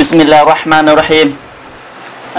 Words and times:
بسم 0.00 0.16
الله 0.20 0.40
الرحمن 0.48 0.86
الرحيم 0.88 1.28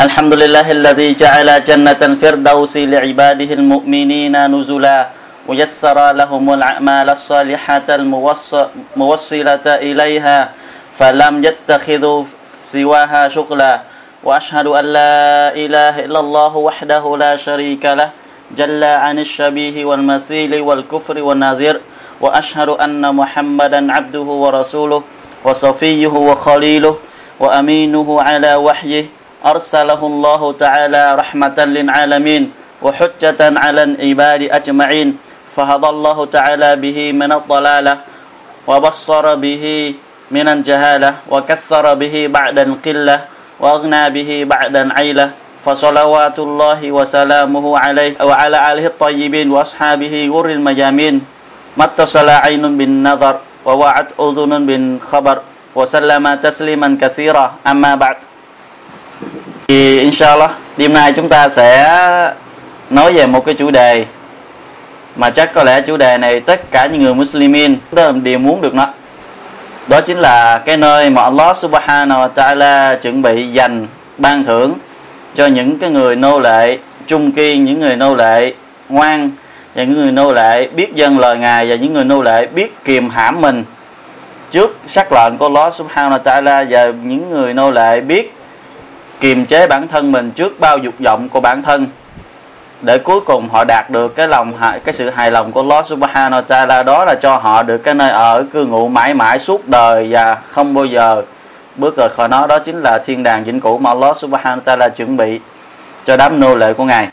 الحمد 0.05 0.33
لله 0.33 0.67
الذي 0.71 1.13
جعل 1.13 1.49
جنة 1.63 2.01
الفردوس 2.01 2.73
لعباده 2.77 3.49
المؤمنين 3.53 4.33
نزلا 4.33 4.99
ويسر 5.47 5.97
لهم 6.11 6.45
الأعمال 6.57 7.07
الصالحة 7.09 7.87
الموصلة 8.97 9.65
إليها 9.87 10.37
فلم 10.97 11.33
يتخذوا 11.45 12.23
سواها 12.65 13.21
شغلا 13.29 13.73
وأشهد 14.25 14.67
أن 14.67 14.85
لا 14.97 15.53
إله 15.53 15.95
إلا 16.09 16.19
الله 16.19 16.53
وحده 16.57 17.03
لا 17.17 17.33
شريك 17.37 17.85
له 17.85 18.09
جل 18.57 18.83
عن 18.83 19.19
الشبيه 19.19 19.85
والمثيل 19.85 20.51
والكفر 20.61 21.15
والنذير 21.21 21.75
وأشهد 22.21 22.69
أن 22.69 23.15
محمدا 23.15 23.81
عبده 23.93 24.27
ورسوله 24.43 25.01
وصفيه 25.45 26.07
وخليله 26.29 27.10
وأمينه 27.41 28.07
على 28.21 28.55
وحيه 28.55 29.05
أرسله 29.41 29.97
الله 29.97 30.41
تعالى 30.53 31.03
رحمة 31.17 31.57
للعالمين 31.57 32.43
وحجة 32.85 33.41
على 33.41 33.81
العباد 33.83 34.41
أجمعين. 34.53 35.09
فهدى 35.51 35.89
الله 35.89 36.17
تعالى 36.25 36.69
به 36.75 36.97
من 37.11 37.31
الضلالة 37.31 37.93
وبصر 38.69 39.25
به 39.35 39.65
من 40.31 40.47
الجهالة 40.47 41.11
وكثر 41.33 41.85
به 41.93 42.15
بعد 42.29 42.57
القلة 42.59 43.17
وأغنى 43.59 44.03
به 44.09 44.31
بعد 44.45 44.75
العيلة. 44.75 45.27
فصلوات 45.65 46.37
الله 46.39 46.81
وسلامه 46.91 47.65
عليه 47.77 48.13
وعلى 48.21 48.57
آله 48.73 48.85
الطيبين 48.97 49.47
وأصحابه 49.51 50.13
غر 50.33 50.47
الميامين 50.57 51.15
ما 51.77 51.85
اتصل 51.85 52.29
عين 52.29 52.63
بالنظر 52.77 53.35
ووعت 53.65 54.09
أذن 54.17 54.51
بالخبر. 54.65 55.37
وسلم 55.74 56.24
تسليما 56.34 56.88
كثيرا 57.00 57.46
أما 57.66 57.94
بعد 57.96 58.16
thì 59.68 60.00
inshallah 60.00 60.50
đêm 60.76 60.92
nay 60.92 61.12
chúng 61.12 61.28
ta 61.28 61.48
sẽ 61.48 62.32
nói 62.90 63.12
về 63.12 63.26
một 63.26 63.44
cái 63.46 63.54
chủ 63.54 63.70
đề 63.70 64.04
mà 65.16 65.30
chắc 65.30 65.52
có 65.54 65.64
lẽ 65.64 65.80
chủ 65.80 65.96
đề 65.96 66.18
này 66.18 66.40
tất 66.40 66.70
cả 66.70 66.86
những 66.86 67.02
người 67.02 67.14
Muslimin 67.14 67.76
đều 68.22 68.38
muốn 68.38 68.60
được 68.60 68.74
nó 68.74 68.88
đó 69.86 70.00
chính 70.00 70.18
là 70.18 70.58
cái 70.58 70.76
nơi 70.76 71.10
mà 71.10 71.22
Allah 71.22 71.56
Subhanahu 71.56 72.20
wa 72.20 72.28
Taala 72.28 72.98
chuẩn 73.02 73.22
bị 73.22 73.48
dành 73.48 73.86
ban 74.18 74.44
thưởng 74.44 74.74
cho 75.34 75.46
những 75.46 75.78
cái 75.78 75.90
người 75.90 76.16
nô 76.16 76.40
lệ 76.40 76.78
trung 77.06 77.32
kiên 77.32 77.64
những 77.64 77.80
người 77.80 77.96
nô 77.96 78.14
lệ 78.14 78.54
ngoan 78.88 79.30
và 79.74 79.84
những 79.84 79.94
người 79.94 80.12
nô 80.12 80.32
lệ 80.32 80.68
biết 80.68 80.94
dân 80.94 81.18
lời 81.18 81.38
ngài 81.38 81.70
và 81.70 81.76
những 81.76 81.92
người 81.92 82.04
nô 82.04 82.22
lệ 82.22 82.46
biết 82.46 82.84
kiềm 82.84 83.10
hãm 83.10 83.40
mình 83.40 83.64
trước, 84.51 84.77
sắc 84.87 85.11
lệnh 85.11 85.37
của 85.37 85.45
Allah 85.45 85.73
Subhanahu 85.73 86.17
wa 86.17 86.19
Taala 86.19 86.65
và 86.69 86.85
những 86.85 87.29
người 87.29 87.53
nô 87.53 87.71
lệ 87.71 88.01
biết 88.01 88.33
kiềm 89.19 89.45
chế 89.45 89.67
bản 89.67 89.87
thân 89.87 90.11
mình 90.11 90.31
trước 90.31 90.59
bao 90.59 90.77
dục 90.77 90.93
vọng 90.99 91.29
của 91.29 91.39
bản 91.39 91.63
thân. 91.63 91.87
Để 92.81 92.97
cuối 92.97 93.21
cùng 93.21 93.49
họ 93.49 93.63
đạt 93.63 93.89
được 93.89 94.15
cái 94.15 94.27
lòng 94.27 94.53
cái 94.85 94.93
sự 94.93 95.09
hài 95.09 95.31
lòng 95.31 95.51
của 95.51 95.61
Allah 95.61 95.85
Subhanahu 95.85 96.41
wa 96.41 96.45
Taala, 96.45 96.83
đó 96.83 97.05
là 97.05 97.15
cho 97.21 97.37
họ 97.37 97.63
được 97.63 97.77
cái 97.77 97.93
nơi 97.93 98.09
ở, 98.09 98.43
cư 98.51 98.65
ngụ 98.65 98.87
mãi 98.87 99.13
mãi 99.13 99.39
suốt 99.39 99.67
đời 99.67 100.07
và 100.09 100.37
không 100.47 100.73
bao 100.73 100.85
giờ 100.85 101.21
bước 101.75 101.97
rời 101.97 102.09
khỏi 102.09 102.27
nó. 102.27 102.47
Đó 102.47 102.59
chính 102.59 102.81
là 102.81 102.99
thiên 103.05 103.23
đàng 103.23 103.43
vĩnh 103.43 103.59
cửu 103.59 103.77
mà 103.77 103.89
Allah 103.89 104.17
Subhanahu 104.17 104.59
wa 104.59 104.63
Taala 104.63 104.89
chuẩn 104.89 105.17
bị 105.17 105.39
cho 106.05 106.17
đám 106.17 106.39
nô 106.39 106.55
lệ 106.55 106.73
của 106.73 106.83
ngài. 106.83 107.07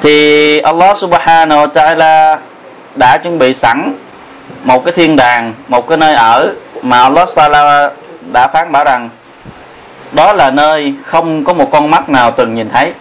Thì 0.00 0.58
Allah 0.60 0.96
Subhanahu 0.96 1.60
wa 1.60 1.66
Taala 1.66 2.38
đã 2.94 3.18
chuẩn 3.18 3.38
bị 3.38 3.54
sẵn 3.54 3.94
một 4.64 4.84
cái 4.84 4.92
thiên 4.92 5.16
đàng, 5.16 5.52
một 5.68 5.88
cái 5.88 5.98
nơi 5.98 6.14
ở 6.14 6.54
mà 6.82 7.02
Allah 7.02 7.28
Taala 7.36 7.90
đã 8.32 8.48
phán 8.48 8.72
bảo 8.72 8.84
rằng 8.84 9.08
đó 10.12 10.32
là 10.32 10.50
nơi 10.50 10.94
không 11.04 11.44
có 11.44 11.52
một 11.52 11.70
con 11.70 11.90
mắt 11.90 12.08
nào 12.08 12.30
từng 12.30 12.54
nhìn 12.54 12.68
thấy, 12.68 12.92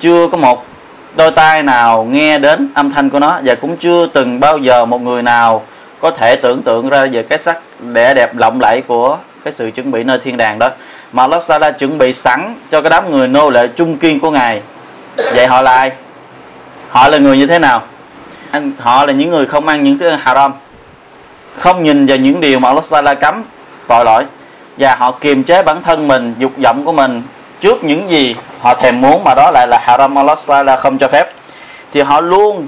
chưa 0.00 0.28
có 0.28 0.38
một 0.38 0.66
đôi 1.16 1.30
tai 1.30 1.62
nào 1.62 2.04
nghe 2.04 2.38
đến 2.38 2.68
âm 2.74 2.90
thanh 2.90 3.10
của 3.10 3.18
nó 3.18 3.40
và 3.44 3.54
cũng 3.54 3.76
chưa 3.76 4.06
từng 4.06 4.40
bao 4.40 4.58
giờ 4.58 4.84
một 4.84 5.02
người 5.02 5.22
nào 5.22 5.62
có 6.00 6.10
thể 6.10 6.36
tưởng 6.36 6.62
tượng 6.62 6.88
ra 6.88 7.06
về 7.12 7.22
cái 7.22 7.38
sắc 7.38 7.58
đẹp 7.80 8.14
đẹp 8.14 8.36
lộng 8.36 8.60
lẫy 8.60 8.80
của 8.80 9.18
cái 9.44 9.52
sự 9.52 9.70
chuẩn 9.70 9.90
bị 9.90 10.04
nơi 10.04 10.18
thiên 10.18 10.36
đàng 10.36 10.58
đó. 10.58 10.70
Mà 11.12 11.22
Allah 11.22 11.42
Taala 11.48 11.70
chuẩn 11.70 11.98
bị 11.98 12.12
sẵn 12.12 12.54
cho 12.70 12.80
cái 12.80 12.90
đám 12.90 13.10
người 13.10 13.28
nô 13.28 13.50
lệ 13.50 13.68
trung 13.68 13.96
kiên 13.96 14.20
của 14.20 14.30
ngài. 14.30 14.60
Vậy 15.16 15.46
họ 15.46 15.62
là 15.62 15.72
ai? 15.76 15.92
Họ 16.88 17.08
là 17.08 17.18
người 17.18 17.38
như 17.38 17.46
thế 17.46 17.58
nào? 17.58 17.82
Họ 18.78 19.06
là 19.06 19.12
những 19.12 19.30
người 19.30 19.46
không 19.46 19.68
ăn 19.68 19.82
những 19.82 19.98
thứ 19.98 20.10
haram. 20.10 20.52
Không 21.56 21.82
nhìn 21.82 22.06
vào 22.06 22.16
những 22.16 22.40
điều 22.40 22.58
mà 22.58 22.68
Allah 22.68 22.84
Taala 22.90 23.14
cấm, 23.14 23.42
tội 23.88 24.04
lỗi. 24.04 24.24
Và 24.78 24.94
họ 24.94 25.10
kiềm 25.10 25.44
chế 25.44 25.62
bản 25.62 25.82
thân 25.82 26.08
mình, 26.08 26.34
dục 26.38 26.52
vọng 26.64 26.84
của 26.84 26.92
mình 26.92 27.22
trước 27.60 27.84
những 27.84 28.10
gì 28.10 28.36
họ 28.60 28.74
thèm 28.74 29.00
muốn 29.00 29.24
mà 29.24 29.34
đó 29.34 29.50
lại 29.50 29.66
là 29.68 29.78
haram. 29.82 30.18
Allah 30.18 30.38
Taala 30.46 30.76
không 30.76 30.98
cho 30.98 31.08
phép. 31.08 31.32
Thì 31.92 32.00
họ 32.00 32.20
luôn 32.20 32.66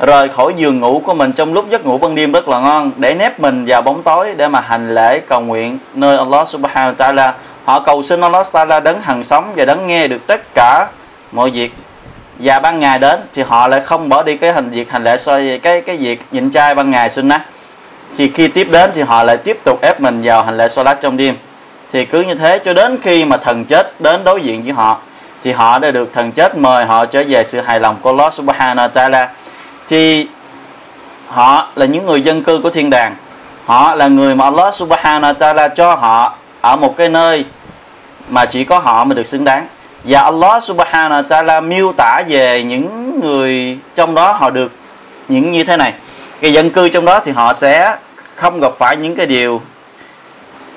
rời 0.00 0.28
khỏi 0.28 0.52
giường 0.56 0.80
ngủ 0.80 1.02
của 1.04 1.14
mình 1.14 1.32
trong 1.32 1.54
lúc 1.54 1.70
giấc 1.70 1.86
ngủ 1.86 1.98
ban 1.98 2.14
đêm 2.14 2.32
rất 2.32 2.48
là 2.48 2.60
ngon, 2.60 2.92
để 2.96 3.14
nép 3.14 3.40
mình 3.40 3.64
vào 3.66 3.82
bóng 3.82 4.02
tối 4.02 4.34
để 4.36 4.48
mà 4.48 4.60
hành 4.60 4.94
lễ 4.94 5.18
cầu 5.18 5.40
nguyện 5.40 5.78
nơi 5.94 6.16
Allah 6.16 6.48
Subhanahu 6.48 6.92
wa 6.92 6.94
Taala. 6.94 7.34
Họ 7.64 7.80
cầu 7.80 8.02
xin 8.02 8.20
Allah 8.20 8.46
Taala 8.52 8.80
đấng 8.80 9.00
hằng 9.00 9.24
sống 9.24 9.52
và 9.56 9.64
đấng 9.64 9.86
nghe 9.86 10.06
được 10.06 10.26
tất 10.26 10.40
cả 10.54 10.86
mọi 11.32 11.50
việc 11.50 11.74
và 12.40 12.58
ban 12.58 12.80
ngày 12.80 12.98
đến 12.98 13.20
thì 13.32 13.42
họ 13.42 13.68
lại 13.68 13.80
không 13.80 14.08
bỏ 14.08 14.22
đi 14.22 14.36
cái 14.36 14.52
hành 14.52 14.70
việc 14.70 14.90
hành 14.90 15.04
lễ 15.04 15.16
soi 15.16 15.60
cái 15.62 15.80
cái 15.80 15.96
việc 15.96 16.20
nhịn 16.32 16.50
chay 16.50 16.74
ban 16.74 16.90
ngày 16.90 17.10
xin 17.10 17.28
á 17.28 17.40
thì 18.16 18.30
khi 18.34 18.48
tiếp 18.48 18.68
đến 18.70 18.90
thì 18.94 19.02
họ 19.02 19.22
lại 19.22 19.36
tiếp 19.36 19.58
tục 19.64 19.80
ép 19.82 20.00
mình 20.00 20.22
vào 20.24 20.42
hành 20.42 20.56
lễ 20.56 20.68
solat 20.68 21.00
trong 21.00 21.16
đêm. 21.16 21.36
Thì 21.92 22.04
cứ 22.04 22.22
như 22.22 22.34
thế 22.34 22.58
cho 22.64 22.74
đến 22.74 22.98
khi 23.02 23.24
mà 23.24 23.36
thần 23.36 23.64
chết 23.64 24.00
đến 24.00 24.24
đối 24.24 24.40
diện 24.40 24.62
với 24.62 24.72
họ, 24.72 24.98
thì 25.42 25.52
họ 25.52 25.78
đã 25.78 25.90
được 25.90 26.12
thần 26.12 26.32
chết 26.32 26.56
mời 26.56 26.86
họ 26.86 27.06
trở 27.06 27.24
về 27.28 27.44
sự 27.44 27.60
hài 27.60 27.80
lòng 27.80 27.96
của 28.02 28.10
Allah 28.10 28.32
Subhanahu 28.32 28.88
wa 28.88 28.88
Taala. 28.88 29.30
Thì 29.88 30.26
họ 31.26 31.68
là 31.74 31.86
những 31.86 32.06
người 32.06 32.22
dân 32.22 32.44
cư 32.44 32.60
của 32.62 32.70
thiên 32.70 32.90
đàng. 32.90 33.16
Họ 33.64 33.94
là 33.94 34.08
người 34.08 34.34
mà 34.34 34.44
Allah 34.44 34.74
Subhanahu 34.74 35.32
wa 35.32 35.34
Taala 35.34 35.68
cho 35.68 35.94
họ 35.94 36.34
ở 36.60 36.76
một 36.76 36.96
cái 36.96 37.08
nơi 37.08 37.44
mà 38.28 38.44
chỉ 38.44 38.64
có 38.64 38.78
họ 38.78 39.04
mới 39.04 39.16
được 39.16 39.26
xứng 39.26 39.44
đáng 39.44 39.68
và 40.04 40.20
Allah 40.20 40.62
Subhanahu 40.62 41.22
wa 41.22 41.28
Taala 41.28 41.60
miêu 41.60 41.92
tả 41.92 42.22
về 42.28 42.62
những 42.62 43.20
người 43.20 43.78
trong 43.94 44.14
đó 44.14 44.32
họ 44.32 44.50
được 44.50 44.72
những 45.28 45.50
như 45.50 45.64
thế 45.64 45.76
này. 45.76 45.92
Cái 46.40 46.52
dân 46.52 46.70
cư 46.70 46.88
trong 46.88 47.04
đó 47.04 47.20
thì 47.24 47.32
họ 47.32 47.52
sẽ 47.52 47.96
không 48.34 48.60
gặp 48.60 48.72
phải 48.78 48.96
những 48.96 49.16
cái 49.16 49.26
điều, 49.26 49.60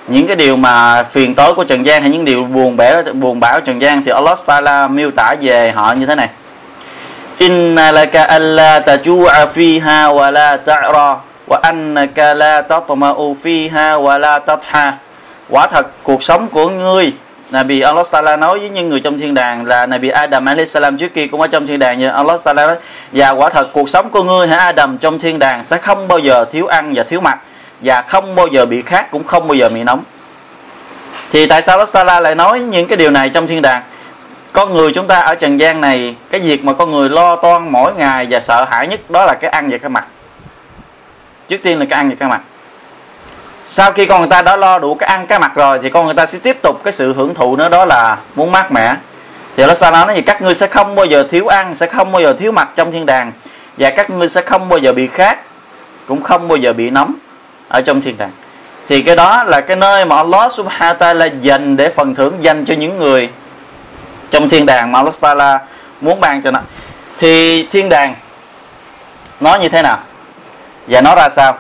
những 0.08 0.28
cái 0.28 0.36
điều 0.36 0.56
mà 0.56 1.04
phiền 1.04 1.36
tối 1.36 1.54
của 1.54 1.64
trần 1.64 1.86
gian 1.86 2.02
hay 2.02 2.12
những 2.12 2.26
điều 2.26 2.44
buồn 2.44 2.78
bã 2.78 3.02
buồn 3.14 3.40
bã 3.40 3.52
của 3.54 3.66
trần 3.66 3.82
gian. 3.82 4.04
Thì 4.04 4.12
Allah 4.12 4.38
Taala 4.46 4.88
miêu 4.88 5.12
tả 5.12 5.36
về 5.42 5.72
họ 5.72 5.94
như 5.94 6.06
thế 6.06 6.16
này. 6.16 6.30
Inna 7.38 7.92
laka 7.92 8.24
alla 8.24 8.80
tajua 8.80 9.48
fiha 9.54 10.16
wa 10.16 10.32
la 10.32 10.58
ta'ra, 10.58 11.16
wa 11.48 11.60
annaka 11.62 12.34
la 12.34 12.62
tatma'u 12.62 13.36
fiha 13.44 14.02
wa 14.04 14.20
la 14.20 14.40
tatha. 14.40 14.98
Quả 15.50 15.68
thật, 15.68 15.88
cuộc 16.04 16.24
sống 16.24 16.48
của 16.48 16.70
ngươi 16.70 17.14
Nabi 17.54 17.82
Allah 17.82 18.06
Taala 18.12 18.36
nói 18.36 18.60
với 18.60 18.70
những 18.70 18.90
người 18.90 19.00
trong 19.00 19.20
thiên 19.20 19.34
đàng 19.34 19.66
là 19.66 19.86
Nabi 19.86 20.10
Adam 20.10 20.46
alayhi 20.46 20.66
salam 20.66 20.98
trước 20.98 21.14
kia 21.14 21.28
cũng 21.28 21.42
ở 21.42 21.48
trong 21.48 21.68
thiên 21.68 21.80
đàng 21.80 22.00
như 22.00 22.08
Allah 22.08 22.44
Taala 22.44 22.68
nói 22.68 22.76
và 23.12 23.30
quả 23.30 23.50
thật 23.50 23.70
cuộc 23.74 23.90
sống 23.90 24.10
của 24.10 24.24
ngươi 24.24 24.48
hả 24.48 24.58
Adam 24.58 24.98
trong 24.98 25.20
thiên 25.20 25.40
đàng 25.40 25.64
sẽ 25.64 25.78
không 25.78 26.08
bao 26.08 26.20
giờ 26.20 26.46
thiếu 26.52 26.68
ăn 26.68 26.94
và 26.96 27.04
thiếu 27.04 27.22
mặc, 27.22 27.40
và 27.82 28.02
không 28.02 28.36
bao 28.36 28.48
giờ 28.48 28.66
bị 28.66 28.82
khát, 28.82 29.12
cũng 29.12 29.24
không 29.24 29.48
bao 29.48 29.56
giờ 29.56 29.70
bị 29.74 29.84
nóng. 29.84 30.04
Thì 31.32 31.46
tại 31.46 31.62
sao 31.62 31.78
Allah 31.78 31.94
Taala 31.94 32.20
lại 32.20 32.36
nói 32.36 32.60
những 32.60 32.88
cái 32.88 32.98
điều 32.98 33.12
này 33.12 33.30
trong 33.30 33.48
thiên 33.48 33.62
đàng? 33.62 33.84
Con 34.54 34.74
người 34.74 34.92
chúng 34.94 35.08
ta 35.08 35.20
ở 35.20 35.36
trần 35.36 35.60
gian 35.60 35.82
này, 35.82 36.16
cái 36.30 36.42
việc 36.42 36.64
mà 36.64 36.74
con 36.74 36.92
người 36.92 37.10
lo 37.10 37.36
toan 37.36 37.72
mỗi 37.72 37.94
ngày 37.94 38.28
và 38.30 38.40
sợ 38.40 38.66
hãi 38.72 38.88
nhất 38.88 39.12
đó 39.12 39.26
là 39.26 39.34
cái 39.34 39.50
ăn 39.50 39.70
và 39.72 39.78
cái 39.78 39.90
mặc. 39.90 40.08
Trước 41.48 41.58
tiên 41.64 41.80
là 41.80 41.86
cái 41.90 41.98
ăn 41.98 42.10
và 42.10 42.16
cái 42.20 42.30
mặc 42.30 42.42
sau 43.66 43.92
khi 43.92 44.06
con 44.06 44.22
người 44.22 44.30
ta 44.30 44.42
đã 44.42 44.56
lo 44.56 44.80
đủ 44.80 44.96
cái 44.96 45.08
ăn, 45.10 45.28
cái 45.28 45.40
mặc 45.40 45.52
rồi, 45.56 45.80
thì 45.82 45.90
con 45.90 46.06
người 46.06 46.16
ta 46.16 46.26
sẽ 46.26 46.40
tiếp 46.44 46.58
tục 46.62 46.82
cái 46.84 46.94
sự 46.94 47.14
hưởng 47.14 47.34
thụ 47.34 47.56
nữa, 47.56 47.70
đó 47.70 47.86
là 47.86 48.18
muốn 48.36 48.52
mát 48.52 48.72
mẻ. 48.72 48.96
Thì 49.58 49.64
Allah 49.64 49.80
Taala 49.80 50.06
nói 50.06 50.16
gì? 50.16 50.22
Các 50.22 50.42
ngươi 50.42 50.54
sẽ 50.54 50.68
không 50.68 50.96
bao 50.96 51.06
giờ 51.06 51.28
thiếu 51.32 51.48
ăn, 51.48 51.76
sẽ 51.76 51.88
không 51.88 52.12
bao 52.12 52.22
giờ 52.22 52.34
thiếu 52.34 52.52
mặc 52.52 52.70
trong 52.76 52.92
thiên 52.92 53.06
đàng, 53.06 53.32
và 53.78 53.90
các 53.90 54.10
ngươi 54.10 54.28
sẽ 54.28 54.42
không 54.42 54.70
bao 54.70 54.80
giờ 54.80 54.94
bị 54.94 55.08
khát, 55.08 55.40
cũng 56.08 56.24
không 56.24 56.48
bao 56.48 56.58
giờ 56.58 56.74
bị 56.74 56.90
nóng 56.90 57.14
ở 57.68 57.82
trong 57.82 58.02
thiên 58.02 58.18
đàng. 58.18 58.32
Thì 58.88 59.02
cái 59.02 59.16
đó 59.16 59.44
là 59.44 59.62
cái 59.62 59.78
nơi 59.78 60.06
mà 60.06 60.16
Allah 60.16 60.54
Subhanahu 60.54 60.94
wa 60.94 60.98
Taala 60.98 61.26
dành 61.26 61.78
để 61.78 61.90
phần 61.90 62.16
thưởng 62.16 62.34
dành 62.40 62.66
cho 62.66 62.74
những 62.74 62.98
người 62.98 63.30
trong 64.32 64.50
thiên 64.50 64.66
đàng 64.66 64.92
mà 64.92 65.00
Allah 65.00 65.14
Taala 65.22 65.60
muốn 66.02 66.20
ban 66.20 66.42
cho 66.42 66.52
nó. 66.52 66.60
Thì 67.18 67.68
thiên 67.72 67.90
đàng 67.90 68.16
nó 69.40 69.56
như 69.56 69.70
thế 69.70 69.82
nào? 69.82 70.00
Và 70.88 71.02
nó 71.02 71.16
ra 71.16 71.30
sao? 71.30 71.58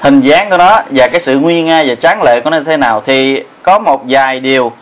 Hình 0.00 0.20
dáng 0.20 0.50
của 0.50 0.56
nó 0.56 0.82
và 0.90 1.08
cái 1.08 1.20
sự 1.20 1.38
nguy 1.38 1.62
nga 1.62 1.84
và 1.86 1.94
tráng 1.94 2.22
lệ 2.22 2.40
của 2.44 2.50
nó 2.50 2.56
như 2.56 2.64
thế 2.64 2.76
nào 2.76 3.02
thì 3.04 3.42
có 3.62 3.78
một 3.78 4.02
vài 4.08 4.40
điều 4.40 4.72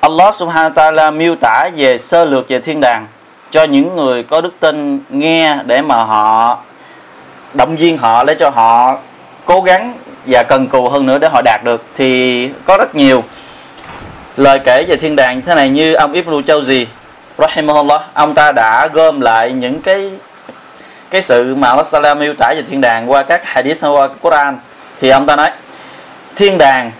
Allah 0.00 0.34
Subhanahu 0.34 0.70
wa 0.70 0.74
Taala 0.74 1.10
miêu 1.10 1.36
tả 1.40 1.68
về 1.76 1.98
sơ 1.98 2.24
lược 2.24 2.48
về 2.48 2.60
thiên 2.60 2.80
đàng 2.80 3.06
cho 3.50 3.64
những 3.64 3.96
người 3.96 4.22
có 4.22 4.40
đức 4.40 4.54
tin 4.60 5.00
nghe 5.08 5.58
để 5.64 5.82
mà 5.82 6.04
họ, 6.04 6.58
động 7.54 7.76
viên 7.76 7.98
họ 7.98 8.24
để 8.24 8.34
cho 8.38 8.50
họ 8.50 8.98
cố 9.44 9.60
gắng 9.60 9.94
và 10.26 10.42
cần 10.42 10.66
cù 10.66 10.88
hơn 10.88 11.06
nữa 11.06 11.18
để 11.18 11.28
họ 11.28 11.42
đạt 11.44 11.64
được 11.64 11.82
thì 11.94 12.50
có 12.64 12.76
rất 12.78 12.94
nhiều. 12.94 13.24
Lời 14.36 14.58
kể 14.58 14.84
về 14.88 14.96
thiên 14.96 15.16
đàng 15.16 15.42
thế 15.42 15.54
này 15.54 15.68
như 15.68 15.94
ông 15.94 16.12
Ibn 16.12 16.30
Jauzi 16.30 16.84
rahimahullah, 17.38 18.00
ông 18.14 18.34
ta 18.34 18.52
đã 18.52 18.86
gom 18.86 19.20
lại 19.20 19.52
những 19.52 19.82
cái 19.82 20.10
cái 21.10 21.22
sự 21.22 21.54
mà 21.54 21.68
Allah 21.68 22.18
miêu 22.18 22.34
tả 22.34 22.54
về 22.56 22.62
thiên 22.70 22.80
đàng 22.80 23.10
qua 23.10 23.22
các 23.22 23.44
hadith, 23.44 23.84
qua 23.84 24.08
Quran 24.08 24.58
thì 25.00 25.08
ông 25.10 25.26
ta 25.26 25.36
nói 25.36 25.50
thiên 26.36 26.58
đàng 26.58 26.92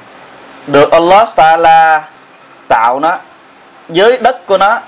được 0.67 0.91
Allah 0.91 1.29
Taala 1.37 2.03
tạo 2.69 3.01
nó 3.01 3.19
với 3.89 4.19
đất 4.19 4.47
của 4.47 4.59
nó 4.59 4.81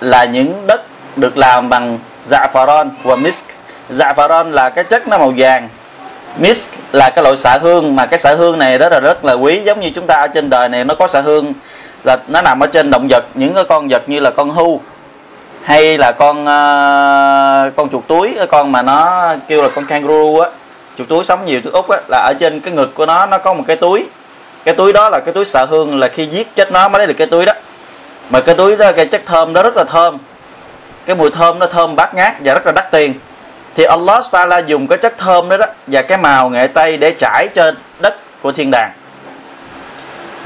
là 0.00 0.24
những 0.24 0.66
đất 0.66 0.82
được 1.16 1.36
làm 1.36 1.68
bằng 1.68 1.98
za'faron 2.24 2.90
và 3.02 3.16
misk. 3.16 3.46
Za'faron 3.90 4.50
là 4.50 4.68
cái 4.68 4.84
chất 4.84 5.08
nó 5.08 5.18
màu 5.18 5.32
vàng 5.36 5.68
misk 6.36 6.70
là 6.92 7.10
cái 7.10 7.24
loại 7.24 7.36
xạ 7.36 7.58
hương 7.58 7.96
mà 7.96 8.06
cái 8.06 8.18
xạ 8.18 8.34
hương 8.34 8.58
này 8.58 8.78
rất 8.78 8.92
là 8.92 9.00
rất 9.00 9.24
là 9.24 9.32
quý. 9.32 9.60
Giống 9.64 9.80
như 9.80 9.90
chúng 9.94 10.06
ta 10.06 10.14
ở 10.14 10.26
trên 10.26 10.50
đời 10.50 10.68
này 10.68 10.84
nó 10.84 10.94
có 10.94 11.06
xạ 11.06 11.20
hương 11.20 11.52
là 12.04 12.16
nó 12.28 12.42
nằm 12.42 12.60
ở 12.60 12.66
trên 12.66 12.90
động 12.90 13.06
vật 13.10 13.24
những 13.34 13.54
cái 13.54 13.64
con 13.64 13.88
vật 13.88 14.02
như 14.06 14.20
là 14.20 14.30
con 14.30 14.50
hưu 14.50 14.80
hay 15.62 15.98
là 15.98 16.12
con 16.12 16.42
uh, 16.42 17.76
con 17.76 17.88
chuột 17.92 18.06
túi 18.06 18.34
cái 18.36 18.46
con 18.46 18.72
mà 18.72 18.82
nó 18.82 19.34
kêu 19.48 19.62
là 19.62 19.68
con 19.74 19.86
kangaroo 19.86 20.42
á 20.44 20.50
chuột 20.98 21.08
túi 21.08 21.24
sống 21.24 21.44
nhiều 21.44 21.60
từ 21.64 21.70
úc 21.70 21.88
á 21.90 21.98
là 22.08 22.18
ở 22.18 22.32
trên 22.40 22.60
cái 22.60 22.74
ngực 22.74 22.94
của 22.94 23.06
nó 23.06 23.26
nó 23.26 23.38
có 23.38 23.54
một 23.54 23.64
cái 23.66 23.76
túi. 23.76 24.06
Cái 24.64 24.74
túi 24.74 24.92
đó 24.92 25.08
là 25.08 25.20
cái 25.20 25.34
túi 25.34 25.44
xạ 25.44 25.64
hương 25.70 25.98
là 25.98 26.08
khi 26.08 26.26
giết 26.26 26.54
chết 26.54 26.72
nó 26.72 26.88
mới 26.88 26.98
lấy 26.98 27.06
được 27.06 27.14
cái 27.18 27.26
túi 27.26 27.44
đó. 27.44 27.52
Mà 28.30 28.40
cái 28.40 28.54
túi 28.54 28.76
đó 28.76 28.92
cái 28.92 29.06
chất 29.06 29.26
thơm 29.26 29.52
nó 29.52 29.62
rất 29.62 29.76
là 29.76 29.84
thơm. 29.84 30.18
Cái 31.06 31.16
mùi 31.16 31.30
thơm 31.30 31.58
nó 31.58 31.66
thơm 31.66 31.96
bát 31.96 32.14
ngát 32.14 32.34
và 32.44 32.54
rất 32.54 32.66
là 32.66 32.72
đắt 32.72 32.90
tiền. 32.90 33.14
Thì 33.74 33.84
Allah 33.84 34.24
Taala 34.30 34.58
dùng 34.58 34.86
cái 34.86 34.98
chất 34.98 35.18
thơm 35.18 35.48
đó, 35.48 35.56
đó 35.56 35.66
và 35.86 36.02
cái 36.02 36.18
màu 36.18 36.50
nghệ 36.50 36.66
tây 36.66 36.96
để 36.96 37.14
trải 37.18 37.48
cho 37.54 37.72
đất 38.00 38.16
của 38.42 38.52
thiên 38.52 38.70
đàng. 38.70 38.90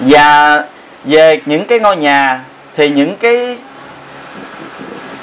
Và 0.00 0.64
về 1.04 1.40
những 1.44 1.66
cái 1.66 1.78
ngôi 1.78 1.96
nhà 1.96 2.40
thì 2.74 2.88
những 2.88 3.16
cái 3.16 3.56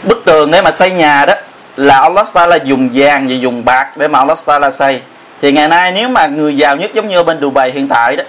bức 0.03 0.25
tường 0.25 0.51
để 0.51 0.61
mà 0.61 0.71
xây 0.71 0.91
nhà 0.91 1.25
đó 1.25 1.33
là 1.75 1.99
Allah 2.01 2.27
Taala 2.33 2.55
dùng 2.55 2.89
vàng 2.93 3.27
và 3.27 3.35
dùng 3.35 3.65
bạc 3.65 3.97
để 3.97 4.07
mà 4.07 4.19
Allah 4.19 4.37
Taala 4.45 4.71
xây 4.71 5.01
thì 5.41 5.51
ngày 5.51 5.67
nay 5.67 5.91
nếu 5.91 6.09
mà 6.09 6.27
người 6.27 6.57
giàu 6.57 6.75
nhất 6.75 6.91
giống 6.93 7.07
như 7.07 7.17
ở 7.17 7.23
bên 7.23 7.41
Dubai 7.41 7.71
hiện 7.71 7.87
tại 7.87 8.15
đó, 8.15 8.23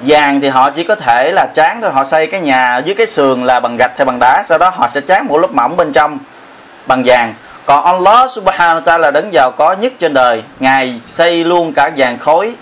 vàng 0.00 0.40
thì 0.40 0.48
họ 0.48 0.70
chỉ 0.70 0.84
có 0.84 0.94
thể 0.94 1.32
là 1.32 1.46
tráng 1.54 1.80
thôi, 1.80 1.90
họ 1.90 2.04
xây 2.04 2.26
cái 2.26 2.40
nhà 2.40 2.80
dưới 2.84 2.94
cái 2.94 3.06
sườn 3.06 3.44
là 3.44 3.60
bằng 3.60 3.76
gạch 3.76 3.98
hay 3.98 4.04
bằng 4.04 4.18
đá, 4.18 4.42
sau 4.46 4.58
đó 4.58 4.68
họ 4.74 4.88
sẽ 4.88 5.00
tráng 5.00 5.26
một 5.26 5.38
lớp 5.38 5.50
mỏng 5.50 5.76
bên 5.76 5.92
trong 5.92 6.18
bằng 6.86 7.02
vàng. 7.04 7.34
Còn 7.66 7.84
Allah 7.84 8.30
subhanahu 8.30 8.80
wa 8.80 8.82
ta'ala 8.82 9.12
đấng 9.12 9.32
giàu 9.32 9.50
có 9.50 9.72
nhất 9.72 9.92
trên 9.98 10.14
đời, 10.14 10.42
ngài 10.60 11.00
xây 11.04 11.44
luôn 11.44 11.72
cả 11.72 11.90
vàng 11.96 12.18
khối. 12.18 12.54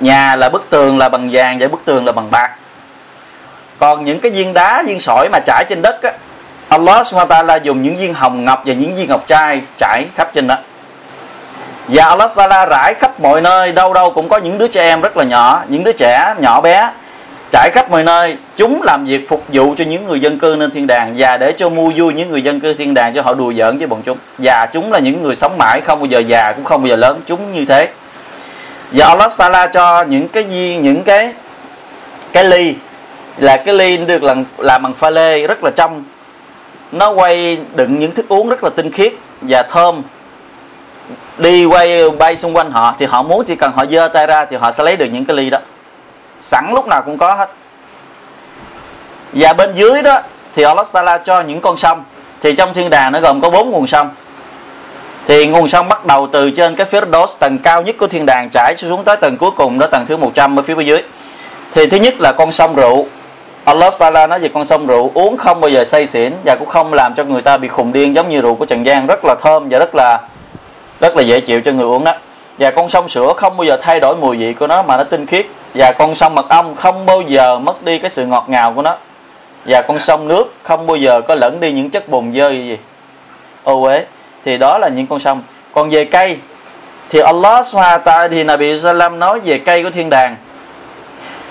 Nhà 0.00 0.36
là 0.36 0.48
bức 0.48 0.70
tường 0.70 0.98
là 0.98 1.08
bằng 1.08 1.28
vàng 1.32 1.58
và 1.58 1.68
bức 1.68 1.80
tường 1.84 2.06
là 2.06 2.12
bằng 2.12 2.30
bạc. 2.30 2.50
Còn 3.78 4.04
những 4.04 4.20
cái 4.20 4.32
viên 4.32 4.52
đá, 4.54 4.82
viên 4.86 5.00
sỏi 5.00 5.28
mà 5.32 5.38
trải 5.46 5.64
trên 5.68 5.82
đất 5.82 6.02
á, 6.02 6.12
Allah 6.68 7.06
subhanahu 7.06 7.28
wa 7.28 7.46
ta'ala 7.46 7.62
dùng 7.62 7.82
những 7.82 7.96
viên 7.96 8.14
hồng 8.14 8.44
ngọc 8.44 8.62
và 8.66 8.74
những 8.74 8.96
viên 8.96 9.08
ngọc 9.08 9.24
trai 9.28 9.60
trải 9.78 10.06
khắp 10.14 10.30
trên 10.34 10.46
đó 10.46 10.56
và 11.92 12.04
Allah 12.04 12.30
Sala 12.30 12.66
rải 12.66 12.94
khắp 12.94 13.20
mọi 13.20 13.40
nơi. 13.40 13.72
Đâu 13.72 13.94
đâu, 13.94 14.10
cũng 14.10 14.28
có 14.28 14.38
những 14.38 14.58
đứa 14.58 14.68
trẻ 14.68 14.82
em 14.82 15.00
rất 15.00 15.16
là 15.16 15.24
nhỏ. 15.24 15.62
Những 15.68 15.84
đứa 15.84 15.92
trẻ 15.92 16.34
nhỏ 16.40 16.60
bé 16.60 16.90
trải 17.50 17.70
khắp 17.72 17.90
mọi 17.90 18.04
nơi. 18.04 18.36
Chúng 18.56 18.82
làm 18.82 19.04
việc 19.04 19.28
phục 19.28 19.44
vụ 19.52 19.74
cho 19.78 19.84
những 19.84 20.06
người 20.06 20.20
dân 20.20 20.38
cư 20.38 20.56
nên 20.58 20.70
thiên 20.70 20.86
đàng 20.86 21.14
và 21.18 21.36
để 21.36 21.52
cho 21.56 21.68
mua 21.68 21.92
vui 21.96 22.14
những 22.14 22.30
người 22.30 22.42
dân 22.42 22.60
cư 22.60 22.74
thiên 22.74 22.94
đàng 22.94 23.14
cho 23.14 23.22
họ 23.22 23.34
đùa 23.34 23.52
giỡn 23.52 23.78
với 23.78 23.86
bọn 23.86 24.02
chúng. 24.04 24.18
Và 24.38 24.66
chúng 24.72 24.92
là 24.92 24.98
những 24.98 25.22
người 25.22 25.36
sống 25.36 25.58
mãi, 25.58 25.80
không 25.84 25.98
bao 25.98 26.06
giờ 26.06 26.18
già, 26.18 26.52
cũng 26.52 26.64
không 26.64 26.82
bao 26.82 26.88
giờ 26.88 26.96
lớn. 26.96 27.20
Chúng 27.26 27.52
như 27.52 27.64
thế. 27.64 27.88
Và 28.92 29.06
Allah 29.06 29.32
Sala 29.32 29.66
cho 29.66 30.02
những 30.02 30.28
cái 30.28 30.42
viên 30.42 30.80
những 30.80 31.02
cái 31.02 31.32
cái 32.32 32.44
ly. 32.44 32.74
Là 33.38 33.56
cái 33.56 33.74
ly 33.74 33.96
được 33.96 34.22
làm 34.22 34.44
làm 34.58 34.82
bằng 34.82 34.92
pha 34.92 35.10
lê 35.10 35.46
rất 35.46 35.64
là 35.64 35.70
trong. 35.70 36.04
Nó 36.92 37.10
quay 37.10 37.58
đựng 37.74 37.98
những 37.98 38.12
thức 38.12 38.28
uống 38.28 38.48
rất 38.48 38.64
là 38.64 38.70
tinh 38.70 38.90
khiết 38.90 39.12
và 39.40 39.62
thơm 39.62 40.02
đi 41.38 41.64
quay 41.64 42.10
bay 42.10 42.36
xung 42.36 42.56
quanh 42.56 42.70
họ 42.70 42.94
thì 42.98 43.06
họ 43.06 43.22
muốn, 43.22 43.44
chỉ 43.44 43.56
cần 43.56 43.72
họ 43.72 43.84
giơ 43.86 44.08
tay 44.08 44.26
ra 44.26 44.44
thì 44.44 44.56
họ 44.56 44.72
sẽ 44.72 44.84
lấy 44.84 44.96
được 44.96 45.06
những 45.12 45.24
cái 45.24 45.36
ly 45.36 45.50
đó. 45.50 45.58
Sẵn 46.40 46.72
lúc 46.74 46.86
nào 46.88 47.02
cũng 47.04 47.18
có 47.18 47.34
hết. 47.34 47.50
Và 49.32 49.52
bên 49.52 49.74
dưới 49.74 50.02
đó 50.02 50.20
thì 50.54 50.62
Allah 50.62 50.86
Taala 50.92 51.18
cho 51.18 51.40
những 51.40 51.60
con 51.60 51.76
sông. 51.76 52.04
Thì 52.40 52.54
trong 52.56 52.74
thiên 52.74 52.90
đàng 52.90 53.12
nó 53.12 53.20
gồm 53.20 53.40
có 53.40 53.50
bốn 53.50 53.70
nguồn 53.70 53.86
sông. 53.86 54.10
Thì 55.26 55.46
nguồn 55.46 55.68
sông 55.68 55.88
bắt 55.88 56.06
đầu 56.06 56.28
từ 56.32 56.50
trên 56.50 56.76
cái 56.76 56.86
phía 56.86 57.00
đốt 57.00 57.28
tầng 57.38 57.58
cao 57.58 57.82
nhất 57.82 57.96
của 57.98 58.06
thiên 58.06 58.26
đàng 58.26 58.48
trải 58.52 58.74
xuống 58.76 59.04
tới 59.04 59.16
tầng 59.16 59.36
cuối 59.36 59.50
cùng 59.50 59.78
đó, 59.78 59.86
tầng 59.86 60.06
thứ 60.06 60.16
100 60.16 60.58
ở 60.58 60.62
phía 60.62 60.74
bên 60.74 60.86
dưới. 60.86 61.02
Thì 61.72 61.86
thứ 61.86 61.96
nhất 61.96 62.14
là 62.20 62.32
con 62.32 62.52
sông 62.52 62.74
rượu. 62.74 63.06
Allah 63.64 63.94
Taala 63.98 64.26
nói 64.26 64.38
về 64.38 64.48
con 64.54 64.64
sông 64.64 64.86
rượu, 64.86 65.10
uống 65.14 65.36
không 65.36 65.60
bao 65.60 65.70
giờ 65.70 65.84
say 65.84 66.06
xỉn 66.06 66.32
và 66.44 66.56
cũng 66.58 66.68
không 66.68 66.92
làm 66.94 67.14
cho 67.14 67.24
người 67.24 67.42
ta 67.42 67.56
bị 67.56 67.68
khùng 67.68 67.92
điên 67.92 68.14
giống 68.14 68.28
như 68.28 68.40
rượu 68.40 68.54
của 68.54 68.64
Trần 68.64 68.86
gian, 68.86 69.06
rất 69.06 69.24
là 69.24 69.34
thơm 69.42 69.68
và 69.68 69.78
rất 69.78 69.90
là 69.94 70.18
rất 71.02 71.16
là 71.16 71.22
dễ 71.22 71.40
chịu 71.40 71.60
cho 71.60 71.72
người 71.72 71.84
uống 71.84 72.04
đó. 72.04 72.14
Và 72.58 72.70
con 72.70 72.88
sông 72.88 73.08
sữa 73.08 73.32
không 73.36 73.56
bao 73.56 73.64
giờ 73.64 73.76
thay 73.82 74.00
đổi 74.00 74.16
mùi 74.16 74.36
vị 74.36 74.52
của 74.52 74.66
nó 74.66 74.82
mà 74.82 74.96
nó 74.96 75.04
tinh 75.04 75.26
khiết. 75.26 75.46
Và 75.74 75.92
con 75.92 76.14
sông 76.14 76.34
mật 76.34 76.48
ong 76.48 76.74
không 76.74 77.06
bao 77.06 77.20
giờ 77.20 77.58
mất 77.58 77.84
đi 77.84 77.98
cái 77.98 78.10
sự 78.10 78.26
ngọt 78.26 78.44
ngào 78.48 78.72
của 78.72 78.82
nó. 78.82 78.96
Và 79.66 79.82
con 79.82 79.98
sông 79.98 80.28
nước 80.28 80.54
không 80.62 80.86
bao 80.86 80.96
giờ 80.96 81.20
có 81.20 81.34
lẫn 81.34 81.60
đi 81.60 81.72
những 81.72 81.90
chất 81.90 82.08
bùn 82.08 82.34
dơ 82.34 82.50
gì. 82.50 82.78
Ô 83.64 83.82
uế 83.82 84.04
thì 84.44 84.58
đó 84.58 84.78
là 84.78 84.88
những 84.88 85.06
con 85.06 85.18
sông. 85.18 85.42
Còn 85.72 85.90
về 85.90 86.04
cây 86.04 86.38
thì 87.10 87.20
Allah 87.20 87.66
SWT 87.66 88.28
thì 88.30 88.44
Nabi 88.44 88.78
Sallam 88.78 89.18
nói 89.18 89.40
về 89.44 89.58
cây 89.58 89.82
của 89.82 89.90
thiên 89.90 90.10
đàng. 90.10 90.36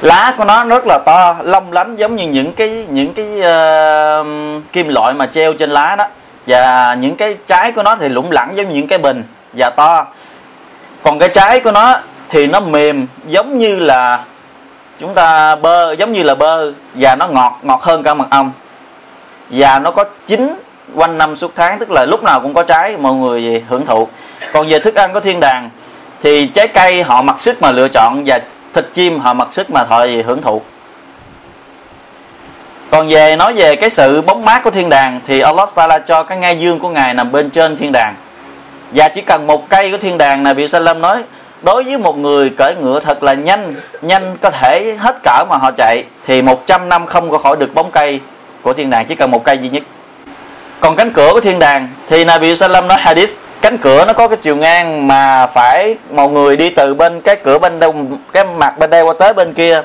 Lá 0.01 0.33
của 0.37 0.45
nó 0.45 0.63
rất 0.63 0.83
là 0.87 0.99
to 1.05 1.35
long 1.43 1.71
lánh 1.71 1.95
giống 1.95 2.15
như 2.15 2.27
những 2.27 2.53
cái 2.53 2.85
những 2.89 3.13
cái 3.13 3.25
uh, 3.37 4.27
kim 4.73 4.89
loại 4.89 5.13
mà 5.13 5.25
treo 5.25 5.53
trên 5.53 5.69
lá 5.69 5.95
đó. 5.95 6.07
Và 6.47 6.93
những 6.99 7.15
cái 7.15 7.35
trái 7.47 7.71
của 7.71 7.83
nó 7.83 7.95
thì 7.95 8.09
lủng 8.09 8.31
lẳng 8.31 8.51
giống 8.55 8.67
như 8.67 8.73
những 8.73 8.87
cái 8.87 8.99
bình 8.99 9.23
và 9.53 9.69
to. 9.69 10.05
Còn 11.03 11.19
cái 11.19 11.29
trái 11.29 11.59
của 11.59 11.71
nó 11.71 11.99
thì 12.29 12.47
nó 12.47 12.59
mềm, 12.59 13.07
giống 13.27 13.57
như 13.57 13.79
là 13.79 14.23
chúng 14.99 15.13
ta 15.13 15.55
bơ, 15.55 15.91
giống 15.91 16.11
như 16.11 16.23
là 16.23 16.35
bơ. 16.35 16.71
Và 16.93 17.15
nó 17.15 17.27
ngọt 17.27 17.59
ngọt 17.61 17.81
hơn 17.81 18.03
cả 18.03 18.13
mật 18.13 18.27
ong. 18.29 18.51
Và 19.49 19.79
nó 19.79 19.91
có 19.91 20.03
chín 20.27 20.55
quanh 20.95 21.17
năm 21.17 21.35
suốt 21.35 21.51
tháng, 21.55 21.79
tức 21.79 21.91
là 21.91 22.05
lúc 22.05 22.23
nào 22.23 22.39
cũng 22.39 22.53
có 22.53 22.63
trái, 22.63 22.97
mọi 22.97 23.13
người 23.13 23.63
hưởng 23.69 23.85
thụ. 23.85 24.07
Còn 24.53 24.67
về 24.67 24.79
thức 24.79 24.95
ăn 24.95 25.13
của 25.13 25.19
thiên 25.19 25.39
đàng 25.39 25.69
thì 26.21 26.47
trái 26.47 26.67
cây 26.67 27.03
họ 27.03 27.21
mặc 27.21 27.41
sức 27.41 27.61
mà 27.61 27.71
lựa 27.71 27.87
chọn 27.87 28.23
và 28.25 28.39
thịt 28.73 28.85
chim 28.93 29.19
họ 29.19 29.33
mặc 29.33 29.47
sức 29.51 29.69
mà 29.69 29.83
họ 29.83 30.05
hưởng 30.25 30.41
thụ. 30.41 30.61
Còn 32.91 33.07
về, 33.07 33.35
nói 33.35 33.53
về 33.53 33.75
cái 33.75 33.89
sự 33.89 34.21
bóng 34.21 34.45
mát 34.45 34.63
của 34.63 34.71
thiên 34.71 34.89
đàng 34.89 35.19
thì 35.25 35.41
Allah 35.41 35.69
Taala 35.75 35.99
cho 35.99 36.23
cái 36.23 36.37
ngai 36.37 36.59
dương 36.59 36.79
của 36.79 36.89
ngài 36.89 37.13
nằm 37.13 37.31
bên 37.31 37.49
trên 37.49 37.77
thiên 37.77 37.91
đàng 37.91 38.15
và 38.91 39.07
chỉ 39.07 39.21
cần 39.21 39.47
một 39.47 39.69
cây 39.69 39.91
của 39.91 39.97
thiên 39.97 40.17
đàng 40.17 40.43
này 40.43 40.53
bị 40.53 40.67
Salam 40.67 41.01
nói, 41.01 41.23
đối 41.61 41.83
với 41.83 41.97
một 41.97 42.17
người 42.17 42.49
cởi 42.49 42.75
ngựa 42.75 42.99
thật 42.99 43.23
là 43.23 43.33
nhanh 43.33 43.75
nhanh 44.01 44.37
có 44.41 44.49
thể 44.49 44.93
hết 44.99 45.15
cỡ 45.23 45.45
mà 45.49 45.57
họ 45.57 45.71
chạy, 45.77 46.03
thì 46.23 46.41
100 46.41 46.89
năm 46.89 47.05
không 47.05 47.29
có 47.29 47.37
khỏi 47.37 47.55
được 47.55 47.73
bóng 47.73 47.91
cây 47.91 48.19
của 48.61 48.73
thiên 48.73 48.89
đàng, 48.89 49.05
chỉ 49.05 49.15
cần 49.15 49.31
một 49.31 49.43
cây 49.43 49.57
duy 49.57 49.69
nhất. 49.69 49.83
Còn 50.79 50.95
cánh 50.95 51.11
cửa 51.13 51.29
của 51.33 51.41
thiên 51.41 51.59
đàng, 51.59 51.89
thì 52.07 52.25
Nabi 52.25 52.55
Sallam 52.55 52.87
nói 52.87 52.97
hadith, 53.01 53.29
cánh 53.61 53.77
cửa 53.77 54.05
nó 54.05 54.13
có 54.13 54.27
cái 54.27 54.37
chiều 54.41 54.55
ngang 54.55 55.07
mà 55.07 55.47
phải 55.47 55.95
một 56.09 56.29
người 56.29 56.57
đi 56.57 56.69
từ 56.69 56.93
bên 56.93 57.21
cái 57.21 57.35
cửa 57.35 57.57
bên 57.57 57.79
đông, 57.79 58.17
cái 58.33 58.45
mặt 58.57 58.77
bên 58.77 58.89
đây 58.89 59.01
qua 59.03 59.13
tới 59.19 59.33
bên 59.33 59.53
kia, 59.53 59.81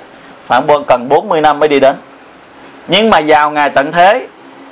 khoảng 0.48 0.84
cần 0.86 1.06
40 1.08 1.40
năm 1.40 1.58
mới 1.58 1.68
đi 1.68 1.80
đến. 1.80 1.96
Nhưng 2.88 3.10
mà 3.10 3.20
vào 3.26 3.50
ngày 3.50 3.70
tận 3.70 3.92
thế, 3.92 4.26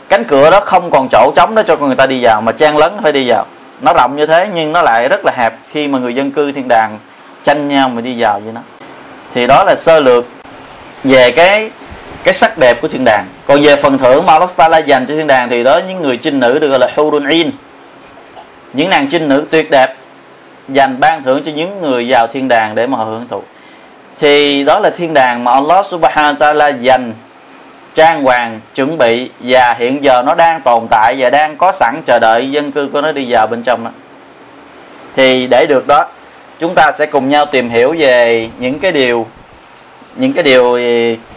cánh 0.09 0.25
cửa 0.25 0.51
đó 0.51 0.61
không 0.61 0.91
còn 0.91 1.09
chỗ 1.11 1.33
trống 1.37 1.55
đó 1.55 1.63
cho 1.63 1.77
người 1.77 1.97
ta 1.97 2.07
đi 2.07 2.25
vào, 2.25 2.41
mà 2.41 2.53
trang 2.53 2.77
lấn 2.77 2.93
phải 3.03 3.13
đi 3.13 3.31
vào 3.31 3.47
nó 3.85 3.93
rộng 3.93 4.17
như 4.17 4.27
thế 4.27 4.49
nhưng 4.55 4.73
nó 4.73 4.83
lại 4.83 5.09
rất 5.09 5.25
là 5.25 5.33
hẹp. 5.37 5.55
Khi 5.67 5.89
mà 5.89 5.99
người 5.99 6.15
dân 6.15 6.31
cư 6.31 6.53
thiên 6.53 6.69
đàng 6.69 6.99
tranh 7.45 7.69
nhau 7.69 7.89
mà 7.89 8.01
đi 8.01 8.15
vào 8.19 8.41
vậy 8.41 8.53
nó 8.53 8.61
thì 9.35 9.47
đó 9.47 9.65
là 9.65 9.75
sơ 9.77 10.01
lược 10.01 10.25
về 11.05 11.31
cái 11.31 11.71
cái 12.25 12.35
sắc 12.35 12.59
đẹp 12.59 12.81
của 12.81 12.89
thiên 12.89 13.05
đàng. 13.05 13.27
Còn 13.47 13.61
về 13.63 13.77
phần 13.77 13.99
thưởng 13.99 14.27
mà 14.27 14.33
Allah 14.33 14.51
Taala 14.57 14.79
dành 14.79 15.07
cho 15.07 15.15
thiên 15.15 15.27
đàng 15.27 15.49
thì 15.49 15.65
đó 15.65 15.81
những 15.89 16.03
người 16.03 16.17
trinh 16.17 16.41
nữ 16.41 16.59
được 16.59 16.69
gọi 16.69 16.79
là 16.79 16.91
hurun 16.97 17.29
in 17.29 17.51
những 18.73 18.91
nàng 18.91 19.09
trinh 19.11 19.29
nữ 19.29 19.47
tuyệt 19.51 19.71
đẹp 19.71 19.97
dành 20.69 21.01
ban 21.01 21.23
thưởng 21.23 21.43
cho 21.45 21.53
những 21.53 21.81
người 21.81 22.07
vào 22.09 22.27
thiên 22.27 22.49
đàng 22.49 22.75
để 22.75 22.87
mà 22.87 22.99
họ 22.99 23.05
hưởng 23.05 23.27
thụ. 23.31 23.43
Thì 24.19 24.65
đó 24.65 24.79
là 24.79 24.91
thiên 24.91 25.15
đàng 25.15 25.45
mà 25.45 25.53
Allah 25.53 25.87
Subhanahu 25.87 26.35
wa 26.35 26.39
Taala 26.39 26.69
dành 26.69 27.13
trang 27.95 28.23
hoàng 28.23 28.61
chuẩn 28.75 28.99
bị 28.99 29.31
và 29.41 29.75
hiện 29.79 30.03
giờ 30.03 30.23
nó 30.27 30.35
đang 30.35 30.61
tồn 30.61 30.87
tại 30.91 31.17
và 31.19 31.31
đang 31.31 31.57
có 31.57 31.73
sẵn 31.73 32.01
chờ 32.07 32.19
đợi 32.19 32.51
dân 32.51 32.73
cư 32.73 32.89
của 32.93 33.01
nó 33.01 33.13
đi 33.13 33.27
vào 33.29 33.47
bên 33.47 33.63
trong 33.63 33.85
đó. 33.85 33.91
Thì 35.15 35.47
để 35.47 35.67
được 35.69 35.87
đó 35.87 36.07
chúng 36.59 36.75
ta 36.75 36.93
sẽ 36.93 37.07
cùng 37.07 37.29
nhau 37.29 37.47
tìm 37.47 37.71
hiểu 37.71 37.95
về 37.99 38.49
những 38.59 38.79
cái 38.79 38.93
điều 38.93 39.27
những 40.17 40.33
cái 40.33 40.45
điều 40.45 40.79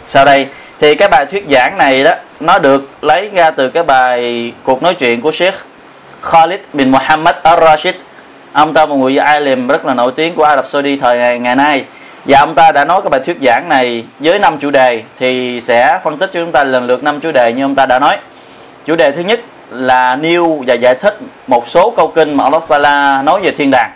sau 0.06 0.24
đây. 0.24 0.46
Thì 0.80 0.94
cái 0.94 1.08
bài 1.08 1.26
thuyết 1.30 1.44
giảng 1.50 1.78
này 1.78 2.04
đó 2.04 2.12
nó 2.40 2.58
được 2.58 2.88
lấy 3.02 3.30
ra 3.34 3.50
từ 3.50 3.70
cái 3.70 3.82
bài 3.82 4.52
cuộc 4.62 4.82
nói 4.82 4.94
chuyện 4.94 5.20
của 5.20 5.30
Sheikh 5.32 5.54
Khalid 6.22 6.60
bin 6.72 6.90
Muhammad 6.90 7.36
al-Rashid 7.42 7.92
ông 8.52 8.74
ta 8.74 8.86
một 8.86 8.96
người 8.96 9.16
alim 9.16 9.68
rất 9.68 9.86
là 9.86 9.94
nổi 9.94 10.12
tiếng 10.16 10.34
của 10.34 10.44
Ả 10.44 10.56
Rập 10.56 10.66
Saudi 10.66 10.96
thời 10.96 11.18
ngày, 11.18 11.38
ngày 11.38 11.56
nay 11.56 11.84
và 12.24 12.38
ông 12.38 12.54
ta 12.54 12.72
đã 12.72 12.84
nói 12.84 13.02
cái 13.02 13.10
bài 13.10 13.20
thuyết 13.26 13.36
giảng 13.42 13.68
này 13.68 14.04
với 14.20 14.38
năm 14.38 14.58
chủ 14.58 14.70
đề 14.70 15.02
thì 15.18 15.60
sẽ 15.60 16.00
phân 16.04 16.18
tích 16.18 16.30
cho 16.32 16.40
chúng 16.40 16.52
ta 16.52 16.64
lần 16.64 16.86
lượt 16.86 17.02
năm 17.02 17.20
chủ 17.20 17.32
đề 17.32 17.52
như 17.52 17.64
ông 17.64 17.74
ta 17.74 17.86
đã 17.86 17.98
nói. 17.98 18.16
Chủ 18.84 18.96
đề 18.96 19.10
thứ 19.10 19.22
nhất 19.22 19.40
là 19.70 20.16
nêu 20.16 20.62
và 20.66 20.74
giải 20.74 20.94
thích 20.94 21.18
một 21.46 21.66
số 21.66 21.90
câu 21.90 22.12
kinh 22.14 22.36
mà 22.36 22.44
Allah 22.44 22.62
Sala 22.62 23.22
nói 23.22 23.40
về 23.40 23.50
thiên 23.50 23.70
đàng. 23.70 23.90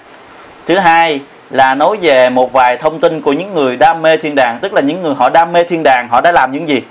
Thứ 0.67 0.79
hai 0.79 1.21
là 1.50 1.75
nói 1.75 1.97
về 2.02 2.31
một 2.31 2.52
vài 2.52 2.76
thông 2.76 3.00
tin 3.00 3.23
của 3.23 3.33
những 3.33 3.55
người 3.55 3.76
đam 3.76 4.02
mê 4.02 4.17
thiên 4.17 4.35
đàng, 4.35 4.59
tức 4.62 4.75
là 4.75 4.81
những 4.81 5.02
người 5.02 5.14
họ 5.14 5.29
đam 5.29 5.52
mê 5.52 5.64
thiên 5.64 5.83
đàng, 5.85 6.09
họ 6.11 6.21
đã 6.21 6.33
làm 6.33 6.52
những 6.52 6.69
gì? 6.69 6.83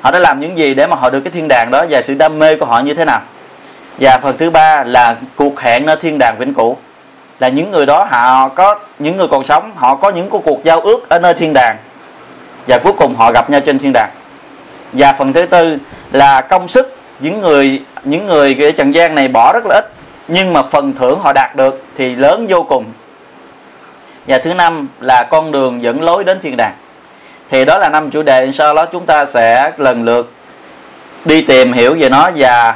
Họ 0.00 0.10
đã 0.10 0.18
làm 0.18 0.40
những 0.40 0.56
gì 0.56 0.74
để 0.74 0.86
mà 0.86 0.96
họ 0.96 1.10
được 1.10 1.20
cái 1.20 1.30
thiên 1.30 1.48
đàng 1.48 1.70
đó 1.70 1.84
và 1.90 2.02
sự 2.02 2.14
đam 2.14 2.38
mê 2.38 2.56
của 2.56 2.66
họ 2.66 2.80
như 2.80 2.94
thế 2.94 3.04
nào? 3.04 3.20
Và 4.00 4.18
phần 4.18 4.36
thứ 4.36 4.50
ba 4.50 4.84
là 4.84 5.16
cuộc 5.36 5.60
hẹn 5.60 5.86
nơi 5.86 5.96
thiên 5.96 6.18
đàng 6.18 6.36
vĩnh 6.38 6.54
cửu 6.54 6.76
là 7.40 7.48
những 7.48 7.70
người 7.70 7.86
đó 7.86 8.06
họ 8.10 8.48
có, 8.48 8.78
những 8.98 9.16
người 9.16 9.28
còn 9.28 9.44
sống, 9.44 9.72
họ 9.76 9.94
có 9.94 10.10
những 10.10 10.30
cuộc 10.30 10.64
giao 10.64 10.80
ước 10.80 11.08
ở 11.08 11.18
nơi 11.18 11.34
thiên 11.34 11.52
đàng. 11.54 11.76
Và 12.66 12.78
cuối 12.78 12.92
cùng 12.92 13.14
họ 13.14 13.32
gặp 13.32 13.50
nhau 13.50 13.60
trên 13.60 13.78
thiên 13.78 13.92
đàng. 13.94 14.10
Và 14.92 15.12
phần 15.12 15.32
thứ 15.32 15.46
tư 15.46 15.78
là 16.12 16.40
công 16.40 16.68
sức. 16.68 16.96
Những 17.20 17.40
người 17.40 17.82
những 18.04 18.26
người 18.26 18.56
ở 18.60 18.70
trần 18.70 18.94
gian 18.94 19.14
này 19.14 19.28
bỏ 19.28 19.52
rất 19.52 19.66
là 19.66 19.74
ít, 19.74 19.92
nhưng 20.28 20.52
mà 20.52 20.62
phần 20.62 20.92
thưởng 20.92 21.20
họ 21.22 21.32
đạt 21.32 21.56
được 21.56 21.84
thì 21.96 22.14
lớn 22.16 22.46
vô 22.48 22.62
cùng. 22.62 22.84
Và 24.26 24.38
thứ 24.38 24.54
năm 24.54 24.88
là 25.00 25.22
con 25.22 25.52
đường 25.52 25.82
dẫn 25.82 26.02
lối 26.02 26.24
đến 26.24 26.40
thiên 26.40 26.56
đàng. 26.56 26.74
Thì 27.50 27.64
đó 27.64 27.78
là 27.78 27.88
năm 27.88 28.10
chủ 28.10 28.22
đề. 28.22 28.52
Sau 28.52 28.74
đó 28.74 28.86
chúng 28.86 29.06
ta 29.06 29.26
sẽ 29.26 29.72
lần 29.76 30.04
lượt 30.04 30.32
đi 31.24 31.42
tìm 31.42 31.72
hiểu 31.72 31.96
về 31.98 32.08
nó 32.08 32.30
và 32.36 32.74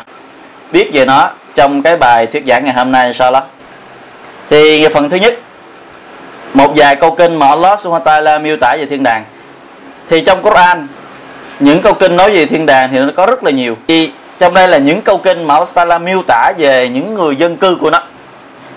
biết 0.73 0.91
về 0.93 1.05
nó 1.05 1.31
trong 1.55 1.83
cái 1.83 1.97
bài 1.97 2.27
thuyết 2.27 2.45
giảng 2.47 2.65
ngày 2.65 2.75
hôm 2.75 2.93
nay. 2.93 3.15
Sau 3.15 3.33
đó 3.33 3.43
thì 4.55 4.89
phần 4.89 5.11
thứ 5.11 5.17
nhất, 5.17 5.35
một 6.55 6.73
vài 6.77 6.97
câu 6.97 7.11
kinh 7.11 7.35
mà 7.35 7.49
Allah 7.49 7.81
Subhanahu 7.81 8.05
wa 8.05 8.23
ta'ala 8.23 8.43
miêu 8.43 8.57
tả 8.61 8.77
về 8.79 8.87
thiên 8.87 9.03
đàng. 9.03 9.25
Thì 10.09 10.21
trong 10.21 10.43
Quran, 10.43 10.89
những 11.61 11.83
câu 11.83 11.95
kinh 11.95 12.17
nói 12.17 12.31
về 12.31 12.47
thiên 12.47 12.67
đàng 12.67 12.91
thì 12.93 12.99
nó 12.99 13.13
có 13.17 13.27
rất 13.27 13.45
là 13.45 13.51
nhiều. 13.51 13.77
Thì 13.89 14.13
trong 14.39 14.55
đây 14.55 14.69
là 14.69 14.79
những 14.79 15.03
câu 15.03 15.19
kinh 15.19 15.45
mà 15.45 15.55
Allah 15.55 15.69
ta'ala 15.75 16.05
miêu 16.05 16.23
tả 16.27 16.53
về 16.59 16.89
những 16.89 17.15
người 17.15 17.37
dân 17.37 17.57
cư 17.57 17.77
của 17.81 17.91
nó. 17.91 18.03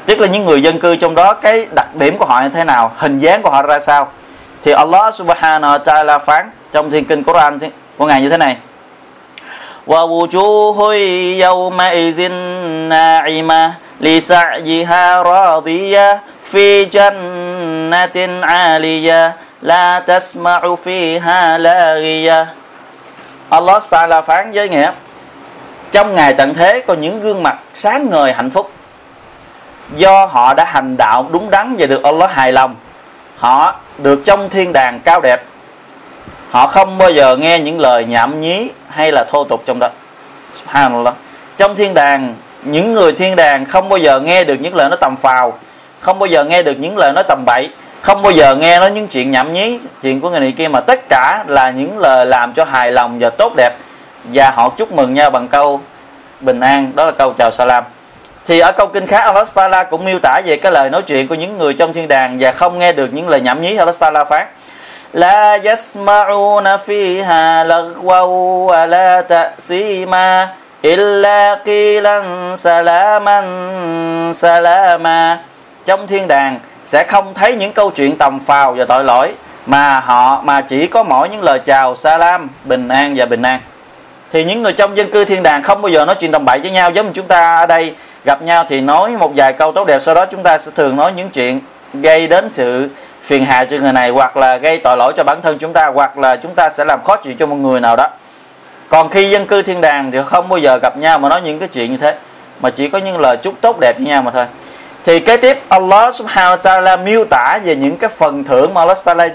Tức 0.06 0.20
là 0.20 0.28
những 0.28 0.46
người 0.46 0.64
dân 0.64 0.80
cư 0.80 0.96
trong 0.96 1.16
đó, 1.16 1.34
cái 1.34 1.68
đặc 1.76 1.96
điểm 1.96 2.18
của 2.18 2.26
họ 2.26 2.42
như 2.42 2.50
thế 2.50 2.64
nào, 2.64 2.92
hình 2.98 3.20
dáng 3.20 3.42
của 3.42 3.50
họ 3.50 3.62
ra 3.62 3.80
sao. 3.80 4.12
Thì 4.64 4.72
Allah 4.72 5.16
Subhanahu 5.16 5.78
wa 5.78 5.84
ta'ala 5.84 6.20
phán 6.20 6.52
trong 6.72 6.92
thiên 6.92 7.06
kinh 7.06 7.24
Quran 7.24 7.60
của 7.98 8.06
ngài 8.06 8.22
như 8.22 8.30
thế 8.30 8.38
này. 8.38 8.58
Wa 9.88 10.08
wujuhu 10.10 10.92
yawma 11.40 11.94
idhin 11.94 12.32
na'imah 12.90 13.70
لسعيها 14.01 15.23
راضية 15.23 16.21
في 16.53 16.85
جنة 16.85 18.17
عالية 18.43 19.37
لا 19.63 20.01
تسمع 20.07 20.61
فيها 20.85 21.59
لاغية 21.59 22.47
Allah 23.51 23.83
Ta'ala 23.91 24.23
phán 24.23 24.53
với 24.53 24.69
nghĩa 24.69 24.93
trong 25.93 26.15
ngày 26.15 26.35
tận 26.35 26.55
thế 26.55 26.81
có 26.87 26.95
những 26.95 27.21
gương 27.21 27.43
mặt 27.43 27.59
sáng 27.75 28.11
ngời 28.11 28.33
hạnh 28.33 28.51
phúc 28.51 28.71
do 29.95 30.27
họ 30.27 30.55
đã 30.55 30.65
hành 30.65 30.97
đạo 30.97 31.27
đúng 31.33 31.51
đắn 31.51 31.77
và 31.79 31.87
được 31.87 32.03
Allah 32.03 32.31
hài 32.31 32.53
lòng 32.53 32.77
họ 33.37 33.75
được 33.99 34.21
trong 34.25 34.49
thiên 34.49 34.73
đàng 34.73 35.01
cao 35.05 35.21
đẹp 35.21 35.43
họ 36.51 36.67
không 36.67 36.99
bao 36.99 37.11
giờ 37.11 37.37
nghe 37.37 37.59
những 37.59 37.81
lời 37.81 38.05
nhảm 38.05 38.41
nhí 38.41 38.71
hay 38.89 39.13
là 39.13 39.25
thô 39.25 39.45
tục 39.45 39.63
trong 39.67 39.79
đó 39.81 39.89
subhanallah 40.49 41.15
trong 41.57 41.75
thiên 41.75 41.95
đàng 41.95 42.35
những 42.64 42.94
người 42.94 43.12
thiên 43.12 43.36
đàng 43.36 43.66
không 43.66 43.90
bao 43.90 43.98
giờ 43.98 44.20
nghe 44.20 44.44
được 44.44 44.56
những 44.60 44.76
lời 44.76 44.90
nói 44.90 44.98
tầm 45.02 45.16
phào, 45.22 45.60
không 46.00 46.20
bao 46.20 46.28
giờ 46.28 46.44
nghe 46.44 46.64
được 46.64 46.80
những 46.80 46.98
lời 46.98 47.12
nói 47.16 47.24
tầm 47.28 47.44
bậy, 47.46 47.70
không 48.02 48.22
bao 48.22 48.32
giờ 48.32 48.56
nghe 48.56 48.80
nói 48.80 48.92
những 48.92 49.08
chuyện 49.08 49.32
nhảm 49.32 49.54
nhí, 49.54 49.80
chuyện 50.02 50.22
của 50.22 50.30
người 50.30 50.40
này 50.40 50.54
kia, 50.58 50.68
mà 50.68 50.80
tất 50.80 51.00
cả 51.10 51.44
là 51.48 51.72
những 51.72 52.00
lời 52.00 52.26
làm 52.26 52.54
cho 52.54 52.66
hài 52.66 52.92
lòng 52.92 53.20
và 53.20 53.30
tốt 53.30 53.54
đẹp. 53.58 53.72
Và 54.24 54.52
họ 54.52 54.70
chúc 54.70 54.92
mừng 54.92 55.14
nhau 55.14 55.30
bằng 55.30 55.48
câu 55.48 55.82
bình 56.40 56.60
an, 56.60 56.92
đó 56.96 57.06
là 57.06 57.12
câu 57.12 57.34
chào 57.34 57.52
salam. 57.52 57.84
Thì 58.46 58.60
ở 58.60 58.72
câu 58.72 58.88
kinh 58.88 59.08
khác 59.08 59.20
alastala 59.20 59.84
cũng 59.84 60.06
miêu 60.06 60.20
tả 60.20 60.42
về 60.46 60.58
cái 60.58 60.72
lời 60.72 60.90
nói 60.90 61.02
chuyện 61.02 61.28
của 61.28 61.36
những 61.36 61.58
người 61.58 61.74
trong 61.74 61.94
thiên 61.94 62.08
đàng 62.08 62.38
và 62.40 62.52
không 62.52 62.80
nghe 62.80 62.94
được 62.94 63.14
những 63.14 63.30
lời 63.30 63.42
nhảm 63.42 63.62
nhí 63.62 63.78
alastala 63.78 64.24
phát 64.24 64.48
la 65.14 65.58
yasma'una 65.58 66.78
fiha 66.86 67.68
lagwaw 67.68 68.66
wa 68.66 68.88
la 68.88 69.22
ta'sima 69.22 70.46
illa 70.82 71.60
qilan 71.66 72.58
salaman 72.58 73.46
salama. 74.34 75.38
Trong 75.86 76.08
thiên 76.08 76.28
đàng 76.28 76.60
sẽ 76.84 77.04
không 77.04 77.34
thấy 77.34 77.56
những 77.56 77.72
câu 77.72 77.92
chuyện 77.92 78.18
tầm 78.18 78.40
phào 78.40 78.74
và 78.74 78.86
tội 78.86 79.04
lỗi, 79.04 79.34
mà 79.66 80.00
họ, 80.00 80.42
mà 80.42 80.62
chỉ 80.62 80.88
có 80.88 81.04
mỗi 81.04 81.30
những 81.30 81.44
lời 81.44 81.60
chào 81.60 81.96
salam, 81.96 82.50
bình 82.64 82.88
an 82.88 83.14
và 83.18 83.26
bình 83.26 83.42
an. 83.42 83.60
Thì 84.32 84.44
những 84.44 84.64
người 84.64 84.74
trong 84.74 84.98
dân 84.98 85.12
cư 85.12 85.26
thiên 85.26 85.44
đàng 85.44 85.62
không 85.62 85.82
bao 85.82 85.90
giờ 85.90 86.06
nói 86.06 86.16
chuyện 86.20 86.32
đồng 86.32 86.46
bậy 86.46 86.60
với 86.60 86.72
nhau. 86.72 86.92
Giống 86.92 87.06
như 87.06 87.12
chúng 87.16 87.28
ta 87.28 87.56
ở 87.58 87.66
đây 87.66 87.96
gặp 88.26 88.42
nhau 88.42 88.66
thì 88.68 88.82
nói 88.82 89.10
một 89.10 89.32
vài 89.36 89.54
câu 89.54 89.72
tốt 89.72 89.88
đẹp, 89.88 90.00
sau 90.00 90.16
đó 90.16 90.26
chúng 90.26 90.44
ta 90.44 90.58
sẽ 90.58 90.72
thường 90.76 90.96
nói 90.96 91.12
những 91.16 91.30
chuyện 91.30 91.62
gây 91.94 92.28
đến 92.28 92.50
sự 92.54 92.90
phiền 93.22 93.46
hà 93.46 93.66
cho 93.66 93.78
người 93.78 93.94
này, 93.94 94.10
hoặc 94.10 94.38
là 94.38 94.58
gây 94.58 94.78
tội 94.78 94.98
lỗi 94.98 95.14
cho 95.18 95.24
bản 95.24 95.42
thân 95.42 95.58
chúng 95.58 95.74
ta, 95.74 95.92
hoặc 95.94 96.18
là 96.18 96.36
chúng 96.36 96.56
ta 96.56 96.70
sẽ 96.70 96.86
làm 96.86 97.04
khó 97.04 97.16
chịu 97.16 97.34
cho 97.40 97.46
một 97.46 97.56
người 97.56 97.80
nào 97.80 97.96
đó 97.96 98.10
còn 98.90 99.10
khi 99.10 99.30
dân 99.30 99.46
cư 99.46 99.62
thiên 99.62 99.82
đàng 99.82 100.12
thì 100.12 100.20
không 100.26 100.50
bao 100.50 100.60
giờ 100.60 100.78
gặp 100.82 100.98
nhau 100.98 101.20
mà 101.20 101.30
nói 101.30 101.42
những 101.42 101.60
cái 101.60 101.68
chuyện 101.68 101.92
như 101.92 101.98
thế. 101.98 102.16
Mà 102.60 102.70
chỉ 102.70 102.90
có 102.90 102.98
những 102.98 103.20
lời 103.20 103.38
chúc 103.38 103.56
tốt 103.62 103.78
đẹp 103.80 103.94
với 103.98 104.08
nhau 104.08 104.22
mà 104.22 104.32
thôi. 104.32 104.46
Thì 105.04 105.20
kế 105.20 105.38
tiếp, 105.38 105.64
Allah 105.70 106.16
subhanahu 106.16 106.56
wa 106.56 106.62
ta'ala 106.62 107.04
miêu 107.04 107.26
tả 107.26 107.60
về 107.64 107.76
những 107.76 107.98
cái 107.98 108.10
phần 108.10 108.44
thưởng 108.44 108.74
mà 108.74 108.82
Allah 108.82 108.98
ta'ala 109.06 109.30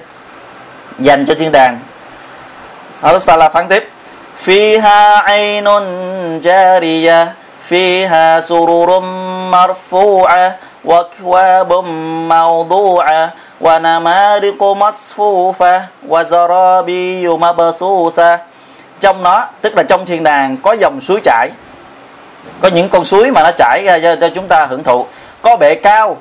dành 0.99 1.27
cho 1.27 1.35
thiên 1.35 1.53
đàng. 1.53 1.79
Allah 3.01 3.23
ta'ala 3.23 3.49
phán 3.49 3.69
tiếp, 3.69 3.89
fiha 4.45 5.23
aynun 5.23 5.85
jariya, 6.41 7.27
fiha 7.69 8.41
sururum 8.41 9.05
marfu'a, 9.51 10.51
wa 10.85 11.05
kwabum 11.23 12.29
mawdu'a, 12.29 13.29
wa 13.61 13.83
namadiqu 13.83 14.75
masfufa, 14.75 15.81
wa 16.09 16.23
zarabiyu 16.23 17.39
mabsusa 17.39 18.39
trong 19.03 19.23
nó 19.23 19.47
tức 19.61 19.77
là 19.77 19.83
trong 19.83 20.07
thiên 20.07 20.23
đàng 20.23 20.57
có 20.57 20.73
dòng 20.73 21.01
suối 21.01 21.21
chảy. 21.25 21.49
Có 22.61 22.69
những 22.69 22.89
con 22.89 23.05
suối 23.05 23.31
mà 23.31 23.43
nó 23.43 23.51
chảy 23.57 23.83
ra 23.85 23.99
cho, 23.99 24.17
cho 24.21 24.29
chúng 24.35 24.49
ta 24.49 24.67
hưởng 24.67 24.83
thụ. 24.83 25.07
Có 25.43 25.57
bệ 25.57 25.75
cao 25.75 26.17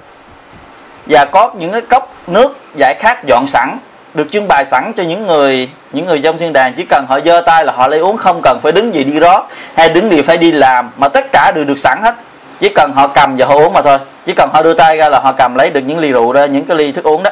và 1.05 1.25
có 1.25 1.51
những 1.57 1.71
cái 1.71 1.81
cốc 1.81 2.13
nước 2.27 2.57
giải 2.75 2.95
khát 2.99 3.25
dọn 3.27 3.47
sẵn 3.47 3.77
được 4.13 4.31
trưng 4.31 4.47
bày 4.47 4.65
sẵn 4.65 4.91
cho 4.95 5.03
những 5.03 5.27
người 5.27 5.69
những 5.91 6.05
người 6.05 6.21
trong 6.21 6.37
thiên 6.37 6.53
đàng. 6.53 6.73
Chỉ 6.73 6.85
cần 6.89 7.05
họ 7.09 7.19
giơ 7.25 7.41
tay 7.41 7.65
là 7.65 7.73
họ 7.73 7.87
lấy 7.87 7.99
uống 7.99 8.17
không 8.17 8.41
cần 8.43 8.59
phải 8.61 8.71
đứng 8.71 8.93
gì 8.93 9.03
đi 9.03 9.19
rót 9.19 9.47
hay 9.75 9.89
đứng 9.89 10.09
gì 10.09 10.21
phải 10.21 10.37
đi 10.37 10.51
làm 10.51 10.91
mà 10.97 11.07
tất 11.07 11.31
cả 11.31 11.51
đều 11.55 11.63
được 11.63 11.77
sẵn 11.77 11.99
hết. 12.03 12.15
Chỉ 12.59 12.69
cần 12.75 12.91
họ 12.95 13.07
cầm 13.07 13.35
và 13.37 13.45
họ 13.45 13.55
uống 13.55 13.73
mà 13.73 13.81
thôi. 13.81 13.97
Chỉ 14.25 14.33
cần 14.33 14.49
họ 14.53 14.61
đưa 14.61 14.73
tay 14.73 14.97
ra 14.97 15.09
là 15.09 15.19
họ 15.19 15.31
cầm 15.31 15.55
lấy 15.55 15.69
được 15.69 15.81
những 15.81 15.99
ly 15.99 16.11
rượu 16.11 16.31
ra 16.31 16.45
những 16.45 16.65
cái 16.65 16.77
ly 16.77 16.91
thức 16.91 17.05
uống 17.05 17.23
đó 17.23 17.31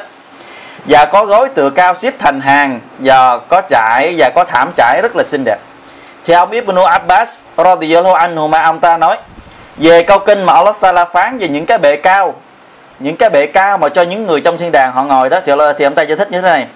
và 0.90 1.04
có 1.04 1.24
gối 1.24 1.48
tựa 1.48 1.70
cao 1.70 1.94
xếp 1.94 2.14
thành 2.18 2.40
hàng 2.40 2.80
và 2.98 3.38
có 3.38 3.62
trải 3.68 4.14
và 4.18 4.30
có 4.34 4.44
thảm 4.44 4.70
trải 4.76 5.00
rất 5.02 5.16
là 5.16 5.22
xinh 5.22 5.44
đẹp. 5.44 5.58
Thì 6.24 6.34
ông 6.34 6.50
Ibn 6.50 6.76
Abbas 6.76 7.44
radiyallahu 7.56 8.14
anhu 8.14 8.48
mà 8.48 8.62
ông 8.62 8.80
ta 8.80 8.96
nói 8.96 9.16
về 9.76 10.02
câu 10.02 10.18
kinh 10.18 10.42
mà 10.42 10.52
Allah 10.52 10.80
Taala 10.80 11.04
phán 11.04 11.38
về 11.38 11.48
những 11.48 11.66
cái 11.66 11.78
bệ 11.78 11.96
cao 11.96 12.34
những 12.98 13.16
cái 13.16 13.30
bệ 13.30 13.46
cao 13.46 13.78
mà 13.78 13.88
cho 13.88 14.02
những 14.02 14.26
người 14.26 14.40
trong 14.40 14.58
thiên 14.58 14.72
đàng 14.72 14.92
họ 14.92 15.04
ngồi 15.04 15.28
đó 15.28 15.40
thì, 15.44 15.52
thì 15.78 15.84
ông 15.84 15.94
ta 15.94 16.02
giải 16.02 16.16
thích 16.16 16.30
như 16.30 16.40
thế 16.40 16.48
này. 16.48 16.66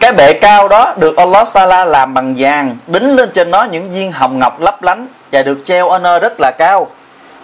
Cái 0.00 0.12
bệ 0.12 0.32
cao 0.32 0.68
đó 0.68 0.94
được 0.96 1.16
Allah 1.16 1.48
Taala 1.54 1.84
làm 1.84 2.14
bằng 2.14 2.34
vàng 2.38 2.76
đính 2.86 3.16
lên 3.16 3.30
trên 3.32 3.50
nó 3.50 3.64
những 3.64 3.90
viên 3.90 4.12
hồng 4.12 4.38
ngọc 4.38 4.60
lấp 4.60 4.82
lánh 4.82 5.06
và 5.32 5.42
được 5.42 5.58
treo 5.64 5.88
ở 5.88 5.98
nơi 5.98 6.20
rất 6.20 6.40
là 6.40 6.50
cao 6.58 6.86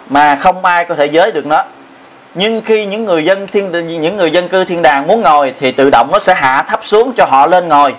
mà 0.09 0.35
không 0.35 0.65
ai 0.65 0.85
có 0.85 0.95
thể 0.95 1.05
giới 1.05 1.31
được 1.31 1.45
nó 1.45 1.63
nhưng 2.35 2.61
khi 2.61 2.85
những 2.85 3.05
người 3.05 3.25
dân 3.25 3.47
thiên, 3.47 3.71
những 4.01 4.17
người 4.17 4.31
dân 4.31 4.49
cư 4.49 4.65
thiên 4.65 4.81
đàng 4.81 5.07
muốn 5.07 5.21
ngồi, 5.21 5.53
thì 5.59 5.71
tự 5.71 5.89
động 5.89 6.09
nó 6.11 6.19
sẽ 6.19 6.33
hạ 6.33 6.63
thấp 6.67 6.79
xuống 6.83 7.13
cho 7.15 7.25
họ 7.25 7.47
lên 7.47 7.67
ngồi. 7.67 7.93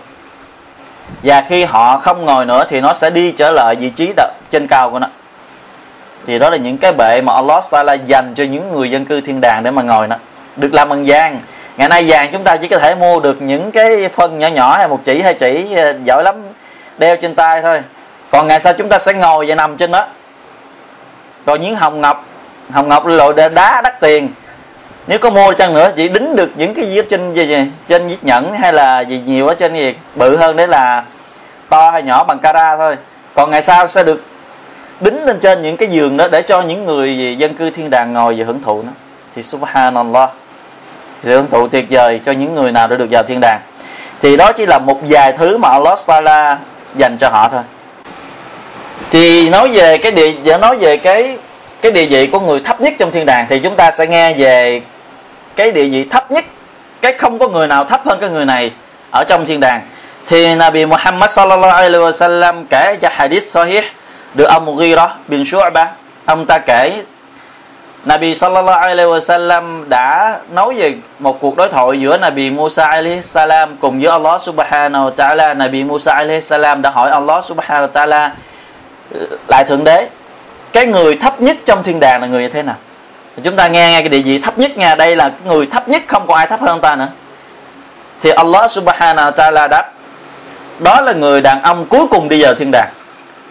Và 1.22 1.44
khi 1.48 1.64
họ 1.64 1.98
không 1.98 2.24
ngồi 2.24 2.46
nữa, 2.46 2.64
thì 2.68 2.80
nó 2.80 2.92
sẽ 2.92 3.10
đi 3.10 3.32
trở 3.32 3.50
lại 3.50 3.74
vị 3.74 3.90
trí 3.90 4.12
đợt 4.16 4.32
trên 4.50 4.66
cao 4.66 4.90
của 4.90 4.98
nó. 4.98 5.06
Thì 6.26 6.38
đó 6.38 6.50
là 6.50 6.56
những 6.56 6.78
cái 6.78 6.92
bệ 6.92 7.20
mà 7.20 7.32
Allah 7.32 7.64
Taala 7.70 7.92
dành 7.92 8.34
cho 8.34 8.44
những 8.44 8.72
người 8.72 8.90
dân 8.90 9.04
cư 9.04 9.20
thiên 9.20 9.40
đàng 9.40 9.62
để 9.62 9.70
mà 9.70 9.82
ngồi 9.82 10.08
nó 10.08 10.16
được 10.56 10.74
làm 10.74 10.88
bằng 10.88 11.04
vàng. 11.06 11.40
Ngày 11.76 11.88
nay 11.88 12.04
vàng 12.08 12.32
chúng 12.32 12.44
ta 12.44 12.56
chỉ 12.56 12.68
có 12.68 12.78
thể 12.78 12.94
mua 12.94 13.20
được 13.20 13.42
những 13.42 13.72
cái 13.72 14.08
phân 14.08 14.38
nhỏ 14.38 14.48
nhỏ 14.48 14.76
hay 14.76 14.88
một 14.88 15.00
chỉ 15.04 15.20
hai 15.20 15.34
chỉ 15.34 15.74
ờ, 15.74 15.94
giỏi 16.04 16.22
lắm, 16.24 16.34
đeo 16.98 17.16
trên 17.16 17.34
tay 17.34 17.62
thôi. 17.62 17.80
Còn 18.30 18.48
ngày 18.48 18.60
sau 18.60 18.72
chúng 18.72 18.88
ta 18.88 18.98
sẽ 18.98 19.14
ngồi 19.14 19.46
và 19.48 19.54
nằm 19.54 19.76
trên 19.76 19.90
đó. 19.90 20.06
Rồi 21.46 21.58
những 21.58 21.76
hồng 21.76 22.00
ngọc 22.00 22.24
hồng 22.70 22.88
ngọc 22.88 23.06
là 23.06 23.16
loại 23.16 23.48
đá 23.48 23.80
đắt 23.84 24.00
tiền. 24.00 24.28
Nếu 25.06 25.18
có 25.18 25.30
mua 25.30 25.52
chăng 25.52 25.74
nữa 25.74 25.90
chỉ 25.96 26.08
đính 26.08 26.36
được 26.36 26.50
những 26.56 26.74
cái 26.74 26.84
gì 26.84 27.00
trên 27.08 27.34
gì, 27.34 27.46
gì 27.46 27.70
trên 27.88 28.08
viết 28.08 28.24
nhẫn 28.24 28.54
hay 28.54 28.72
là 28.72 29.00
gì 29.00 29.22
nhiều 29.26 29.46
ở 29.46 29.54
trên 29.54 29.74
gì? 29.74 29.94
Bự 30.14 30.36
hơn 30.36 30.56
đấy 30.56 30.68
là 30.68 31.04
to 31.68 31.90
hay 31.90 32.02
nhỏ 32.02 32.24
bằng 32.24 32.38
cara 32.38 32.76
thôi. 32.76 32.96
Còn 33.34 33.50
ngày 33.50 33.62
sau 33.62 33.88
sẽ 33.88 34.02
được 34.02 34.24
đính 35.00 35.24
lên 35.24 35.40
trên 35.40 35.62
những 35.62 35.76
cái 35.76 35.88
giường 35.88 36.16
đó 36.16 36.28
để 36.28 36.42
cho 36.42 36.62
những 36.62 36.86
người 36.86 37.36
dân 37.38 37.54
cư 37.54 37.70
thiên 37.70 37.90
đàng 37.90 38.12
ngồi 38.12 38.34
và 38.38 38.44
hưởng 38.44 38.62
thụ 38.62 38.82
nó. 38.82 38.92
Thì 39.34 39.42
subhanallah. 39.42 40.30
Sự 41.22 41.36
hưởng 41.36 41.50
thụ 41.50 41.68
tuyệt 41.68 41.86
vời 41.90 42.20
cho 42.24 42.32
những 42.32 42.54
người 42.54 42.72
nào 42.72 42.88
đã 42.88 42.96
được 42.96 43.06
vào 43.10 43.22
thiên 43.22 43.40
đàng. 43.40 43.60
Thì 44.20 44.36
đó 44.36 44.52
chỉ 44.52 44.66
là 44.66 44.78
một 44.78 44.98
vài 45.08 45.32
thứ 45.32 45.58
mà 45.58 45.68
Allah 45.68 45.98
Taala 46.06 46.58
dành 46.96 47.16
cho 47.20 47.28
họ 47.28 47.48
thôi. 47.48 47.62
Thì 49.10 49.48
nói 49.48 49.68
về 49.68 49.98
cái 49.98 50.12
địa 50.12 50.58
nói 50.58 50.78
về 50.78 50.96
cái 50.96 51.38
cái 51.82 51.92
địa 51.92 52.06
vị 52.06 52.26
của 52.26 52.40
người 52.40 52.60
thấp 52.60 52.80
nhất 52.80 52.94
trong 52.98 53.10
thiên 53.10 53.26
đàng 53.26 53.46
thì 53.48 53.58
chúng 53.58 53.76
ta 53.76 53.90
sẽ 53.90 54.06
nghe 54.06 54.34
về 54.34 54.82
cái 55.56 55.72
địa 55.72 55.88
vị 55.88 56.06
thấp 56.10 56.30
nhất, 56.30 56.44
cái 57.00 57.12
không 57.12 57.38
có 57.38 57.48
người 57.48 57.66
nào 57.66 57.84
thấp 57.84 58.00
hơn 58.06 58.18
cái 58.20 58.30
người 58.30 58.44
này 58.44 58.72
ở 59.10 59.24
trong 59.24 59.46
thiên 59.46 59.60
đàng. 59.60 59.80
Thì 60.26 60.54
Nabi 60.54 60.86
Muhammad 60.86 61.30
sallallahu 61.30 61.72
alaihi 61.72 62.04
wasallam 62.04 62.64
kể 62.70 62.96
cho 63.00 63.08
hadith 63.12 63.44
sahih 63.44 63.84
được 64.34 64.44
ông 64.44 64.76
Ghira 64.76 65.08
bin 65.28 65.42
Shu'ba 65.42 65.86
ông 66.24 66.46
ta 66.46 66.58
kể, 66.58 67.02
Nabi 68.04 68.34
sallallahu 68.34 68.80
alaihi 68.80 69.08
wasallam 69.08 69.88
đã 69.88 70.38
nói 70.50 70.74
về 70.74 70.94
một 71.18 71.40
cuộc 71.40 71.56
đối 71.56 71.68
thoại 71.68 72.00
giữa 72.00 72.18
Nabi 72.18 72.50
Musa 72.50 72.86
alaihi 72.86 73.22
salam 73.22 73.76
cùng 73.76 74.00
với 74.00 74.10
Allah 74.10 74.40
subhanahu 74.40 75.10
wa 75.10 75.14
ta'ala. 75.14 75.56
Nabi 75.56 75.84
Musa 75.84 76.12
alaihi 76.12 76.40
salam 76.40 76.82
đã 76.82 76.90
hỏi 76.90 77.10
Allah 77.10 77.44
subhanahu 77.44 77.86
wa 77.86 77.92
ta'ala, 77.92 78.30
lại 79.48 79.64
thượng 79.64 79.84
đế 79.84 80.08
cái 80.76 80.86
người 80.86 81.16
thấp 81.16 81.40
nhất 81.40 81.56
trong 81.64 81.82
thiên 81.82 82.00
đàng 82.00 82.20
là 82.20 82.26
người 82.26 82.42
như 82.42 82.48
thế 82.48 82.62
nào? 82.62 82.76
Chúng 83.42 83.56
ta 83.56 83.68
nghe 83.68 83.90
nghe 83.90 84.00
cái 84.00 84.08
địa 84.08 84.22
vị 84.22 84.38
thấp 84.38 84.58
nhất 84.58 84.76
nha, 84.76 84.94
đây 84.94 85.16
là 85.16 85.30
người 85.44 85.66
thấp 85.66 85.88
nhất, 85.88 86.02
không 86.06 86.26
có 86.26 86.34
ai 86.34 86.46
thấp 86.46 86.60
hơn 86.60 86.80
ta 86.80 86.96
nữa. 86.96 87.08
Thì 88.20 88.30
Allah 88.30 88.70
subhanahu 88.70 89.30
wa 89.30 89.32
ta'ala 89.32 89.68
đáp, 89.68 89.92
đó 90.78 91.00
là 91.00 91.12
người 91.12 91.40
đàn 91.40 91.62
ông 91.62 91.86
cuối 91.86 92.06
cùng 92.10 92.28
đi 92.28 92.42
vào 92.42 92.54
thiên 92.54 92.70
đàng. 92.70 92.88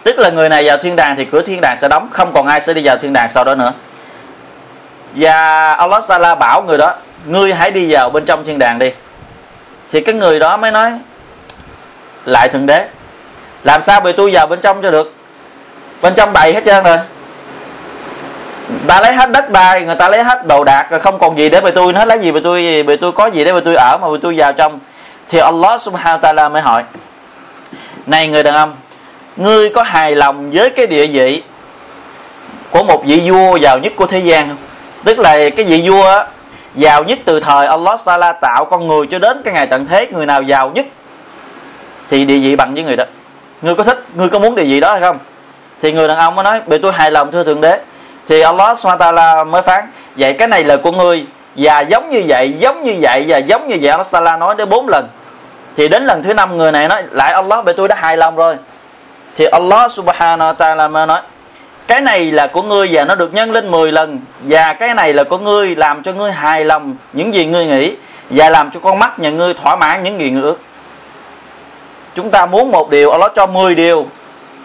Tức 0.02 0.18
là 0.18 0.30
người 0.30 0.48
này 0.48 0.64
vào 0.66 0.76
thiên 0.78 0.96
đàng 0.96 1.16
thì 1.16 1.24
cửa 1.24 1.42
thiên 1.42 1.60
đàng 1.60 1.76
sẽ 1.76 1.88
đóng, 1.88 2.08
không 2.12 2.32
còn 2.34 2.46
ai 2.46 2.60
sẽ 2.60 2.74
đi 2.74 2.82
vào 2.84 2.96
thiên 2.96 3.12
đàng 3.12 3.28
sau 3.28 3.44
đó 3.44 3.54
nữa. 3.54 3.72
Và 5.14 5.72
Allah 5.72 6.04
Sala 6.04 6.34
bảo 6.34 6.62
người 6.62 6.78
đó, 6.78 6.94
ngươi 7.26 7.54
hãy 7.54 7.70
đi 7.70 7.92
vào 7.92 8.10
bên 8.10 8.24
trong 8.24 8.44
thiên 8.44 8.58
đàng 8.58 8.78
đi. 8.78 8.90
Thì 9.90 10.00
cái 10.00 10.14
người 10.14 10.38
đó 10.38 10.56
mới 10.56 10.70
nói, 10.70 10.92
lại 12.24 12.48
thượng 12.48 12.66
đế, 12.66 12.88
làm 13.64 13.82
sao 13.82 14.00
bị 14.00 14.12
tôi 14.12 14.30
vào 14.32 14.46
bên 14.46 14.60
trong 14.60 14.82
cho 14.82 14.90
được? 14.90 15.14
Bên 16.02 16.14
trong 16.14 16.32
đầy 16.32 16.54
hết 16.54 16.64
trơn 16.64 16.84
rồi 16.84 16.98
ta 18.86 19.00
lấy 19.00 19.12
hết 19.12 19.30
đất 19.30 19.50
đai, 19.50 19.82
người 19.82 19.94
ta 19.94 20.08
lấy 20.08 20.24
hết 20.24 20.46
đồ 20.46 20.64
đạc, 20.64 20.86
rồi 20.90 21.00
không 21.00 21.18
còn 21.18 21.38
gì 21.38 21.48
để 21.48 21.60
về 21.60 21.70
tôi 21.70 21.92
hết 21.92 22.08
lấy 22.08 22.18
gì 22.18 22.30
về 22.30 22.40
tôi 22.44 22.82
về 22.82 22.96
tôi 22.96 23.12
có 23.12 23.26
gì 23.26 23.44
để 23.44 23.52
về 23.52 23.60
tôi 23.64 23.74
ở, 23.74 23.98
mà 24.00 24.08
về 24.08 24.18
tôi 24.22 24.34
vào 24.36 24.52
trong. 24.52 24.78
Thì 25.28 25.38
Allah 25.38 25.80
subhanahu 25.80 26.18
wa 26.18 26.34
ta'ala 26.34 26.50
mới 26.50 26.62
hỏi, 26.62 26.82
này 28.06 28.28
người 28.28 28.42
đàn 28.42 28.54
ông, 28.54 28.76
ngươi 29.36 29.70
có 29.70 29.82
hài 29.82 30.14
lòng 30.14 30.50
với 30.50 30.70
cái 30.70 30.86
địa 30.86 31.06
vị 31.06 31.42
của 32.70 32.82
một 32.82 33.04
vị 33.06 33.30
vua 33.30 33.56
giàu 33.56 33.78
nhất 33.78 33.92
của 33.96 34.06
thế 34.06 34.18
gian 34.18 34.48
không? 34.48 34.56
Tức 35.04 35.18
là 35.18 35.50
cái 35.50 35.66
vị 35.66 35.88
vua 35.90 36.24
giàu 36.74 37.04
nhất 37.04 37.18
từ 37.24 37.40
thời 37.40 37.66
Allah 37.66 38.00
Taala 38.04 38.32
tạo 38.32 38.64
con 38.64 38.88
người 38.88 39.06
cho 39.10 39.18
đến 39.18 39.42
cái 39.44 39.54
ngày 39.54 39.66
tận 39.66 39.86
thế, 39.86 40.06
người 40.10 40.26
nào 40.26 40.42
giàu 40.42 40.70
nhất 40.74 40.86
thì 42.08 42.24
địa 42.24 42.38
vị 42.38 42.56
bằng 42.56 42.74
với 42.74 42.84
người 42.84 42.96
đó. 42.96 43.04
Ngươi 43.62 43.74
có 43.74 43.84
thích, 43.84 44.04
ngươi 44.14 44.28
có 44.28 44.38
muốn 44.38 44.54
địa 44.54 44.64
vị 44.64 44.80
đó 44.80 44.92
hay 44.92 45.00
không? 45.00 45.18
Thì 45.80 45.92
người 45.92 46.08
đàn 46.08 46.16
ông 46.16 46.34
mới 46.34 46.44
nói 46.44 46.60
bị 46.66 46.78
tôi 46.78 46.92
hài 46.92 47.10
lòng, 47.10 47.32
thưa 47.32 47.44
thượng 47.44 47.60
đế 47.60 47.80
thì 48.28 48.40
Allah 48.40 48.78
SWT 48.78 49.46
mới 49.46 49.62
phán, 49.62 49.84
vậy 50.16 50.32
cái 50.32 50.48
này 50.48 50.64
là 50.64 50.76
của 50.76 50.92
ngươi, 50.92 51.26
và 51.56 51.80
giống 51.80 52.10
như 52.10 52.22
vậy, 52.28 52.54
giống 52.58 52.82
như 52.82 52.96
vậy, 53.00 53.24
và 53.28 53.38
giống 53.38 53.68
như 53.68 53.76
vậy 53.80 53.90
Allah 53.90 54.06
SWT 54.06 54.38
nói 54.38 54.54
đến 54.54 54.68
bốn 54.68 54.88
lần. 54.88 55.08
Thì 55.76 55.88
đến 55.88 56.02
lần 56.02 56.22
thứ 56.22 56.34
năm 56.34 56.56
người 56.56 56.72
này 56.72 56.88
nói, 56.88 57.02
lại 57.10 57.32
Allah 57.32 57.64
bởi 57.64 57.74
tôi 57.74 57.88
đã 57.88 57.96
hài 57.98 58.16
lòng 58.16 58.36
rồi. 58.36 58.56
Thì 59.36 59.44
Allah 59.44 59.92
subhanahu 59.92 60.52
wa 60.52 60.54
ta'ala 60.54 60.90
mới 60.90 61.06
nói, 61.06 61.20
cái 61.86 62.00
này 62.00 62.32
là 62.32 62.46
của 62.46 62.62
ngươi 62.62 62.88
và 62.92 63.04
nó 63.04 63.14
được 63.14 63.34
nhân 63.34 63.52
lên 63.52 63.70
10 63.70 63.92
lần, 63.92 64.18
và 64.40 64.72
cái 64.72 64.94
này 64.94 65.12
là 65.12 65.24
của 65.24 65.38
ngươi 65.38 65.76
làm 65.76 66.02
cho 66.02 66.12
ngươi 66.12 66.32
hài 66.32 66.64
lòng 66.64 66.96
những 67.12 67.34
gì 67.34 67.46
ngươi 67.46 67.66
nghĩ, 67.66 67.96
và 68.30 68.50
làm 68.50 68.70
cho 68.70 68.80
con 68.80 68.98
mắt 68.98 69.18
nhà 69.18 69.30
ngươi 69.30 69.54
thỏa 69.54 69.76
mãn 69.76 70.02
những 70.02 70.20
gì 70.20 70.30
ngươi 70.30 70.42
ước. 70.42 70.58
Chúng 72.14 72.30
ta 72.30 72.46
muốn 72.46 72.70
một 72.70 72.90
điều, 72.90 73.10
Allah 73.10 73.32
cho 73.34 73.46
10 73.46 73.74
điều. 73.74 74.06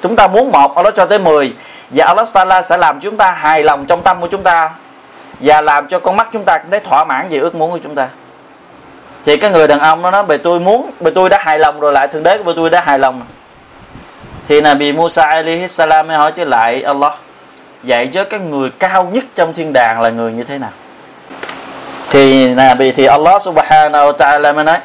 Chúng 0.02 0.16
ta 0.16 0.28
muốn 0.28 0.52
một, 0.52 0.76
Allah 0.76 0.96
cho 0.96 1.06
tới 1.06 1.20
10 1.20 1.54
và 1.92 2.06
Allah 2.06 2.28
Taala 2.34 2.62
sẽ 2.62 2.78
làm 2.78 3.00
chúng 3.00 3.18
ta 3.18 3.32
hài 3.32 3.64
lòng 3.64 3.86
trong 3.86 4.04
tâm 4.04 4.22
của 4.22 4.28
chúng 4.28 4.44
ta 4.44 4.70
và 5.40 5.62
làm 5.62 5.88
cho 5.88 6.00
con 6.00 6.16
mắt 6.16 6.30
chúng 6.32 6.44
ta 6.46 6.60
thấy 6.72 6.80
thỏa 6.80 7.06
mãn 7.06 7.28
về 7.30 7.38
ước 7.38 7.56
muốn 7.56 7.72
của 7.72 7.80
chúng 7.84 7.96
ta. 7.96 8.08
Thì 9.26 9.38
cái 9.38 9.52
người 9.52 9.68
đàn 9.68 9.80
ông 9.80 10.02
nó 10.02 10.12
nói, 10.12 10.24
bề 10.24 10.38
tôi 10.38 10.60
muốn, 10.60 10.92
bề 11.00 11.12
tôi 11.16 11.30
đã 11.30 11.38
hài 11.42 11.60
lòng 11.60 11.80
rồi, 11.80 11.94
lại 11.94 12.08
thượng 12.08 12.24
đế 12.24 12.38
của 12.38 12.44
bề 12.44 12.54
tôi 12.56 12.70
đã 12.70 12.82
hài 12.82 13.00
lòng. 13.00 13.22
Thì 14.48 14.62
là 14.62 14.74
bị 14.74 14.92
Musa 14.92 15.26
alaihi 15.26 15.68
salam 15.68 16.08
mới 16.08 16.18
hỏi 16.18 16.32
chứ 16.32 16.46
lại 16.46 16.82
Allah 16.82 17.14
dạy 17.84 18.10
cho 18.14 18.24
cái 18.24 18.40
người 18.40 18.70
cao 18.80 19.10
nhất 19.12 19.24
trong 19.36 19.54
thiên 19.54 19.74
đàng 19.74 20.02
là 20.02 20.10
người 20.10 20.32
như 20.32 20.44
thế 20.44 20.58
nào? 20.58 20.70
Thì 22.10 22.56
là 22.56 22.74
bị 22.74 22.92
thì 22.92 23.06
Allah 23.06 23.42
subhanahu 23.42 24.12
wa 24.12 24.16
ta'ala 24.16 24.56
mới 24.56 24.64
nói, 24.64 24.78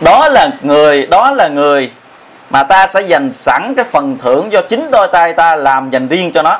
đó 0.00 0.28
là 0.28 0.48
người, 0.62 1.06
đó 1.06 1.30
là 1.30 1.48
người 1.48 1.90
mà 2.50 2.62
ta 2.62 2.86
sẽ 2.86 3.00
dành 3.00 3.32
sẵn 3.32 3.74
cái 3.76 3.84
phần 3.84 4.16
thưởng 4.18 4.52
do 4.52 4.60
chính 4.68 4.90
đôi 4.90 5.08
tay 5.12 5.32
ta 5.32 5.56
làm 5.56 5.90
dành 5.90 6.08
riêng 6.08 6.32
cho 6.32 6.42
nó. 6.42 6.58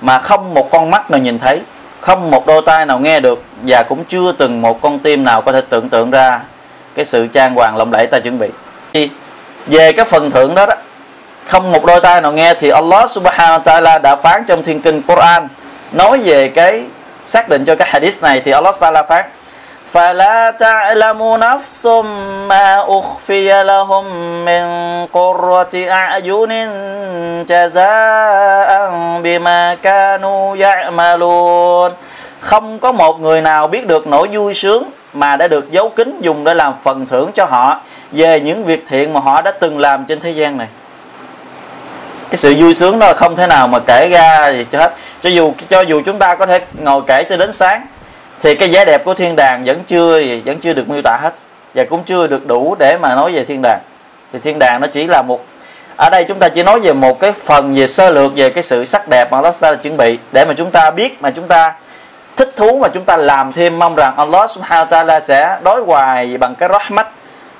Mà 0.00 0.18
không 0.18 0.54
một 0.54 0.70
con 0.70 0.90
mắt 0.90 1.10
nào 1.10 1.20
nhìn 1.20 1.38
thấy, 1.38 1.60
không 2.00 2.30
một 2.30 2.46
đôi 2.46 2.62
tay 2.66 2.86
nào 2.86 2.98
nghe 2.98 3.20
được, 3.20 3.42
và 3.62 3.82
cũng 3.82 4.04
chưa 4.04 4.32
từng 4.32 4.62
một 4.62 4.80
con 4.80 4.98
tim 4.98 5.24
nào 5.24 5.42
có 5.42 5.52
thể 5.52 5.60
tưởng 5.60 5.88
tượng 5.88 6.10
ra 6.10 6.40
cái 6.94 7.04
sự 7.04 7.26
trang 7.26 7.54
hoàng 7.54 7.76
lộng 7.76 7.92
lẫy 7.92 8.06
ta 8.06 8.18
chuẩn 8.18 8.38
bị. 8.38 8.48
Về 9.66 9.92
cái 9.92 10.04
phần 10.04 10.30
thưởng 10.30 10.54
đó 10.54 10.66
đó, 10.66 10.74
không 11.46 11.72
một 11.72 11.84
đôi 11.84 12.00
tay 12.00 12.20
nào 12.20 12.32
nghe 12.32 12.54
thì 12.54 12.70
Allah 12.70 13.10
subhanahu 13.10 13.58
wa 13.58 13.62
ta'ala 13.62 14.00
đã 14.02 14.16
phán 14.16 14.44
trong 14.44 14.62
thiên 14.62 14.82
kinh 14.82 15.02
Quran, 15.02 15.48
nói 15.92 16.18
về 16.24 16.48
cái 16.48 16.84
xác 17.26 17.48
định 17.48 17.64
cho 17.64 17.76
cái 17.76 17.88
hadith 17.90 18.22
này 18.22 18.40
thì 18.44 18.52
Allah 18.52 18.74
ta'ala 18.74 19.04
phán 19.06 19.24
فلا 19.93 20.51
تعلم 20.51 21.37
نفس 21.37 21.85
ما 22.49 22.99
أخفي 22.99 23.63
لهم 23.63 24.05
من 24.45 24.65
قرة 25.13 25.73
أعين 25.75 26.53
جزاء 27.45 28.69
بما 29.23 29.75
كانوا 29.75 30.55
يعملون 30.57 31.91
không 32.39 32.79
có 32.79 32.91
một 32.91 33.19
người 33.21 33.41
nào 33.41 33.67
biết 33.67 33.87
được 33.87 34.07
nỗi 34.07 34.27
vui 34.31 34.53
sướng 34.53 34.83
mà 35.13 35.35
đã 35.35 35.47
được 35.47 35.71
giấu 35.71 35.89
kín 35.89 36.21
dùng 36.21 36.43
để 36.43 36.53
làm 36.53 36.73
phần 36.83 37.05
thưởng 37.05 37.31
cho 37.33 37.45
họ 37.45 37.81
về 38.11 38.39
những 38.39 38.65
việc 38.65 38.85
thiện 38.87 39.13
mà 39.13 39.19
họ 39.19 39.41
đã 39.41 39.51
từng 39.51 39.79
làm 39.79 40.05
trên 40.05 40.19
thế 40.19 40.29
gian 40.29 40.57
này 40.57 40.67
cái 42.29 42.37
sự 42.37 42.55
vui 42.57 42.73
sướng 42.73 42.99
đó 42.99 43.13
không 43.13 43.35
thể 43.35 43.47
nào 43.47 43.67
mà 43.67 43.79
kể 43.79 44.09
ra 44.11 44.49
gì 44.49 44.65
cho 44.71 44.79
hết 44.79 44.93
cho 45.21 45.29
dù 45.29 45.53
cho 45.69 45.81
dù 45.81 46.01
chúng 46.05 46.19
ta 46.19 46.35
có 46.35 46.45
thể 46.45 46.61
ngồi 46.73 47.01
kể 47.07 47.23
cho 47.23 47.37
đến 47.37 47.51
sáng 47.51 47.87
thì 48.40 48.54
cái 48.54 48.68
vẻ 48.68 48.84
đẹp 48.84 49.04
của 49.04 49.14
thiên 49.14 49.36
đàng 49.36 49.64
vẫn 49.64 49.80
chưa 49.86 50.22
vẫn 50.44 50.58
chưa 50.58 50.72
được 50.72 50.88
miêu 50.88 51.02
tả 51.04 51.18
hết. 51.22 51.34
Và 51.74 51.84
cũng 51.84 52.02
chưa 52.04 52.26
được 52.26 52.46
đủ 52.46 52.76
để 52.78 52.96
mà 53.00 53.14
nói 53.14 53.32
về 53.32 53.44
thiên 53.44 53.62
đàng. 53.62 53.80
Thì 54.32 54.38
thiên 54.38 54.58
đàng 54.58 54.80
nó 54.80 54.86
chỉ 54.86 55.06
là 55.06 55.22
một, 55.22 55.44
ở 55.96 56.10
đây 56.10 56.24
chúng 56.28 56.38
ta 56.38 56.48
chỉ 56.48 56.62
nói 56.62 56.80
về 56.80 56.92
một 56.92 57.20
cái 57.20 57.32
phần 57.32 57.74
về 57.74 57.86
sơ 57.86 58.10
lược 58.10 58.32
về 58.36 58.50
cái 58.50 58.62
sự 58.62 58.84
sắc 58.84 59.08
đẹp 59.08 59.28
mà 59.32 59.38
Allah 59.38 59.60
ta 59.60 59.74
chuẩn 59.74 59.96
bị 59.96 60.18
để 60.32 60.44
mà 60.44 60.54
chúng 60.56 60.70
ta 60.70 60.90
biết, 60.90 61.22
mà 61.22 61.30
chúng 61.30 61.48
ta 61.48 61.74
thích 62.36 62.52
thú 62.56 62.78
mà 62.78 62.88
chúng 62.88 63.04
ta 63.04 63.16
làm 63.16 63.52
thêm 63.52 63.78
mong 63.78 63.94
rằng 63.94 64.16
Allah 64.16 64.50
subhanahu 64.50 64.86
wa 64.86 65.06
ta'ala 65.06 65.20
sẽ 65.20 65.58
đối 65.62 65.82
hoài 65.82 66.36
bằng 66.36 66.54
cái 66.54 66.68
rahmat, 66.72 67.08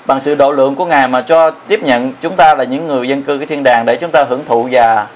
bằng 0.07 0.21
sự 0.21 0.35
độ 0.35 0.53
lượng 0.53 0.75
của 0.75 0.85
ngài 0.85 1.09
mà 1.09 1.23
cho 1.23 1.51
tiếp 1.51 1.83
nhận 1.83 2.12
chúng 2.21 2.37
ta 2.37 2.55
là 2.55 2.64
những 2.64 2.87
người 2.87 3.09
dân 3.09 3.23
cư 3.23 3.38
cái 3.38 3.47
thiên 3.47 3.62
đàng 3.62 3.87
để 3.87 3.97
chúng 3.97 4.11
ta 4.11 4.25
hưởng 4.29 4.45
thụ 4.49 4.69
và 4.73 5.07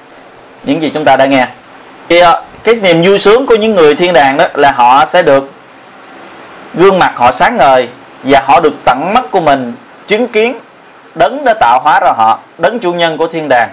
những 0.64 0.82
gì 0.82 0.90
chúng 0.94 1.04
ta 1.04 1.16
đã 1.16 1.26
nghe 1.26 1.46
thì 2.08 2.18
ờ, 2.18 2.42
cái 2.64 2.74
niềm 2.82 3.02
vui 3.02 3.18
sướng 3.18 3.46
của 3.46 3.54
những 3.54 3.74
người 3.74 3.94
thiên 3.94 4.12
đàng 4.12 4.36
đó 4.36 4.46
là 4.54 4.72
họ 4.72 5.04
sẽ 5.04 5.22
được 5.22 5.50
gương 6.74 6.98
mặt 6.98 7.12
họ 7.16 7.30
sáng 7.30 7.56
ngời 7.56 7.88
và 8.24 8.42
họ 8.46 8.60
được 8.60 8.74
tận 8.84 9.14
mắt 9.14 9.24
của 9.30 9.40
mình 9.40 9.74
chứng 10.06 10.28
kiến 10.28 10.58
đấng 11.14 11.44
đã 11.44 11.54
tạo 11.54 11.80
hóa 11.82 12.00
ra 12.00 12.12
họ, 12.16 12.38
đấng 12.58 12.78
chủ 12.78 12.92
nhân 12.92 13.16
của 13.16 13.26
thiên 13.26 13.48
đàng. 13.48 13.70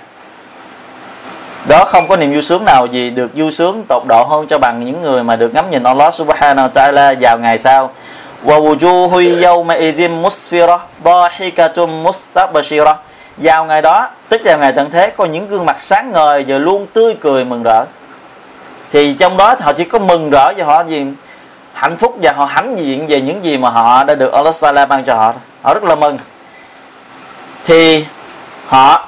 Đó 1.67 1.85
không 1.85 2.07
có 2.07 2.17
niềm 2.17 2.31
vui 2.31 2.41
sướng 2.41 2.65
nào 2.65 2.85
gì 2.85 3.09
được 3.09 3.31
vui 3.35 3.51
sướng 3.51 3.83
tột 3.87 4.03
độ 4.07 4.23
hơn 4.23 4.47
cho 4.47 4.59
bằng 4.59 4.85
những 4.85 5.01
người 5.01 5.23
mà 5.23 5.35
được 5.35 5.53
ngắm 5.53 5.69
nhìn 5.69 5.83
Allah 5.83 6.13
Subhanahu 6.13 6.67
wa 6.67 6.69
Taala 6.69 7.13
vào 7.21 7.37
ngày 7.37 7.57
sau. 7.57 7.91
Wa 8.45 8.61
wujuhu 8.61 9.41
yawma 9.41 9.79
idhim 9.79 10.21
musfira 10.21 10.77
dahikatum 11.05 12.03
mustabshira. 12.03 12.95
Vào 13.37 13.65
ngày 13.65 13.81
đó, 13.81 14.09
tức 14.29 14.41
là 14.45 14.55
ngày 14.55 14.73
tận 14.73 14.89
thế, 14.91 15.09
có 15.17 15.25
những 15.25 15.47
gương 15.47 15.65
mặt 15.65 15.81
sáng 15.81 16.11
ngời 16.11 16.45
và 16.47 16.57
luôn 16.57 16.87
tươi 16.93 17.15
cười 17.21 17.45
mừng 17.45 17.63
rỡ 17.63 17.85
thì 18.91 19.13
trong 19.13 19.37
đó 19.37 19.55
họ 19.61 19.73
chỉ 19.73 19.83
có 19.83 19.99
mừng 19.99 20.29
rỡ 20.29 20.53
và 20.57 20.65
họ 20.65 20.83
gì? 20.83 21.05
Hạnh 21.73 21.97
phúc 21.97 22.17
và 22.21 22.31
họ 22.31 22.45
hãnh 22.45 22.77
diện 22.77 23.07
về 23.07 23.21
những 23.21 23.45
gì 23.45 23.57
mà 23.57 23.69
họ 23.69 24.03
đã 24.03 24.15
được 24.15 24.33
Allah 24.33 24.55
Taala 24.61 24.85
ban 24.85 25.03
cho 25.03 25.15
họ. 25.15 25.33
Họ 25.61 25.73
rất 25.73 25.83
là 25.83 25.95
mừng. 25.95 26.17
Thì 27.65 28.05
họ, 28.67 29.07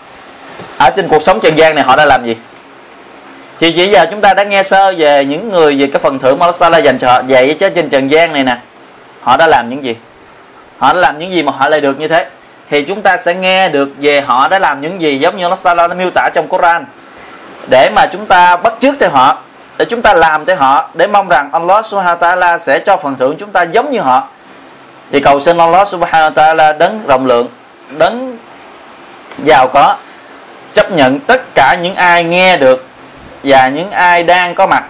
ở 0.78 0.90
trên 0.96 1.08
cuộc 1.08 1.22
sống 1.22 1.40
trần 1.40 1.58
gian 1.58 1.76
này 1.76 1.84
họ 1.84 1.96
đã 1.96 2.06
làm 2.06 2.26
gì? 2.26 2.38
Thì 3.60 3.72
chỉ 3.72 3.88
giờ 3.88 4.06
chúng 4.12 4.22
ta 4.22 4.34
đã 4.34 4.44
nghe 4.44 4.64
sơ 4.64 4.94
về 4.98 5.26
những 5.26 5.50
người 5.50 5.78
về 5.78 5.88
cái 5.88 6.00
phần 6.00 6.20
thưởng 6.20 6.40
mà 6.40 6.46
Allah 6.46 6.60
Taala 6.60 6.78
dành 6.78 6.98
cho 6.98 7.12
họ. 7.12 7.22
Vậy 7.28 7.56
chứ 7.60 7.70
trên 7.70 7.90
trần 7.90 8.12
gian 8.12 8.34
này 8.34 8.44
nè, 8.44 8.58
họ 9.22 9.38
đã 9.38 9.48
làm 9.48 9.70
những 9.70 9.84
gì? 9.84 9.96
Họ 10.78 10.94
đã 10.94 11.00
làm 11.00 11.20
những 11.20 11.32
gì 11.32 11.44
mà 11.44 11.52
họ 11.52 11.70
lại 11.70 11.82
được 11.82 12.00
như 12.00 12.08
thế? 12.08 12.30
Thì 12.70 12.82
chúng 12.82 13.02
ta 13.02 13.18
sẽ 13.18 13.34
nghe 13.36 13.70
được 13.70 13.90
về 14.00 14.22
họ 14.22 14.48
đã 14.48 14.60
làm 14.60 14.82
những 14.82 15.02
gì 15.02 15.20
giống 15.20 15.38
như 15.38 15.44
Allah 15.44 15.60
Taala 15.64 15.88
đã 15.88 15.94
miêu 15.94 16.10
tả 16.16 16.30
trong 16.34 16.48
Quran. 16.48 16.86
Để 17.70 17.90
mà 17.96 18.06
chúng 18.12 18.26
ta 18.26 18.56
bắt 18.56 18.74
chước 18.80 18.96
theo 19.00 19.10
họ 19.10 19.38
để 19.82 19.86
chúng 19.86 20.02
ta 20.02 20.14
làm 20.14 20.46
cho 20.46 20.56
họ, 20.56 20.90
để 20.94 21.08
mong 21.08 21.28
rằng 21.28 21.50
Allah 21.54 21.86
subhanahu 21.86 22.18
wa 22.18 22.38
ta'ala 22.38 22.58
sẽ 22.58 22.80
cho 22.80 22.98
phần 22.98 23.16
thưởng 23.16 23.36
chúng 23.40 23.52
ta 23.52 23.64
giống 23.64 23.92
như 23.92 24.00
họ. 24.00 24.28
Thì 25.12 25.20
cầu 25.20 25.40
xin 25.40 25.58
Allah 25.58 25.88
subhanahu 25.88 26.30
wa 26.30 26.34
ta'ala 26.34 26.78
đấng 26.78 27.00
rộng 27.08 27.26
lượng, 27.26 27.48
đấng 27.98 28.38
giàu 29.44 29.68
có, 29.74 29.96
chấp 30.74 30.92
nhận 30.92 31.20
tất 31.20 31.42
cả 31.56 31.78
những 31.82 31.96
ai 31.96 32.24
nghe 32.24 32.58
được 32.58 32.86
và 33.44 33.70
những 33.70 33.92
ai 33.92 34.24
đang 34.24 34.56
có 34.56 34.68
mặt 34.68 34.84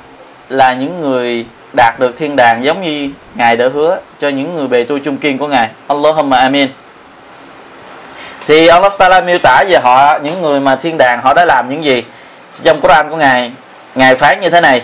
là 0.50 0.74
những 0.74 1.02
người 1.02 1.46
đạt 1.74 2.00
được 2.00 2.18
thiên 2.18 2.36
đàng 2.36 2.64
giống 2.64 2.82
như 2.82 3.10
ngài 3.36 3.56
đã 3.56 3.66
hứa 3.74 4.00
cho 4.20 4.30
những 4.30 4.56
người 4.56 4.68
bề 4.68 4.84
tu 4.84 5.00
trung 5.00 5.18
kiên 5.18 5.38
của 5.38 5.48
ngài. 5.48 5.70
Allahumma 5.88 6.40
amin. 6.40 6.70
Thì 8.48 8.68
Allah 8.68 8.92
Taala 9.00 9.22
miêu 9.22 9.38
tả 9.44 9.64
về 9.70 9.80
họ, 9.84 10.18
những 10.18 10.42
người 10.42 10.60
mà 10.60 10.76
thiên 10.76 10.98
đàng 10.98 11.22
họ 11.22 11.34
đã 11.34 11.46
làm 11.46 11.70
những 11.70 11.84
gì 11.84 12.04
trong 12.64 12.82
Quran 12.82 13.10
của 13.10 13.18
ngài 13.18 13.52
ngài 13.95 14.15
phán 14.15 14.41
như 14.41 14.51
thế 14.51 14.61
này 14.61 14.83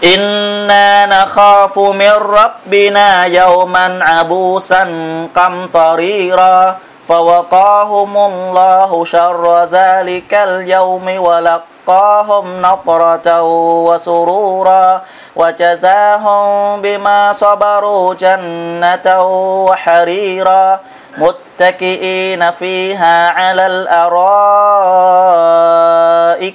Inna 0.00 1.06
nakhafu 1.06 1.92
min 1.92 2.12
rabbina 2.32 3.26
yawman 3.26 3.98
abusan 3.98 5.28
qamtarira 5.34 6.74
فوقاهم 7.08 8.16
الله 8.16 9.04
شر 9.04 9.64
ذلك 9.72 10.34
اليوم 10.34 11.06
ولقاهم 11.26 12.62
نطرة 12.62 13.42
وسرورا 13.88 15.02
وجزاهم 15.36 16.44
بما 16.80 17.32
صبروا 17.32 18.14
جنة 18.14 19.06
وحريرا 19.66 20.80
متكئين 21.17 22.51
فيها 22.51 23.29
على 23.29 23.65
الأرائك 23.65 24.21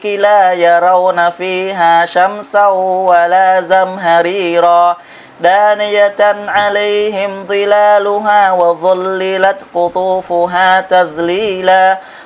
لا 0.06 0.52
يرون 0.52 1.30
فيها 1.30 2.04
شمسا 2.04 2.66
ولا 2.66 3.60
زمهريرا. 3.60 4.96
دانية 5.40 6.16
عليهم 6.48 7.46
ظلالها 7.46 8.52
وظللت 8.52 9.62
قطوفها 9.74 10.80
تذليلا. 10.80 11.98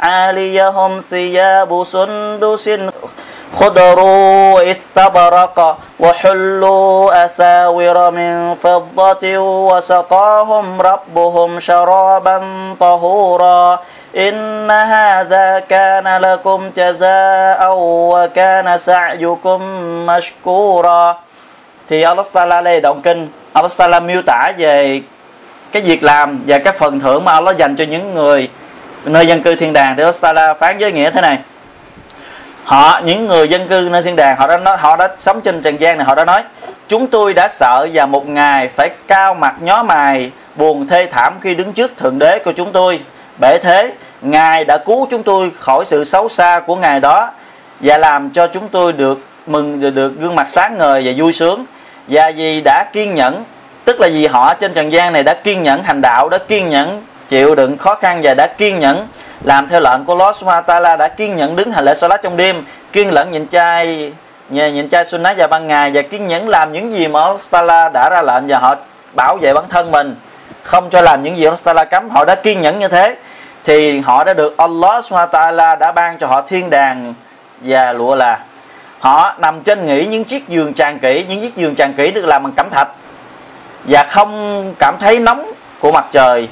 عاليهم 0.00 0.98
ثياب 1.00 1.84
سندس 1.84 2.70
خضروا 3.54 4.70
استبرق 4.70 5.78
وحلوا 6.00 7.24
أساور 7.24 8.10
من 8.10 8.54
فضة 8.54 9.24
وسقاهم 9.38 10.80
ربهم 10.82 11.60
شرابا 11.60 12.38
طهورا 12.80 13.78
إن 14.16 14.70
هذا 14.70 15.58
كان 15.58 16.06
لكم 16.18 16.70
جزاء 16.76 17.60
وكان 18.10 18.78
سعيكم 18.78 19.60
مشكورا 20.06 21.16
thì 21.88 22.02
Allah 22.02 22.26
Taala 22.32 22.60
đây 22.60 22.80
động 22.80 23.00
kinh 23.02 23.28
Allah 23.52 23.72
Taala 23.78 24.00
miêu 24.00 24.22
tả 24.26 24.52
về 24.58 25.00
cái 25.72 25.82
việc 25.82 26.02
làm 26.02 26.44
và 26.46 26.58
cái 26.58 26.72
phần 26.72 27.00
thưởng 27.00 27.24
mà 27.24 27.32
Allah 27.32 27.56
dành 27.56 27.76
cho 27.76 27.84
những 27.84 28.14
người 28.14 28.48
nơi 29.05 29.27
dân 29.27 29.41
cư 29.41 29.55
thiên 29.55 29.73
đàng 29.73 29.95
thì 29.97 30.03
Allah 30.21 30.57
phán 30.59 30.77
với 30.77 30.91
nghĩa 30.91 31.11
thế 31.11 31.21
này. 31.21 31.37
Họ, 32.63 33.01
những 33.05 33.27
người 33.27 33.47
dân 33.47 33.67
cư 33.67 33.89
nơi 33.91 34.03
thiên 34.03 34.15
đàng, 34.15 34.35
họ 34.37 34.47
đã 34.47 34.57
nói 34.57 34.77
họ 34.77 34.95
đã 34.95 35.07
sống 35.17 35.41
trên 35.41 35.61
trần 35.61 35.81
gian 35.81 35.97
này, 35.97 36.05
họ 36.05 36.15
đã 36.15 36.25
nói, 36.25 36.43
chúng 36.87 37.07
tôi 37.07 37.33
đã 37.33 37.47
sợ 37.47 37.87
và 37.93 38.05
một 38.05 38.27
ngày 38.27 38.67
phải 38.67 38.89
cao 39.07 39.33
mặt 39.33 39.55
nhó 39.61 39.83
mày, 39.83 40.31
buồn 40.55 40.87
thê 40.87 41.07
thảm 41.11 41.33
khi 41.41 41.55
đứng 41.55 41.73
trước 41.73 41.97
thượng 41.97 42.19
đế 42.19 42.39
của 42.39 42.51
chúng 42.51 42.71
tôi. 42.71 42.99
Bể 43.41 43.57
thế, 43.57 43.93
ngài 44.21 44.65
đã 44.65 44.77
cứu 44.77 45.07
chúng 45.09 45.23
tôi 45.23 45.51
khỏi 45.59 45.85
sự 45.85 46.03
xấu 46.03 46.29
xa 46.29 46.61
của 46.65 46.75
ngài 46.75 46.99
đó 46.99 47.31
và 47.79 47.97
làm 47.97 48.29
cho 48.29 48.47
chúng 48.47 48.67
tôi 48.67 48.93
được 48.93 49.19
mừng 49.47 49.95
được 49.95 50.13
gương 50.19 50.35
mặt 50.35 50.49
sáng 50.49 50.77
ngời 50.77 51.01
và 51.05 51.11
vui 51.17 51.31
sướng. 51.31 51.65
Và 52.07 52.31
vì 52.35 52.61
đã 52.61 52.85
kiên 52.93 53.15
nhẫn, 53.15 53.43
tức 53.85 53.99
là 53.99 54.07
vì 54.07 54.27
họ 54.27 54.53
trên 54.53 54.73
trần 54.73 54.91
gian 54.91 55.13
này 55.13 55.23
đã 55.23 55.33
kiên 55.33 55.63
nhẫn 55.63 55.83
hành 55.83 56.01
đạo, 56.01 56.29
đã 56.29 56.37
kiên 56.37 56.69
nhẫn 56.69 57.03
chịu 57.29 57.55
đựng 57.55 57.77
khó 57.77 57.95
khăn 57.95 58.19
và 58.23 58.33
đã 58.33 58.47
kiên 58.57 58.79
nhẫn. 58.79 59.07
Làm 59.43 59.67
theo 59.67 59.79
lệnh 59.79 60.05
của 60.05 60.15
Lord 60.15 60.39
Subhanahu 60.39 60.97
đã 60.97 61.07
kiên 61.07 61.35
nhẫn 61.35 61.55
đứng 61.55 61.71
hành 61.71 61.85
lễ 61.85 61.93
salat 61.93 62.21
trong 62.21 62.37
đêm. 62.37 62.65
Kiên 62.91 63.09
nhẫn 63.13 63.31
nhịn 63.31 63.47
chay 63.47 64.13
nhịn 64.49 64.89
chay 64.89 65.05
sunnah 65.05 65.37
vào 65.37 65.47
ban 65.47 65.67
ngày 65.67 65.91
và 65.93 66.01
kiên 66.01 66.27
nhẫn 66.27 66.49
làm 66.49 66.71
những 66.71 66.93
gì 66.93 67.07
mà 67.07 67.19
Allah 67.51 67.93
đã 67.93 68.09
ra 68.09 68.21
lệnh 68.21 68.47
và 68.47 68.59
họ 68.59 68.75
bảo 69.15 69.37
vệ 69.41 69.53
bản 69.53 69.65
thân 69.69 69.91
mình. 69.91 70.15
Không 70.63 70.89
cho 70.89 71.01
làm 71.01 71.23
những 71.23 71.37
gì 71.37 71.45
Allah 71.65 71.89
cấm, 71.89 72.09
họ 72.09 72.25
đã 72.25 72.35
kiên 72.35 72.61
nhẫn 72.61 72.79
như 72.79 72.87
thế. 72.87 73.15
Thì 73.63 73.99
họ 73.99 74.23
đã 74.23 74.33
được 74.33 74.57
Allah 74.57 75.05
Subhanahu 75.05 75.75
đã 75.79 75.91
ban 75.91 76.17
cho 76.17 76.27
họ 76.27 76.41
thiên 76.41 76.69
đàng 76.69 77.13
và 77.61 77.93
lụa 77.93 78.15
là. 78.15 78.39
Họ 78.99 79.35
nằm 79.39 79.61
trên 79.61 79.85
nghỉ 79.85 80.05
những 80.05 80.23
chiếc 80.23 80.47
giường 80.47 80.73
tràn 80.73 80.99
kỹ, 80.99 81.25
những 81.29 81.41
chiếc 81.41 81.55
giường 81.55 81.75
tràn 81.75 81.93
kỹ 81.93 82.11
được 82.11 82.25
làm 82.25 82.43
bằng 82.43 82.53
cẩm 82.53 82.69
thạch. 82.69 82.87
Và 83.83 84.03
không 84.03 84.73
cảm 84.79 84.95
thấy 84.99 85.19
nóng 85.19 85.51
của 85.79 85.91
mặt 85.91 86.05
trời 86.11 86.47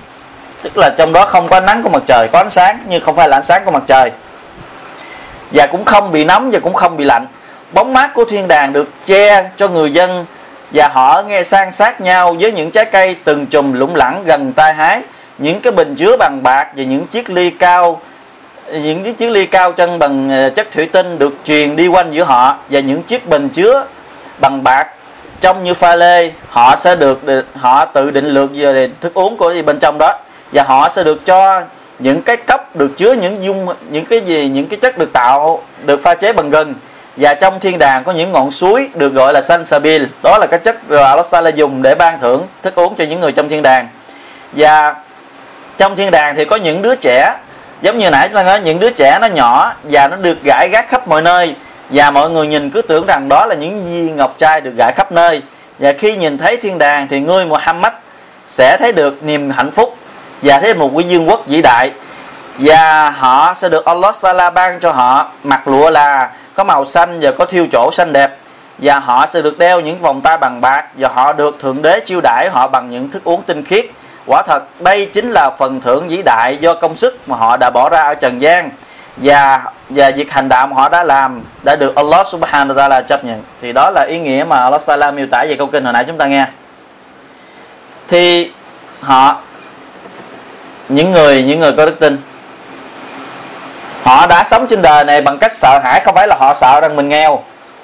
tức 0.61 0.77
là 0.77 0.89
trong 0.97 1.13
đó 1.13 1.25
không 1.25 1.47
có 1.47 1.57
ánh 1.57 1.65
nắng 1.65 1.83
của 1.83 1.89
mặt 1.89 2.03
trời, 2.07 2.27
có 2.31 2.39
ánh 2.39 2.49
sáng, 2.49 2.79
nhưng 2.87 3.01
không 3.01 3.15
phải 3.15 3.29
là 3.29 3.37
ánh 3.37 3.43
sáng 3.43 3.65
của 3.65 3.71
mặt 3.71 3.83
trời. 3.87 4.11
Và 5.51 5.67
cũng 5.67 5.85
không 5.85 6.11
bị 6.11 6.25
nóng 6.25 6.49
và 6.51 6.59
cũng 6.59 6.73
không 6.73 6.97
bị 6.97 7.03
lạnh. 7.03 7.27
Bóng 7.73 7.93
mát 7.93 8.13
của 8.13 8.25
thiên 8.25 8.47
đàng 8.47 8.73
được 8.73 8.89
che 9.05 9.49
cho 9.57 9.67
người 9.67 9.91
dân 9.93 10.25
và 10.71 10.87
họ 10.87 11.21
nghe 11.27 11.43
sang 11.43 11.71
sát 11.71 12.01
nhau 12.01 12.35
với 12.39 12.51
những 12.51 12.71
trái 12.71 12.85
cây 12.85 13.15
từng 13.23 13.45
chùm 13.45 13.73
lủng 13.73 13.95
lẳng 13.95 14.23
gần 14.25 14.53
tai 14.53 14.73
hái, 14.73 15.01
những 15.37 15.59
cái 15.59 15.73
bình 15.73 15.95
chứa 15.95 16.17
bằng 16.17 16.43
bạc 16.43 16.67
và 16.75 16.83
những 16.83 17.07
chiếc 17.07 17.29
ly 17.29 17.49
cao, 17.49 18.01
những 18.71 19.03
cái 19.03 19.13
chiếc 19.13 19.29
ly 19.29 19.45
cao 19.45 19.71
chân 19.71 19.99
bằng 19.99 20.29
ờ, 20.29 20.49
chất 20.49 20.67
thủy 20.71 20.89
tinh 20.91 21.19
được 21.19 21.35
truyền 21.43 21.75
đi 21.75 21.87
quanh 21.87 22.11
giữa 22.11 22.23
họ 22.23 22.57
và 22.69 22.79
những 22.79 23.03
chiếc 23.03 23.29
bình 23.29 23.49
chứa 23.49 23.85
bằng 24.41 24.63
bạc. 24.63 24.87
Trông 25.41 25.63
như 25.63 25.73
pha 25.73 25.95
lê, 25.95 26.31
họ 26.49 26.75
sẽ 26.75 26.95
được 26.95 27.21
họ 27.55 27.85
tự 27.85 28.11
định 28.11 28.25
lượng 28.25 28.49
về 28.53 28.89
thức 29.01 29.13
uống 29.13 29.37
của 29.37 29.53
bên 29.65 29.79
trong 29.79 29.97
đó 29.97 30.19
và 30.51 30.63
họ 30.63 30.89
sẽ 30.89 31.03
được 31.03 31.25
cho 31.25 31.61
những 31.99 32.21
cái 32.21 32.37
cấp 32.37 32.75
được 32.75 32.91
chứa 32.97 33.13
những 33.13 33.43
dung, 33.43 33.67
những 33.89 34.05
cái 34.05 34.19
gì, 34.19 34.49
những 34.49 34.67
cái 34.67 34.79
chất 34.79 34.97
được 34.97 35.13
tạo, 35.13 35.63
được 35.85 36.03
pha 36.03 36.13
chế 36.13 36.33
bằng 36.33 36.49
gừng. 36.49 36.73
Và 37.17 37.33
trong 37.33 37.59
thiên 37.59 37.77
đàng 37.79 38.03
có 38.03 38.11
những 38.11 38.31
ngọn 38.31 38.51
suối 38.51 38.89
được 38.93 39.13
gọi 39.13 39.33
là 39.33 39.41
sansabil. 39.41 40.03
Đó 40.23 40.37
là 40.37 40.47
cái 40.47 40.59
chất 40.59 40.77
mà 40.89 41.15
Allah 41.31 41.55
dùng 41.55 41.81
để 41.81 41.95
ban 41.95 42.19
thưởng 42.19 42.47
thức 42.61 42.75
uống 42.75 42.95
cho 42.95 43.03
những 43.03 43.19
người 43.19 43.31
trong 43.31 43.49
thiên 43.49 43.61
đàng. 43.61 43.87
Và 44.51 44.95
trong 45.77 45.95
thiên 45.95 46.11
đàng 46.11 46.35
thì 46.35 46.45
có 46.45 46.55
những 46.55 46.81
đứa 46.81 46.95
trẻ, 46.95 47.35
giống 47.81 47.97
như 47.97 48.09
nãy 48.09 48.27
chúng 48.27 48.35
ta 48.35 48.43
nói, 48.43 48.59
những 48.59 48.79
đứa 48.79 48.89
trẻ 48.89 49.17
nó 49.21 49.27
nhỏ 49.27 49.73
và 49.83 50.07
nó 50.07 50.15
được 50.15 50.43
gãi 50.43 50.69
gác 50.71 50.89
khắp 50.89 51.07
mọi 51.07 51.21
nơi. 51.21 51.55
Và 51.89 52.11
mọi 52.11 52.29
người 52.29 52.47
nhìn 52.47 52.69
cứ 52.69 52.81
tưởng 52.81 53.05
rằng 53.05 53.29
đó 53.29 53.45
là 53.45 53.55
những 53.55 53.85
viên 53.85 54.15
ngọc 54.15 54.35
trai 54.37 54.61
được 54.61 54.73
gãi 54.77 54.93
khắp 54.95 55.11
nơi. 55.11 55.41
Và 55.79 55.93
khi 55.97 56.15
nhìn 56.15 56.37
thấy 56.37 56.57
thiên 56.57 56.77
đàng 56.77 57.07
thì 57.07 57.19
ngươi 57.19 57.45
Muhammad 57.45 57.93
sẽ 58.45 58.77
thấy 58.79 58.91
được 58.91 59.23
niềm 59.23 59.49
hạnh 59.49 59.71
phúc 59.71 59.95
và 60.41 60.59
thế 60.59 60.73
một 60.73 60.91
cái 60.97 61.03
dương 61.03 61.29
quốc 61.29 61.43
vĩ 61.47 61.61
đại. 61.61 61.91
Và 62.59 63.09
họ 63.09 63.53
sẽ 63.53 63.69
được 63.69 63.85
Allah 63.85 64.15
Sala 64.15 64.49
ban 64.49 64.79
cho 64.79 64.91
họ. 64.91 65.27
Mặc 65.43 65.67
lụa 65.67 65.89
là 65.89 66.29
có 66.53 66.63
màu 66.63 66.85
xanh 66.85 67.19
và 67.21 67.31
có 67.31 67.45
thiêu 67.45 67.67
chỗ 67.71 67.89
xanh 67.91 68.13
đẹp. 68.13 68.37
Và 68.77 68.99
họ 68.99 69.25
sẽ 69.25 69.41
được 69.41 69.57
đeo 69.57 69.79
những 69.79 69.99
vòng 69.99 70.21
tay 70.21 70.37
bằng 70.37 70.61
bạc. 70.61 70.85
Và 70.97 71.09
họ 71.13 71.33
được 71.33 71.59
thượng 71.59 71.81
đế 71.81 71.99
chiêu 72.05 72.19
đãi 72.23 72.49
họ 72.53 72.67
bằng 72.67 72.89
những 72.89 73.11
thức 73.11 73.23
uống 73.23 73.41
tinh 73.41 73.63
khiết. 73.63 73.85
Quả 74.25 74.43
thật, 74.47 74.63
đây 74.79 75.05
chính 75.13 75.31
là 75.31 75.49
phần 75.49 75.81
thưởng 75.81 76.07
vĩ 76.07 76.21
đại 76.25 76.57
do 76.57 76.73
công 76.73 76.95
sức 76.95 77.29
mà 77.29 77.35
họ 77.35 77.57
đã 77.57 77.69
bỏ 77.69 77.89
ra 77.89 78.01
ở 78.01 78.13
trần 78.15 78.41
gian. 78.41 78.69
Và 79.17 79.61
và 79.89 80.11
việc 80.15 80.31
hành 80.31 80.49
đạo 80.49 80.67
mà 80.67 80.75
họ 80.75 80.89
đã 80.89 81.03
làm 81.03 81.43
đã 81.63 81.75
được 81.75 81.95
Allah 81.95 82.27
Subhanahu 82.27 82.73
wa 82.73 82.75
Taala 82.75 83.01
chấp 83.01 83.23
nhận. 83.25 83.43
Thì 83.61 83.73
đó 83.73 83.91
là 83.95 84.05
ý 84.09 84.19
nghĩa 84.19 84.45
mà 84.49 84.57
Allah 84.57 84.81
Taala 84.85 85.11
miêu 85.11 85.27
tả 85.31 85.45
về 85.49 85.55
câu 85.57 85.67
kinh 85.67 85.83
hồi 85.83 85.93
nãy 85.93 86.03
chúng 86.07 86.17
ta 86.17 86.25
nghe. 86.25 86.45
Thì 88.07 88.51
họ 89.01 89.35
những 90.89 91.11
người 91.11 91.43
những 91.43 91.59
người 91.59 91.71
có 91.71 91.85
đức 91.85 91.99
tin. 91.99 92.17
Họ 94.03 94.27
đã 94.27 94.43
sống 94.43 94.67
trên 94.67 94.81
đời 94.81 95.03
này 95.03 95.21
bằng 95.21 95.37
cách 95.37 95.51
sợ 95.51 95.79
hãi. 95.83 95.99
Không 95.99 96.15
phải 96.15 96.27
là 96.27 96.35
họ 96.39 96.53
sợ 96.53 96.79
rằng 96.81 96.95
mình 96.95 97.09
nghèo. 97.09 97.43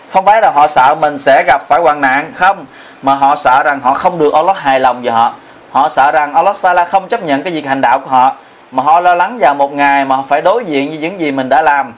Không 0.10 0.26
phải 0.26 0.42
là 0.42 0.52
họ 0.52 0.68
sợ 0.68 0.96
mình 1.00 1.18
sẽ 1.18 1.44
gặp 1.48 1.62
phải 1.68 1.80
hoạn 1.82 2.02
nạn. 2.02 2.32
Không, 2.36 2.66
mà 3.02 3.16
họ 3.16 3.36
sợ 3.36 3.64
rằng 3.64 3.80
họ 3.84 3.94
không 3.94 4.18
được 4.18 4.34
Allah 4.34 4.58
hài 4.58 4.80
lòng 4.80 5.02
về 5.02 5.12
họ. 5.12 5.34
Họ 5.72 5.90
sợ 5.90 6.12
rằng 6.12 6.34
Allah 6.34 6.56
Taala 6.62 6.86
không 6.86 7.08
chấp 7.08 7.24
nhận 7.24 7.44
cái 7.44 7.54
việc 7.54 7.66
hành 7.66 7.82
đạo 7.82 8.00
của 8.00 8.10
họ. 8.10 8.36
Mà 8.72 8.84
họ 8.84 9.00
lo 9.00 9.16
lắng 9.16 9.38
vào 9.40 9.56
một 9.56 9.74
ngày 9.74 10.06
mà 10.06 10.16
họ 10.16 10.24
phải 10.30 10.42
đối 10.42 10.66
diện 10.66 10.90
với 10.90 10.98
những 10.98 11.20
gì 11.20 11.32
mình 11.32 11.50
đã 11.50 11.62
làm, 11.62 11.94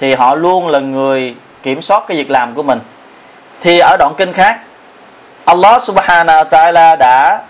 thì 0.00 0.14
họ 0.14 0.34
luôn 0.34 0.68
là 0.68 0.78
người 0.78 1.34
kiểm 1.62 1.82
soát 1.82 2.04
cái 2.08 2.16
việc 2.16 2.30
làm 2.30 2.54
của 2.54 2.62
mình. 2.62 2.80
Thì 3.60 3.78
ở 3.78 3.96
đoạn 3.98 4.14
kinh 4.16 4.32
khác, 4.32 4.60
Allah 5.44 5.82
Subhanahu 5.82 6.38
wa 6.38 6.44
Taala 6.44 6.96
đã 6.96 7.42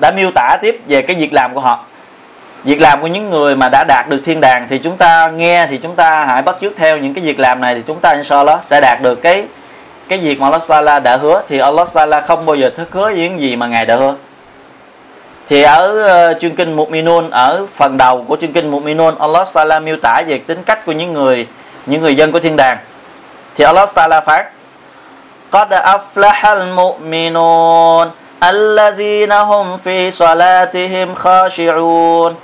đã 0.00 0.10
miêu 0.10 0.30
tả 0.34 0.56
tiếp 0.62 0.80
về 0.88 1.02
cái 1.02 1.16
việc 1.16 1.32
làm 1.32 1.54
của 1.54 1.60
họ 1.60 1.84
việc 2.63 2.81
làm 2.81 3.01
của 3.01 3.07
những 3.07 3.29
người 3.29 3.55
mà 3.55 3.69
đã 3.69 3.83
đạt 3.87 4.05
được 4.09 4.21
thiên 4.23 4.41
đàng 4.41 4.67
thì 4.69 4.77
chúng 4.77 4.97
ta 4.97 5.27
nghe 5.27 5.67
thì 5.69 5.77
chúng 5.77 5.95
ta 5.95 6.25
hãy 6.25 6.41
bắt 6.41 6.55
chước 6.61 6.75
theo 6.75 6.97
những 6.97 7.13
cái 7.13 7.23
việc 7.23 7.39
làm 7.39 7.61
này 7.61 7.75
thì 7.75 7.81
chúng 7.87 7.99
ta 7.99 8.11
inshallah 8.11 8.63
sẽ 8.63 8.81
đạt 8.81 9.01
được 9.01 9.21
cái 9.21 9.45
cái 10.07 10.19
việc 10.19 10.39
mà 10.39 10.47
Allah 10.47 10.61
Taala 10.67 10.99
đã 10.99 11.17
hứa 11.17 11.41
thì 11.47 11.59
Allah 11.59 11.87
Taala 11.93 12.21
không 12.21 12.45
bao 12.45 12.55
giờ 12.55 12.69
thất 12.75 12.91
hứa 12.91 13.09
những 13.09 13.39
gì 13.39 13.55
mà 13.55 13.67
ngài 13.67 13.85
đã 13.85 13.95
hứa 13.95 14.15
thì 15.47 15.61
ở 15.61 16.31
uh, 16.31 16.41
chương 16.41 16.55
kinh 16.55 16.75
Mu'minun 16.75 17.29
ở 17.31 17.65
phần 17.73 17.97
đầu 17.97 18.25
của 18.27 18.37
chương 18.41 18.53
kinh 18.53 18.71
Mu'minun 18.71 19.15
Allah 19.19 19.47
Taala 19.53 19.79
miêu 19.79 19.97
tả 20.01 20.21
về 20.27 20.37
tính 20.37 20.63
cách 20.65 20.85
của 20.85 20.91
những 20.91 21.13
người 21.13 21.47
những 21.85 22.01
người 22.01 22.15
dân 22.15 22.31
của 22.31 22.39
thiên 22.39 22.55
đàng 22.55 22.77
thì 23.55 23.63
Allah 23.63 23.89
Taala 23.95 24.21
phát 24.21 24.45
قد 25.51 25.73
أفلح 25.73 26.45
المؤمنون 26.45 28.11
الذين 28.43 29.31
هم 29.31 29.77
في 29.77 30.11
صلاتهم 30.11 31.13
خاشعون 31.13 32.35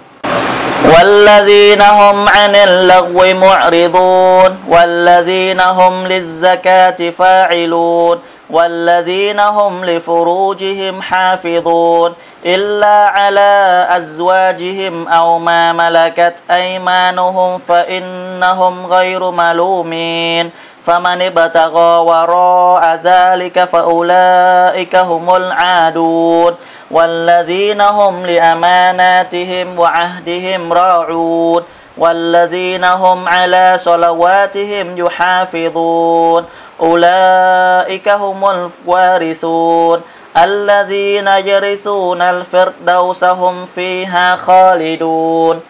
والذين 0.94 1.82
هم 1.82 2.28
عن 2.28 2.54
اللغو 2.54 3.34
معرضون 3.34 4.58
والذين 4.68 5.60
هم 5.60 6.06
للزكاة 6.06 7.10
فاعلون 7.10 8.18
والذين 8.50 9.40
هم 9.40 9.84
لفروجهم 9.84 11.02
حافظون. 11.02 12.14
إلا 12.46 13.06
على 13.08 13.86
أزواجهم 13.90 15.08
أو 15.08 15.38
ما 15.38 15.72
ملكت 15.72 16.34
أيمانهم 16.50 17.58
فإنهم 17.58 18.86
غير 18.86 19.30
ملومين. 19.30 20.50
فمن 20.88 21.22
ابتغى 21.22 21.92
وراء 22.08 23.00
ذلك 23.04 23.64
فأولئك 23.64 24.96
هم 24.96 25.36
العادون 25.36 26.52
والذين 26.90 27.80
هم 27.80 28.26
لأماناتهم 28.26 29.78
وعهدهم 29.78 30.72
راعون 30.72 31.62
والذين 31.98 32.84
هم 32.84 33.28
على 33.28 33.74
صلواتهم 33.76 34.86
يحافظون 34.98 36.44
أولئك 36.80 38.08
هم 38.08 38.40
الوارثون 38.44 40.02
الذين 40.36 41.28
يرثون 41.28 42.22
الفردوس 42.22 43.24
هم 43.24 43.66
فيها 43.66 44.36
خالدون. 44.36 45.60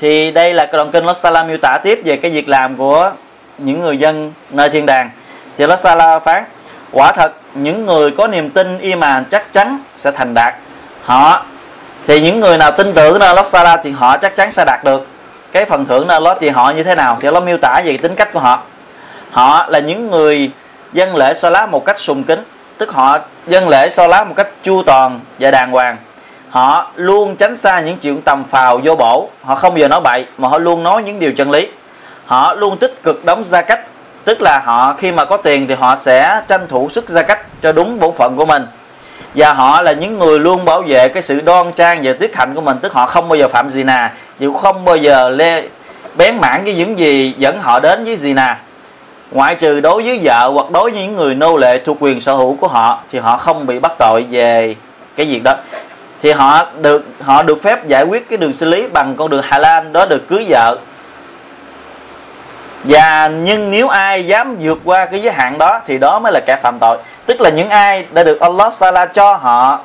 Thì 0.00 0.30
đây 0.30 0.54
là 0.54 0.66
đoạn 0.72 0.90
kinh 0.90 1.06
Lostala 1.06 1.42
miêu 1.42 1.56
tả 1.56 1.78
tiếp 1.82 2.00
về 2.04 2.16
cái 2.16 2.30
việc 2.30 2.48
làm 2.48 2.76
của 2.76 3.10
những 3.58 3.80
người 3.80 3.96
dân 3.96 4.32
nơi 4.50 4.70
thiên 4.70 4.86
đàng. 4.86 5.10
Thì 5.56 5.66
Lostala 5.66 6.18
phán, 6.18 6.44
quả 6.92 7.12
thật, 7.12 7.32
những 7.54 7.86
người 7.86 8.10
có 8.10 8.26
niềm 8.26 8.50
tin 8.50 8.78
iman 8.78 9.24
chắc 9.30 9.52
chắn 9.52 9.78
sẽ 9.96 10.10
thành 10.10 10.34
đạt. 10.34 10.54
Họ, 11.02 11.42
thì 12.06 12.20
những 12.20 12.40
người 12.40 12.58
nào 12.58 12.72
tin 12.72 12.92
tưởng 12.94 13.18
nơi 13.18 13.28
Allah 13.28 13.80
thì 13.82 13.90
họ 13.90 14.16
chắc 14.16 14.36
chắn 14.36 14.52
sẽ 14.52 14.64
đạt 14.64 14.84
được. 14.84 15.06
Cái 15.52 15.64
phần 15.64 15.84
thưởng 15.84 16.06
nơi 16.06 16.14
Allah 16.14 16.36
thì 16.40 16.48
họ 16.48 16.70
như 16.70 16.82
thế 16.82 16.94
nào 16.94 17.16
thì 17.20 17.30
nó 17.30 17.40
miêu 17.40 17.58
tả 17.58 17.80
về 17.84 17.96
tính 17.96 18.14
cách 18.14 18.32
của 18.32 18.40
họ. 18.40 18.62
Họ 19.30 19.66
là 19.68 19.78
những 19.78 20.10
người 20.10 20.50
dân 20.92 21.16
lễ 21.16 21.34
so 21.34 21.50
lá 21.50 21.66
một 21.66 21.84
cách 21.84 21.98
sùng 21.98 22.24
kính, 22.24 22.44
tức 22.78 22.92
họ 22.92 23.18
dân 23.46 23.68
lễ 23.68 23.88
so 23.90 24.06
lá 24.06 24.24
một 24.24 24.34
cách 24.36 24.48
chu 24.62 24.82
toàn 24.82 25.20
và 25.38 25.50
đàng 25.50 25.70
hoàng. 25.70 25.96
Họ 26.50 26.90
luôn 26.94 27.36
tránh 27.36 27.56
xa 27.56 27.80
những 27.80 27.98
chuyện 27.98 28.22
tầm 28.22 28.44
phào 28.44 28.80
vô 28.84 28.96
bổ, 28.96 29.28
họ 29.42 29.54
không 29.54 29.74
bao 29.74 29.78
giờ 29.78 29.88
nói 29.88 30.00
bậy 30.00 30.26
mà 30.38 30.48
họ 30.48 30.58
luôn 30.58 30.82
nói 30.82 31.02
những 31.02 31.18
điều 31.18 31.32
chân 31.32 31.50
lý 31.50 31.68
họ 32.26 32.54
luôn 32.54 32.76
tích 32.76 33.02
cực 33.02 33.24
đóng 33.24 33.44
gia 33.44 33.62
cách. 33.62 33.80
Tức 34.24 34.42
là 34.42 34.62
họ 34.64 34.94
khi 34.98 35.12
mà 35.12 35.24
có 35.24 35.36
tiền 35.36 35.66
thì 35.68 35.74
họ 35.74 35.96
sẽ 35.96 36.40
tranh 36.48 36.68
thủ 36.68 36.88
sức 36.88 37.08
gia 37.08 37.22
cách 37.22 37.40
cho 37.62 37.72
đúng 37.72 38.00
bổn 38.00 38.12
phận 38.14 38.36
của 38.36 38.46
mình. 38.46 38.66
Và 39.34 39.52
họ 39.52 39.82
là 39.82 39.92
những 39.92 40.18
người 40.18 40.40
luôn 40.40 40.64
bảo 40.64 40.82
vệ 40.82 41.08
cái 41.08 41.22
sự 41.22 41.40
đoan 41.40 41.72
trang 41.72 42.00
và 42.04 42.12
tiết 42.20 42.36
hạnh 42.36 42.54
của 42.54 42.60
mình. 42.60 42.78
Tức 42.82 42.92
họ 42.92 43.06
không 43.06 43.28
bao 43.28 43.36
giờ 43.36 43.48
phạm 43.48 43.68
gì 43.68 43.82
nà, 43.82 44.12
dù 44.38 44.54
không 44.54 44.84
bao 44.84 44.96
giờ 44.96 45.28
lê, 45.28 45.62
bén 46.16 46.36
mảng 46.40 46.64
với 46.64 46.74
những 46.74 46.98
gì 46.98 47.34
dẫn 47.38 47.60
họ 47.60 47.80
đến 47.80 48.04
với 48.04 48.16
gì 48.16 48.32
nà. 48.32 48.58
Ngoại 49.30 49.54
trừ 49.54 49.80
đối 49.80 50.02
với 50.02 50.20
vợ 50.22 50.50
hoặc 50.54 50.70
đối 50.70 50.90
với 50.90 51.02
những 51.02 51.16
người 51.16 51.34
nô 51.34 51.56
lệ 51.56 51.78
thuộc 51.84 51.96
quyền 52.00 52.20
sở 52.20 52.34
hữu 52.34 52.56
của 52.56 52.68
họ, 52.68 52.98
thì 53.10 53.18
họ 53.18 53.36
không 53.36 53.66
bị 53.66 53.78
bắt 53.78 53.92
tội 53.98 54.26
về 54.30 54.74
cái 55.16 55.26
việc 55.26 55.40
đó. 55.44 55.54
Thì 56.22 56.32
họ 56.32 56.66
được 56.80 57.04
họ 57.20 57.42
được 57.42 57.62
phép 57.62 57.86
giải 57.86 58.04
quyết 58.04 58.28
cái 58.28 58.36
đường 58.36 58.52
xử 58.52 58.66
lý 58.66 58.86
bằng 58.92 59.14
con 59.16 59.30
đường 59.30 59.42
Hà 59.44 59.58
Lan, 59.58 59.92
đó 59.92 60.06
được 60.06 60.28
cưới 60.28 60.46
vợ 60.48 60.78
và 62.84 63.28
nhưng 63.28 63.70
nếu 63.70 63.88
ai 63.88 64.26
dám 64.26 64.56
vượt 64.60 64.78
qua 64.84 65.04
cái 65.04 65.20
giới 65.20 65.34
hạn 65.34 65.58
đó 65.58 65.80
thì 65.86 65.98
đó 65.98 66.18
mới 66.18 66.32
là 66.32 66.40
kẻ 66.46 66.56
phạm 66.62 66.78
tội. 66.80 66.98
Tức 67.26 67.40
là 67.40 67.50
những 67.50 67.68
ai 67.68 68.04
đã 68.10 68.22
được 68.22 68.40
Allah 68.40 68.72
Taala 68.80 69.06
cho 69.06 69.34
họ 69.34 69.80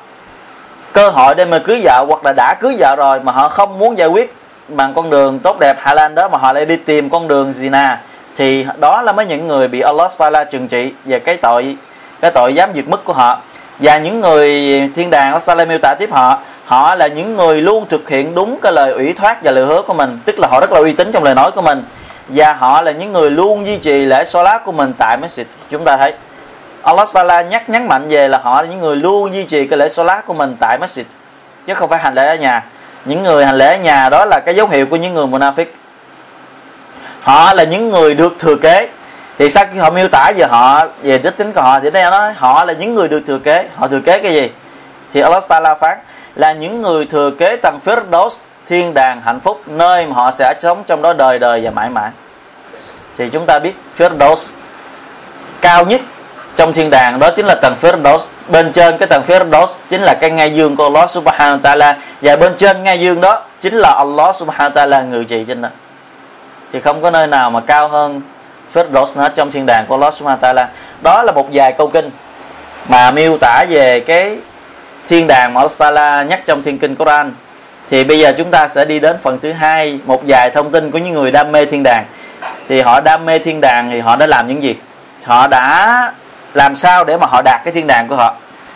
cơ 0.93 1.09
hội 1.09 1.35
để 1.35 1.45
mà 1.45 1.59
cưới 1.59 1.81
vợ 1.83 2.05
hoặc 2.07 2.25
là 2.25 2.33
đã 2.37 2.55
cưới 2.59 2.75
vợ 2.79 2.95
rồi 2.95 3.19
mà 3.19 3.31
họ 3.31 3.47
không 3.47 3.79
muốn 3.79 3.97
giải 3.97 4.07
quyết 4.07 4.35
bằng 4.67 4.93
con 4.93 5.09
đường 5.09 5.39
tốt 5.39 5.59
đẹp 5.59 5.77
Hà 5.79 5.93
Lan 5.93 6.15
đó 6.15 6.27
mà 6.27 6.37
họ 6.37 6.53
lại 6.53 6.65
đi 6.65 6.75
tìm 6.75 7.09
con 7.09 7.27
đường 7.27 7.51
zina, 7.51 7.95
thì 8.35 8.65
đó 8.79 9.01
là 9.01 9.11
mấy 9.11 9.25
những 9.25 9.47
người 9.47 9.67
bị 9.67 9.81
Allah 9.81 10.11
Taala 10.19 10.43
trừng 10.43 10.67
trị 10.67 10.93
về 11.05 11.19
cái 11.19 11.37
tội 11.37 11.75
cái 12.21 12.31
tội 12.31 12.53
dám 12.55 12.69
vượt 12.75 12.87
mức 12.87 13.03
của 13.05 13.13
họ. 13.13 13.39
Và 13.79 13.97
những 13.97 14.21
người 14.21 14.49
thiên 14.95 15.09
đàng 15.09 15.27
Allah 15.27 15.45
Taala 15.45 15.65
miêu 15.65 15.77
tả 15.81 15.95
tiếp 15.99 16.09
họ 16.11 16.37
họ 16.65 16.95
là 16.95 17.07
những 17.07 17.35
người 17.35 17.61
luôn 17.61 17.85
thực 17.89 18.09
hiện 18.09 18.35
đúng 18.35 18.59
cái 18.61 18.71
lời 18.71 18.91
ủy 18.91 19.13
thác 19.13 19.43
và 19.43 19.51
lời 19.51 19.65
hứa 19.65 19.81
của 19.81 19.93
mình. 19.93 20.19
Tức 20.25 20.39
là 20.39 20.47
họ 20.51 20.59
rất 20.59 20.71
là 20.71 20.79
uy 20.79 20.93
tín 20.93 21.11
trong 21.11 21.23
lời 21.23 21.35
nói 21.35 21.51
của 21.51 21.61
mình 21.61 21.83
và 22.29 22.53
họ 22.53 22.81
là 22.81 22.91
những 22.91 23.13
người 23.13 23.31
luôn 23.31 23.65
duy 23.65 23.77
trì 23.77 24.05
lễ 24.05 24.23
Salat 24.23 24.63
của 24.63 24.71
mình 24.71 24.93
tại 24.97 25.17
masjid. 25.17 25.43
Chúng 25.69 25.83
ta 25.83 25.97
thấy, 25.97 26.13
Allah 26.81 27.07
Sala 27.07 27.41
nhắc 27.41 27.69
nhấn 27.69 27.87
mạnh 27.87 28.07
về 28.09 28.27
là 28.27 28.37
họ 28.37 28.61
là 28.61 28.67
những 28.67 28.79
người 28.79 28.95
luôn 28.95 29.33
duy 29.33 29.43
trì 29.43 29.67
cái 29.67 29.79
lễ 29.79 29.89
Salat 29.89 30.25
của 30.25 30.33
mình 30.33 30.55
tại 30.59 30.77
masjid. 30.81 31.03
Chứ 31.65 31.73
không 31.73 31.89
phải 31.89 31.99
hành 31.99 32.13
lễ 32.13 32.27
ở 32.27 32.35
nhà. 32.35 32.65
Những 33.05 33.23
người 33.23 33.45
hành 33.45 33.55
lễ 33.55 33.75
ở 33.75 33.77
nhà 33.77 34.09
đó 34.09 34.25
là 34.25 34.39
cái 34.45 34.55
dấu 34.55 34.67
hiệu 34.67 34.85
của 34.85 34.95
những 34.95 35.13
người 35.13 35.27
munafik 35.27 35.65
họ 37.21 37.53
là 37.53 37.63
những 37.63 37.89
người 37.89 38.13
được 38.13 38.33
thừa 38.39 38.55
kế. 38.55 38.89
Thì 39.37 39.49
sau 39.49 39.65
khi 39.73 39.79
họ 39.79 39.89
miêu 39.89 40.07
tả 40.07 40.31
về 40.37 40.45
họ, 40.45 40.85
về 41.03 41.17
đức 41.17 41.37
tính 41.37 41.51
của 41.51 41.61
họ 41.61 41.79
thì 41.79 41.91
đây 41.91 42.03
nói, 42.03 42.33
họ 42.37 42.65
là 42.65 42.73
những 42.73 42.95
người 42.95 43.07
được 43.07 43.21
thừa 43.27 43.39
kế. 43.39 43.67
Họ 43.75 43.87
thừa 43.87 43.99
kế 44.05 44.19
cái 44.19 44.33
gì? 44.33 44.51
Thì 45.13 45.21
Allah 45.21 45.43
Taala 45.49 45.75
phán 45.75 45.97
là 46.35 46.53
những 46.53 46.81
người 46.81 47.05
thừa 47.05 47.31
kế 47.39 47.55
tầng 47.55 47.79
Firdaus 47.85 48.29
thiên 48.69 48.93
đàng 48.93 49.21
hạnh 49.21 49.39
phúc 49.39 49.61
nơi 49.67 50.05
mà 50.05 50.15
họ 50.15 50.31
sẽ 50.31 50.53
sống 50.59 50.83
trong 50.87 51.01
đó 51.01 51.13
đời 51.13 51.39
đời 51.39 51.61
và 51.63 51.71
mãi 51.71 51.89
mãi. 51.89 52.11
Thì 53.17 53.29
chúng 53.29 53.45
ta 53.45 53.59
biết 53.59 53.73
Firdaus 53.97 54.51
cao 55.61 55.85
nhất 55.85 56.01
trong 56.55 56.73
thiên 56.73 56.89
đàng 56.89 57.19
đó 57.19 57.29
chính 57.35 57.45
là 57.45 57.55
tầng 57.55 57.75
Firdaus. 57.81 58.19
Bên 58.47 58.71
trên 58.73 58.97
cái 58.97 59.07
tầng 59.07 59.23
Firdaus 59.27 59.77
chính 59.89 60.01
là 60.01 60.13
cái 60.21 60.31
ngai 60.31 60.55
dương 60.55 60.75
của 60.75 60.83
Allah 60.83 61.09
Subhanahu 61.09 61.57
wa 61.57 61.61
Taala. 61.61 61.97
Và 62.21 62.35
bên 62.35 62.55
trên 62.57 62.83
ngai 62.83 62.99
dương 62.99 63.21
đó 63.21 63.43
chính 63.61 63.73
là 63.73 63.89
Allah 63.97 64.35
Subhanahu 64.35 64.69
wa 64.69 64.73
Taala 64.73 65.01
ngự 65.01 65.23
trị 65.23 65.45
trên 65.47 65.61
đó. 65.61 65.69
Thì 66.71 66.79
không 66.79 67.01
có 67.01 67.11
nơi 67.11 67.27
nào 67.27 67.51
mà 67.51 67.59
cao 67.59 67.87
hơn 67.87 68.21
Firdaus 68.73 69.21
hết 69.21 69.31
trong 69.35 69.51
thiên 69.51 69.65
đàng 69.65 69.85
của 69.87 69.95
Allah 69.95 70.13
Subhanahu 70.13 70.37
wa 70.37 70.41
Taala. 70.41 70.69
Đó 71.03 71.23
là 71.23 71.31
một 71.31 71.47
vài 71.53 71.73
câu 71.73 71.87
kinh 71.87 72.09
mà 72.87 73.11
miêu 73.11 73.37
tả 73.41 73.65
về 73.69 73.99
cái 73.99 74.37
thiên 75.07 75.27
đàng 75.27 75.53
mà 75.53 75.61
Allah 75.61 75.77
Taala 75.77 76.23
nhắc 76.23 76.41
trong 76.45 76.63
thiên 76.63 76.79
kinh 76.79 76.95
Quran 76.95 77.33
thì 77.89 78.03
bây 78.03 78.19
giờ 78.19 78.33
chúng 78.37 78.51
ta 78.51 78.67
sẽ 78.67 78.85
đi 78.85 78.99
đến 78.99 79.17
phần 79.23 79.39
thứ 79.39 79.51
hai 79.51 79.99
một 80.05 80.21
vài 80.27 80.49
thông 80.49 80.71
tin 80.71 80.91
của 80.91 80.97
những 80.97 81.13
người 81.13 81.31
đam 81.31 81.51
mê 81.51 81.65
thiên 81.65 81.83
đàng. 81.83 82.05
Thì 82.67 82.81
họ 82.81 82.99
đam 82.99 83.25
mê 83.25 83.39
thiên 83.39 83.61
đàng 83.61 83.89
thì 83.91 83.99
họ 83.99 84.15
đã 84.15 84.27
làm 84.27 84.47
những 84.47 84.63
gì? 84.63 84.75
Họ 85.23 85.47
đã 85.47 86.13
làm 86.53 86.75
sao 86.75 87.03
để 87.03 87.17
mà 87.17 87.27
họ 87.27 87.41
đạt 87.45 87.61
cái 87.65 87.73
thiên 87.73 87.87
đàng 87.87 88.07
của 88.07 88.15
họ? 88.15 88.33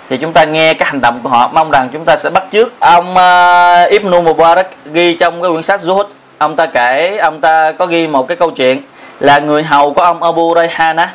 Thì 0.10 0.18
chúng 0.18 0.34
ta 0.34 0.44
nghe 0.44 0.74
cái 0.74 0.90
hành 0.90 1.02
động 1.02 1.20
của 1.24 1.30
họ. 1.30 1.52
Mong 1.54 1.72
rằng 1.72 1.90
chúng 1.94 2.06
ta 2.06 2.16
sẽ 2.16 2.30
bắt 2.30 2.44
chước. 2.52 2.80
Ông 2.80 3.12
uh, 3.12 3.92
Ibn 3.92 4.10
Mubarak 4.10 4.68
ghi 4.94 5.16
trong 5.16 5.42
cái 5.42 5.52
quyển 5.52 5.64
sách 5.64 5.80
Zuhud. 5.80 6.06
Ông 6.38 6.56
ta 6.56 6.66
kể 6.66 7.18
ông 7.18 7.42
ta 7.42 7.72
có 7.72 7.86
ghi 7.86 8.08
một 8.08 8.28
cái 8.28 8.38
câu 8.38 8.52
chuyện 8.52 8.82
là 9.20 9.40
người 9.40 9.64
hầu 9.64 9.94
của 9.94 10.02
ông 10.02 10.24
Abu 10.24 10.56
Rayhana. 10.56 11.14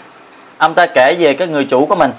Ông 0.59 0.75
ta 0.75 0.87
kể 0.87 1.17
về 1.19 1.35
cái 1.35 1.49
người 1.49 1.65
chủ 1.65 1.87
của 1.87 1.95
mình. 1.95 2.13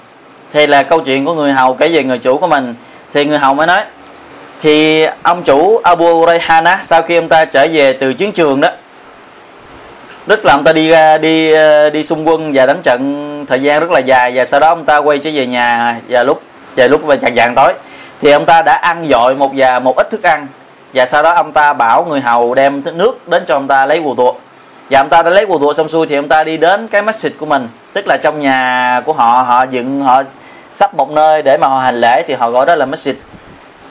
Thì 0.52 0.66
là 0.66 0.82
câu 0.82 1.00
chuyện 1.00 1.24
của 1.24 1.34
người 1.34 1.52
hầu 1.52 1.74
kể 1.74 1.88
về 1.88 2.02
người 2.02 2.18
chủ 2.18 2.38
của 2.38 2.46
mình. 2.46 2.74
Thì 3.12 3.24
người 3.24 3.38
hầu 3.38 3.54
mới 3.54 3.66
nói 3.66 3.82
thì 4.60 5.06
ông 5.22 5.42
chủ 5.42 5.80
Abu 5.82 6.26
Rayhana, 6.26 6.78
sau 6.82 7.02
khi 7.02 7.16
ông 7.16 7.28
ta 7.28 7.44
trở 7.44 7.66
về 7.72 7.92
từ 7.92 8.14
chiến 8.14 8.32
trường 8.32 8.60
đó 8.60 8.68
tức 10.26 10.44
là 10.44 10.52
ông 10.52 10.64
ta 10.64 10.72
đi 10.72 10.88
ra, 10.88 11.18
đi 11.18 11.52
ờ, 11.52 11.90
đi 11.90 12.02
xung 12.02 12.28
quân 12.28 12.50
và 12.54 12.66
đánh 12.66 12.80
trận 12.82 13.44
thời 13.48 13.62
gian 13.62 13.80
rất 13.80 13.90
là 13.90 13.98
dài. 13.98 14.32
Và 14.34 14.44
sau 14.44 14.60
đó 14.60 14.68
ông 14.68 14.84
ta 14.84 14.96
quay 14.96 15.18
trở 15.18 15.30
về 15.34 15.46
nhà 15.46 15.96
và 16.08 16.22
lúc 16.22 16.42
về 16.76 16.88
lúc 16.88 17.00
và 17.04 17.16
chạng 17.16 17.32
vàng 17.34 17.54
tối. 17.54 17.72
Thì 18.20 18.30
ông 18.30 18.46
ta 18.46 18.62
đã 18.62 18.72
ăn 18.72 19.06
dội 19.08 19.34
một 19.34 19.52
và 19.56 19.78
một 19.78 19.96
ít 19.96 20.10
thức 20.10 20.22
ăn. 20.22 20.46
Và 20.94 21.06
sau 21.06 21.22
đó 21.22 21.32
ông 21.34 21.52
ta 21.52 21.72
bảo 21.72 22.04
người 22.04 22.20
hầu 22.20 22.54
đem 22.54 22.82
nước 22.94 23.28
đến 23.28 23.44
cho 23.46 23.54
ông 23.54 23.68
ta 23.68 23.86
lấy 23.86 23.98
quần 23.98 24.16
tuột 24.16 24.34
và 24.90 25.00
ông 25.00 25.08
ta 25.08 25.22
đã 25.22 25.30
lấy 25.30 25.44
quần 25.44 25.60
thụ 25.60 25.74
xong 25.74 25.88
xuôi 25.88 26.06
thì 26.06 26.16
ông 26.16 26.28
ta 26.28 26.44
đi 26.44 26.56
đến 26.56 26.88
cái 26.88 27.02
masjid 27.02 27.30
của 27.38 27.46
mình. 27.46 27.68
Tức 27.92 28.06
là 28.08 28.16
trong 28.16 28.40
nhà 28.40 29.02
của 29.06 29.12
họ 29.12 29.42
họ 29.42 29.64
dựng, 29.70 30.02
họ 30.02 30.22
sắp 30.70 30.94
một 30.94 31.10
nơi 31.10 31.42
để 31.42 31.56
mà 31.56 31.66
họ 31.66 31.78
hành 31.80 32.00
lễ 32.00 32.22
thì 32.26 32.34
họ 32.34 32.50
gọi 32.50 32.66
đó 32.66 32.74
là 32.74 32.86
masjid 32.86 33.14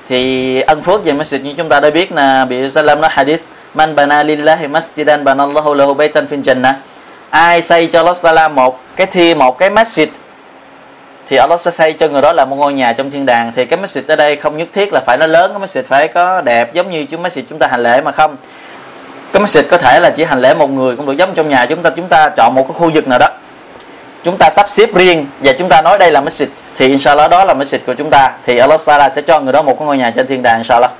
thì 0.09 0.61
ân 0.61 0.81
phước 0.81 1.03
về 1.03 1.13
masjid 1.13 1.41
như 1.41 1.53
chúng 1.57 1.69
ta 1.69 1.79
đã 1.79 1.89
biết 1.89 2.11
là 2.11 2.45
bị 2.45 2.69
Salam 2.69 3.01
nói 3.01 3.09
hadith, 3.13 3.43
man 3.73 3.95
bana 3.95 4.23
lillahi 4.23 4.67
masjidan 4.67 5.23
banallahu 5.23 5.73
lahu 5.73 5.93
baytan 5.93 6.25
fil 6.25 6.41
jannah. 6.41 6.73
Ai 7.29 7.61
xây 7.61 7.87
cho 7.87 7.99
Allah 7.99 8.17
Taala 8.21 8.47
một 8.47 8.79
cái 8.95 9.07
thi, 9.07 9.35
một 9.35 9.57
cái 9.57 9.69
masjid, 9.69 10.07
thì 11.27 11.37
Allah 11.37 11.59
sẽ 11.59 11.71
xây 11.71 11.93
cho 11.93 12.07
người 12.07 12.21
đó 12.21 12.33
là 12.33 12.45
một 12.45 12.55
ngôi 12.55 12.73
nhà 12.73 12.93
trong 12.93 13.11
thiên 13.11 13.25
đàng. 13.25 13.51
Thì 13.55 13.65
cái 13.65 13.79
masjid 13.79 14.01
ở 14.07 14.15
đây 14.15 14.35
không 14.35 14.57
nhất 14.57 14.67
thiết 14.73 14.93
là 14.93 14.99
phải 15.05 15.17
nó 15.17 15.27
lớn, 15.27 15.51
cái 15.53 15.67
masjid 15.67 15.83
phải 15.87 16.07
có 16.07 16.41
đẹp 16.41 16.73
giống 16.73 16.91
như 16.91 17.05
chúng 17.05 17.23
masjid 17.23 17.41
chúng 17.49 17.59
ta 17.59 17.67
hành 17.67 17.83
lễ 17.83 18.01
mà 18.01 18.11
không. 18.11 18.35
Cái 19.33 19.43
masjid 19.43 19.63
có 19.69 19.77
thể 19.77 19.99
là 19.99 20.09
chỉ 20.09 20.23
hành 20.23 20.41
lễ 20.41 20.53
một 20.53 20.69
người 20.69 20.95
cũng 20.95 21.05
được, 21.05 21.17
giống 21.17 21.33
trong 21.33 21.49
nhà 21.49 21.65
chúng 21.65 21.81
ta 21.81 21.89
chúng 21.89 22.07
ta 22.07 22.29
chọn 22.37 22.55
một 22.55 22.63
cái 22.67 22.73
khu 22.73 22.91
vực 22.93 23.07
nào 23.07 23.19
đó 23.19 23.29
chúng 24.23 24.37
ta 24.37 24.49
sắp 24.49 24.69
xếp 24.69 24.93
riêng 24.93 25.25
và 25.39 25.53
chúng 25.53 25.69
ta 25.69 25.81
nói 25.81 25.97
đây 25.97 26.11
là 26.11 26.21
masjid. 26.21 26.47
Thì 26.75 26.87
inshallah 26.87 27.29
đó 27.29 27.45
là 27.45 27.53
masjid 27.53 27.77
của 27.85 27.93
chúng 27.93 28.09
ta. 28.09 28.31
Thì 28.45 28.57
Allah 28.57 28.79
Taala 28.85 29.09
sẽ 29.09 29.21
cho 29.21 29.39
người 29.39 29.53
đó 29.53 29.61
một 29.61 29.79
cái 29.79 29.85
ngôi 29.85 29.97
nhà 29.97 30.11
trên 30.15 30.27
thiên 30.27 30.43
đàng 30.43 30.57
inshallah. 30.57 30.91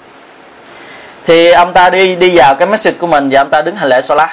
Thì 1.26 1.52
ông 1.52 1.74
ta 1.74 1.90
đi 1.90 2.16
đi 2.16 2.38
vào 2.38 2.56
cái 2.56 2.68
masjid 2.68 2.92
của 3.00 3.08
mình 3.08 3.30
và 3.32 3.42
ông 3.42 3.50
ta 3.50 3.62
đứng 3.62 3.76
hành 3.76 3.90
lễ 3.90 4.02
salat. 4.02 4.30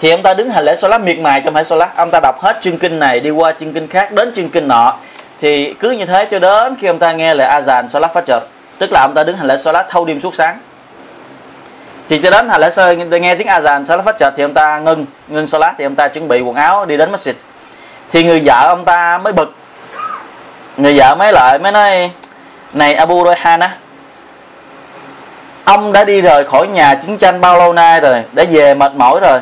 Thì 0.00 0.10
ông 0.10 0.22
ta 0.22 0.34
đứng 0.34 0.50
hành 0.50 0.64
lễ 0.64 0.76
salat 0.76 1.00
miệt 1.00 1.18
mài 1.18 1.40
trong 1.40 1.54
hành 1.54 1.64
salat. 1.64 1.96
Ông 1.96 2.10
ta 2.10 2.20
đọc 2.20 2.40
hết 2.40 2.58
chương 2.60 2.78
kinh 2.78 2.98
này, 2.98 3.20
đi 3.20 3.30
qua 3.30 3.52
chương 3.60 3.72
kinh 3.72 3.88
khác, 3.88 4.12
đến 4.12 4.32
chương 4.34 4.48
kinh 4.48 4.68
nọ. 4.68 4.96
Thì 5.38 5.74
cứ 5.80 5.90
như 5.90 6.06
thế 6.06 6.24
cho 6.30 6.38
đến 6.38 6.74
khi 6.80 6.86
ông 6.86 6.98
ta 6.98 7.12
nghe 7.12 7.34
lời 7.34 7.48
azan 7.48 7.88
salat 7.88 8.12
fajr. 8.14 8.40
Tức 8.78 8.92
là 8.92 9.00
ông 9.00 9.14
ta 9.14 9.24
đứng 9.24 9.36
hành 9.36 9.46
lễ 9.46 9.56
salat 9.56 9.86
thâu 9.88 10.04
đêm 10.04 10.20
suốt 10.20 10.34
sáng. 10.34 10.58
Thì 12.08 12.20
cho 12.22 12.30
đến 12.30 12.48
hành 12.48 12.60
lễ 12.60 12.70
salat, 12.70 12.98
nghe 12.98 13.34
tiếng 13.34 13.46
azan 13.46 13.84
salat 13.84 14.06
fajr 14.06 14.30
thì 14.36 14.42
ông 14.42 14.54
ta 14.54 14.78
ngưng 14.78 15.06
ngưng 15.28 15.46
salat 15.46 15.74
thì 15.78 15.84
ông 15.84 15.94
ta 15.94 16.08
chuẩn 16.08 16.28
bị 16.28 16.40
quần 16.40 16.54
áo 16.54 16.84
đi 16.86 16.96
đến 16.96 17.12
masjid 17.12 17.32
thì 18.10 18.24
người 18.24 18.42
vợ 18.44 18.66
ông 18.68 18.84
ta 18.84 19.18
mới 19.18 19.32
bực. 19.32 19.54
Người 20.76 20.98
vợ 20.98 21.14
mới 21.14 21.32
lại 21.32 21.58
mới 21.58 21.72
nói, 21.72 22.10
này 22.72 22.94
Abu 22.94 23.24
Rayhana, 23.24 23.76
ông 25.64 25.92
đã 25.92 26.04
đi 26.04 26.20
rời 26.20 26.44
khỏi 26.44 26.66
nhà 26.66 26.94
chiến 26.94 27.18
tranh 27.18 27.40
bao 27.40 27.58
lâu 27.58 27.72
nay 27.72 28.00
rồi? 28.00 28.22
Đã 28.32 28.44
về 28.50 28.74
mệt 28.74 28.92
mỏi 28.94 29.20
rồi. 29.20 29.38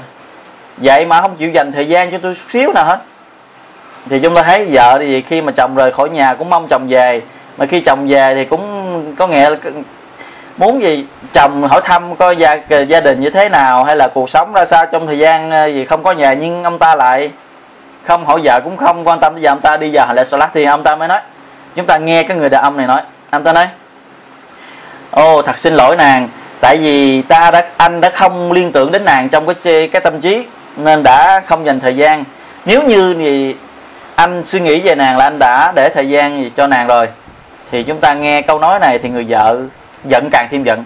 Vậy 0.76 1.06
mà 1.06 1.20
không 1.20 1.36
chịu 1.36 1.50
dành 1.50 1.72
thời 1.72 1.88
gian 1.88 2.10
cho 2.10 2.18
tôi 2.22 2.34
chút 2.34 2.44
xíu 2.50 2.72
nào 2.72 2.84
hết. 2.84 2.98
Thì 4.10 4.20
chúng 4.20 4.34
ta 4.34 4.42
thấy 4.42 4.66
vợ 4.70 4.98
thì 5.00 5.20
khi 5.20 5.42
mà 5.42 5.52
chồng 5.52 5.74
rời 5.74 5.92
khỏi 5.92 6.08
nhà 6.08 6.34
cũng 6.34 6.50
mong 6.50 6.66
chồng 6.68 6.86
về. 6.88 7.20
Mà 7.56 7.66
khi 7.66 7.80
chồng 7.80 8.06
về 8.08 8.34
thì 8.34 8.44
cũng 8.44 9.16
có 9.16 9.26
nghĩa 9.26 9.50
là 9.50 9.56
muốn 10.56 10.82
gì 10.82 11.06
chồng 11.32 11.68
hỏi 11.68 11.80
thăm 11.84 12.16
coi 12.16 12.36
gia 12.36 12.54
gia 12.88 13.00
đình 13.00 13.20
như 13.20 13.30
thế 13.30 13.48
nào, 13.48 13.84
hay 13.84 13.96
là 13.96 14.08
cuộc 14.08 14.30
sống 14.30 14.52
ra 14.52 14.64
sao 14.64 14.86
trong 14.86 15.06
thời 15.06 15.18
gian 15.18 15.50
ờ, 15.50 15.66
gì 15.66 15.84
không 15.84 16.02
có 16.02 16.12
nhà 16.12 16.32
nhưng 16.32 16.64
ông 16.64 16.78
ta 16.78 16.94
lại 16.94 17.30
không, 18.04 18.24
hỏi 18.24 18.40
vợ 18.44 18.60
cũng 18.64 18.76
không, 18.76 19.08
quan 19.08 19.20
tâm 19.20 19.34
tới 19.34 19.42
giờ 19.42 19.50
ông 19.50 19.60
ta, 19.60 19.76
đi 19.76 19.90
vào 19.92 20.06
hành 20.06 20.16
lễ 20.16 20.24
salat 20.24 20.50
thì 20.54 20.64
ông 20.64 20.82
ta 20.82 20.96
mới 20.96 21.08
nói. 21.08 21.20
Chúng 21.74 21.86
ta 21.86 21.98
nghe 21.98 22.22
cái 22.22 22.36
người 22.36 22.48
đàn 22.48 22.62
ông 22.62 22.76
này 22.76 22.86
nói. 22.86 23.02
Ông 23.30 23.44
ta 23.44 23.52
nói 23.52 23.68
ô 25.10 25.42
thật 25.42 25.58
xin 25.58 25.74
lỗi 25.74 25.96
nàng, 25.96 26.28
tại 26.60 26.76
vì 26.76 27.22
ta 27.22 27.50
đã, 27.50 27.64
anh 27.76 28.00
đã 28.00 28.10
không 28.10 28.52
liên 28.52 28.72
tưởng 28.72 28.92
đến 28.92 29.04
nàng 29.04 29.28
trong 29.28 29.54
cái 29.54 29.88
cái 29.88 30.00
tâm 30.00 30.20
trí, 30.20 30.46
nên 30.76 31.02
đã 31.02 31.40
không 31.46 31.66
dành 31.66 31.80
thời 31.80 31.96
gian. 31.96 32.24
Nếu 32.64 32.82
như 32.82 33.14
thì 33.14 33.56
anh 34.14 34.42
suy 34.46 34.60
nghĩ 34.60 34.80
về 34.80 34.94
nàng 34.94 35.16
là 35.16 35.24
anh 35.24 35.38
đã 35.38 35.72
để 35.76 35.88
thời 35.94 36.08
gian 36.08 36.42
gì 36.42 36.50
cho 36.56 36.66
nàng 36.66 36.86
rồi, 36.86 37.08
thì 37.70 37.82
chúng 37.82 37.98
ta 37.98 38.14
nghe 38.14 38.42
câu 38.42 38.58
nói 38.58 38.78
này 38.78 38.98
thì 38.98 39.08
người 39.08 39.26
vợ 39.28 39.60
giận 40.04 40.28
càng 40.30 40.48
thêm 40.50 40.64
giận. 40.64 40.84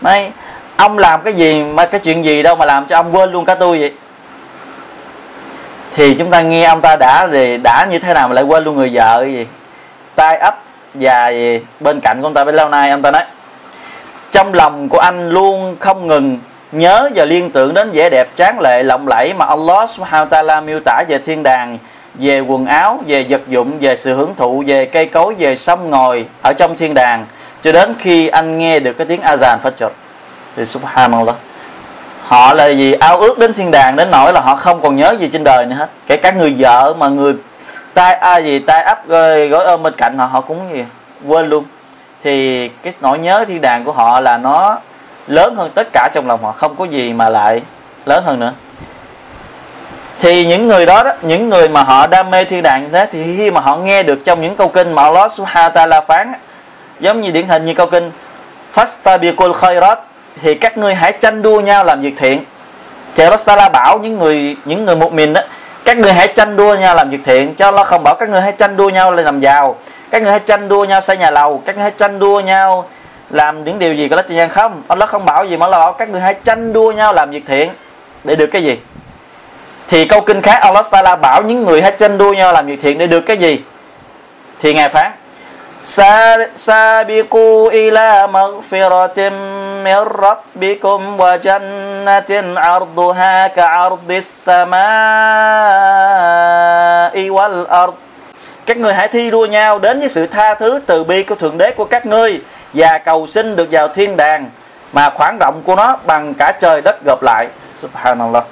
Nói, 0.00 0.30
ông 0.76 0.98
làm 0.98 1.22
cái 1.22 1.32
gì 1.32 1.62
mà, 1.62 1.86
cái 1.86 2.00
chuyện 2.00 2.24
gì 2.24 2.42
đâu 2.42 2.56
mà 2.56 2.64
làm 2.64 2.86
cho 2.86 2.96
ông 2.96 3.16
quên 3.16 3.32
luôn 3.32 3.44
cả 3.44 3.54
tôi 3.54 3.80
vậy? 3.80 3.92
Thì 5.94 6.14
chúng 6.14 6.30
ta 6.30 6.40
nghe 6.40 6.64
ông 6.64 6.80
ta 6.80 6.96
đã 6.96 7.28
thì 7.32 7.56
đã 7.56 7.86
như 7.90 7.98
thế 7.98 8.14
nào 8.14 8.28
mà 8.28 8.34
lại 8.34 8.44
quên 8.44 8.64
luôn 8.64 8.76
người 8.76 8.90
vợ 8.92 9.24
gì? 9.24 9.46
Tai 10.14 10.36
ấp 10.36 10.58
và 10.94 11.28
gì? 11.28 11.60
Bên 11.80 12.00
cạnh 12.00 12.20
của 12.20 12.26
ông 12.26 12.34
ta 12.34 12.44
bấy 12.44 12.54
lâu 12.54 12.68
nay 12.68 12.90
ông 12.90 13.02
ta 13.02 13.10
nói 13.10 13.22
trong 14.30 14.54
lòng 14.54 14.88
của 14.88 14.98
anh 14.98 15.30
luôn 15.30 15.76
không 15.80 16.06
ngừng 16.06 16.38
nhớ 16.72 17.10
và 17.14 17.24
liên 17.24 17.50
tưởng 17.50 17.74
đến 17.74 17.90
vẻ 17.92 18.10
đẹp 18.10 18.28
tráng 18.36 18.60
lệ 18.60 18.82
lộng 18.82 19.08
lẫy 19.08 19.34
mà 19.34 19.46
Allah 19.46 19.90
subhanahu 19.90 20.26
ta'ala 20.26 20.64
miêu 20.64 20.80
tả 20.84 21.02
về 21.08 21.18
thiên 21.18 21.42
đàng 21.42 21.78
về 22.14 22.40
quần 22.40 22.66
áo, 22.66 23.00
về 23.06 23.24
vật 23.28 23.40
dụng, 23.48 23.78
về 23.80 23.96
sự 23.96 24.14
hưởng 24.14 24.34
thụ, 24.34 24.64
về 24.66 24.84
cây 24.84 25.06
cối, 25.06 25.34
về 25.38 25.56
sông 25.56 25.90
ngồi 25.90 26.26
ở 26.42 26.52
trong 26.52 26.76
thiên 26.76 26.94
đàng. 26.94 27.26
Cho 27.62 27.72
đến 27.72 27.94
khi 27.98 28.28
anh 28.28 28.58
nghe 28.58 28.80
được 28.80 28.92
cái 28.92 29.06
tiếng 29.06 29.20
azan 29.20 29.58
fajr. 29.62 29.90
Thì 30.56 30.64
subhanallah 30.64 31.36
họ 32.34 32.54
là 32.54 32.66
gì? 32.66 32.92
Ao 32.92 33.18
ước 33.18 33.38
đến 33.38 33.54
thiên 33.54 33.70
đàng 33.70 33.96
đến 33.96 34.10
nỗi 34.10 34.32
là 34.32 34.40
họ 34.40 34.56
không 34.56 34.80
còn 34.82 34.96
nhớ 34.96 35.14
gì 35.18 35.28
trên 35.32 35.44
đời 35.44 35.66
nữa 35.66 35.76
hết. 35.76 35.90
Kể 36.06 36.16
cả 36.16 36.30
người 36.30 36.54
vợ 36.58 36.94
mà 36.98 37.08
người 37.08 37.34
tai 37.94 38.14
a 38.14 38.30
à, 38.30 38.38
gì 38.38 38.58
tai 38.58 38.82
ấp 38.82 39.08
gói 39.50 39.64
ôm 39.64 39.82
bên 39.82 39.94
cạnh 39.96 40.18
họ 40.18 40.24
họ 40.24 40.40
cũng 40.40 40.58
gì 40.74 40.84
quên 41.26 41.48
luôn. 41.48 41.64
Thì 42.22 42.68
cái 42.68 42.92
nỗi 43.00 43.18
nhớ 43.18 43.44
thiên 43.48 43.60
đàng 43.60 43.84
của 43.84 43.92
họ 43.92 44.20
là 44.20 44.38
nó 44.38 44.78
lớn 45.26 45.54
hơn 45.54 45.70
tất 45.74 45.88
cả 45.92 46.08
trong 46.14 46.26
lòng 46.26 46.42
họ 46.42 46.52
không 46.52 46.76
có 46.76 46.84
gì 46.84 47.12
mà 47.12 47.28
lại 47.28 47.62
lớn 48.06 48.24
hơn 48.26 48.40
nữa. 48.40 48.52
Thì 50.20 50.46
những 50.46 50.68
người 50.68 50.86
đó, 50.86 51.02
đó 51.02 51.12
những 51.22 51.48
người 51.48 51.68
mà 51.68 51.82
họ 51.82 52.06
đam 52.06 52.30
mê 52.30 52.44
thiên 52.44 52.62
đàng 52.62 52.84
như 52.84 52.88
thế 52.92 53.06
thì 53.12 53.36
khi 53.36 53.50
mà 53.50 53.60
họ 53.60 53.76
nghe 53.76 54.02
được 54.02 54.18
trong 54.24 54.42
những 54.42 54.56
câu 54.56 54.68
kinh 54.68 54.92
mà 54.92 55.02
Allah 55.02 55.32
Subhanahu 55.32 55.70
ta'ala 55.74 56.00
phán 56.00 56.32
giống 57.00 57.20
như 57.20 57.30
điển 57.30 57.48
hình 57.48 57.64
như 57.64 57.74
câu 57.74 57.86
kinh 57.86 58.10
fastabiqul 58.74 59.52
khairat 59.52 59.98
thì 60.42 60.54
các 60.54 60.78
ngươi 60.78 60.94
hãy 60.94 61.12
tranh 61.12 61.42
đua 61.42 61.60
nhau 61.60 61.84
làm 61.84 62.00
việc 62.00 62.14
thiện. 62.16 62.44
Thì 63.14 63.24
Allah 63.24 63.72
bảo 63.72 63.98
những 63.98 64.18
người 64.18 64.56
những 64.64 64.84
người 64.84 64.96
một 64.96 65.12
mình 65.12 65.32
đó, 65.32 65.40
các 65.84 65.98
ngươi 65.98 66.12
hãy 66.12 66.28
tranh 66.28 66.56
đua 66.56 66.74
nhau 66.74 66.94
làm 66.94 67.10
việc 67.10 67.20
thiện. 67.24 67.54
Cho 67.54 67.70
nó 67.70 67.84
không 67.84 68.02
bảo 68.02 68.14
các 68.14 68.28
ngươi 68.28 68.40
hãy 68.40 68.52
tranh 68.52 68.76
đua 68.76 68.88
nhau 68.88 69.12
làm 69.12 69.40
giàu. 69.40 69.76
Các 70.10 70.22
ngươi 70.22 70.30
hãy 70.30 70.40
tranh 70.40 70.68
đua 70.68 70.84
nhau 70.84 71.00
xây 71.00 71.16
nhà 71.16 71.30
lầu. 71.30 71.62
Các 71.66 71.74
ngươi 71.74 71.82
hãy 71.82 71.92
tranh 71.96 72.18
đua 72.18 72.40
nhau 72.40 72.88
làm 73.30 73.64
những 73.64 73.78
điều 73.78 73.94
gì 73.94 74.08
có 74.08 74.16
lách 74.16 74.26
trên 74.28 74.36
gian 74.36 74.48
không? 74.48 74.82
Allah 74.88 75.08
không 75.08 75.24
bảo 75.24 75.44
gì 75.44 75.56
mà 75.56 75.66
Allah 75.66 75.80
bảo 75.80 75.92
các 75.92 76.08
ngươi 76.08 76.20
hãy 76.20 76.34
tranh 76.44 76.72
đua 76.72 76.92
nhau 76.92 77.12
làm 77.12 77.30
việc 77.30 77.42
thiện. 77.46 77.70
Để 78.24 78.36
được 78.36 78.46
cái 78.46 78.62
gì? 78.62 78.78
Thì 79.88 80.04
câu 80.04 80.20
kinh 80.20 80.42
khác, 80.42 80.58
Allah 80.60 80.86
Taala 80.90 81.16
bảo 81.16 81.42
những 81.42 81.64
người 81.64 81.82
hãy 81.82 81.92
tranh 81.98 82.18
đua 82.18 82.32
nhau 82.32 82.52
làm 82.52 82.66
việc 82.66 82.82
thiện 82.82 82.98
để 82.98 83.06
được 83.06 83.20
cái 83.20 83.36
gì? 83.36 83.60
Thì 84.60 84.74
ngài 84.74 84.88
phán 84.88 85.12
سابقوا 86.55 87.71
إلى 87.71 88.27
مغفرة 88.27 89.29
من 89.83 90.01
ربكم 90.27 90.99
وجنة 91.19 92.31
عرضها 92.57 93.47
كعرض 93.47 94.11
السماء 94.11 94.79
والأرض 97.29 97.93
các 98.65 98.77
ngươi 98.77 98.93
hãy 98.93 99.07
thi 99.07 99.31
đua 99.31 99.45
nhau 99.45 99.79
đến 99.79 99.99
với 99.99 100.09
sự 100.09 100.27
tha 100.27 100.53
thứ 100.53 100.79
từ 100.85 101.03
bi 101.03 101.23
của 101.23 101.35
thượng 101.35 101.57
đế 101.57 101.71
của 101.71 101.85
các 101.85 102.05
ngươi 102.05 102.41
và 102.73 102.97
cầu 102.97 103.27
xin 103.27 103.55
được 103.55 103.67
vào 103.71 103.87
thiên 103.87 104.17
đàng 104.17 104.49
mà 104.93 105.09
khoảng 105.09 105.37
rộng 105.39 105.61
của 105.65 105.75
nó 105.75 105.97
bằng 106.05 106.33
cả 106.33 106.51
trời 106.59 106.81
đất 106.81 107.05
gộp 107.05 107.23
lại 107.23 107.47
subhanallah 107.69 108.43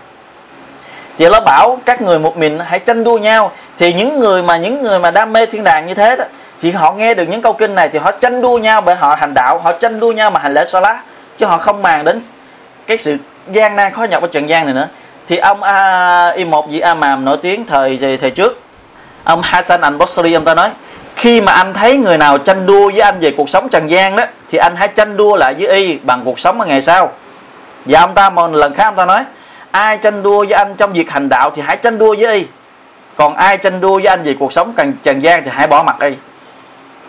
chị 1.17 1.29
nó 1.29 1.39
bảo 1.39 1.79
các 1.85 2.01
người 2.01 2.19
một 2.19 2.37
mình 2.37 2.59
hãy 2.59 2.79
tranh 2.79 3.03
đua 3.03 3.17
nhau 3.17 3.51
thì 3.77 3.93
những 3.93 4.19
người 4.19 4.43
mà 4.43 4.57
những 4.57 4.83
người 4.83 4.99
mà 4.99 5.11
đam 5.11 5.33
mê 5.33 5.45
thiên 5.45 5.63
đàng 5.63 5.87
như 5.87 5.93
thế 5.93 6.15
đó 6.15 6.23
thì 6.62 6.70
họ 6.70 6.92
nghe 6.92 7.14
được 7.14 7.24
những 7.28 7.42
câu 7.42 7.52
kinh 7.52 7.74
này 7.74 7.88
thì 7.88 7.98
họ 7.98 8.10
tranh 8.10 8.40
đua 8.40 8.58
nhau 8.58 8.80
bởi 8.80 8.94
họ 8.94 9.14
hành 9.14 9.34
đạo 9.34 9.58
họ 9.58 9.72
tranh 9.72 10.00
đua 10.00 10.12
nhau 10.12 10.30
mà 10.30 10.40
hành 10.40 10.54
lễ 10.54 10.64
salat 10.64 10.96
chứ 11.38 11.46
họ 11.46 11.58
không 11.58 11.82
màng 11.82 12.04
đến 12.04 12.22
cái 12.86 12.98
sự 12.98 13.16
gian 13.52 13.76
nan 13.76 13.92
khó 13.92 14.04
nhọc 14.04 14.22
ở 14.22 14.28
trần 14.30 14.48
gian 14.48 14.64
này 14.64 14.74
nữa. 14.74 14.88
Thì 15.26 15.36
ông 15.36 15.62
a 15.62 16.28
y 16.28 16.44
một 16.44 16.70
vị 16.70 16.80
a 16.80 16.94
màm 16.94 17.24
nổi 17.24 17.36
tiếng 17.42 17.66
thời 17.66 17.98
thời, 18.00 18.16
thời 18.16 18.30
trước 18.30 18.60
ông 19.24 19.42
Hassan 19.42 19.80
al 19.80 19.96
Basri 19.96 20.32
ông 20.32 20.44
ta 20.44 20.54
nói 20.54 20.70
khi 21.16 21.40
mà 21.40 21.52
anh 21.52 21.74
thấy 21.74 21.96
người 21.96 22.18
nào 22.18 22.38
tranh 22.38 22.66
đua 22.66 22.90
với 22.90 23.00
anh 23.00 23.20
về 23.20 23.34
cuộc 23.36 23.48
sống 23.48 23.68
trần 23.68 23.90
gian 23.90 24.16
đó 24.16 24.24
thì 24.50 24.58
anh 24.58 24.76
hãy 24.76 24.88
tranh 24.88 25.16
đua 25.16 25.36
lại 25.36 25.54
với 25.58 25.76
y 25.76 25.98
bằng 26.02 26.22
cuộc 26.24 26.38
sống 26.38 26.60
ở 26.60 26.66
ngày 26.66 26.80
sau. 26.80 27.12
Và 27.86 28.00
ông 28.00 28.14
ta 28.14 28.30
một 28.30 28.52
lần 28.52 28.74
khác 28.74 28.84
ông 28.84 28.96
ta 28.96 29.04
nói 29.04 29.24
ai 29.70 29.98
tranh 29.98 30.22
đua 30.22 30.44
với 30.44 30.52
anh 30.52 30.74
trong 30.76 30.92
việc 30.92 31.10
hành 31.10 31.28
đạo 31.28 31.50
thì 31.50 31.62
hãy 31.66 31.76
tranh 31.76 31.98
đua 31.98 32.14
với 32.18 32.34
y 32.34 32.46
còn 33.16 33.34
ai 33.34 33.56
tranh 33.56 33.80
đua 33.80 33.94
với 33.94 34.06
anh 34.06 34.22
về 34.22 34.34
cuộc 34.38 34.52
sống 34.52 34.72
trần, 34.76 34.92
trần 35.02 35.20
gian 35.20 35.44
thì 35.44 35.50
hãy 35.54 35.66
bỏ 35.66 35.82
mặt 35.82 35.96
y 36.00 36.14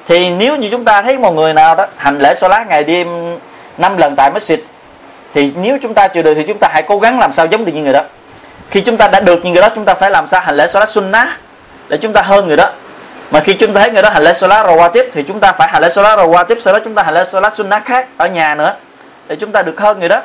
thì 0.05 0.29
nếu 0.29 0.55
như 0.55 0.67
chúng 0.71 0.85
ta 0.85 1.01
thấy 1.01 1.17
một 1.17 1.31
người 1.31 1.53
nào 1.53 1.75
đó 1.75 1.85
hành 1.97 2.19
lễ 2.19 2.33
lá 2.49 2.65
ngày 2.69 2.83
đêm 2.83 3.37
năm 3.77 3.97
lần 3.97 4.15
tại 4.17 4.31
masjid 4.31 4.57
thì 5.33 5.51
nếu 5.55 5.77
chúng 5.81 5.93
ta 5.93 6.07
chịu 6.07 6.23
được 6.23 6.33
thì 6.33 6.43
chúng 6.47 6.57
ta 6.57 6.69
hãy 6.71 6.83
cố 6.87 6.99
gắng 6.99 7.19
làm 7.19 7.31
sao 7.31 7.45
giống 7.45 7.65
được 7.65 7.71
như 7.75 7.81
người 7.81 7.93
đó 7.93 8.03
khi 8.69 8.81
chúng 8.81 8.97
ta 8.97 9.07
đã 9.07 9.19
được 9.19 9.45
như 9.45 9.51
người 9.51 9.61
đó 9.61 9.69
chúng 9.75 9.85
ta 9.85 9.93
phải 9.93 10.11
làm 10.11 10.27
sao 10.27 10.41
hành 10.41 10.55
lễ 10.55 10.67
lá 10.73 10.85
sunnah 10.85 11.27
để 11.89 11.97
chúng 11.97 12.13
ta 12.13 12.21
hơn 12.21 12.47
người 12.47 12.57
đó 12.57 12.69
mà 13.31 13.39
khi 13.39 13.53
chúng 13.53 13.73
ta 13.73 13.81
thấy 13.81 13.91
người 13.91 14.01
đó 14.01 14.09
hành 14.09 14.23
lễ 14.23 14.33
salat 14.33 14.65
rawatib 14.65 15.03
thì 15.13 15.23
chúng 15.23 15.39
ta 15.39 15.51
phải 15.51 15.67
hành 15.67 15.81
lễ 15.81 15.89
salat 15.89 16.19
rawatib 16.19 16.59
sau 16.59 16.73
đó 16.73 16.79
chúng 16.83 16.95
ta 16.95 17.03
hành 17.03 17.13
lễ 17.13 17.25
salat 17.25 17.53
sunnah 17.53 17.85
khác 17.85 18.07
ở 18.17 18.27
nhà 18.27 18.55
nữa 18.55 18.75
để 19.27 19.35
chúng 19.35 19.51
ta 19.51 19.61
được 19.61 19.79
hơn 19.79 19.99
người 19.99 20.09
đó 20.09 20.21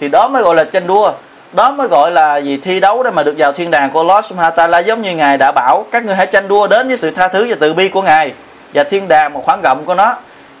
thì 0.00 0.08
đó 0.08 0.28
mới 0.28 0.42
gọi 0.42 0.54
là 0.54 0.64
tranh 0.64 0.86
đua 0.86 1.12
đó 1.52 1.70
mới 1.70 1.88
gọi 1.88 2.10
là 2.10 2.36
gì 2.36 2.56
thi 2.56 2.80
đấu 2.80 3.02
để 3.02 3.10
mà 3.10 3.22
được 3.22 3.34
vào 3.38 3.52
thiên 3.52 3.70
đàng 3.70 3.90
của 3.90 4.00
Allah 4.00 4.24
Subhanahu 4.24 4.54
ta'ala 4.54 4.82
giống 4.82 5.02
như 5.02 5.14
ngài 5.14 5.38
đã 5.38 5.52
bảo 5.52 5.86
các 5.92 6.04
ngươi 6.04 6.14
hãy 6.14 6.26
tranh 6.26 6.48
đua 6.48 6.66
đến 6.66 6.88
với 6.88 6.96
sự 6.96 7.10
tha 7.10 7.28
thứ 7.28 7.46
và 7.48 7.56
từ 7.60 7.74
bi 7.74 7.88
của 7.88 8.02
ngài 8.02 8.32
và 8.74 8.84
thiên 8.84 9.08
đàng 9.08 9.32
một 9.32 9.42
khoảng 9.44 9.62
rộng 9.62 9.84
của 9.84 9.94
nó 9.94 10.16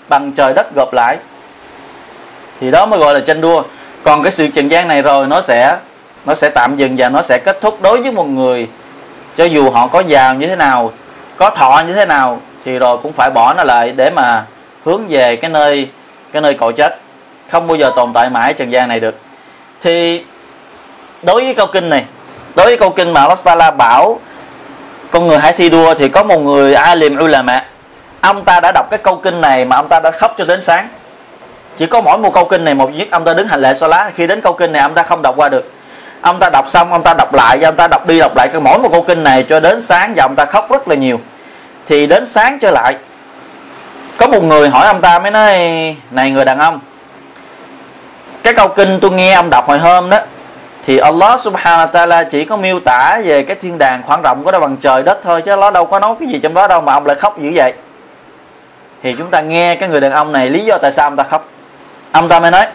bằng 0.08 0.32
trời 0.32 0.52
đất 0.52 0.74
gộp 0.74 0.92
lại. 0.92 1.16
Thì 2.60 2.70
đó 2.70 2.86
mới 2.86 3.00
gọi 3.00 3.14
là 3.14 3.20
tranh 3.20 3.40
đua. 3.40 3.62
Còn 4.02 4.22
cái 4.22 4.32
sự 4.32 4.48
trần 4.48 4.70
gian 4.70 4.88
này 4.88 5.02
rồi, 5.02 5.26
nó 5.26 5.40
sẽ 5.40 5.76
nó 6.24 6.34
sẽ 6.34 6.50
tạm 6.50 6.76
dừng 6.76 6.94
và 6.98 7.08
nó 7.08 7.22
sẽ 7.22 7.38
kết 7.38 7.60
thúc. 7.60 7.82
Đối 7.82 8.02
với 8.02 8.12
một 8.12 8.24
người, 8.24 8.68
cho 9.36 9.44
dù 9.44 9.70
họ 9.70 9.86
có 9.86 10.00
giàu 10.00 10.34
như 10.34 10.46
thế 10.46 10.56
nào, 10.56 10.92
có 11.36 11.50
thọ 11.50 11.82
như 11.86 11.94
thế 11.94 12.06
nào, 12.06 12.40
thì 12.64 12.78
rồi 12.78 12.98
cũng 13.02 13.12
phải 13.12 13.30
bỏ 13.30 13.54
nó 13.54 13.64
lại 13.64 13.92
để 13.92 14.10
mà 14.10 14.44
hướng 14.84 15.06
về 15.08 15.36
cái 15.36 15.50
nơi 15.50 15.88
cái 16.32 16.42
nơi 16.42 16.54
cội 16.54 16.72
chết. 16.72 16.98
Không 17.48 17.66
bao 17.66 17.76
giờ 17.76 17.92
tồn 17.96 18.12
tại 18.12 18.30
mãi 18.30 18.54
trần 18.54 18.72
gian 18.72 18.88
này 18.88 19.00
được. 19.00 19.18
Thì 19.80 20.24
đối 21.22 21.44
với 21.44 21.54
câu 21.54 21.66
kinh 21.66 21.90
này, 21.90 22.04
đối 22.54 22.66
với 22.66 22.76
câu 22.76 22.90
kinh 22.90 23.12
mà 23.12 23.28
Allah 23.44 23.76
bảo 23.76 24.20
con 25.10 25.26
người 25.26 25.38
hãy 25.38 25.52
thi 25.52 25.68
đua 25.68 25.94
thì 25.94 26.08
có 26.08 26.22
một 26.22 26.38
người 26.38 26.74
alim 26.74 27.18
ulama 27.18 27.64
ông 28.20 28.44
ta 28.44 28.60
đã 28.60 28.72
đọc 28.72 28.86
cái 28.90 28.98
câu 28.98 29.16
kinh 29.16 29.40
này 29.40 29.64
mà 29.64 29.76
ông 29.76 29.88
ta 29.88 30.00
đã 30.00 30.10
khóc 30.10 30.34
cho 30.38 30.44
đến 30.44 30.60
sáng. 30.60 30.88
Chỉ 31.76 31.86
có 31.86 32.00
mỗi 32.00 32.18
một 32.18 32.34
câu 32.34 32.44
kinh 32.44 32.64
này 32.64 32.74
một 32.74 32.90
nhất 32.94 33.08
ông 33.10 33.24
ta 33.24 33.34
đứng 33.34 33.48
hành 33.48 33.60
lễ 33.60 33.72
lá 33.80 34.10
khi 34.14 34.26
đến 34.26 34.40
câu 34.40 34.52
kinh 34.52 34.72
này, 34.72 34.82
ông 34.82 34.94
ta 34.94 35.02
không 35.02 35.22
đọc 35.22 35.34
qua 35.36 35.48
được. 35.48 35.72
Ông 36.20 36.38
ta 36.38 36.50
đọc 36.52 36.68
xong, 36.68 36.92
ông 36.92 37.02
ta 37.02 37.14
đọc 37.14 37.34
lại 37.34 37.58
và 37.60 37.68
ông 37.68 37.76
ta 37.76 37.88
đọc 37.88 38.06
đi 38.06 38.18
đọc 38.18 38.36
lại 38.36 38.48
cái 38.48 38.60
mỗi 38.60 38.78
một 38.78 38.88
câu 38.92 39.02
kinh 39.02 39.24
này 39.24 39.44
cho 39.48 39.60
đến 39.60 39.80
sáng 39.80 40.12
và 40.16 40.24
ông 40.24 40.34
ta 40.36 40.44
khóc 40.44 40.70
rất 40.70 40.88
là 40.88 40.94
nhiều. 40.94 41.20
Thì 41.86 42.06
đến 42.06 42.26
sáng 42.26 42.58
trở 42.58 42.70
lại, 42.70 42.94
có 44.16 44.26
một 44.26 44.44
người 44.44 44.68
hỏi 44.68 44.86
ông 44.86 45.00
ta 45.00 45.18
mới 45.18 45.30
nói, 45.30 45.96
này 46.10 46.30
người 46.30 46.44
đàn 46.44 46.58
ông, 46.58 46.80
cái 48.42 48.54
câu 48.54 48.68
kinh 48.68 48.98
tôi 49.00 49.10
nghe 49.10 49.32
ông 49.32 49.50
đọc 49.50 49.68
hồi 49.68 49.78
hôm 49.78 50.10
đó, 50.10 50.18
thì 50.84 50.98
Allah 50.98 51.40
subhanahu 51.40 51.86
wa 51.86 51.90
ta'ala 51.90 52.24
chỉ 52.30 52.44
có 52.44 52.56
miêu 52.56 52.80
tả 52.84 53.20
về 53.24 53.42
cái 53.42 53.56
thiên 53.56 53.78
đàng 53.78 54.02
khoảng 54.02 54.22
rộng 54.22 54.42
của 54.44 54.50
đó 54.50 54.58
bằng 54.58 54.76
trời 54.76 55.02
đất 55.02 55.18
thôi, 55.22 55.42
chứ 55.42 55.56
nó 55.56 55.70
đâu 55.70 55.86
có 55.86 55.98
nói 55.98 56.14
cái 56.20 56.28
gì 56.28 56.40
trong 56.42 56.54
đó 56.54 56.66
đâu 56.66 56.80
mà 56.80 56.92
ông 56.92 57.06
lại 57.06 57.16
khóc 57.16 57.40
dữ 57.40 57.52
vậy 57.54 57.72
thì 59.02 59.14
chúng 59.18 59.30
ta 59.30 59.40
nghe 59.40 59.74
cái 59.74 59.88
người 59.88 60.00
đàn 60.00 60.12
ông 60.12 60.32
này 60.32 60.50
lý 60.50 60.64
do 60.64 60.78
tại 60.82 60.92
sao 60.92 61.06
ông 61.06 61.16
ta 61.16 61.22
khóc? 61.22 61.48
Ông 62.12 62.28
ta 62.28 62.40
mới 62.40 62.50
nói 62.50 62.66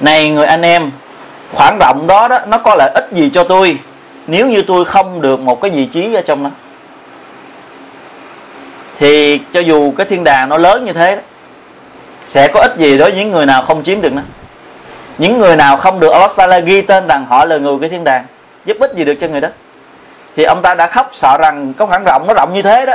này 0.00 0.30
người 0.30 0.46
anh 0.46 0.62
em 0.62 0.90
khoảng 1.52 1.78
rộng 1.80 2.06
đó 2.06 2.28
đó 2.28 2.38
nó 2.46 2.58
có 2.58 2.74
lợi 2.74 2.90
ích 2.94 3.08
gì 3.12 3.30
cho 3.30 3.44
tôi 3.44 3.78
nếu 4.26 4.46
như 4.46 4.62
tôi 4.62 4.84
không 4.84 5.20
được 5.20 5.40
một 5.40 5.60
cái 5.60 5.70
vị 5.70 5.86
trí 5.86 6.14
ở 6.14 6.22
trong 6.22 6.44
đó 6.44 6.50
thì 8.98 9.40
cho 9.52 9.60
dù 9.60 9.92
cái 9.96 10.06
thiên 10.06 10.24
đàng 10.24 10.48
nó 10.48 10.58
lớn 10.58 10.84
như 10.84 10.92
thế 10.92 11.16
đó, 11.16 11.22
sẽ 12.24 12.48
có 12.54 12.60
ích 12.60 12.72
gì 12.78 12.98
đối 12.98 13.10
với 13.10 13.20
những 13.20 13.32
người 13.32 13.46
nào 13.46 13.62
không 13.62 13.82
chiếm 13.82 14.00
được 14.00 14.12
nó? 14.12 14.22
Những 15.18 15.38
người 15.38 15.56
nào 15.56 15.76
không 15.76 16.00
được 16.00 16.12
Allah 16.12 16.30
Taala 16.36 16.58
ghi 16.58 16.82
tên 16.82 17.06
rằng 17.06 17.26
họ 17.28 17.44
là 17.44 17.56
người 17.56 17.76
cái 17.80 17.90
thiên 17.90 18.04
đàng 18.04 18.24
giúp 18.64 18.76
ích 18.80 18.94
gì 18.94 19.04
được 19.04 19.14
cho 19.20 19.28
người 19.28 19.40
đó? 19.40 19.48
Thì 20.36 20.44
ông 20.44 20.62
ta 20.62 20.74
đã 20.74 20.86
khóc 20.86 21.08
sợ 21.12 21.36
rằng 21.40 21.72
có 21.78 21.86
khoảng 21.86 22.04
rộng 22.04 22.26
nó 22.26 22.34
rộng 22.34 22.54
như 22.54 22.62
thế 22.62 22.86
đó 22.86 22.94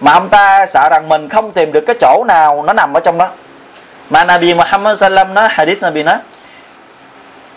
mà 0.00 0.12
ông 0.12 0.28
ta 0.28 0.66
sợ 0.66 0.88
rằng 0.90 1.08
mình 1.08 1.28
không 1.28 1.52
tìm 1.52 1.72
được 1.72 1.84
cái 1.86 1.96
chỗ 2.00 2.24
nào 2.28 2.62
nó 2.66 2.72
nằm 2.72 2.96
ở 2.96 3.00
trong 3.00 3.18
đó. 3.18 3.28
Mà 4.10 4.24
Nabi 4.24 4.54
Muhammad 4.54 4.98
sallam 4.98 5.34
nói, 5.34 5.48
hadith 5.50 5.82
Nabi 5.82 6.02
nói, 6.02 6.16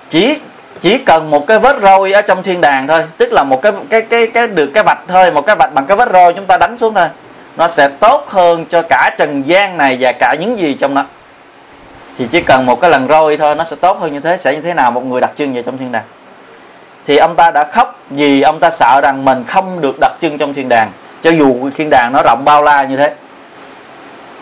chỉ 0.09 0.39
chỉ 0.81 0.97
cần 0.97 1.31
một 1.31 1.47
cái 1.47 1.59
vết 1.59 1.77
roi 1.81 2.11
ở 2.11 2.21
trong 2.21 2.43
thiên 2.43 2.61
đàng 2.61 2.87
thôi, 2.87 3.03
tức 3.17 3.29
là 3.31 3.43
một 3.43 3.61
cái 3.61 3.71
cái 3.89 4.01
cái 4.01 4.27
cái 4.27 4.47
được 4.47 4.71
cái 4.73 4.83
vạch 4.83 4.99
thôi, 5.07 5.31
một 5.31 5.45
cái 5.45 5.55
vạch 5.55 5.73
bằng 5.73 5.85
cái 5.85 5.97
vết 5.97 6.09
roi 6.13 6.33
chúng 6.33 6.45
ta 6.45 6.57
đánh 6.57 6.77
xuống 6.77 6.93
thôi, 6.93 7.07
nó 7.55 7.67
sẽ 7.67 7.87
tốt 7.87 8.25
hơn 8.29 8.65
cho 8.69 8.81
cả 8.81 9.11
trần 9.17 9.47
gian 9.47 9.77
này 9.77 9.97
và 9.99 10.11
cả 10.11 10.35
những 10.39 10.57
gì 10.57 10.73
trong 10.73 10.95
đó. 10.95 11.05
Thì 12.17 12.27
chỉ 12.31 12.41
cần 12.41 12.65
một 12.65 12.81
cái 12.81 12.89
lần 12.89 13.07
roi 13.07 13.37
thôi, 13.37 13.55
nó 13.55 13.63
sẽ 13.63 13.75
tốt 13.81 13.99
hơn 13.99 14.13
như 14.13 14.19
thế, 14.19 14.37
sẽ 14.39 14.55
như 14.55 14.61
thế 14.61 14.73
nào, 14.73 14.91
một 14.91 15.05
người 15.05 15.21
đặt 15.21 15.31
chân 15.35 15.53
về 15.53 15.61
trong 15.61 15.77
thiên 15.77 15.91
đàng. 15.91 16.03
Thì 17.05 17.17
ông 17.17 17.35
ta 17.35 17.51
đã 17.51 17.63
khóc 17.63 17.99
vì 18.09 18.41
ông 18.41 18.59
ta 18.59 18.69
sợ 18.69 19.01
rằng 19.03 19.25
mình 19.25 19.43
không 19.47 19.81
được 19.81 19.95
đặt 19.99 20.11
chân 20.21 20.37
trong 20.37 20.53
thiên 20.53 20.69
đàng 20.69 20.91
cho 21.21 21.29
dù 21.29 21.69
thiên 21.75 21.89
đàng 21.89 22.09
nó 22.13 22.21
rộng 22.23 22.45
bao 22.45 22.63
la 22.63 22.83
như 22.83 22.97
thế, 22.97 23.13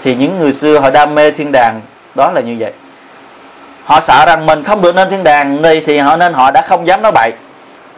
thì 0.03 0.15
những 0.15 0.39
người 0.39 0.53
xưa 0.53 0.79
họ 0.79 0.89
đam 0.89 1.15
mê 1.15 1.31
thiên 1.31 1.51
đàng, 1.51 1.81
đó 2.15 2.31
là 2.31 2.41
như 2.41 2.55
vậy. 2.59 2.71
Họ 3.85 3.99
sợ 3.99 4.25
rằng 4.25 4.45
mình 4.45 4.63
không 4.63 4.81
được 4.81 4.95
lên 4.95 5.09
thiên 5.09 5.23
đàng 5.23 5.61
này 5.61 5.81
thì 5.85 5.97
họ 5.97 6.17
nên 6.17 6.33
họ 6.33 6.51
đã 6.51 6.61
không 6.61 6.87
dám 6.87 7.01
nói 7.01 7.11
bậy. 7.11 7.31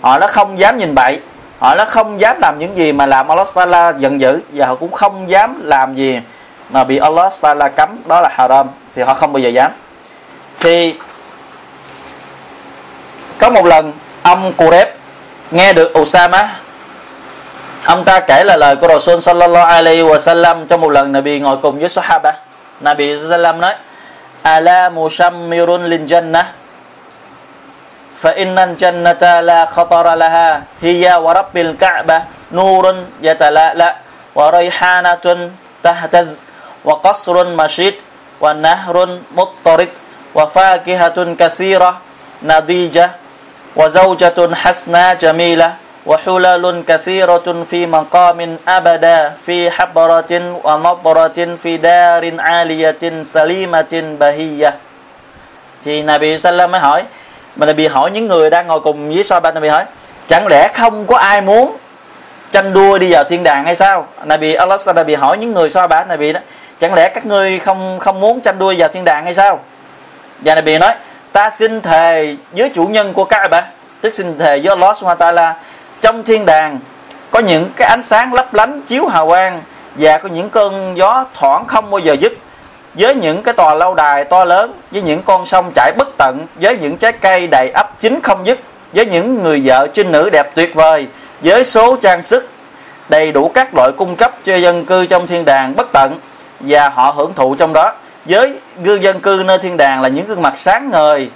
Họ 0.02 0.20
đã 0.20 0.28
không 0.28 0.60
dám 0.60 0.78
nhìn 0.78 0.96
bậy. 0.96 1.20
Họ 1.60 1.76
đã 1.76 1.86
không 1.86 2.22
dám 2.22 2.38
làm 2.42 2.60
những 2.60 2.78
gì 2.78 2.92
mà 2.92 3.06
làm 3.06 3.28
Allah 3.28 3.48
Taala 3.56 3.94
giận 3.98 4.20
dữ, 4.20 4.42
và 4.54 4.66
họ 4.66 4.76
cũng 4.76 4.92
không 4.92 5.30
dám 5.30 5.62
làm 5.64 5.96
gì 5.96 6.20
mà 6.70 6.84
bị 6.84 6.98
Allah 6.98 7.34
Taala 7.42 7.70
cấm. 7.70 7.90
Đó 8.06 8.22
là 8.22 8.30
haram, 8.32 8.68
thì 8.94 9.02
họ 9.02 9.14
không 9.14 9.34
bao 9.34 9.40
giờ 9.40 9.50
dám. 9.50 9.72
Thì 10.60 10.96
có 13.38 13.50
một 13.50 13.66
lần, 13.66 13.94
ông 14.24 14.54
Qureb 14.58 14.86
nghe 15.52 15.74
được 15.74 16.00
Usama 16.00 16.50
ông 17.88 18.04
ta 18.04 18.20
kể 18.20 18.44
là 18.44 18.58
lời 18.58 18.76
của 18.76 18.88
Rasul 18.88 19.20
sallallahu 19.20 19.68
alaihi 19.68 20.04
wa 20.04 20.20
sallam 20.20 20.68
trong 20.68 20.82
một 20.82 20.90
lần 20.90 21.12
Nabi 21.12 21.40
ngồi 21.40 21.58
cùng 21.58 21.80
với 21.80 21.90
Sahaba. 21.90 22.34
Nabi 22.80 23.16
sallam 23.16 23.62
nói, 23.62 23.76
ala 24.44 24.90
mushammirun 24.90 25.86
lil 25.86 26.02
jannah, 26.06 26.46
fa 28.20 28.32
innal 28.36 28.76
jannata 28.76 29.42
la 29.42 29.66
khatara 29.66 30.16
laha, 30.16 30.62
hiya 30.82 31.20
wa 31.20 31.34
rabbil 31.34 31.74
ka'ba 31.80 32.22
nurun 32.52 33.06
yatalala, 33.22 33.96
wa 34.36 34.52
rayhanatun 34.52 35.52
tahtaz, 35.82 36.44
wa 36.84 37.00
qasrun 37.04 37.56
mashit, 37.56 38.04
wa 38.40 38.54
nahrun 38.54 39.24
muttarid 39.36 39.90
wa 40.34 40.44
fakihatun 40.48 41.36
kathira, 41.40 42.04
nadija, 42.44 43.16
wa 43.76 43.88
zawjatun 43.88 44.54
hasna 44.54 45.16
jamila. 45.16 45.87
وحلل 46.07 46.65
كثيرة 46.87 47.47
في 47.71 47.87
مقام 47.87 48.39
أبدا 48.69 49.19
في 49.47 49.71
حبرة 49.71 50.33
ونظرة 50.67 51.39
في 51.63 51.73
دار 51.77 52.23
عالية 52.39 53.03
سليمة 53.23 53.93
بهية 54.21 54.73
thì 55.85 56.03
Nabi 56.03 56.39
Sallam 56.39 56.71
mới 56.71 56.81
hỏi 56.81 57.03
mà 57.57 57.67
Nabi 57.67 57.87
hỏi 57.87 58.11
những 58.11 58.27
người 58.29 58.51
đang 58.51 58.67
ngồi 58.67 58.81
cùng 58.81 59.15
với 59.15 59.23
Sahabat 59.23 59.55
Nabi 59.55 59.69
hỏi 59.69 59.85
chẳng 60.27 60.47
lẽ 60.47 60.69
không 60.75 61.07
có 61.07 61.17
ai 61.17 61.41
muốn 61.41 61.77
tranh 62.51 62.73
đua 62.73 62.99
đi 62.99 63.13
vào 63.13 63.25
thiên 63.25 63.43
đàng 63.43 63.65
hay 63.65 63.77
sao 63.77 64.07
Nabi 64.25 64.55
Allah 64.55 64.81
Nabi 64.95 65.15
hỏi 65.15 65.39
những 65.39 65.53
người 65.53 65.71
Sahabat 65.71 66.09
Nabi 66.09 66.33
đó 66.33 66.41
chẳng 66.81 66.95
lẽ 66.95 67.09
các 67.09 67.27
ngươi 67.27 67.59
không 67.59 67.99
không 67.99 68.21
muốn 68.21 68.41
tranh 68.41 68.59
đua 68.59 68.75
vào 68.79 68.89
thiên 68.89 69.05
đàng 69.05 69.25
hay 69.25 69.35
sao 69.35 69.61
và 70.41 70.55
Nabi 70.55 70.79
nói 70.79 70.95
ta 71.33 71.51
xin 71.51 71.81
thề 71.81 72.37
với 72.53 72.71
chủ 72.75 72.87
nhân 72.87 73.13
của 73.13 73.25
Kaaba 73.25 73.63
tức 74.01 74.15
xin 74.15 74.39
thề 74.39 74.59
với 74.59 74.69
Allah 74.69 74.97
Subhanahu 74.97 75.21
wa 75.21 75.35
ta'ala 75.35 75.53
trong 76.02 76.24
thiên 76.24 76.46
đàng, 76.46 76.80
có 77.32 77.40
những 77.40 77.70
cái 77.76 77.88
ánh 77.88 78.04
sáng 78.04 78.34
lấp 78.34 78.54
lánh 78.54 78.82
chiếu 78.82 79.06
hào 79.08 79.28
quang 79.28 79.62
và 79.96 80.18
có 80.18 80.30
những 80.30 80.50
cơn 80.50 80.98
gió 80.98 81.26
thoảng 81.34 81.66
không 81.68 81.92
bao 81.92 82.00
giờ 82.00 82.16
dứt. 82.20 82.34
Với 82.94 83.16
những 83.16 83.44
cái 83.44 83.54
tòa 83.54 83.74
lâu 83.74 83.96
đài 83.96 84.24
to 84.24 84.46
lớn, 84.46 84.74
với 84.92 85.02
những 85.02 85.24
con 85.24 85.46
sông 85.46 85.72
chảy 85.76 85.92
bất 85.98 86.08
tận, 86.18 86.46
với 86.56 86.78
những 86.78 86.98
trái 86.98 87.12
cây 87.12 87.48
đầy 87.48 87.70
ấp 87.70 88.00
chín 88.00 88.20
không 88.24 88.46
dứt, 88.48 88.60
với 88.94 89.06
những 89.06 89.44
người 89.44 89.62
vợ 89.66 89.88
trinh 89.94 90.12
nữ 90.12 90.30
đẹp 90.30 90.56
tuyệt 90.56 90.76
vời, 90.76 91.08
với 91.42 91.64
số 91.64 91.96
trang 91.96 92.22
sức 92.22 92.50
đầy 93.10 93.32
đủ 93.32 93.52
các 93.54 93.76
loại 93.76 93.92
cung 93.98 94.16
cấp 94.16 94.36
cho 94.44 94.56
dân 94.56 94.86
cư 94.86 95.06
trong 95.06 95.28
thiên 95.28 95.46
đàng 95.46 95.76
bất 95.76 95.88
tận 95.94 96.20
và 96.60 96.90
họ 96.90 97.10
hưởng 97.12 97.34
thụ 97.34 97.56
trong 97.56 97.74
đó. 97.74 97.94
Với 98.26 98.60
gương 98.84 99.04
dân 99.04 99.20
cư 99.20 99.44
nơi 99.46 99.58
thiên 99.58 99.78
đàng 99.78 100.02
là 100.02 100.10
những 100.10 100.26
gương 100.26 100.42
mặt 100.42 100.54
sáng 100.58 100.90
ngời 100.90 101.30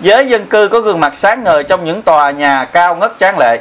với 0.00 0.28
dân 0.28 0.46
cư 0.46 0.68
có 0.68 0.80
gương 0.80 1.00
mặt 1.00 1.16
sáng 1.16 1.42
ngời 1.42 1.64
trong 1.64 1.84
những 1.84 2.02
tòa 2.02 2.30
nhà 2.30 2.64
cao 2.64 2.96
ngất 2.96 3.12
tráng 3.18 3.38
lệ. 3.38 3.58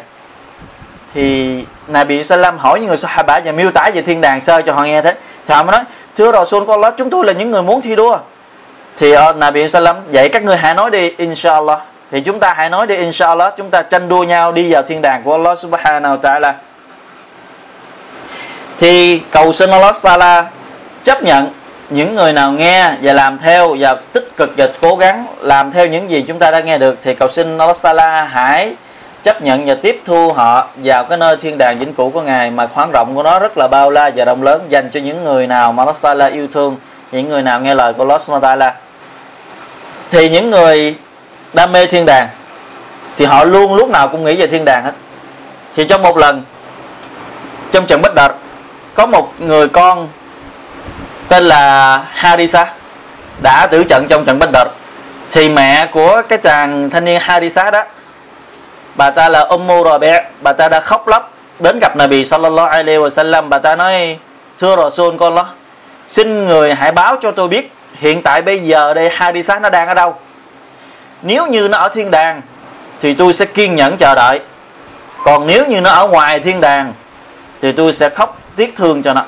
Thì 1.14 1.66
Nabi 1.88 2.24
Sallam 2.24 2.58
hỏi 2.58 2.80
những 2.80 2.88
người 2.88 2.98
Sahaba 2.98 3.40
và 3.46 3.52
miêu 3.52 3.72
tả 3.72 3.90
về 3.94 4.02
thiên 4.02 4.22
đàng 4.22 4.42
sơ 4.42 4.62
cho 4.62 4.74
họ 4.74 4.84
nghe 4.84 5.02
thế. 5.02 5.14
Thì 5.46 5.54
họ 5.54 5.64
mới 5.64 5.72
nói 5.72 5.84
thưa 6.16 6.32
Rasul 6.32 6.64
của 6.64 6.72
Allah 6.72 6.94
chúng 6.98 7.10
tôi 7.10 7.26
là 7.26 7.34
những 7.34 7.52
người 7.52 7.62
muốn 7.62 7.82
thi 7.82 7.96
đua. 7.96 8.18
Thì 8.98 9.18
uh, 9.18 9.36
Nabi 9.36 9.68
Sallam 9.68 9.96
vậy 10.12 10.30
các 10.30 10.44
người 10.44 10.58
hãy 10.58 10.76
nói 10.76 10.92
đi 10.92 11.12
inshallah. 11.18 11.80
Thì 12.12 12.22
chúng 12.22 12.40
ta 12.40 12.54
hãy 12.54 12.70
nói 12.70 12.88
đi 12.88 12.96
inshallah. 12.96 13.54
Chúng 13.58 13.70
ta 13.70 13.82
tranh 13.82 14.10
đua 14.10 14.24
nhau 14.24 14.52
đi 14.52 14.74
vào 14.74 14.84
thiên 14.84 15.02
đàng 15.02 15.24
của 15.24 15.32
Allah 15.32 15.58
subhanahu 15.60 16.16
wa 16.16 16.20
ta'ala. 16.20 16.54
Thì 18.78 19.22
cầu 19.32 19.52
xin 19.52 19.70
Allah 19.70 19.96
Taala 20.04 20.46
chấp 21.04 21.24
nhận 21.24 21.50
những 21.90 22.16
người 22.16 22.34
nào 22.34 22.52
nghe 22.52 22.92
và 23.02 23.14
làm 23.14 23.40
theo 23.40 23.76
và 23.80 23.96
tích 24.14 24.38
cực 24.38 24.50
và 24.58 24.68
cố 24.82 24.96
gắng 24.96 25.26
làm 25.40 25.72
theo 25.72 25.88
những 25.88 26.10
gì 26.10 26.22
chúng 26.28 26.40
ta 26.40 26.52
đã 26.52 26.60
nghe 26.60 26.78
được 26.78 26.98
thì 27.02 27.14
cầu 27.14 27.28
xin 27.28 27.58
Allah 27.58 27.76
Taala 27.82 28.26
hãy 28.26 28.76
chấp 29.24 29.42
nhận 29.42 29.66
và 29.66 29.76
tiếp 29.76 30.02
thu 30.06 30.32
họ 30.32 30.68
vào 30.76 31.04
cái 31.04 31.18
nơi 31.18 31.38
thiên 31.38 31.58
đàng 31.58 31.78
vĩnh 31.80 31.94
cửu 31.94 32.10
của 32.10 32.22
ngài 32.22 32.52
mà 32.52 32.68
khoáng 32.68 32.92
rộng 32.92 33.16
của 33.16 33.24
nó 33.24 33.40
rất 33.40 33.58
là 33.58 33.68
bao 33.68 33.90
la 33.90 34.12
và 34.16 34.26
rộng 34.26 34.44
lớn 34.44 34.66
dành 34.70 34.90
cho 34.92 35.00
những 35.00 35.24
người 35.24 35.48
nào 35.48 35.72
mà 35.72 35.84
Allah 35.84 35.96
Taala 36.02 36.26
yêu 36.26 36.48
thương, 36.54 36.78
những 37.12 37.30
người 37.30 37.42
nào 37.42 37.60
nghe 37.60 37.76
lời 37.76 37.94
của 37.94 38.04
Allah 38.04 38.42
Taala 38.42 38.76
thì 40.12 40.30
những 40.30 40.52
người 40.52 40.96
đam 41.54 41.72
mê 41.72 41.86
thiên 41.86 42.06
đàng 42.06 42.28
thì 43.16 43.26
họ 43.26 43.44
luôn 43.44 43.76
lúc 43.76 43.90
nào 43.90 44.08
cũng 44.08 44.24
nghĩ 44.24 44.36
về 44.36 44.48
thiên 44.48 44.66
đàng 44.66 44.84
hết. 44.84 44.92
Thì 45.76 45.88
trong 45.88 46.02
một 46.02 46.18
lần, 46.18 46.44
trong 47.72 47.86
trận 47.86 48.02
Bất 48.02 48.16
Đợt 48.16 48.34
có 48.94 49.06
một 49.06 49.34
người 49.40 49.68
con 49.68 50.08
tên 51.28 51.43
là 51.43 51.97
Harisa 52.11 52.67
đã 53.43 53.67
tử 53.71 53.84
trận 53.84 54.05
trong 54.09 54.26
trận 54.26 54.39
Bách 54.39 54.49
Đợt. 54.53 54.67
Thì 55.32 55.49
mẹ 55.49 55.86
của 55.86 56.21
cái 56.30 56.38
chàng 56.38 56.89
thanh 56.89 57.05
niên 57.05 57.19
Harisa 57.21 57.71
đó, 57.71 57.84
bà 58.95 59.09
ta 59.09 59.30
là 59.30 59.39
Ummu 59.39 59.84
Rabi, 59.84 60.11
bà 60.41 60.53
ta 60.53 60.69
đã 60.69 60.80
khóc 60.80 61.07
lóc 61.07 61.34
đến 61.59 61.80
gặp 61.80 61.95
Nabi 61.95 62.26
sallallahu 62.26 62.67
alaihi 62.67 62.99
wasallam. 62.99 63.49
Bà 63.49 63.59
ta 63.59 63.76
nói, 63.76 64.17
thưa 64.59 64.76
Rasul, 64.76 65.17
con 65.17 65.36
đó 65.36 65.47
xin 66.07 66.45
người 66.47 66.73
hãy 66.73 66.91
báo 66.91 67.15
cho 67.21 67.32
tôi 67.32 67.47
biết 67.47 67.73
hiện 67.95 68.21
tại 68.21 68.41
bây 68.41 68.59
giờ 68.59 68.93
đây 68.93 69.09
Harisa 69.09 69.59
nó 69.59 69.69
đang 69.69 69.88
ở 69.88 69.93
đâu. 69.93 70.15
Nếu 71.21 71.47
như 71.47 71.67
nó 71.67 71.78
ở 71.78 71.89
thiên 71.89 72.11
đàng 72.11 72.41
thì 73.01 73.13
tôi 73.13 73.34
sẽ 73.34 73.45
kiên 73.45 73.76
nhẫn 73.76 73.97
chờ 73.97 74.15
đợi. 74.15 74.39
Còn 75.23 75.47
nếu 75.47 75.65
như 75.65 75.82
nó 75.82 75.89
ở 75.89 76.07
ngoài 76.07 76.39
thiên 76.39 76.61
đàng 76.61 76.93
thì 77.61 77.71
tôi 77.71 77.93
sẽ 77.93 78.09
khóc 78.09 78.38
tiếc 78.55 78.76
thương 78.76 79.03
cho 79.03 79.13
nó 79.13 79.23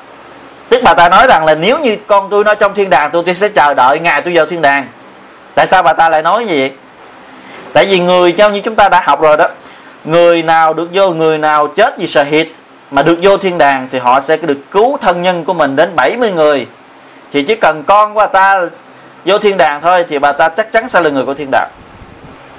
tức 0.69 0.81
bà 0.83 0.93
ta 0.93 1.09
nói 1.09 1.27
rằng 1.27 1.45
là 1.45 1.55
nếu 1.55 1.79
như 1.79 1.97
con 2.07 2.27
tôi 2.29 2.43
nó 2.43 2.55
trong 2.55 2.73
thiên 2.73 2.89
đàng 2.89 3.09
tôi, 3.11 3.23
tôi 3.25 3.35
sẽ 3.35 3.47
chờ 3.47 3.73
đợi 3.73 3.99
ngày 3.99 4.21
tôi 4.21 4.33
vào 4.35 4.45
thiên 4.45 4.61
đàng. 4.61 4.87
Tại 5.55 5.67
sao 5.67 5.83
bà 5.83 5.93
ta 5.93 6.09
lại 6.09 6.21
nói 6.21 6.45
như 6.45 6.53
vậy? 6.57 6.71
Tại 7.73 7.85
vì 7.85 7.99
người 7.99 8.31
theo 8.31 8.49
như 8.49 8.61
chúng 8.61 8.75
ta 8.75 8.89
đã 8.89 9.01
học 9.05 9.21
rồi 9.21 9.37
đó 9.37 9.47
người 10.05 10.43
nào 10.43 10.73
được 10.73 10.89
vô 10.93 11.09
người 11.09 11.37
nào 11.37 11.67
chết 11.67 11.99
vì 11.99 12.07
hịt 12.29 12.47
mà 12.91 13.03
được 13.03 13.19
vô 13.21 13.37
thiên 13.37 13.57
đàng 13.57 13.87
thì 13.91 13.99
họ 13.99 14.19
sẽ 14.19 14.37
được 14.37 14.57
cứu 14.71 14.97
thân 15.01 15.21
nhân 15.21 15.43
của 15.43 15.53
mình 15.53 15.75
đến 15.75 15.95
70 15.95 16.31
người. 16.31 16.67
Thì 17.31 17.43
chỉ 17.43 17.55
cần 17.55 17.83
con 17.83 18.13
của 18.13 18.19
bà 18.19 18.27
ta 18.27 18.61
vô 19.25 19.37
thiên 19.37 19.57
đàng 19.57 19.81
thôi 19.81 20.05
thì 20.09 20.19
bà 20.19 20.31
ta 20.31 20.49
chắc 20.49 20.71
chắn 20.71 20.87
sẽ 20.87 21.01
là 21.01 21.09
người 21.09 21.25
của 21.25 21.33
thiên 21.33 21.51
đàng. 21.51 21.69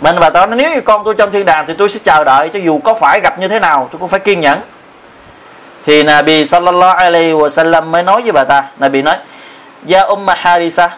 Mình 0.00 0.16
bà 0.20 0.30
ta 0.30 0.46
nói 0.46 0.56
nếu 0.56 0.74
như 0.74 0.80
con 0.80 1.02
tôi 1.04 1.14
trong 1.14 1.30
thiên 1.30 1.44
đàng 1.44 1.66
thì 1.66 1.74
tôi 1.78 1.88
sẽ 1.88 2.00
chờ 2.04 2.24
đợi 2.24 2.48
cho 2.48 2.58
dù 2.58 2.78
có 2.78 2.94
phải 2.94 3.20
gặp 3.22 3.38
như 3.38 3.48
thế 3.48 3.60
nào 3.60 3.88
tôi 3.92 3.98
cũng 3.98 4.08
phải 4.08 4.20
kiên 4.20 4.40
nhẫn 4.40 4.60
thì 5.84 6.02
Nabi 6.02 6.44
sallallahu 6.44 6.96
alaihi 6.96 7.32
wasallam 7.32 7.84
mới 7.84 8.02
nói 8.02 8.22
với 8.22 8.32
bà 8.32 8.44
ta. 8.44 8.64
Nabi 8.78 9.02
nói, 9.02 9.16
Ya 9.90 10.02
Umma 10.02 10.34
Haritha, 10.34 10.90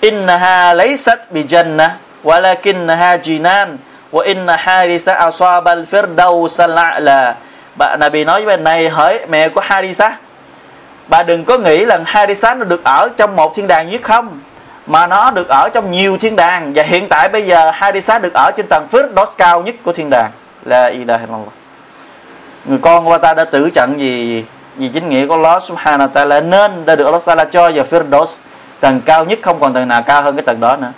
Innaha 0.00 0.74
laysat 0.74 1.30
bi 1.30 1.42
jannah, 1.42 1.90
Walakinnaha 2.24 3.18
jinan, 3.18 3.76
Wa 4.12 4.24
inna 4.24 4.56
Haritha 4.56 5.14
asaba 5.14 5.74
al-firdaus 5.74 6.68
al-a'la. 6.68 7.34
Bà, 7.76 7.96
Nabi 7.96 8.24
nói 8.24 8.44
với 8.44 8.56
bà, 8.56 8.62
này 8.62 8.88
hỏi 8.88 9.20
mẹ 9.28 9.48
của 9.48 9.60
Haritha, 9.60 10.16
Bà 11.08 11.22
đừng 11.22 11.44
có 11.44 11.58
nghĩ 11.58 11.84
là 11.84 11.98
Haritha 12.04 12.54
nó 12.54 12.64
được 12.64 12.84
ở 12.84 13.08
trong 13.16 13.36
một 13.36 13.56
thiên 13.56 13.66
đàng 13.66 13.90
nhất 13.90 14.02
không, 14.02 14.40
mà 14.86 15.06
nó 15.06 15.30
được 15.30 15.48
ở 15.48 15.68
trong 15.74 15.90
nhiều 15.90 16.18
thiên 16.18 16.36
đàng. 16.36 16.72
Và 16.74 16.82
hiện 16.82 17.08
tại 17.08 17.28
bây 17.28 17.42
giờ 17.42 17.70
Haritha 17.74 18.18
được 18.18 18.34
ở 18.34 18.50
trên 18.56 18.66
tầng 18.66 18.86
Firdaus 18.90 19.34
cao 19.38 19.62
nhất 19.62 19.74
của 19.84 19.92
thiên 19.92 20.10
đàng. 20.10 20.30
Là 20.64 20.86
ilaha 20.86 21.20
illallah 21.20 21.57
người 22.68 22.78
con 22.82 23.04
của 23.04 23.18
ta 23.18 23.34
đã 23.34 23.44
tử 23.44 23.70
trận 23.74 23.94
vì 23.98 24.44
vì 24.76 24.88
chính 24.88 25.08
nghĩa 25.08 25.26
của 25.26 25.34
Allah 25.34 25.62
subhanahu 25.62 26.08
wa 26.08 26.12
ta'ala, 26.12 26.48
nên 26.48 26.86
đã 26.86 26.96
được 26.96 27.04
Allah 27.04 27.22
ta'ala 27.22 27.44
cho 27.44 27.70
vào 27.70 27.84
Firdaus, 27.90 28.40
tầng 28.80 29.00
cao 29.00 29.24
nhất, 29.24 29.38
không 29.42 29.60
còn 29.60 29.74
tầng 29.74 29.88
nào 29.88 30.02
cao 30.02 30.22
hơn 30.22 30.36
cái 30.36 30.42
tầng 30.42 30.60
đó 30.60 30.76
nữa. 30.76 30.92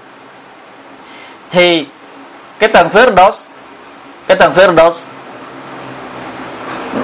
Thì 1.50 1.86
cái 2.58 2.68
tầng 2.68 2.88
Firdaus, 2.88 3.48
cái 4.26 4.36
tầng 4.36 4.52
Firdaus, 4.52 5.06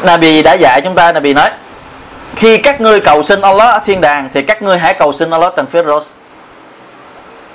Nabi 0.04 0.42
đã 0.42 0.52
dạy 0.52 0.80
chúng 0.84 0.94
ta, 0.94 1.12
Nabi 1.12 1.34
nói, 1.34 1.50
khi 2.36 2.58
các 2.58 2.80
ngươi 2.80 3.00
cầu 3.00 3.22
xin 3.22 3.40
Allah 3.40 3.74
ở 3.74 3.80
thiên 3.84 4.00
đàng, 4.00 4.28
thì 4.32 4.42
các 4.42 4.62
ngươi 4.62 4.78
hãy 4.78 4.94
cầu 4.94 5.12
xin 5.12 5.30
Allah 5.30 5.54
tầng 5.56 5.66
Firdaus. 5.72 6.14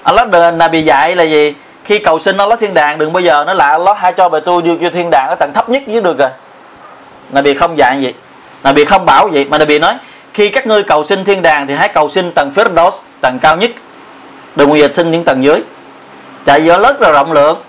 Allah 0.04 0.54
Nabi 0.54 0.82
dạy 0.82 1.16
là 1.16 1.24
gì? 1.24 1.54
Khi 1.84 2.00
cầu 2.00 2.20
xin 2.20 2.38
Allah 2.38 2.60
thiên 2.60 2.74
đàng, 2.74 2.98
đừng 2.98 3.14
bao 3.14 3.22
giờ 3.22 3.44
nó 3.48 3.54
lại 3.54 3.72
Allah 3.72 3.98
hãy 3.98 4.14
cho 4.14 4.30
bà 4.30 4.40
tôi 4.46 4.62
vô 4.62 4.90
thiên 4.90 5.10
đàng 5.12 5.28
ở 5.30 5.36
tầng 5.36 5.52
thấp 5.54 5.70
nhất 5.70 5.84
dưới 5.88 6.02
được 6.02 6.18
rồi. 6.20 6.30
Nabi 7.32 7.54
không 7.54 7.78
dạy 7.78 8.02
gì 8.02 8.14
Nabi 8.64 8.86
không 8.86 9.06
bảo 9.06 9.28
vậy, 9.28 9.46
mà 9.50 9.58
Nabi 9.58 9.80
nói, 9.80 9.98
khi 10.34 10.50
các 10.50 10.68
ngươi 10.68 10.84
cầu 10.84 11.04
xin 11.04 11.24
thiên 11.24 11.42
đàng 11.42 11.68
thì 11.68 11.74
hãy 11.74 11.90
cầu 11.90 12.10
xin 12.10 12.32
tầng 12.32 12.52
Firdaus, 12.56 13.02
tầng 13.22 13.40
cao 13.42 13.58
nhất. 13.58 13.72
Đừng 14.56 14.70
bao 14.70 14.78
giờ 14.78 14.90
xin 14.94 15.12
những 15.12 15.24
tầng 15.24 15.44
dưới. 15.44 15.62
Tại 16.46 16.60
vì 16.60 16.70
Allah 16.70 17.00
rất 17.00 17.02
là 17.02 17.12
rộng 17.12 17.32
lượng. 17.32 17.62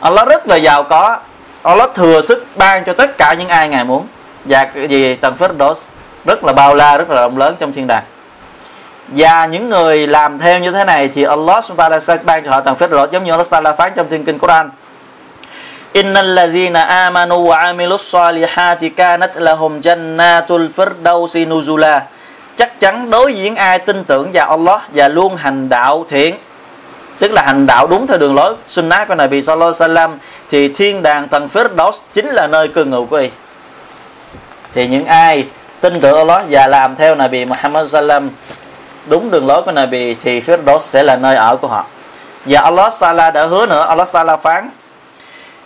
Allah 0.00 0.28
rất 0.28 0.48
là 0.48 0.56
giàu 0.56 0.82
có. 0.82 1.18
Allah 1.62 1.94
thừa 1.94 2.20
sức 2.20 2.46
ban 2.56 2.84
cho 2.84 2.92
tất 2.92 3.18
cả 3.18 3.34
những 3.38 3.48
ai 3.48 3.68
ngài 3.68 3.84
muốn. 3.84 4.06
Và 4.44 4.64
cái 4.64 4.88
gì? 4.88 5.14
Tầng 5.14 5.34
Firdaus 5.38 5.84
rất 6.24 6.44
là 6.44 6.52
bao 6.52 6.74
la, 6.74 6.96
rất 6.96 7.10
là 7.10 7.20
rộng 7.20 7.38
lớn 7.38 7.56
trong 7.58 7.72
thiên 7.72 7.86
đàng. 7.86 8.02
Và 9.08 9.46
những 9.46 9.68
người 9.68 10.06
làm 10.06 10.38
theo 10.38 10.58
như 10.58 10.72
thế 10.72 10.84
này 10.84 11.08
thì 11.08 11.22
Allah 11.22 11.64
subhanahu 11.64 11.90
wa 11.90 11.98
ta'ala 11.98 12.00
sẽ 12.00 12.16
ban 12.24 12.44
cho 12.44 12.50
họ 12.50 12.60
tầng 12.60 12.76
Firdaus, 12.78 13.08
giống 13.10 13.24
như 13.24 13.30
Allah 13.30 13.46
ta'ala 13.46 13.76
phán 13.76 13.92
trong 13.94 14.06
thiên 14.10 14.24
kinh 14.24 14.38
Quran. 14.38 14.70
Innal 15.92 16.34
ladzina 16.34 16.82
amanu 16.82 17.46
wa 17.46 17.56
amilus 17.56 18.14
salihati 18.14 18.90
kanat 18.90 19.36
lahum 19.36 19.80
jannatul 19.80 20.68
firdausi 20.68 21.48
nuzula. 21.48 22.00
Chắc 22.56 22.80
chắn 22.80 23.10
đối 23.10 23.34
diện 23.34 23.56
ai 23.56 23.78
tin 23.78 24.04
tưởng 24.04 24.30
vào 24.32 24.50
Allah 24.50 24.82
và 24.94 25.08
luôn 25.08 25.36
hành 25.36 25.68
đạo 25.68 26.04
thiện 26.08 26.34
tức 27.18 27.32
là 27.32 27.42
hành 27.42 27.66
đạo 27.66 27.86
đúng 27.86 28.06
theo 28.06 28.18
đường 28.18 28.34
lối 28.34 28.54
sunnah 28.66 29.08
của 29.08 29.14
Nabi 29.14 29.42
sallallahu 29.42 29.72
alaihi 29.80 29.94
wasallam 29.94 30.16
thì 30.48 30.68
thiên 30.68 31.02
đàng 31.02 31.28
tầng 31.28 31.48
Firdaus 31.52 31.92
chính 32.12 32.26
là 32.26 32.46
nơi 32.46 32.68
cư 32.68 32.84
ngụ 32.84 33.06
của 33.06 33.16
y. 33.16 33.28
Thì 34.74 34.86
những 34.86 35.06
ai 35.06 35.46
tin 35.80 36.00
tưởng 36.00 36.16
Allah 36.16 36.44
và 36.50 36.66
làm 36.66 36.96
theo 36.96 37.14
Nabi 37.14 37.44
Muhammad 37.44 37.90
sallam 37.90 38.30
đúng 39.06 39.30
đường 39.30 39.46
lối 39.46 39.62
của 39.62 39.72
Nabi 39.72 40.14
thì 40.14 40.40
Firdaus 40.40 40.78
sẽ 40.78 41.02
là 41.02 41.16
nơi 41.16 41.36
ở 41.36 41.56
của 41.56 41.68
họ. 41.68 41.86
Và 42.44 42.60
Allah 42.60 42.92
Taala 43.00 43.30
đã 43.30 43.46
hứa 43.46 43.66
nữa, 43.66 43.86
Allah 43.88 44.08
Taala 44.12 44.36
phán 44.36 44.70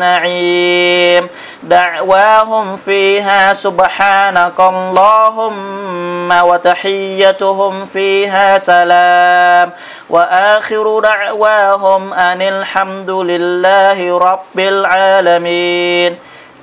النعيم 0.00 1.28
دعواهم 1.62 2.76
فيها 2.76 3.52
سبحانك 3.52 4.58
اللهم 4.60 6.30
وتحيتهم 6.48 7.86
فيها 7.86 8.58
سلام 8.58 9.70
وآخر 10.10 11.00
دعواهم 11.00 12.02
أن 12.12 12.40
الحمد 12.42 13.10
لله 13.10 13.98
رب 14.18 14.58
العالمين 14.58 16.12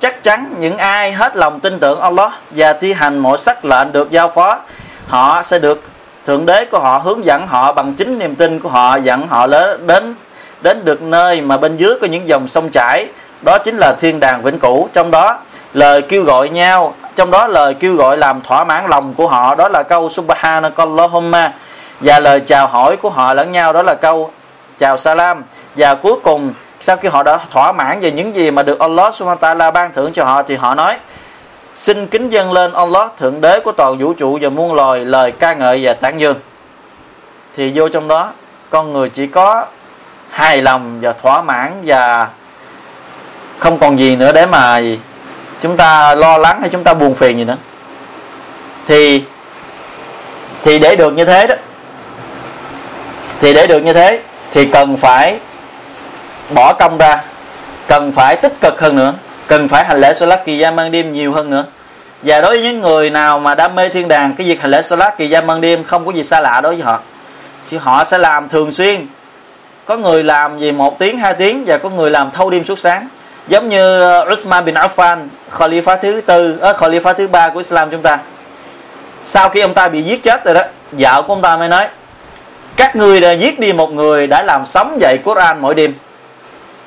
chắc 0.00 0.22
chắn 0.22 0.54
những 0.58 0.76
ai 0.76 1.12
hết 1.12 1.36
lòng 1.36 1.60
tin 1.60 1.78
tưởng 1.78 2.00
Allah 2.00 2.32
và 2.50 2.72
thi 2.72 2.92
hành 2.92 3.18
mọi 3.18 3.38
sắc 3.38 3.64
lệnh 3.64 3.92
được 3.92 4.10
giao 4.10 4.28
phó 4.28 4.58
họ 5.08 5.42
sẽ 5.42 5.58
được 5.58 5.82
thượng 6.24 6.46
đế 6.46 6.64
của 6.64 6.78
họ 6.78 6.98
hướng 6.98 7.24
dẫn 7.24 7.46
họ 7.46 7.72
bằng 7.72 7.94
chính 7.94 8.18
niềm 8.18 8.34
tin 8.34 8.60
của 8.60 8.68
họ 8.68 8.96
dẫn 8.96 9.26
họ 9.28 9.46
đến 9.86 10.14
đến 10.63 10.85
được 10.85 11.01
nơi 11.01 11.41
mà 11.41 11.57
bên 11.57 11.77
dưới 11.77 11.95
có 12.01 12.07
những 12.07 12.27
dòng 12.27 12.47
sông 12.47 12.69
chảy. 12.69 13.07
Đó 13.41 13.57
chính 13.57 13.77
là 13.77 13.95
thiên 13.99 14.19
đàng 14.19 14.41
vĩnh 14.41 14.59
cửu. 14.59 14.89
Trong 14.93 15.11
đó, 15.11 15.39
lời 15.73 16.01
kêu 16.01 16.23
gọi 16.23 16.49
nhau, 16.49 16.93
trong 17.15 17.31
đó 17.31 17.47
lời 17.47 17.73
kêu 17.73 17.95
gọi 17.95 18.17
làm 18.17 18.41
thỏa 18.41 18.63
mãn 18.63 18.85
lòng 18.89 19.13
của 19.13 19.27
họ, 19.27 19.55
đó 19.55 19.69
là 19.69 19.83
câu 19.83 20.09
subhanakallahumma. 20.09 21.53
Và 21.99 22.19
lời 22.19 22.39
chào 22.39 22.67
hỏi 22.67 22.97
của 22.97 23.09
họ 23.09 23.33
lẫn 23.33 23.51
nhau, 23.51 23.73
đó 23.73 23.81
là 23.81 23.95
câu 23.95 24.31
chào 24.77 24.97
salam. 24.97 25.43
Và 25.75 25.95
cuối 25.95 26.15
cùng, 26.23 26.53
sau 26.79 26.97
khi 26.97 27.09
họ 27.09 27.23
đã 27.23 27.39
thỏa 27.51 27.71
mãn 27.71 27.99
về 27.99 28.11
những 28.11 28.35
gì 28.35 28.51
mà 28.51 28.63
được 28.63 28.79
Allah 28.79 29.13
subhanahu 29.13 29.39
wa 29.41 29.57
ta'ala 29.57 29.71
ban 29.71 29.93
thưởng 29.93 30.13
cho 30.13 30.23
họ, 30.23 30.43
thì 30.43 30.55
họ 30.55 30.75
nói, 30.75 30.95
xin 31.75 32.07
kính 32.07 32.29
dâng 32.29 32.51
lên 32.51 32.73
Allah, 32.73 33.17
thượng 33.17 33.41
đế 33.41 33.59
của 33.59 33.71
toàn 33.71 33.97
vũ 33.97 34.13
trụ 34.13 34.37
và 34.41 34.49
muôn 34.49 34.73
loài 34.73 35.05
lời 35.05 35.31
ca 35.31 35.53
ngợi 35.53 35.79
và 35.85 35.93
tán 35.93 36.19
dương. 36.19 36.35
Thì 37.55 37.71
vô 37.75 37.89
trong 37.89 38.07
đó, 38.07 38.31
con 38.69 38.93
người 38.93 39.09
chỉ 39.09 39.27
có 39.27 39.65
hài 40.33 40.61
lòng 40.61 40.99
và 41.01 41.13
thỏa 41.13 41.41
mãn 41.41 41.73
và 41.85 42.27
không 43.57 43.77
còn 43.77 43.99
gì 43.99 44.15
nữa 44.15 44.31
để 44.31 44.45
mà 44.45 44.77
gì 44.77 44.99
chúng 45.61 45.77
ta 45.77 46.15
lo 46.15 46.37
lắng 46.37 46.61
hay 46.61 46.69
chúng 46.69 46.83
ta 46.83 46.93
buồn 46.93 47.15
phiền 47.15 47.37
gì 47.37 47.43
nữa. 47.43 47.57
Thì 48.85 49.23
thì 50.63 50.79
để 50.79 50.95
được 50.95 51.13
như 51.13 51.25
thế 51.25 51.47
đó, 51.47 51.55
thì 53.39 53.53
để 53.53 53.67
được 53.67 53.79
như 53.79 53.93
thế 53.93 54.21
thì 54.51 54.65
cần 54.65 54.97
phải 54.97 55.39
bỏ 56.53 56.73
công 56.73 56.97
ra, 56.97 57.21
cần 57.87 58.11
phải 58.11 58.35
tích 58.35 58.53
cực 58.61 58.81
hơn 58.81 58.95
nữa, 58.95 59.13
cần 59.47 59.67
phải 59.67 59.85
hành 59.85 60.01
lễ 60.01 60.13
solat 60.13 60.45
kỳ 60.45 60.57
gia 60.57 60.71
ban 60.71 60.91
đêm 60.91 61.13
nhiều 61.13 61.33
hơn 61.33 61.49
nữa. 61.49 61.65
Và 62.21 62.41
đối 62.41 62.51
với 62.51 62.61
những 62.61 62.81
người 62.81 63.09
nào 63.09 63.39
mà 63.39 63.55
đam 63.55 63.75
mê 63.75 63.89
thiên 63.89 64.07
đàng, 64.07 64.35
cái 64.37 64.47
việc 64.47 64.61
hành 64.61 64.71
lễ 64.71 64.81
solat 64.81 65.17
kỳ 65.17 65.29
gia 65.29 65.41
ban 65.41 65.61
đêm 65.61 65.83
không 65.83 66.05
có 66.05 66.11
gì 66.11 66.23
xa 66.23 66.39
lạ 66.39 66.61
đối 66.61 66.75
với 66.75 66.83
họ. 66.83 66.99
Thì 67.69 67.77
họ 67.77 68.03
sẽ 68.03 68.17
làm 68.17 68.49
thường 68.49 68.71
xuyên 68.71 69.07
có 69.85 69.97
người 69.97 70.23
làm 70.23 70.59
gì 70.59 70.71
một 70.71 70.99
tiếng 70.99 71.17
hai 71.17 71.33
tiếng 71.33 71.63
và 71.67 71.77
có 71.77 71.89
người 71.89 72.11
làm 72.11 72.31
thâu 72.31 72.49
đêm 72.49 72.63
suốt 72.63 72.79
sáng. 72.79 73.07
Giống 73.47 73.69
như 73.69 74.01
Uthman 74.33 74.65
bin 74.65 74.75
Affan 74.75 75.27
Khalifa 75.51 75.97
thứ 75.97 76.21
tư 76.21 76.59
uh, 76.69 76.75
Khalifa 76.75 77.13
thứ 77.13 77.27
ba 77.27 77.49
của 77.49 77.59
Islam 77.59 77.89
chúng 77.89 78.01
ta. 78.01 78.19
Sau 79.23 79.49
khi 79.49 79.59
ông 79.59 79.73
ta 79.73 79.87
bị 79.87 80.01
giết 80.01 80.23
chết 80.23 80.45
rồi 80.45 80.53
đó 80.53 80.61
vợ 80.91 81.21
của 81.21 81.33
ông 81.33 81.41
ta 81.41 81.57
mới 81.57 81.69
nói 81.69 81.87
các 82.75 82.95
người 82.95 83.21
đã 83.21 83.31
giết 83.31 83.59
đi 83.59 83.73
một 83.73 83.91
người 83.91 84.27
đã 84.27 84.43
làm 84.43 84.65
sống 84.65 84.97
dậy 84.99 85.17
Quran 85.23 85.61
mỗi 85.61 85.75
đêm. 85.75 85.93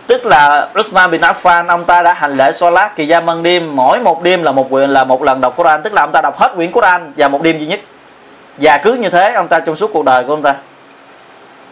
Tức 0.07 0.27
là 0.27 0.69
Uthman 0.79 1.11
bin 1.11 1.21
Affan 1.21 1.69
ông 1.69 1.85
ta 1.85 2.03
đã 2.03 2.13
hành 2.13 2.37
lễ 2.37 2.53
Salat 2.53 2.97
kỳ 2.97 3.07
gia 3.07 3.21
ban 3.21 3.43
đêm 3.43 3.77
mỗi 3.77 4.01
một 4.01 4.23
đêm 4.23 4.43
là 4.43 4.53
một 4.53 4.71
quyển 4.71 4.91
là 4.91 5.05
một 5.05 5.23
lần 5.23 5.41
đọc 5.41 5.57
Quran 5.57 5.83
tức 5.83 5.93
là 5.93 6.03
ông 6.03 6.13
ta 6.13 6.21
đọc 6.21 6.39
hết 6.39 6.53
quyển 6.57 6.73
Quran 6.73 7.13
vào 7.17 7.29
một 7.29 7.43
đêm 7.43 7.59
duy 7.59 7.67
nhất. 7.67 7.81
Và 8.59 8.79
cứ 8.79 8.95
như 8.95 9.11
thế 9.11 9.33
ông 9.33 9.49
ta 9.49 9.61
trong 9.61 9.77
suốt 9.77 9.91
cuộc 9.93 10.05
đời 10.05 10.25
của 10.25 10.33
ông 10.33 10.43
ta 10.43 10.55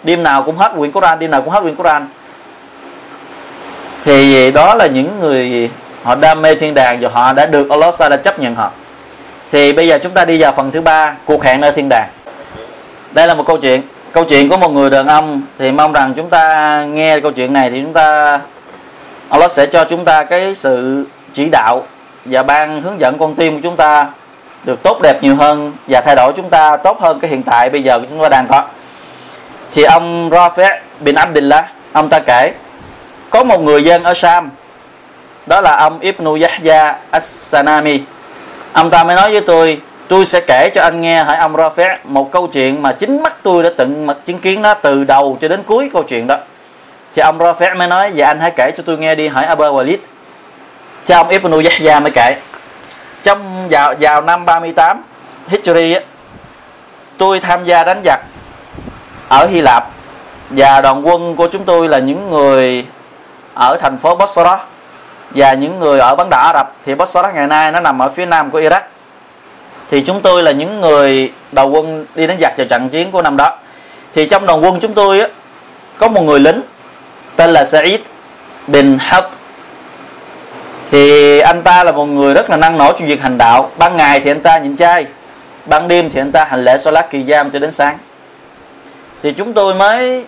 đêm 0.04 0.22
nào 0.22 0.42
cũng 0.42 0.56
hết 0.56 0.72
quyển 0.76 0.92
Quran, 0.92 1.18
đêm 1.18 1.30
nào 1.30 1.42
cũng 1.42 1.52
hết 1.52 1.60
quyển 1.60 1.74
Quran. 1.74 2.08
Thì 4.04 4.50
đó 4.50 4.74
là 4.74 4.86
những 4.86 5.20
người 5.20 5.70
họ 6.02 6.14
đam 6.14 6.42
mê 6.42 6.54
thiên 6.54 6.74
đàng 6.74 6.98
và 7.00 7.08
họ 7.12 7.32
đã 7.32 7.46
được 7.46 7.70
Allah 7.70 7.94
đã 8.10 8.16
chấp 8.16 8.38
nhận 8.38 8.54
họ. 8.54 8.70
Thì 9.52 9.72
bây 9.72 9.88
giờ 9.88 9.98
chúng 10.02 10.12
ta 10.12 10.24
đi 10.24 10.40
vào 10.40 10.52
phần 10.52 10.70
thứ 10.70 10.80
ba, 10.80 11.16
cuộc 11.24 11.44
hẹn 11.44 11.60
nơi 11.60 11.72
thiên 11.72 11.88
đàng. 11.88 12.08
Đây 13.12 13.26
là 13.26 13.34
một 13.34 13.46
câu 13.46 13.58
chuyện 13.58 13.82
câu 14.12 14.24
chuyện 14.24 14.48
của 14.48 14.56
một 14.56 14.72
người 14.72 14.90
đàn 14.90 15.06
ông. 15.06 15.42
Thì 15.58 15.72
mong 15.72 15.92
rằng 15.92 16.14
chúng 16.16 16.30
ta 16.30 16.84
nghe 16.84 17.20
câu 17.20 17.32
chuyện 17.32 17.52
này 17.52 17.70
thì 17.70 17.82
chúng 17.82 17.92
ta, 17.92 18.40
Allah 19.28 19.50
sẽ 19.50 19.66
cho 19.66 19.84
chúng 19.84 20.04
ta 20.04 20.24
cái 20.24 20.54
sự 20.54 21.04
chỉ 21.32 21.48
đạo 21.52 21.82
và 22.24 22.42
ban 22.42 22.82
hướng 22.82 23.00
dẫn 23.00 23.18
con 23.18 23.34
tim 23.34 23.54
của 23.54 23.60
chúng 23.62 23.76
ta 23.76 24.06
được 24.64 24.82
tốt 24.82 24.98
đẹp 25.02 25.22
nhiều 25.22 25.36
hơn 25.36 25.72
và 25.88 26.00
thay 26.00 26.16
đổi 26.16 26.32
chúng 26.36 26.50
ta 26.50 26.76
tốt 26.76 27.00
hơn 27.00 27.20
cái 27.20 27.30
hiện 27.30 27.42
tại 27.42 27.70
bây 27.70 27.82
giờ 27.82 27.98
của 27.98 28.06
chúng 28.10 28.22
ta 28.22 28.28
đang 28.28 28.46
có 28.48 28.62
thì 29.74 29.82
ông 29.82 30.30
Rafi 30.30 30.78
bin 31.00 31.14
Abdullah 31.14 31.64
ông 31.92 32.08
ta 32.08 32.18
kể, 32.18 32.52
có 33.30 33.44
một 33.44 33.60
người 33.60 33.84
dân 33.84 34.02
ở 34.04 34.14
Sam 34.14 34.50
đó 35.46 35.60
là 35.60 35.76
ông 35.76 36.00
Ibn 36.00 36.40
Yahya 36.40 36.96
As-Sanami. 37.12 37.98
Ông 38.72 38.90
ta 38.90 39.04
mới 39.04 39.16
nói 39.16 39.32
với 39.32 39.40
tôi 39.40 39.80
tôi 40.08 40.26
sẽ 40.26 40.40
kể 40.46 40.70
cho 40.74 40.82
anh 40.82 41.00
nghe 41.00 41.24
hỏi 41.24 41.36
ông 41.36 41.56
Rafi 41.56 41.96
một 42.04 42.32
câu 42.32 42.46
chuyện 42.46 42.82
mà 42.82 42.92
chính 42.92 43.22
mắt 43.22 43.36
tôi 43.42 43.62
đã 43.62 43.70
tận 43.76 44.06
mặt 44.06 44.16
chứng 44.24 44.38
kiến 44.38 44.62
nó 44.62 44.74
từ 44.74 45.04
đầu 45.04 45.38
cho 45.40 45.48
đến 45.48 45.62
cuối 45.62 45.90
câu 45.92 46.02
chuyện 46.02 46.26
đó. 46.26 46.36
Thì 47.14 47.22
ông 47.22 47.38
Rafi 47.38 47.76
mới 47.76 47.88
nói 47.88 48.10
vậy 48.14 48.26
anh 48.26 48.40
hãy 48.40 48.52
kể 48.56 48.70
cho 48.76 48.82
tôi 48.86 48.98
nghe 48.98 49.14
đi 49.14 49.28
hỏi 49.28 49.44
Abu 49.44 49.64
Walid. 49.64 49.98
Cho 51.04 51.16
ông 51.16 51.28
Ibn 51.28 51.52
Yahya 51.64 52.00
mới 52.00 52.12
kể, 52.14 52.36
trong 53.22 53.68
vào 53.70 53.94
vào 54.00 54.20
năm 54.20 54.44
38 54.44 55.02
Hijri 55.50 56.00
tôi 57.18 57.40
tham 57.40 57.64
gia 57.64 57.84
đánh 57.84 58.00
giặc 58.04 58.20
ở 59.38 59.46
Hy 59.46 59.60
Lạp. 59.60 59.88
Và 60.50 60.80
đoàn 60.80 61.06
quân 61.06 61.36
của 61.36 61.48
chúng 61.52 61.64
tôi 61.64 61.88
là 61.88 61.98
những 61.98 62.30
người 62.30 62.86
ở 63.54 63.76
thành 63.80 63.96
phố 63.96 64.14
Basra. 64.14 64.58
Và 65.30 65.54
những 65.54 65.78
người 65.80 66.00
ở 66.00 66.14
bán 66.14 66.30
đảo 66.30 66.40
Ả 66.40 66.52
Rập. 66.52 66.72
Thì 66.84 66.94
Basra 66.94 67.32
ngày 67.32 67.46
nay 67.46 67.72
nó 67.72 67.80
nằm 67.80 68.02
ở 68.02 68.08
phía 68.08 68.26
nam 68.26 68.50
của 68.50 68.60
Iraq. 68.60 68.80
Thì 69.90 70.04
chúng 70.04 70.20
tôi 70.20 70.42
là 70.42 70.50
những 70.50 70.80
người 70.80 71.32
đầu 71.52 71.68
quân 71.68 72.06
đi 72.14 72.26
đánh 72.26 72.38
giặc 72.40 72.56
vào 72.56 72.66
trận 72.66 72.88
chiến 72.88 73.10
của 73.10 73.22
năm 73.22 73.36
đó. 73.36 73.58
Thì 74.12 74.26
trong 74.26 74.46
đoàn 74.46 74.64
quân 74.64 74.80
chúng 74.80 74.94
tôi 74.94 75.20
á, 75.20 75.28
có 75.98 76.08
một 76.08 76.22
người 76.22 76.40
lính 76.40 76.62
tên 77.36 77.50
là 77.50 77.64
Said 77.64 78.00
bin 78.66 78.98
Hab 79.00 79.24
thì 80.90 81.38
anh 81.38 81.62
ta 81.62 81.84
là 81.84 81.92
một 81.92 82.04
người 82.04 82.34
rất 82.34 82.50
là 82.50 82.56
năng 82.56 82.78
nổ 82.78 82.92
trong 82.92 83.08
việc 83.08 83.22
hành 83.22 83.38
đạo. 83.38 83.70
Ban 83.78 83.96
ngày 83.96 84.20
thì 84.20 84.30
anh 84.30 84.40
ta 84.40 84.58
nhịn 84.58 84.76
chay 84.76 85.06
ban 85.66 85.88
đêm 85.88 86.10
thì 86.10 86.20
anh 86.20 86.32
ta 86.32 86.44
hành 86.44 86.64
lễ 86.64 86.78
solat 86.78 87.10
kỳ 87.10 87.24
giam 87.24 87.50
cho 87.50 87.58
đến 87.58 87.72
sáng 87.72 87.98
thì 89.24 89.32
chúng 89.32 89.52
tôi 89.52 89.74
mới 89.74 90.24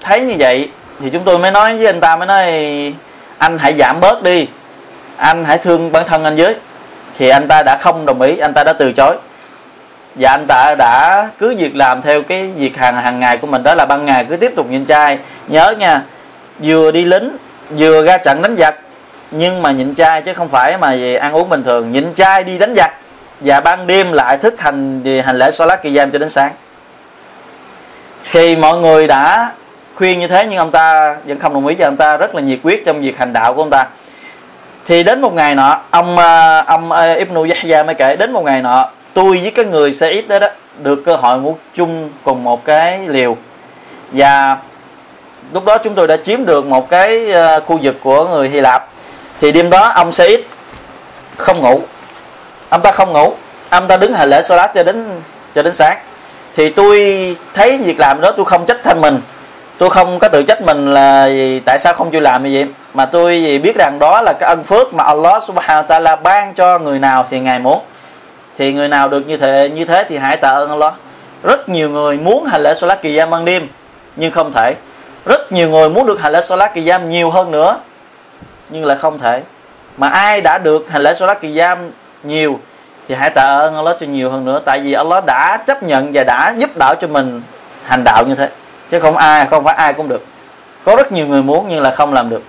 thấy 0.00 0.20
như 0.20 0.34
vậy. 0.38 0.70
Thì 1.00 1.10
chúng 1.10 1.24
tôi 1.24 1.38
mới 1.38 1.50
nói 1.50 1.76
với 1.76 1.86
anh 1.86 2.00
ta, 2.00 2.16
mới 2.16 2.26
nói, 2.26 2.44
anh 3.38 3.58
hãy 3.58 3.72
giảm 3.78 4.00
bớt 4.00 4.22
đi. 4.22 4.48
Anh 5.16 5.44
hãy 5.44 5.58
thương 5.58 5.92
bản 5.92 6.04
thân 6.06 6.24
anh 6.24 6.36
với. 6.36 6.56
Thì 7.18 7.28
anh 7.28 7.48
ta 7.48 7.62
đã 7.62 7.76
không 7.80 8.06
đồng 8.06 8.20
ý, 8.20 8.38
anh 8.38 8.54
ta 8.54 8.64
đã 8.64 8.72
từ 8.72 8.92
chối. 8.92 9.16
Và 10.14 10.30
anh 10.30 10.46
ta 10.48 10.74
đã 10.78 11.28
cứ 11.38 11.56
việc 11.58 11.76
làm 11.76 12.02
theo 12.02 12.22
cái 12.22 12.50
việc 12.56 12.76
hàng 12.76 12.96
hàng 12.96 13.20
ngày 13.20 13.36
của 13.36 13.46
mình, 13.46 13.62
đó 13.62 13.74
là 13.74 13.86
ban 13.86 14.04
ngày 14.04 14.26
cứ 14.28 14.36
tiếp 14.36 14.52
tục 14.56 14.70
nhịn 14.70 14.86
chai 14.86 15.18
nhớ 15.48 15.74
nha, 15.78 16.02
vừa 16.62 16.90
đi 16.90 17.04
lính, 17.04 17.36
vừa 17.70 18.04
ra 18.04 18.18
trận 18.18 18.42
đánh 18.42 18.56
giặc. 18.58 18.74
Nhưng 19.30 19.62
mà 19.62 19.72
nhịn 19.72 19.94
chay 19.94 20.22
chứ 20.22 20.34
không 20.34 20.48
phải 20.48 20.76
mà 20.78 20.90
về 20.90 21.14
ăn 21.14 21.32
uống 21.32 21.48
bình 21.48 21.62
thường. 21.62 21.92
Nhịn 21.92 22.14
chay 22.14 22.44
đi 22.44 22.58
đánh 22.58 22.74
giặc. 22.76 22.90
Và 23.40 23.60
ban 23.60 23.86
đêm 23.86 24.12
lại 24.12 24.36
thức 24.36 24.60
hành 24.60 25.04
hành 25.24 25.38
lễ 25.38 25.50
solat 25.50 25.82
kỳ 25.82 25.94
giam 25.94 26.10
cho 26.10 26.18
đến 26.18 26.30
sáng 26.30 26.52
thì 28.30 28.56
mọi 28.56 28.78
người 28.78 29.06
đã 29.06 29.52
khuyên 29.94 30.20
như 30.20 30.28
thế 30.28 30.46
nhưng 30.50 30.58
ông 30.58 30.70
ta 30.70 31.16
vẫn 31.26 31.38
không 31.38 31.54
đồng 31.54 31.66
ý 31.66 31.74
cho 31.74 31.84
ông 31.84 31.96
ta 31.96 32.16
rất 32.16 32.34
là 32.34 32.40
nhiệt 32.40 32.58
quyết 32.62 32.84
trong 32.84 33.00
việc 33.00 33.18
hành 33.18 33.32
đạo 33.32 33.54
của 33.54 33.62
ông 33.62 33.70
ta. 33.70 33.86
Thì 34.84 35.02
đến 35.02 35.20
một 35.20 35.34
ngày 35.34 35.54
nọ 35.54 35.80
ông 35.90 36.18
ờ, 36.18 36.64
ông 36.66 36.92
ờ, 36.92 37.06
à, 37.06 37.14
Ibn 37.14 37.50
Yahya 37.50 37.82
mới 37.82 37.94
kể 37.94 38.16
đến 38.16 38.32
một 38.32 38.44
ngày 38.44 38.62
nọ 38.62 38.88
tôi 39.14 39.38
với 39.42 39.50
cái 39.50 39.64
người 39.64 39.92
xe 39.92 40.10
ít 40.10 40.28
đó 40.28 40.38
đó 40.38 40.48
được 40.82 41.02
cơ 41.04 41.16
hội 41.16 41.40
ngủ 41.40 41.56
chung 41.74 42.10
cùng 42.24 42.44
một 42.44 42.64
cái 42.64 43.00
liều. 43.08 43.36
Và 44.12 44.56
lúc 45.52 45.64
đó 45.64 45.78
chúng 45.78 45.94
tôi 45.94 46.06
đã 46.06 46.16
chiếm 46.16 46.44
được 46.44 46.66
một 46.66 46.90
cái 46.90 47.30
ờ, 47.30 47.60
khu 47.60 47.78
vực 47.82 47.96
của 48.02 48.24
người 48.24 48.48
Hy 48.48 48.60
Lạp. 48.60 48.88
Thì 49.40 49.52
đêm 49.52 49.70
đó 49.70 49.88
ông 49.88 50.12
xe 50.12 50.26
ít 50.26 50.46
không 51.36 51.60
ngủ. 51.60 51.80
Ông 52.68 52.80
ta 52.82 52.90
không 52.90 53.12
ngủ. 53.12 53.32
Ông 53.70 53.86
ta 53.88 53.96
đứng 53.96 54.12
hành 54.12 54.30
lễ 54.30 54.42
Salat 54.42 54.74
cho 54.74 54.82
đến 54.82 55.20
cho 55.54 55.62
đến 55.62 55.72
sáng 55.72 55.98
thì 56.54 56.70
tôi 56.70 56.98
thấy 57.54 57.76
việc 57.76 58.00
làm 58.00 58.20
đó 58.20 58.30
tôi 58.36 58.44
không 58.44 58.66
trách 58.66 58.82
thân 58.84 59.00
mình. 59.00 59.20
Tôi 59.78 59.90
không 59.90 60.18
có 60.18 60.28
tự 60.28 60.42
trách 60.42 60.62
mình 60.62 60.94
là 60.94 61.26
gì, 61.26 61.60
tại 61.64 61.78
sao 61.78 61.94
không 61.94 62.10
chịu 62.10 62.20
làm 62.20 62.42
như 62.42 62.50
vậy. 62.54 62.66
Mà 62.94 63.06
tôi 63.06 63.60
biết 63.62 63.76
rằng 63.76 63.98
đó 63.98 64.22
là 64.22 64.32
cái 64.32 64.48
ân 64.48 64.62
phước 64.62 64.94
mà 64.94 65.04
Allah 65.04 65.42
subhanahu 65.42 65.86
wa 65.86 65.86
ta'ala 65.86 66.22
ban 66.22 66.54
cho 66.54 66.78
người 66.78 66.98
nào 66.98 67.26
thì 67.30 67.40
ngài 67.40 67.58
muốn. 67.58 67.80
Thì 68.56 68.72
người 68.72 68.88
nào 68.88 69.08
được 69.08 69.28
như 69.28 69.36
thế 69.36 69.70
như 69.74 69.84
thế 69.84 70.04
thì 70.08 70.16
hãy 70.16 70.36
tạ 70.36 70.48
ơn 70.48 70.70
Allah. 70.70 70.94
Rất 71.42 71.68
nhiều 71.68 71.90
người 71.90 72.16
muốn 72.16 72.44
hành 72.44 72.62
lễ 72.62 72.74
salat 72.74 73.02
kỳ 73.02 73.16
giam 73.16 73.30
ban 73.30 73.44
đêm 73.44 73.68
nhưng 74.16 74.30
không 74.30 74.52
thể. 74.52 74.74
Rất 75.24 75.52
nhiều 75.52 75.70
người 75.70 75.88
muốn 75.88 76.06
được 76.06 76.20
hành 76.20 76.32
lễ 76.32 76.40
salat 76.40 76.74
kỳ 76.74 76.84
giam 76.84 77.10
nhiều 77.10 77.30
hơn 77.30 77.50
nữa 77.50 77.76
nhưng 78.70 78.84
lại 78.84 78.96
không 78.96 79.18
thể. 79.18 79.42
Mà 79.96 80.08
ai 80.08 80.40
đã 80.40 80.58
được 80.58 80.90
hành 80.90 81.02
lễ 81.02 81.14
salat 81.14 81.40
kỳ 81.40 81.54
giam 81.54 81.78
nhiều 82.22 82.60
thì 83.08 83.14
hãy 83.14 83.30
tạ 83.30 83.42
ơn 83.42 83.76
Allah 83.76 83.96
cho 84.00 84.06
nhiều 84.06 84.30
hơn 84.30 84.44
nữa. 84.44 84.60
Tại 84.64 84.80
vì 84.80 84.92
Allah 84.92 85.24
đã 85.26 85.58
chấp 85.66 85.82
nhận 85.82 86.10
và 86.14 86.24
đã 86.24 86.54
giúp 86.58 86.70
đỡ 86.78 86.94
cho 87.00 87.08
mình 87.08 87.42
hành 87.84 88.04
đạo 88.04 88.24
như 88.26 88.34
thế. 88.34 88.48
Chứ 88.90 89.00
không 89.00 89.16
ai, 89.16 89.46
không 89.46 89.64
phải 89.64 89.74
ai 89.74 89.92
cũng 89.92 90.08
được. 90.08 90.24
Có 90.84 90.96
rất 90.96 91.12
nhiều 91.12 91.26
người 91.26 91.42
muốn 91.42 91.66
nhưng 91.68 91.80
là 91.80 91.90
không 91.90 92.12
làm 92.12 92.30
được. 92.30 92.42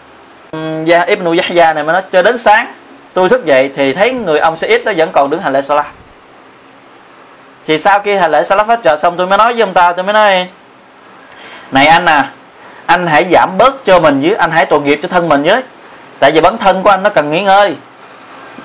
Gia 0.85 1.01
Ibn 1.01 1.37
Yahya 1.37 1.73
này 1.73 1.83
mới 1.83 1.93
nói, 1.93 2.01
cho 2.11 2.21
đến 2.21 2.37
sáng 2.37 2.73
tôi 3.13 3.29
thức 3.29 3.45
dậy 3.45 3.71
thì 3.75 3.93
thấy 3.93 4.11
người 4.13 4.39
ông 4.39 4.55
sẽ 4.55 4.67
ít 4.67 4.85
đó 4.85 4.91
vẫn 4.97 5.09
còn 5.11 5.29
đứng 5.29 5.41
hành 5.41 5.53
lễ 5.53 5.61
salat. 5.61 5.85
Thì 7.65 7.77
sau 7.77 7.99
khi 7.99 8.15
hành 8.15 8.31
lễ 8.31 8.43
salat 8.43 8.67
phát 8.67 8.79
trợ 8.83 8.97
xong 8.97 9.17
tôi 9.17 9.27
mới 9.27 9.37
nói 9.37 9.53
với 9.53 9.61
ông 9.61 9.73
ta, 9.73 9.93
tôi 9.93 10.03
mới 10.03 10.13
nói, 10.13 10.47
này 11.71 11.87
anh 11.87 12.05
à 12.05 12.29
anh 12.85 13.07
hãy 13.07 13.25
giảm 13.31 13.49
bớt 13.57 13.85
cho 13.85 13.99
mình 13.99 14.21
với, 14.21 14.35
anh 14.35 14.51
hãy 14.51 14.65
tội 14.65 14.81
nghiệp 14.81 14.99
cho 15.01 15.07
thân 15.07 15.29
mình 15.29 15.43
với. 15.43 15.63
Tại 16.19 16.31
vì 16.31 16.41
bản 16.41 16.57
thân 16.57 16.83
của 16.83 16.89
anh 16.89 17.03
nó 17.03 17.09
cần 17.09 17.31
nghỉ 17.31 17.41
ngơi. 17.43 17.75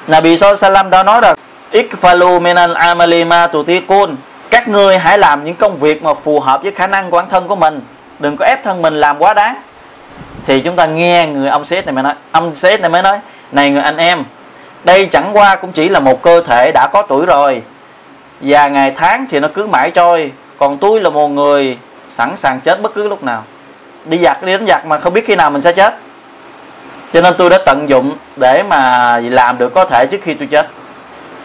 Nabi 0.06 0.36
Sallam 0.36 0.90
đã 0.90 1.02
nói 1.02 1.20
rằng 1.20 1.36
ikfalu 1.72 2.40
minal 2.40 2.74
amali 2.74 3.24
ma 3.24 3.46
tutiqun. 3.46 4.16
Các 4.50 4.68
ngươi 4.68 4.98
hãy 4.98 5.18
làm 5.18 5.44
những 5.44 5.56
công 5.56 5.78
việc 5.78 6.02
mà 6.02 6.14
phù 6.14 6.40
hợp 6.40 6.62
với 6.62 6.72
khả 6.72 6.86
năng 6.86 7.10
của 7.10 7.16
bản 7.16 7.28
thân 7.28 7.48
của 7.48 7.56
mình. 7.56 7.80
Đừng 8.18 8.36
có 8.36 8.44
ép 8.44 8.64
thân 8.64 8.82
mình 8.82 9.00
làm 9.00 9.18
quá 9.18 9.34
đáng. 9.34 9.56
Thì 10.44 10.60
chúng 10.60 10.76
ta 10.76 10.86
nghe 10.86 11.26
người 11.26 11.48
ông 11.48 11.64
sếp 11.64 11.86
này 11.86 11.92
mới 11.92 12.02
nói, 12.02 12.14
ông 12.32 12.54
sếp 12.54 12.80
này 12.80 12.90
mới 12.90 13.02
nói, 13.02 13.18
này 13.52 13.70
người 13.70 13.82
anh 13.82 13.96
em, 13.96 14.24
đây 14.84 15.06
chẳng 15.06 15.30
qua 15.32 15.56
cũng 15.56 15.72
chỉ 15.72 15.88
là 15.88 16.00
một 16.00 16.22
cơ 16.22 16.42
thể 16.42 16.70
đã 16.74 16.88
có 16.92 17.02
tuổi 17.02 17.26
rồi. 17.26 17.62
Và 18.40 18.68
ngày 18.68 18.92
tháng 18.96 19.26
thì 19.30 19.40
nó 19.40 19.48
cứ 19.54 19.66
mãi 19.66 19.90
trôi, 19.90 20.32
còn 20.58 20.78
tôi 20.78 21.00
là 21.00 21.10
một 21.10 21.28
người 21.28 21.78
sẵn 22.08 22.36
sàng 22.36 22.60
chết 22.60 22.82
bất 22.82 22.94
cứ 22.94 23.08
lúc 23.08 23.24
nào. 23.24 23.44
Đi 24.04 24.18
giặt 24.18 24.42
đi 24.42 24.52
đánh 24.52 24.66
giặt 24.66 24.86
mà 24.86 24.98
không 24.98 25.12
biết 25.12 25.26
khi 25.26 25.36
nào 25.36 25.50
mình 25.50 25.60
sẽ 25.60 25.72
chết. 25.72 25.94
Cho 27.12 27.20
nên 27.20 27.34
tôi 27.38 27.50
đã 27.50 27.58
tận 27.66 27.88
dụng 27.88 28.12
để 28.36 28.62
mà 28.62 29.18
làm 29.18 29.58
được 29.58 29.74
có 29.74 29.84
thể 29.84 30.06
trước 30.10 30.18
khi 30.22 30.34
tôi 30.34 30.48
chết 30.50 30.66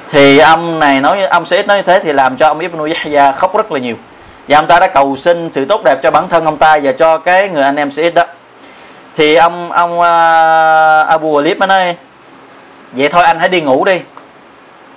thì 0.09 0.37
ông 0.37 0.79
này 0.79 1.01
nói 1.01 1.23
ông 1.23 1.45
sẽ 1.45 1.63
nói 1.63 1.77
như 1.77 1.83
thế 1.83 1.99
thì 2.03 2.13
làm 2.13 2.37
cho 2.37 2.47
ông 2.47 2.59
Ibn 2.59 2.79
Yahya 2.93 3.31
khóc 3.31 3.57
rất 3.57 3.71
là 3.71 3.79
nhiều. 3.79 3.95
Và 4.47 4.57
ông 4.57 4.67
ta 4.67 4.79
đã 4.79 4.87
cầu 4.87 5.15
xin 5.15 5.49
sự 5.51 5.65
tốt 5.65 5.81
đẹp 5.85 5.99
cho 6.03 6.11
bản 6.11 6.27
thân 6.29 6.45
ông 6.45 6.57
ta 6.57 6.79
và 6.83 6.91
cho 6.91 7.17
cái 7.17 7.49
người 7.49 7.63
anh 7.63 7.75
em 7.75 7.91
sẽ 7.91 8.09
đó. 8.09 8.25
Thì 9.15 9.35
ông 9.35 9.71
ông 9.71 9.99
uh, 9.99 10.05
Abu 11.07 11.41
Walid 11.41 11.57
mới 11.57 11.67
nói 11.67 11.95
vậy 12.91 13.09
thôi 13.09 13.23
anh 13.23 13.39
hãy 13.39 13.49
đi 13.49 13.61
ngủ 13.61 13.85
đi. 13.85 13.99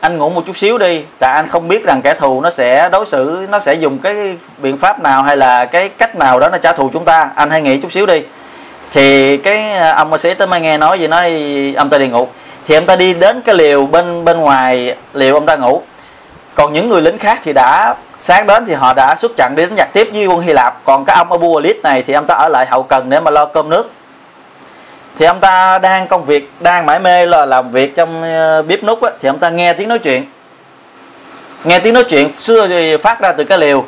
Anh 0.00 0.18
ngủ 0.18 0.30
một 0.30 0.42
chút 0.46 0.56
xíu 0.56 0.78
đi 0.78 1.02
tại 1.18 1.32
anh 1.32 1.46
không 1.48 1.68
biết 1.68 1.84
rằng 1.84 2.02
kẻ 2.02 2.14
thù 2.14 2.40
nó 2.40 2.50
sẽ 2.50 2.88
đối 2.88 3.06
xử 3.06 3.46
nó 3.50 3.58
sẽ 3.58 3.74
dùng 3.74 3.98
cái 3.98 4.36
biện 4.58 4.76
pháp 4.76 5.00
nào 5.00 5.22
hay 5.22 5.36
là 5.36 5.64
cái 5.64 5.88
cách 5.88 6.16
nào 6.16 6.40
đó 6.40 6.48
nó 6.48 6.58
trả 6.58 6.72
thù 6.72 6.90
chúng 6.92 7.04
ta. 7.04 7.30
Anh 7.34 7.50
hãy 7.50 7.62
nghỉ 7.62 7.76
chút 7.80 7.92
xíu 7.92 8.06
đi. 8.06 8.22
Thì 8.90 9.36
cái 9.36 9.72
à, 9.72 9.92
ông 9.92 10.18
sẽ 10.18 10.34
tới 10.34 10.46
mới 10.46 10.60
nghe 10.60 10.78
nói 10.78 11.00
gì 11.00 11.06
nói 11.06 11.32
ông 11.76 11.90
ta 11.90 11.98
đi 11.98 12.08
ngủ 12.08 12.28
thì 12.68 12.74
ông 12.74 12.86
ta 12.86 12.96
đi 12.96 13.14
đến 13.14 13.40
cái 13.40 13.54
liều 13.54 13.86
bên 13.86 14.24
bên 14.24 14.38
ngoài 14.38 14.94
liều 15.12 15.34
ông 15.34 15.46
ta 15.46 15.56
ngủ. 15.56 15.82
Còn 16.54 16.72
những 16.72 16.88
người 16.88 17.02
lính 17.02 17.18
khác 17.18 17.40
thì 17.44 17.52
đã 17.52 17.94
sáng 18.20 18.46
đến 18.46 18.64
thì 18.66 18.74
họ 18.74 18.92
đã 18.96 19.14
xuất 19.18 19.32
trận 19.36 19.54
đi 19.56 19.62
đánh 19.62 19.76
giặc 19.76 19.92
tiếp 19.92 20.08
với 20.12 20.26
quân 20.26 20.40
Hy 20.40 20.52
Lạp. 20.52 20.84
Còn 20.84 21.04
cái 21.04 21.16
ông 21.16 21.32
Abu 21.32 21.60
Walid 21.60 21.74
này 21.82 22.02
thì 22.02 22.14
ông 22.14 22.26
ta 22.26 22.34
ở 22.34 22.48
lại 22.48 22.66
hậu 22.66 22.82
cần 22.82 23.10
để 23.10 23.20
mà 23.20 23.30
lo 23.30 23.44
cơm 23.44 23.68
nước. 23.68 23.90
Thì 25.16 25.26
ông 25.26 25.40
ta 25.40 25.78
đang 25.78 26.06
công 26.06 26.24
việc 26.24 26.50
đang 26.60 26.86
mải 26.86 26.98
mê 26.98 27.26
là 27.26 27.46
làm 27.46 27.70
việc 27.70 27.94
trong 27.94 28.22
ờ, 28.22 28.62
bếp 28.62 28.84
nút 28.84 29.02
á, 29.02 29.10
thì 29.20 29.28
ông 29.28 29.38
ta 29.38 29.50
nghe 29.50 29.72
tiếng 29.72 29.88
nói 29.88 29.98
chuyện. 29.98 30.24
Nghe 31.64 31.78
tiếng 31.78 31.94
nói 31.94 32.04
chuyện 32.04 32.32
xưa 32.32 32.68
thì 32.68 32.96
phát 32.96 33.20
ra 33.20 33.32
từ 33.32 33.44
cái 33.44 33.58
liều 33.58 33.84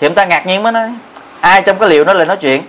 thì 0.00 0.06
ông 0.06 0.14
ta 0.14 0.24
ngạc 0.24 0.46
nhiên 0.46 0.62
mới 0.62 0.72
nói 0.72 0.88
ai 1.40 1.62
trong 1.62 1.78
cái 1.78 1.88
liều 1.88 2.04
đó 2.04 2.12
lại 2.12 2.26
nói 2.26 2.36
chuyện? 2.36 2.62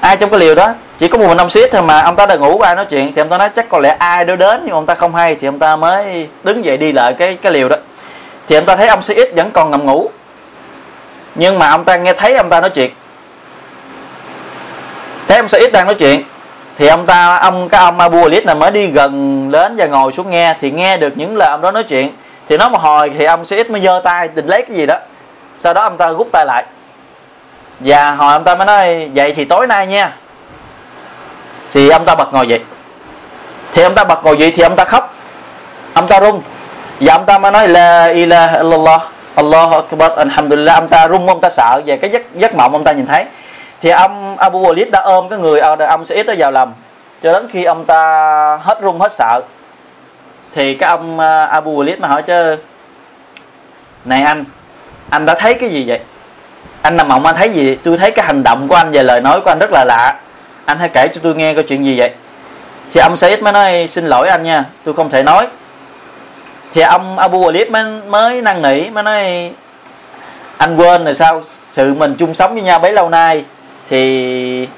Ai 0.00 0.16
trong 0.16 0.30
cái 0.30 0.40
liều 0.40 0.54
đó? 0.54 0.72
Chỉ 0.98 1.08
có 1.08 1.18
một 1.18 1.28
mình 1.28 1.38
ông 1.38 1.48
xít 1.48 1.68
thôi 1.72 1.82
mà 1.82 2.02
ông 2.02 2.16
ta 2.16 2.26
đã 2.26 2.36
ngủ 2.36 2.60
ai 2.60 2.74
nói 2.74 2.84
chuyện, 2.84 3.12
thì 3.14 3.22
ông 3.22 3.28
ta 3.28 3.38
nói 3.38 3.48
chắc 3.54 3.68
có 3.68 3.78
lẽ 3.78 3.96
ai 3.98 4.24
đó 4.24 4.36
đến 4.36 4.62
nhưng 4.64 4.74
ông 4.74 4.86
ta 4.86 4.94
không 4.94 5.14
hay, 5.14 5.34
thì 5.34 5.48
ông 5.48 5.58
ta 5.58 5.76
mới 5.76 6.28
đứng 6.44 6.64
dậy 6.64 6.76
đi 6.76 6.92
lại 6.92 7.12
cái 7.18 7.38
cái 7.42 7.52
liều 7.52 7.68
đó. 7.68 7.76
Thì 8.46 8.56
ông 8.56 8.64
ta 8.64 8.76
thấy 8.76 8.88
ông 8.88 9.02
xít 9.02 9.28
vẫn 9.36 9.50
còn 9.50 9.70
nằm 9.70 9.86
ngủ. 9.86 10.10
Nhưng 11.34 11.58
mà 11.58 11.70
ông 11.70 11.84
ta 11.84 11.96
nghe 11.96 12.12
thấy 12.12 12.34
ông 12.34 12.48
ta 12.48 12.60
nói 12.60 12.70
chuyện. 12.70 12.90
Thấy 15.28 15.36
ông 15.36 15.48
xít 15.48 15.72
đang 15.72 15.86
nói 15.86 15.94
chuyện, 15.94 16.22
thì 16.76 16.86
ông 16.86 17.06
ta, 17.06 17.36
ông, 17.36 17.68
cái 17.68 17.80
ông 17.80 18.00
Abu 18.00 18.22
Alid 18.22 18.44
này 18.44 18.54
mới 18.54 18.70
đi 18.70 18.86
gần 18.86 19.50
đến 19.50 19.76
và 19.76 19.86
ngồi 19.86 20.12
xuống 20.12 20.30
nghe, 20.30 20.54
thì 20.60 20.70
nghe 20.70 20.96
được 20.96 21.12
những 21.16 21.36
lời 21.36 21.48
ông 21.48 21.60
đó 21.60 21.70
nói 21.70 21.82
chuyện. 21.82 22.12
Thì 22.48 22.56
nói 22.56 22.70
một 22.70 22.80
hồi 22.80 23.10
thì 23.18 23.24
ông 23.24 23.42
Sa'id 23.42 23.72
mới 23.72 23.80
giơ 23.80 24.00
tay 24.04 24.28
định 24.34 24.46
lấy 24.46 24.62
cái 24.62 24.76
gì 24.76 24.86
đó. 24.86 24.94
Sau 25.56 25.74
đó 25.74 25.82
ông 25.82 25.96
ta 25.96 26.08
rút 26.08 26.28
tay 26.32 26.46
lại 26.46 26.64
và 27.80 28.10
hồi 28.10 28.32
ông 28.32 28.44
ta 28.44 28.54
mới 28.54 28.66
nói 28.66 29.10
vậy 29.14 29.32
thì 29.36 29.44
tối 29.44 29.66
nay 29.66 29.86
nha. 29.86 30.12
Thì 31.72 31.88
ông 31.88 32.04
ta 32.04 32.14
bật 32.14 32.32
ngồi 32.32 32.48
dậy. 32.48 32.60
Thì 33.72 33.82
ông 33.82 33.94
ta 33.94 34.04
bật 34.04 34.24
ngồi 34.24 34.36
dậy 34.36 34.52
thì 34.56 34.62
ông 34.62 34.76
ta 34.76 34.84
khóc. 34.84 35.14
Ông 35.94 36.06
ta 36.08 36.20
run. 36.20 36.40
Và 37.00 37.14
ông 37.14 37.26
ta 37.26 37.38
mới 37.38 37.52
nói 37.52 37.68
la 37.68 38.06
ilaha 38.06 38.56
illallah 38.56 39.02
Allah 39.34 39.70
akbar, 39.72 40.12
alhamdulillah. 40.12 40.74
Ông 40.74 40.88
ta 40.88 41.06
run, 41.06 41.26
ông 41.26 41.40
ta 41.40 41.48
sợ 41.48 41.80
về 41.86 41.96
cái 41.96 42.10
giấc 42.10 42.22
giấc 42.34 42.54
mộng 42.54 42.72
ông 42.72 42.84
ta 42.84 42.92
nhìn 42.92 43.06
thấy. 43.06 43.24
Thì 43.80 43.90
ông 43.90 44.36
Abu 44.38 44.62
Walid 44.62 44.90
đã 44.90 45.00
ôm 45.00 45.28
cái 45.28 45.38
người 45.38 45.60
ông 45.60 46.02
Sa'id 46.02 46.24
đó 46.24 46.34
vào 46.38 46.50
lòng. 46.50 46.74
Cho 47.22 47.32
đến 47.32 47.48
khi 47.50 47.64
ông 47.64 47.84
ta 47.84 48.02
hết 48.62 48.80
run, 48.80 49.00
hết 49.00 49.12
sợ, 49.12 49.40
thì 50.52 50.74
cái 50.74 50.88
ông 50.88 51.18
ờ, 51.18 51.44
Abu 51.44 51.82
Walid 51.82 51.96
mà 52.00 52.08
hỏi 52.08 52.22
chứ, 52.22 52.56
này 54.04 54.22
anh 54.22 54.44
anh 55.10 55.26
đã 55.26 55.34
thấy 55.34 55.54
cái 55.54 55.68
gì 55.68 55.84
vậy? 55.88 56.00
Anh 56.82 56.96
nằm 56.96 57.08
mộng 57.08 57.26
anh 57.26 57.36
thấy 57.36 57.48
gì? 57.50 57.78
Tôi 57.84 57.96
thấy 57.98 58.10
cái 58.10 58.26
hành 58.26 58.42
động 58.42 58.68
của 58.68 58.74
anh 58.74 58.90
và 58.92 59.02
lời 59.02 59.20
nói 59.20 59.40
của 59.40 59.50
anh 59.50 59.58
rất 59.58 59.70
là 59.72 59.84
lạ. 59.84 60.14
Anh 60.64 60.78
hãy 60.78 60.88
kể 60.88 61.08
cho 61.14 61.20
tôi 61.24 61.34
nghe 61.34 61.54
câu 61.54 61.62
chuyện 61.62 61.84
gì 61.84 61.98
vậy. 61.98 62.10
Thì 62.92 63.00
ông 63.00 63.16
Said 63.16 63.40
mới 63.40 63.52
nói 63.52 63.86
xin 63.86 64.06
lỗi 64.06 64.28
anh 64.28 64.42
nha 64.42 64.64
tôi 64.84 64.94
không 64.94 65.10
thể 65.10 65.22
nói. 65.22 65.46
Thì 66.72 66.80
ông 66.80 67.18
Abu 67.18 67.50
Walid 67.50 67.70
mới, 67.70 67.84
mới 68.08 68.42
năn 68.42 68.62
nỉ 68.62 68.90
mới 68.90 69.02
nói 69.02 69.50
anh 70.56 70.76
quên 70.76 71.04
rồi 71.04 71.14
sao? 71.14 71.42
Sự 71.70 71.94
mình 71.94 72.14
chung 72.18 72.34
sống 72.34 72.54
với 72.54 72.62
nhau 72.62 72.78
bấy 72.78 72.92
lâu 72.92 73.08
nay 73.08 73.44
thì 73.88 74.68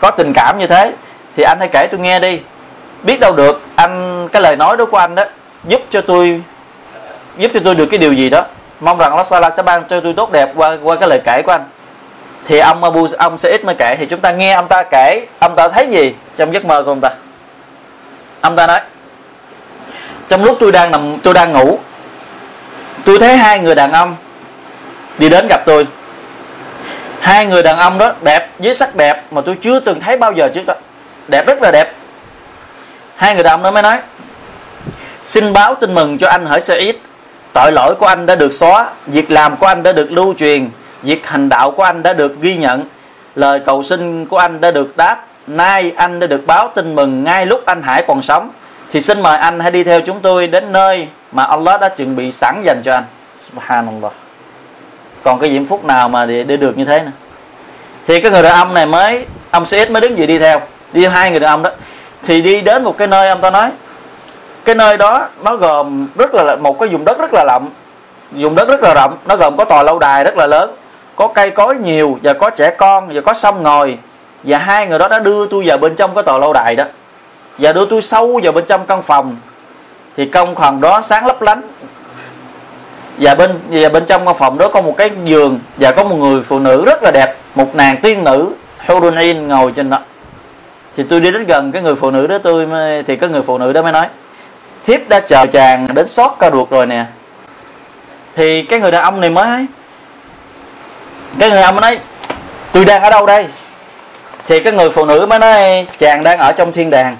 có 0.00 0.10
tình 0.10 0.32
cảm 0.34 0.58
như 0.58 0.66
thế. 0.66 0.92
Thì 1.36 1.42
anh 1.42 1.58
hãy 1.58 1.68
kể 1.72 1.86
tôi 1.90 2.00
nghe 2.00 2.20
đi. 2.20 2.40
Biết 3.02 3.20
đâu 3.20 3.32
được 3.32 3.62
anh 3.74 4.28
cái 4.32 4.42
lời 4.42 4.56
nói 4.56 4.76
đó 4.76 4.84
của 4.84 4.96
anh 4.96 5.14
đó 5.14 5.24
giúp 5.68 5.80
cho 5.90 6.00
tôi 6.00 6.40
giúp 7.38 7.50
cho 7.54 7.60
tôi 7.64 7.74
được 7.74 7.86
cái 7.86 7.98
điều 7.98 8.12
gì 8.12 8.30
đó 8.30 8.44
mong 8.82 8.98
rằng 8.98 9.10
Allah 9.10 9.26
Taala 9.30 9.50
sẽ 9.50 9.62
ban 9.62 9.84
cho 9.88 10.00
tôi 10.00 10.12
tốt 10.16 10.32
đẹp 10.32 10.52
qua 10.56 10.76
qua 10.82 10.96
cái 10.96 11.08
lời 11.08 11.20
kể 11.24 11.42
của 11.46 11.52
anh. 11.52 11.64
Thì 12.44 12.58
ông 12.58 12.84
Abu, 12.84 13.06
ông 13.18 13.38
sẽ 13.38 13.50
ít 13.50 13.64
mới 13.64 13.74
kể. 13.74 13.96
Thì 13.98 14.06
chúng 14.06 14.20
ta 14.20 14.32
nghe 14.32 14.52
ông 14.52 14.68
ta 14.68 14.82
kể. 14.90 15.26
Ông 15.38 15.54
ta 15.56 15.68
thấy 15.68 15.86
gì 15.86 16.14
trong 16.36 16.52
giấc 16.52 16.64
mơ 16.64 16.82
của 16.82 16.90
ông 16.90 17.00
ta? 17.00 17.10
Ông 18.40 18.56
ta 18.56 18.66
nói, 18.66 18.80
trong 20.28 20.44
lúc 20.44 20.56
tôi 20.60 20.72
đang 20.72 20.90
nằm, 20.90 21.18
tôi 21.22 21.34
đang 21.34 21.52
ngủ, 21.52 21.78
tôi 23.04 23.18
thấy 23.18 23.36
hai 23.36 23.58
người 23.58 23.74
đàn 23.74 23.92
ông 23.92 24.16
đi 25.18 25.28
đến 25.28 25.46
gặp 25.50 25.62
tôi. 25.66 25.86
Hai 27.20 27.46
người 27.46 27.62
đàn 27.62 27.76
ông 27.76 27.98
đó 27.98 28.12
đẹp 28.22 28.50
với 28.58 28.74
sắc 28.74 28.96
đẹp 28.96 29.22
mà 29.30 29.40
tôi 29.40 29.56
chưa 29.60 29.80
từng 29.80 30.00
thấy 30.00 30.16
bao 30.16 30.32
giờ 30.32 30.48
trước 30.54 30.66
đó. 30.66 30.74
Đẹp 31.28 31.46
rất 31.46 31.62
là 31.62 31.70
đẹp. 31.70 31.92
Hai 33.16 33.34
người 33.34 33.44
đàn 33.44 33.54
ông 33.54 33.62
đó 33.62 33.70
mới 33.70 33.82
nói, 33.82 33.98
xin 35.24 35.52
báo 35.52 35.74
tin 35.74 35.94
mừng 35.94 36.18
cho 36.18 36.28
anh 36.28 36.46
hỡi 36.46 36.60
Sa'id 36.60 36.94
tội 37.52 37.72
lỗi 37.72 37.94
của 37.94 38.06
anh 38.06 38.26
đã 38.26 38.34
được 38.34 38.52
xóa 38.52 38.90
việc 39.06 39.30
làm 39.30 39.56
của 39.56 39.66
anh 39.66 39.82
đã 39.82 39.92
được 39.92 40.12
lưu 40.12 40.34
truyền 40.34 40.70
việc 41.02 41.26
hành 41.26 41.48
đạo 41.48 41.70
của 41.70 41.82
anh 41.82 42.02
đã 42.02 42.12
được 42.12 42.40
ghi 42.40 42.56
nhận 42.56 42.84
lời 43.34 43.60
cầu 43.64 43.82
xin 43.82 44.26
của 44.26 44.38
anh 44.38 44.60
đã 44.60 44.70
được 44.70 44.96
đáp 44.96 45.26
nay 45.46 45.92
anh 45.96 46.20
đã 46.20 46.26
được 46.26 46.46
báo 46.46 46.72
tin 46.74 46.94
mừng 46.94 47.24
ngay 47.24 47.46
lúc 47.46 47.66
anh 47.66 47.82
Hải 47.82 48.02
còn 48.02 48.22
sống. 48.22 48.50
Thì 48.90 49.00
xin 49.00 49.22
mời 49.22 49.38
anh 49.38 49.60
hãy 49.60 49.70
đi 49.70 49.84
theo 49.84 50.00
chúng 50.00 50.20
tôi 50.20 50.46
đến 50.46 50.72
nơi 50.72 51.08
mà 51.32 51.44
Allah 51.44 51.80
đã 51.80 51.88
chuẩn 51.88 52.16
bị 52.16 52.32
sẵn 52.32 52.62
dành 52.64 52.80
cho 52.84 52.94
anh. 52.94 53.04
Subhanallah. 53.36 54.12
Còn 55.22 55.40
cái 55.40 55.50
diễm 55.50 55.64
phúc 55.64 55.84
nào 55.84 56.08
mà 56.08 56.26
để, 56.26 56.42
để 56.42 56.56
được 56.56 56.78
như 56.78 56.84
thế 56.84 57.02
nữa? 57.02 57.10
Thì 58.06 58.20
cái 58.20 58.30
người 58.30 58.42
đàn 58.42 58.52
ông 58.54 58.74
này 58.74 58.86
mới 58.86 59.26
ông 59.50 59.64
CS 59.64 59.90
mới 59.90 60.00
đứng 60.00 60.18
dậy 60.18 60.26
đi 60.26 60.38
theo 60.38 60.60
đi 60.92 61.06
hai 61.06 61.30
người 61.30 61.40
đàn 61.40 61.50
ông 61.50 61.62
đó. 61.62 61.70
Thì 62.22 62.42
đi 62.42 62.60
đến 62.60 62.84
một 62.84 62.98
cái 62.98 63.08
nơi 63.08 63.28
ông 63.28 63.40
ta 63.40 63.50
nói 63.50 63.70
cái 64.64 64.74
nơi 64.74 64.96
đó 64.96 65.28
nó 65.44 65.56
gồm 65.56 66.08
rất 66.18 66.34
là 66.34 66.56
một 66.56 66.80
cái 66.80 66.88
vùng 66.88 67.04
đất 67.04 67.18
rất 67.18 67.34
là 67.34 67.44
rộng. 67.44 67.70
Vùng 68.30 68.54
đất 68.54 68.68
rất 68.68 68.82
là 68.82 68.94
rộng 68.94 69.16
nó 69.26 69.36
gồm 69.36 69.56
có 69.56 69.64
tòa 69.64 69.82
lâu 69.82 69.98
đài 69.98 70.24
rất 70.24 70.36
là 70.36 70.46
lớn 70.46 70.70
có 71.16 71.28
cây 71.28 71.50
cối 71.50 71.76
nhiều 71.76 72.18
và 72.22 72.32
có 72.32 72.50
trẻ 72.50 72.70
con 72.70 73.08
và 73.14 73.20
có 73.20 73.34
sông 73.34 73.62
ngồi 73.62 73.98
và 74.44 74.58
hai 74.58 74.86
người 74.86 74.98
đó 74.98 75.08
đã 75.08 75.18
đưa 75.18 75.46
tôi 75.46 75.64
vào 75.66 75.78
bên 75.78 75.96
trong 75.96 76.14
cái 76.14 76.22
tòa 76.22 76.38
lâu 76.38 76.52
đài 76.52 76.76
đó. 76.76 76.84
Và 77.58 77.72
đưa 77.72 77.86
tôi 77.86 78.02
sâu 78.02 78.40
vào 78.42 78.52
bên 78.52 78.64
trong 78.66 78.86
căn 78.86 79.02
phòng. 79.02 79.36
Thì 80.16 80.26
căn 80.26 80.54
phòng 80.54 80.80
đó 80.80 81.00
sáng 81.02 81.26
lấp 81.26 81.42
lánh. 81.42 81.60
Và 83.18 83.34
bên 83.34 83.50
và 83.70 83.88
bên 83.88 84.06
trong 84.06 84.24
căn 84.24 84.34
phòng 84.34 84.58
đó 84.58 84.68
có 84.68 84.82
một 84.82 84.94
cái 84.96 85.10
giường 85.24 85.58
và 85.76 85.92
có 85.92 86.04
một 86.04 86.16
người 86.16 86.42
phụ 86.42 86.58
nữ 86.58 86.84
rất 86.86 87.02
là 87.02 87.10
đẹp 87.10 87.36
một 87.54 87.74
nàng 87.74 87.96
tiên 88.02 88.24
nữ 88.24 88.52
Hurunin 88.86 89.48
ngồi 89.48 89.72
trên 89.76 89.90
đó. 89.90 89.98
Thì 90.96 91.02
tôi 91.02 91.20
đi 91.20 91.30
đến 91.30 91.46
gần 91.46 91.72
cái 91.72 91.82
người 91.82 91.94
phụ 91.94 92.10
nữ 92.10 92.26
đó 92.26 92.38
tôi 92.42 92.66
mới, 92.66 93.02
thì 93.02 93.16
cái 93.16 93.30
người 93.30 93.42
phụ 93.42 93.58
nữ 93.58 93.72
đó 93.72 93.82
mới 93.82 93.92
nói 93.92 94.06
thiếp 94.84 95.08
đã 95.08 95.20
chờ 95.20 95.46
chàng 95.46 95.94
đến 95.94 96.06
sót 96.06 96.36
ca 96.38 96.50
ruột 96.50 96.70
rồi 96.70 96.86
nè. 96.86 97.04
Thì 98.34 98.62
cái 98.62 98.80
người 98.80 98.90
đàn 98.90 99.02
ông 99.02 99.20
này 99.20 99.30
mới 99.30 99.66
cái 101.38 101.50
người 101.50 101.60
đàn 101.60 101.74
ông 101.74 101.80
nói, 101.80 101.98
tôi 102.72 102.84
đang 102.84 103.02
ở 103.02 103.10
đâu 103.10 103.26
đây? 103.26 103.46
Thì 104.46 104.60
cái 104.60 104.72
người 104.72 104.90
phụ 104.90 105.04
nữ 105.04 105.26
mới 105.28 105.38
nói, 105.38 105.86
chàng 105.98 106.24
đang 106.24 106.38
ở 106.38 106.52
trong 106.52 106.72
thiên 106.72 106.90
đàng. 106.90 107.16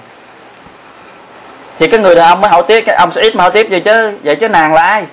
Thì 1.77 1.87
cái 1.87 1.99
người 1.99 2.15
đàn 2.15 2.29
ông 2.29 2.41
mới 2.41 2.51
hỏi 2.51 2.63
tiếp, 2.67 2.81
cái 2.81 2.95
ông 2.95 3.11
sẽ 3.11 3.21
ít 3.21 3.35
mà 3.35 3.43
hỏi 3.43 3.51
tiếp 3.51 3.67
vậy 3.69 3.79
chứ 3.79 4.17
vậy 4.23 4.35
chứ 4.35 4.49
nàng 4.49 4.73
là 4.73 4.81
ai? 4.81 5.03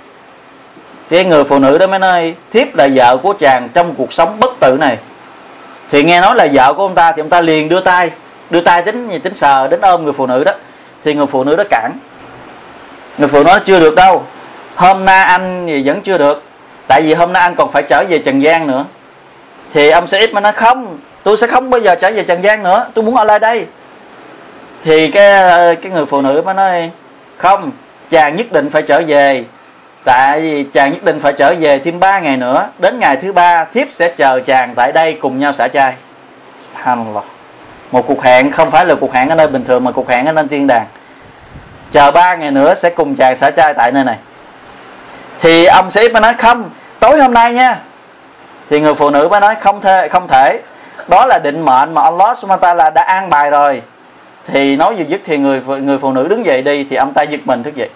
Thì 1.08 1.16
cái 1.16 1.24
người 1.24 1.44
phụ 1.44 1.58
nữ 1.58 1.78
đó 1.78 1.86
mới 1.86 1.98
nói, 1.98 2.34
thiếp 2.52 2.76
là 2.76 2.88
vợ 2.94 3.16
của 3.16 3.34
chàng 3.38 3.68
trong 3.74 3.94
cuộc 3.94 4.12
sống 4.12 4.40
bất 4.40 4.60
tử 4.60 4.76
này. 4.80 4.98
Thì 5.90 6.02
nghe 6.02 6.20
nói 6.20 6.34
là 6.34 6.48
vợ 6.52 6.72
của 6.72 6.82
ông 6.82 6.94
ta 6.94 7.12
thì 7.12 7.22
ông 7.22 7.30
ta 7.30 7.40
liền 7.40 7.68
đưa 7.68 7.80
tay 7.80 8.10
đưa 8.50 8.60
tay 8.60 8.82
tính 8.82 9.20
tính 9.22 9.34
sờ 9.34 9.68
đến 9.68 9.80
ôm 9.80 10.04
người 10.04 10.12
phụ 10.12 10.26
nữ 10.26 10.44
đó. 10.44 10.52
Thì 11.04 11.14
người 11.14 11.26
phụ 11.26 11.44
nữ 11.44 11.56
đó 11.56 11.64
cản 11.70 11.92
người 13.18 13.28
phụ 13.28 13.42
nói 13.42 13.60
chưa 13.64 13.80
được 13.80 13.94
đâu. 13.94 14.24
Hôm 14.74 15.04
nay 15.04 15.24
anh 15.24 15.66
thì 15.66 15.82
vẫn 15.86 16.00
chưa 16.00 16.18
được. 16.18 16.42
Tại 16.86 17.02
vì 17.02 17.14
hôm 17.14 17.32
nay 17.32 17.42
anh 17.42 17.54
còn 17.54 17.72
phải 17.72 17.82
trở 17.82 18.04
về 18.08 18.18
trần 18.18 18.42
gian 18.42 18.66
nữa. 18.66 18.84
Thì 19.72 19.90
ông 19.90 20.06
sẽ 20.06 20.18
ít 20.18 20.32
mà 20.32 20.40
nói 20.40 20.52
không. 20.52 20.98
Tôi 21.22 21.36
sẽ 21.36 21.46
không 21.46 21.70
bao 21.70 21.80
giờ 21.80 21.94
trở 21.94 22.10
về 22.10 22.22
trần 22.22 22.42
gian 22.42 22.62
nữa. 22.62 22.86
Tôi 22.94 23.04
muốn 23.04 23.16
ở 23.16 23.24
lại 23.24 23.38
đây. 23.38 23.66
Thì 24.84 25.10
cái 25.10 25.76
cái 25.76 25.92
người 25.92 26.06
phụ 26.06 26.20
nữ 26.20 26.42
mới 26.44 26.54
nói, 26.54 26.90
không, 27.36 27.70
chàng 28.10 28.36
nhất 28.36 28.46
định 28.52 28.70
phải 28.70 28.82
trở 28.82 29.02
về. 29.06 29.44
Tại 30.04 30.40
vì 30.40 30.64
chàng 30.72 30.90
nhất 30.90 31.04
định 31.04 31.20
phải 31.20 31.32
trở 31.32 31.54
về 31.60 31.78
thêm 31.78 32.00
3 32.00 32.20
ngày 32.20 32.36
nữa. 32.36 32.68
Đến 32.78 32.98
ngày 33.00 33.16
thứ 33.16 33.32
ba, 33.32 33.64
thiếp 33.64 33.86
sẽ 33.90 34.08
chờ 34.16 34.40
chàng 34.46 34.74
tại 34.74 34.92
đây 34.92 35.18
cùng 35.20 35.38
nhau 35.38 35.52
xả 35.52 35.68
chay 35.68 35.94
subhanallah. 36.56 37.24
Một 37.90 38.06
cuộc 38.06 38.22
hẹn 38.22 38.50
không 38.50 38.70
phải 38.70 38.86
là 38.86 38.94
cuộc 38.94 39.14
hẹn 39.14 39.28
ở 39.28 39.34
nơi 39.34 39.46
bình 39.46 39.64
thường 39.64 39.84
mà 39.84 39.90
cuộc 39.90 40.08
hẹn 40.08 40.26
ở 40.26 40.32
nơi 40.32 40.44
thiên 40.50 40.66
đàng 40.66 40.86
chờ 41.90 42.10
ba 42.10 42.34
ngày 42.34 42.50
nữa 42.50 42.74
sẽ 42.74 42.90
cùng 42.90 43.16
chàng 43.16 43.36
xả 43.36 43.50
trai 43.50 43.74
tại 43.74 43.92
nơi 43.92 44.04
này. 44.04 44.16
Thì 45.38 45.64
ông 45.64 45.90
sĩ 45.90 46.08
mới 46.08 46.20
nói, 46.20 46.34
không, 46.38 46.70
tối 46.98 47.18
hôm 47.18 47.34
nay 47.34 47.52
nha. 47.52 47.78
Thì 48.68 48.80
người 48.80 48.94
phụ 48.94 49.10
nữ 49.10 49.28
mới 49.28 49.40
nói, 49.40 49.54
không 49.60 49.80
thể 49.80 50.08
không 50.08 50.28
thể. 50.28 50.60
Đó 51.08 51.26
là 51.26 51.38
định 51.38 51.64
mệnh 51.64 51.94
mà 51.94 52.02
Allah 52.02 52.38
subhanahu 52.38 52.62
wa 52.62 52.76
ta'ala 52.76 52.92
đã 52.92 53.02
an 53.02 53.30
bài 53.30 53.50
rồi. 53.50 53.82
Thì 54.46 54.76
nói 54.76 54.94
vừa 54.94 55.04
dứt 55.04 55.20
thì 55.24 55.38
người 55.38 55.60
người 55.60 55.98
phụ 55.98 56.12
nữ 56.12 56.28
đứng 56.28 56.46
dậy 56.46 56.62
đi, 56.62 56.86
thì 56.90 56.96
ông 56.96 57.12
ta 57.14 57.22
giật 57.22 57.40
mình 57.44 57.62
thức 57.62 57.74
dậy. 57.74 57.88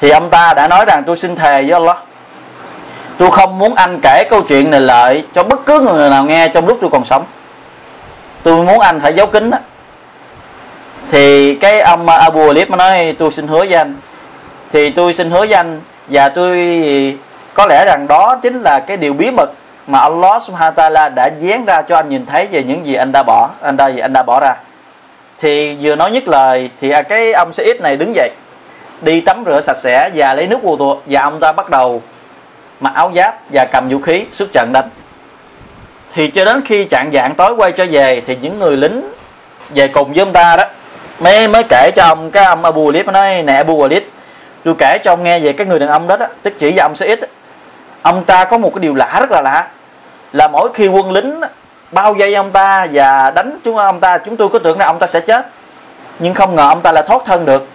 Thì 0.00 0.10
ông 0.10 0.30
ta 0.30 0.54
đã 0.54 0.68
nói 0.68 0.84
rằng, 0.84 1.02
tôi 1.06 1.16
xin 1.16 1.36
thề 1.36 1.62
với 1.62 1.72
Allah 1.72 1.96
tôi 3.18 3.30
không 3.30 3.58
muốn 3.58 3.74
anh 3.74 3.98
kể 4.02 4.24
câu 4.30 4.42
chuyện 4.42 4.70
này 4.70 4.80
lại 4.80 5.24
cho 5.32 5.42
bất 5.42 5.66
cứ 5.66 5.80
người 5.80 6.10
nào 6.10 6.24
nghe 6.24 6.48
trong 6.48 6.66
lúc 6.66 6.78
tôi 6.80 6.90
còn 6.90 7.04
sống. 7.04 7.24
Tôi 8.42 8.64
muốn 8.64 8.80
anh 8.80 9.00
phải 9.00 9.12
giấu 9.12 9.26
kín 9.26 9.50
đó 9.50 9.58
thì 11.10 11.54
cái 11.54 11.80
ông 11.80 12.08
ờ, 12.08 12.18
Abu 12.18 12.46
Alib 12.46 12.70
nói, 12.70 13.16
tôi 13.18 13.30
xin 13.30 13.46
hứa 13.46 13.58
với 13.58 13.74
anh. 13.74 13.96
Thì 14.72 14.90
tôi 14.90 15.14
xin 15.14 15.30
hứa 15.30 15.40
với 15.40 15.52
anh 15.52 15.80
và 16.08 16.28
tôi, 16.28 17.18
có 17.54 17.66
lẽ 17.66 17.84
rằng 17.84 18.06
đó 18.08 18.36
chính 18.42 18.62
là 18.62 18.80
cái 18.80 18.96
điều 18.96 19.12
bí 19.12 19.30
mật 19.30 19.50
mà 19.86 19.98
Allah 19.98 20.42
Subhanahu 20.42 20.74
ta'ala 20.74 21.14
đã 21.14 21.30
dán 21.38 21.64
ra 21.64 21.82
cho 21.82 21.96
anh 21.96 22.08
nhìn 22.08 22.26
thấy 22.26 22.46
về 22.50 22.62
những 22.62 22.86
gì 22.86 22.94
anh 22.94 23.12
đã 23.12 23.22
bỏ, 23.22 23.50
anh 23.62 23.76
đã 23.76 23.88
gì 23.88 23.98
anh 23.98 24.12
đã 24.12 24.22
bỏ 24.22 24.40
ra. 24.40 24.54
Thì 25.38 25.76
vừa 25.80 25.96
nói 25.96 26.10
nhất 26.10 26.28
lời 26.28 26.70
thì 26.80 26.90
à, 26.90 27.02
cái 27.02 27.32
ông 27.32 27.52
Said 27.52 27.80
này 27.80 27.96
đứng 27.96 28.14
dậy, 28.14 28.30
đi 29.00 29.20
tắm 29.20 29.42
rửa 29.46 29.60
sạch 29.60 29.76
sẽ 29.76 30.10
và 30.14 30.34
lấy 30.34 30.46
nước 30.46 30.62
vô 30.62 30.76
tuột 30.76 30.98
và 31.06 31.22
ông 31.22 31.40
ta 31.40 31.52
bắt 31.52 31.70
đầu 31.70 32.02
mặc 32.80 32.92
áo 32.94 33.12
giáp 33.14 33.36
và 33.52 33.66
cầm 33.72 33.88
vũ 33.88 33.98
khí 33.98 34.24
xuất 34.32 34.48
trận 34.52 34.70
đánh. 34.72 34.88
Thì 36.14 36.30
cho 36.30 36.44
đến 36.44 36.60
khi 36.64 36.84
chạng 36.84 37.10
dạng 37.12 37.34
tối 37.34 37.54
quay 37.54 37.72
trở 37.72 37.86
về 37.90 38.22
thì 38.26 38.36
những 38.40 38.58
người 38.58 38.76
lính 38.76 39.12
về 39.74 39.88
cùng 39.88 40.12
với 40.12 40.22
ông 40.22 40.32
ta 40.32 40.56
đó 40.56 40.64
mới 41.18 41.48
mới 41.48 41.62
kể 41.68 41.90
cho 41.96 42.02
ông 42.02 42.30
cái 42.30 42.44
ông 42.44 42.64
Abu 42.64 42.92
Walid 42.92 43.12
nói 43.12 43.42
nè 43.42 43.52
Abu 43.52 43.82
Walid 43.82 44.00
tôi 44.64 44.74
kể 44.78 44.98
cho 45.04 45.12
ông 45.12 45.24
nghe 45.24 45.40
về 45.40 45.52
cái 45.52 45.66
người 45.66 45.78
đàn 45.78 45.88
ông 45.88 46.08
đó, 46.08 46.16
đó 46.16 46.26
tức 46.42 46.54
chỉ 46.58 46.70
về 46.70 46.78
ông 46.78 46.94
Said 46.94 47.18
ông 48.02 48.24
ta 48.24 48.44
có 48.44 48.58
một 48.58 48.70
cái 48.74 48.80
điều 48.80 48.94
lạ 48.94 49.16
rất 49.20 49.30
là 49.30 49.42
lạ 49.42 49.66
là 50.32 50.48
mỗi 50.48 50.68
khi 50.74 50.88
quân 50.88 51.12
lính 51.12 51.40
bao 51.90 52.14
vây 52.14 52.34
ông 52.34 52.50
ta 52.50 52.86
và 52.92 53.30
đánh 53.30 53.58
chúng 53.64 53.76
ông 53.76 54.00
ta 54.00 54.18
chúng 54.18 54.36
tôi 54.36 54.48
có 54.48 54.58
tưởng 54.58 54.78
là 54.78 54.86
ông 54.86 54.98
ta 54.98 55.06
sẽ 55.06 55.20
chết 55.20 55.46
nhưng 56.18 56.34
không 56.34 56.54
ngờ 56.54 56.68
ông 56.68 56.80
ta 56.80 56.92
là 56.92 57.02
thoát 57.02 57.22
thân 57.24 57.44
được. 57.44 57.66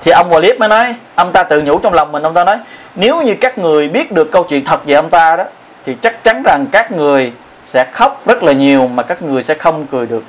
Thì 0.00 0.10
ông 0.10 0.30
Walid 0.30 0.58
mới 0.58 0.68
nói 0.68 0.94
ông 1.14 1.32
ta 1.32 1.42
tự 1.42 1.62
nhủ 1.62 1.78
trong 1.78 1.94
lòng 1.94 2.12
mình 2.12 2.22
ông 2.22 2.34
ta 2.34 2.44
nói 2.44 2.58
nếu 2.94 3.22
như 3.22 3.34
các 3.40 3.58
người 3.58 3.88
biết 3.88 4.12
được 4.12 4.32
câu 4.32 4.42
chuyện 4.42 4.64
thật 4.64 4.86
về 4.86 4.94
ông 4.94 5.10
ta 5.10 5.36
đó 5.36 5.44
thì 5.84 5.96
chắc 6.00 6.24
chắn 6.24 6.42
rằng 6.42 6.66
các 6.72 6.92
người 6.92 7.32
sẽ 7.64 7.84
khóc 7.92 8.22
rất 8.26 8.42
là 8.42 8.52
nhiều 8.52 8.86
mà 8.88 9.02
các 9.02 9.22
người 9.22 9.42
sẽ 9.42 9.54
không 9.54 9.86
cười 9.90 10.06
được 10.06 10.22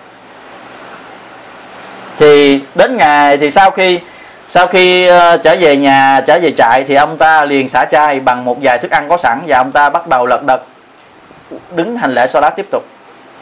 thì 2.18 2.62
đến 2.76 2.98
ngày 2.98 3.38
thì 3.38 3.50
sau 3.50 3.72
khi 3.72 4.00
sau 4.48 4.68
khi 4.68 5.10
uh, 5.10 5.44
trở 5.44 5.56
về 5.60 5.78
nhà 5.78 6.22
trở 6.28 6.40
về 6.40 6.52
trại 6.52 6.84
thì 6.88 6.96
ông 6.96 7.18
ta 7.18 7.46
liền 7.46 7.68
xả 7.68 7.86
chai 7.86 8.20
bằng 8.20 8.46
một 8.46 8.58
vài 8.62 8.78
thức 8.78 8.92
ăn 8.92 9.10
có 9.10 9.18
sẵn 9.18 9.42
và 9.48 9.58
ông 9.58 9.72
ta 9.72 9.90
bắt 9.90 10.08
đầu 10.08 10.26
lật 10.26 10.44
đật 10.44 10.62
đứng 11.76 11.98
hành 11.98 12.14
lễ 12.14 12.28
sau 12.28 12.52
tiếp 12.56 12.66
tục. 12.72 12.84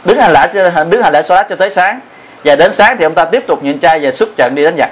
Đứng 0.05 0.19
hành 0.19 0.33
lễ 0.33 0.71
đứng 0.89 1.01
hành 1.01 1.13
lễ 1.13 1.21
soát 1.21 1.45
cho 1.49 1.55
tới 1.55 1.69
sáng. 1.69 1.99
Và 2.43 2.55
đến 2.55 2.71
sáng 2.71 2.97
thì 2.97 3.03
ông 3.03 3.13
ta 3.13 3.25
tiếp 3.25 3.47
tục 3.47 3.63
nhận 3.63 3.79
chai 3.79 3.99
và 3.99 4.11
xuất 4.11 4.29
trận 4.35 4.55
đi 4.55 4.63
đánh 4.63 4.75
giặc. 4.77 4.89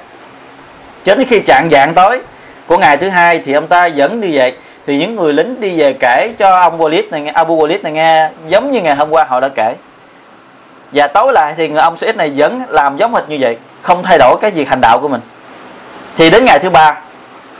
Cho 1.03 1.15
đến 1.15 1.27
khi 1.27 1.39
chạng 1.39 1.69
dạng 1.71 1.93
tối 1.93 2.21
của 2.67 2.77
ngày 2.77 2.97
thứ 2.97 3.09
hai 3.09 3.39
thì 3.45 3.53
ông 3.53 3.67
ta 3.67 3.89
vẫn 3.95 4.21
đi 4.21 4.38
về. 4.38 4.53
Thì 4.86 4.97
những 4.97 5.15
người 5.15 5.34
lính 5.34 5.61
đi 5.61 5.79
về 5.79 5.93
kể 5.93 6.34
cho 6.38 6.61
ông 6.61 6.79
Walid 6.79 7.09
này 7.09 7.21
nghe 7.21 7.31
Abu 7.31 7.67
Walid 7.67 7.81
này 7.81 7.91
nghe 7.91 8.29
giống 8.47 8.71
như 8.71 8.81
ngày 8.81 8.95
hôm 8.95 9.09
qua 9.09 9.25
họ 9.29 9.39
đã 9.39 9.49
kể. 9.55 9.75
Và 10.91 11.07
tối 11.07 11.34
lại 11.34 11.53
thì 11.57 11.67
người 11.67 11.81
ông 11.81 11.95
Sa'id 11.95 12.15
này 12.15 12.31
vẫn 12.36 12.61
làm 12.69 12.97
giống 12.97 13.15
hệt 13.15 13.29
như 13.29 13.38
vậy 13.39 13.57
không 13.84 14.03
thay 14.03 14.17
đổi 14.17 14.38
cái 14.41 14.51
việc 14.51 14.69
hành 14.69 14.81
đạo 14.81 14.99
của 14.99 15.07
mình. 15.07 15.21
Thì 16.15 16.29
đến 16.29 16.45
ngày 16.45 16.59
thứ 16.59 16.69
ba, 16.69 16.97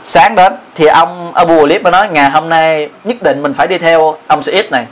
sáng 0.02 0.34
đến, 0.34 0.52
thì 0.74 0.86
ông 0.86 1.34
Abu 1.34 1.54
Walid 1.54 1.82
mới 1.82 1.92
nói, 1.92 2.08
ngày 2.08 2.30
hôm 2.30 2.48
nay 2.48 2.88
nhất 3.04 3.22
định 3.22 3.42
mình 3.42 3.54
phải 3.54 3.66
đi 3.66 3.78
theo 3.78 4.16
ông 4.26 4.40
Sa'id 4.40 4.64
này. 4.70 4.86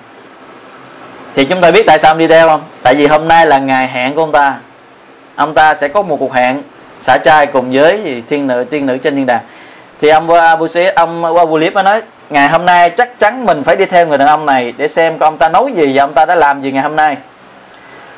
Thì 1.35 1.45
chúng 1.45 1.61
ta 1.61 1.71
biết 1.71 1.87
tại 1.87 1.99
sao 1.99 2.11
ông 2.11 2.19
đi 2.19 2.27
theo 2.27 2.49
không? 2.49 2.61
Tại 2.83 2.95
vì 2.95 3.07
hôm 3.07 3.29
nay 3.29 3.47
là 3.47 3.59
ngày 3.59 3.89
hẹn 3.89 4.15
của 4.15 4.23
ông 4.23 4.33
ta. 4.33 4.57
Ông 5.35 5.55
ta 5.55 5.75
sẽ 5.75 5.89
có 5.89 6.03
một 6.03 6.17
cuộc 6.21 6.35
hẹn 6.35 6.63
xả 7.01 7.19
trai 7.25 7.47
cùng 7.47 7.73
với 7.73 8.23
thiên 8.29 8.47
nữ, 8.47 8.65
tiên 8.71 8.87
nữ 8.87 8.99
trên 8.99 9.17
thiên 9.17 9.27
đàng. 9.27 9.41
Thì 10.01 10.09
ông 10.09 10.31
Abu 10.31 10.67
Sa'id, 10.67 10.93
ông 10.97 11.37
Abu 11.37 11.59
Lip 11.59 11.75
mới 11.75 11.85
nói, 11.85 12.03
ngày 12.31 12.49
hôm 12.49 12.67
nay 12.67 12.91
chắc 12.91 13.19
chắn 13.19 13.47
mình 13.47 13.63
phải 13.63 13.77
đi 13.77 13.85
theo 13.85 14.07
người 14.07 14.19
đàn 14.19 14.29
ông 14.29 14.47
này 14.47 14.73
để 14.77 14.89
xem 14.89 15.19
coi 15.19 15.27
ông 15.27 15.39
ta 15.39 15.49
nói 15.49 15.73
gì 15.73 15.93
và 15.95 16.05
ông 16.05 16.15
ta 16.15 16.25
đã 16.25 16.35
làm 16.35 16.61
gì 16.61 16.73
ngày 16.73 16.83
hôm 16.83 16.97
nay. 16.97 17.17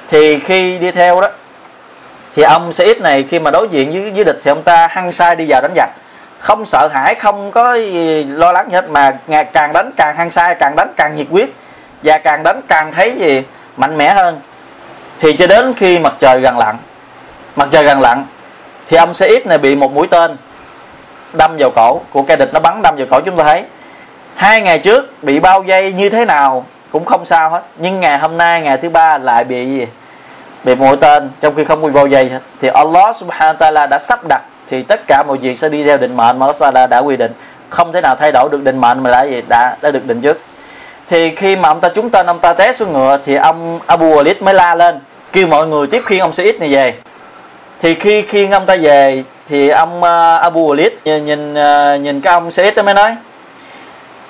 Thì 0.09 0.39
khi 0.39 0.79
đi 0.79 0.91
theo 0.91 1.21
đó 1.21 1.29
thì 2.35 2.43
ông 2.43 2.73
Said 2.73 2.99
này 2.99 3.23
khi 3.23 3.39
mà 3.39 3.51
đối 3.51 3.69
diện 3.69 3.91
với, 3.91 4.11
với 4.11 4.25
địch 4.25 4.39
thì 4.43 4.51
ông 4.51 4.63
ta 4.63 4.89
hăng 4.91 5.13
sai 5.13 5.37
đi 5.37 5.45
vào 5.49 5.61
đánh 5.61 5.73
giặc. 5.77 5.91
Không 6.39 6.65
sợ 6.65 6.89
hãi 6.93 7.15
không 7.15 7.51
có 7.51 7.75
gì 7.75 8.25
lo 8.25 8.53
lắng 8.53 8.67
gì 8.71 8.75
hết 8.75 8.89
mà 8.91 9.19
càng 9.53 9.73
đánh 9.73 9.91
càng 9.97 10.17
hăng 10.17 10.31
sai 10.31 10.55
càng 10.55 10.77
đánh 10.77 10.89
càng 10.97 11.15
nhiệt 11.15 11.27
huyết. 11.31 11.49
Và 12.03 12.19
càng 12.19 12.43
đánh 12.43 12.61
càng 12.69 12.93
thấy 12.93 13.13
gì? 13.19 13.43
Mạnh 13.77 13.99
mẽ 13.99 14.15
hơn. 14.15 14.41
Thì 15.19 15.37
cho 15.37 15.47
đến 15.47 15.75
khi 15.77 15.99
mặt 15.99 16.15
trời 16.19 16.41
gần 16.41 16.59
lặn 16.59 16.77
mặt 17.57 17.69
trời 17.71 17.85
gần 17.85 18.01
lặn 18.01 18.25
thì 18.87 18.97
ông 18.97 19.15
Said 19.15 19.47
này 19.47 19.59
bị 19.59 19.75
một 19.75 19.93
mũi 19.93 20.07
tên 20.07 20.37
đâm 21.33 21.57
vào 21.59 21.71
cổ 21.71 22.01
của 22.11 22.23
kẻ 22.23 22.37
địch. 22.37 22.51
Nó 22.53 22.61
bắn 22.61 22.83
đâm 22.83 22.95
vào 22.97 23.07
cổ 23.11 23.21
chúng 23.21 23.37
ta 23.37 23.45
thấy. 23.45 23.65
Hai 24.35 24.63
ngày 24.63 24.79
trước 24.79 25.23
bị 25.23 25.41
bao 25.41 25.63
dây 25.63 25.93
như 25.93 26.11
thế 26.11 26.25
nào 26.25 26.67
cũng 26.91 27.05
không 27.05 27.25
sao 27.25 27.51
hết. 27.51 27.63
Nhưng 27.77 28.01
ngày 28.01 28.19
hôm 28.19 28.37
nay 28.37 28.61
ngày 28.63 28.79
thứ 28.79 28.89
ba 28.89 29.19
lại 29.19 29.45
bị 29.45 29.67
gì? 29.67 29.87
Bị 30.65 30.75
mũi 30.75 30.97
tên 30.97 31.31
trong 31.41 31.55
khi 31.55 31.65
không 31.65 31.83
bị 31.83 31.91
bao 31.91 32.07
vây 32.11 32.31
thì 32.61 32.69
Allah 32.69 33.17
subhanahu 33.17 33.55
wa 33.55 33.73
ta'ala 33.73 33.89
đã 33.89 33.99
sắp 33.99 34.21
đặt 34.29 34.43
thì 34.67 34.83
tất 34.83 35.01
cả 35.07 35.23
mọi 35.27 35.37
việc 35.39 35.59
sẽ 35.59 35.69
đi 35.69 35.85
theo 35.85 35.97
định 35.97 36.17
mệnh 36.17 36.39
mà 36.39 36.47
Allah 36.61 36.91
đã 36.91 36.99
quy 36.99 37.17
định. 37.17 37.33
Không 37.69 37.93
thể 37.93 38.01
nào 38.01 38.17
thay 38.17 38.33
đổi 38.33 38.49
được 38.53 38.65
định 38.65 38.81
mệnh 38.81 39.03
mà 39.03 39.11
đã 39.11 39.25
gì 39.25 39.43
đã 39.49 39.77
đã 39.81 39.91
được 39.91 40.07
định 40.07 40.21
trước. 40.21 40.41
Thì 41.09 41.35
khi 41.35 41.57
mà 41.57 41.69
ông 41.69 41.81
ta 41.81 41.89
trúng 41.89 42.11
tên 42.11 42.27
ông 42.27 42.41
ta 42.41 42.53
té 42.53 42.73
xuống 42.73 42.93
ngựa 42.93 43.19
thì 43.25 43.35
ông 43.35 43.81
Abu 43.87 44.07
Walid 44.07 44.35
mới 44.41 44.55
la 44.55 44.75
lên 44.75 45.01
kêu 45.33 45.47
mọi 45.47 45.67
người 45.67 45.87
tiếp 45.87 46.03
khiên 46.05 46.19
ông 46.19 46.31
Sa'id 46.31 46.59
này 46.59 46.69
về. 46.69 46.95
Thì 47.81 47.95
khi 47.95 48.23
khi 48.23 48.51
ông 48.51 48.67
ta 48.67 48.77
về 48.77 49.25
thì 49.49 49.69
ông 49.69 49.99
uh, 49.99 50.41
Abu 50.43 50.75
Walid 50.75 50.91
nhìn 51.05 51.25
nhìn, 51.25 51.53
uh, 51.53 52.01
nhìn 52.01 52.21
cái 52.21 52.35
ông 52.35 52.49
Sa'id 52.49 52.85
mới 52.85 52.95
nói 52.95 53.17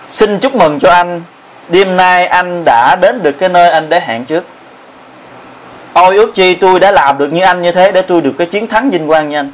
xin 0.07 0.39
chúc 0.39 0.55
mừng 0.55 0.79
cho 0.81 0.91
anh 0.91 1.23
đêm 1.69 1.97
nay 1.97 2.27
anh 2.27 2.63
đã 2.65 2.97
đến 3.01 3.23
được 3.23 3.33
cái 3.39 3.49
nơi 3.49 3.71
anh 3.71 3.89
đã 3.89 3.99
hẹn 3.99 4.25
trước 4.25 4.45
ôi 5.95 6.17
ước 6.17 6.35
chi 6.35 6.55
tôi 6.55 6.81
đã 6.81 6.91
làm 6.91 7.19
được 7.19 7.33
như 7.33 7.43
anh 7.43 7.63
như 7.63 7.73
thế 7.73 7.93
để 7.93 8.03
tôi 8.03 8.21
được 8.21 8.35
cái 8.39 8.47
chiến 8.47 8.67
thắng 8.67 8.91
vinh 8.91 9.09
quang 9.09 9.29
như 9.29 9.37
anh. 9.37 9.53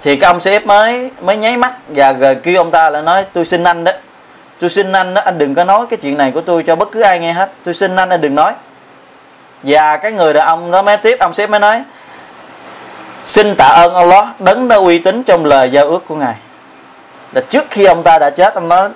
Thì 0.00 0.16
cái 0.16 0.30
ông 0.30 0.40
sếp 0.40 0.66
mới 0.66 1.10
mới 1.20 1.36
nháy 1.36 1.56
mắt 1.56 1.74
và 1.88 2.12
rồi 2.12 2.34
kêu 2.34 2.56
ông 2.56 2.70
ta 2.70 2.90
lại 2.90 3.02
nói, 3.02 3.24
tôi 3.32 3.44
xin 3.44 3.64
anh 3.64 3.84
đó, 3.84 3.92
tôi 4.60 4.70
xin 4.70 4.92
anh 4.92 5.14
đó, 5.14 5.22
anh 5.24 5.38
đừng 5.38 5.54
có 5.54 5.64
nói 5.64 5.86
cái 5.90 5.96
chuyện 5.96 6.16
này 6.16 6.30
của 6.30 6.40
tôi 6.40 6.64
cho 6.66 6.76
bất 6.76 6.92
cứ 6.92 7.00
ai 7.00 7.18
nghe 7.18 7.32
hết. 7.32 7.50
Tôi 7.64 7.74
xin 7.74 7.96
anh 7.96 8.08
anh 8.08 8.20
đừng 8.20 8.34
nói. 8.34 8.52
Và 9.62 9.96
cái 9.96 10.12
người 10.12 10.32
đàn 10.32 10.46
ông 10.46 10.70
đó 10.70 10.82
mới 10.82 10.96
tiếp, 10.96 11.18
ông 11.20 11.32
sếp 11.32 11.50
mới 11.50 11.60
nói, 11.60 11.82
xin 13.22 13.54
tạ 13.58 13.66
ơn 13.66 13.94
Allah, 13.94 14.40
đấng 14.40 14.68
đã 14.68 14.76
uy 14.76 14.98
tín 14.98 15.22
trong 15.22 15.44
lời 15.44 15.70
giao 15.70 15.84
ước 15.84 16.00
của 16.06 16.14
ngài. 16.14 16.34
Là 17.32 17.40
trước 17.50 17.64
khi 17.70 17.84
ông 17.84 18.02
ta 18.02 18.18
đã 18.18 18.30
chết, 18.30 18.54
ông 18.54 18.68
nói, 18.68 18.88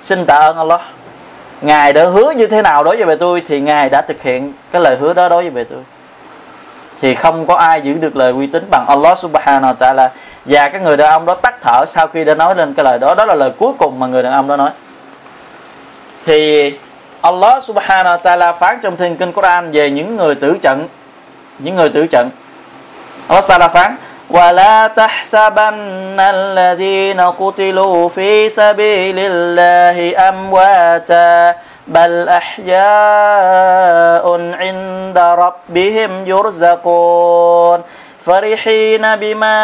xin 0.00 0.26
tạ 0.26 0.34
ơn 0.34 0.56
Allah 0.56 0.80
ngài 1.62 1.92
đã 1.92 2.04
hứa 2.04 2.30
như 2.30 2.46
thế 2.46 2.62
nào 2.62 2.84
đối 2.84 2.96
với 2.96 3.06
về 3.06 3.16
tôi 3.16 3.42
thì 3.46 3.60
ngài 3.60 3.88
đã 3.90 4.02
thực 4.02 4.22
hiện 4.22 4.52
cái 4.72 4.82
lời 4.82 4.96
hứa 4.96 5.14
đó 5.14 5.28
đối 5.28 5.42
với 5.42 5.50
về 5.50 5.64
tôi. 5.64 5.78
Thì 7.00 7.14
không 7.14 7.46
có 7.46 7.54
ai 7.54 7.80
giữ 7.80 7.94
được 7.94 8.16
lời 8.16 8.32
uy 8.32 8.46
tín 8.46 8.70
bằng 8.70 8.86
Allah 8.86 9.18
subhanahu 9.18 9.74
wa 9.74 9.76
ta'ala. 9.76 10.08
Và 10.44 10.68
cái 10.68 10.80
người 10.80 10.96
đàn 10.96 11.10
ông 11.10 11.26
đó 11.26 11.34
tắt 11.34 11.54
thở 11.60 11.84
sau 11.86 12.06
khi 12.06 12.24
đã 12.24 12.34
nói 12.34 12.54
lên 12.54 12.74
cái 12.74 12.84
lời 12.84 12.98
đó. 12.98 13.14
Đó 13.14 13.24
là 13.24 13.34
lời 13.34 13.50
cuối 13.58 13.72
cùng 13.78 14.00
mà 14.00 14.06
người 14.06 14.22
đàn 14.22 14.32
ông 14.32 14.48
đó 14.48 14.56
nói. 14.56 14.70
Thì 16.24 16.72
Allah 17.20 17.62
subhanahu 17.62 18.16
wa 18.16 18.20
ta'ala 18.20 18.54
phán 18.54 18.78
trong 18.82 18.96
thiên 18.96 19.16
kinh 19.16 19.32
Quran 19.32 19.70
về 19.70 19.90
những 19.90 20.16
người 20.16 20.34
tử 20.34 20.58
trận. 20.62 20.88
Những 21.58 21.76
người 21.76 21.88
tử 21.88 22.06
trận. 22.06 22.30
Allah 23.28 23.44
ta'ala 23.44 23.68
phán 23.68 23.96
ولا 24.32 24.86
تحسبن 24.86 26.16
الذين 26.20 27.20
قتلوا 27.20 28.08
في 28.08 28.48
سبيل 28.48 29.16
الله 29.18 30.28
أمواتا 30.28 31.54
بل 31.88 32.28
أحياء 32.28 34.24
عند 34.60 35.18
ربهم 35.18 36.26
يرزقون. 36.26 37.82
فرحين 38.22 39.16
بما 39.16 39.58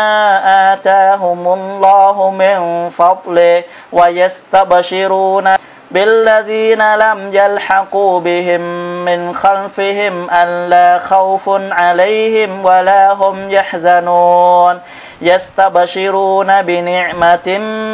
آتاهم 0.75 1.43
الله 1.49 2.31
من 2.31 2.89
فضله 2.91 3.65
ويستبشرون 3.93 5.47
بالذين 5.94 6.96
لم 6.96 7.20
يلحقوا 7.34 8.20
بهم 8.20 8.62
من 9.06 9.34
خلفهم 9.34 10.30
ألا 10.30 10.98
خوف 10.98 11.50
عليهم 11.72 12.66
ولا 12.66 13.14
هم 13.14 13.50
يحزنون 13.52 14.80
يستبشرون 15.22 16.62
بنعمة 16.62 17.48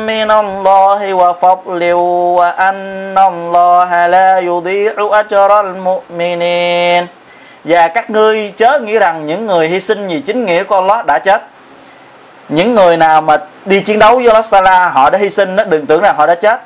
من 0.07 0.31
الله 0.31 1.13
وفضل 1.13 1.93
وأن 2.39 3.17
الله 3.17 4.07
لا 4.07 4.39
يضيع 4.39 4.93
أجر 5.19 5.59
المؤمنين 5.59 7.07
và 7.63 7.87
các 7.87 8.09
ngươi 8.09 8.53
chớ 8.57 8.79
nghĩ 8.79 8.99
rằng 8.99 9.25
những 9.25 9.45
người 9.47 9.67
hy 9.67 9.79
sinh 9.79 10.07
vì 10.07 10.19
chính 10.19 10.45
nghĩa 10.45 10.63
của 10.63 10.75
Allah 10.75 11.05
đã 11.05 11.19
chết 11.19 11.41
những 12.49 12.75
người 12.75 12.97
nào 12.97 13.21
mà 13.21 13.37
đi 13.65 13.81
chiến 13.81 13.99
đấu 13.99 14.15
với 14.15 14.43
Allah 14.53 14.93
họ 14.93 15.09
đã 15.09 15.19
hy 15.19 15.29
sinh 15.29 15.55
đó 15.55 15.63
đừng 15.63 15.85
tưởng 15.85 16.01
rằng 16.01 16.15
họ 16.15 16.25
đã 16.25 16.35
chết 16.35 16.59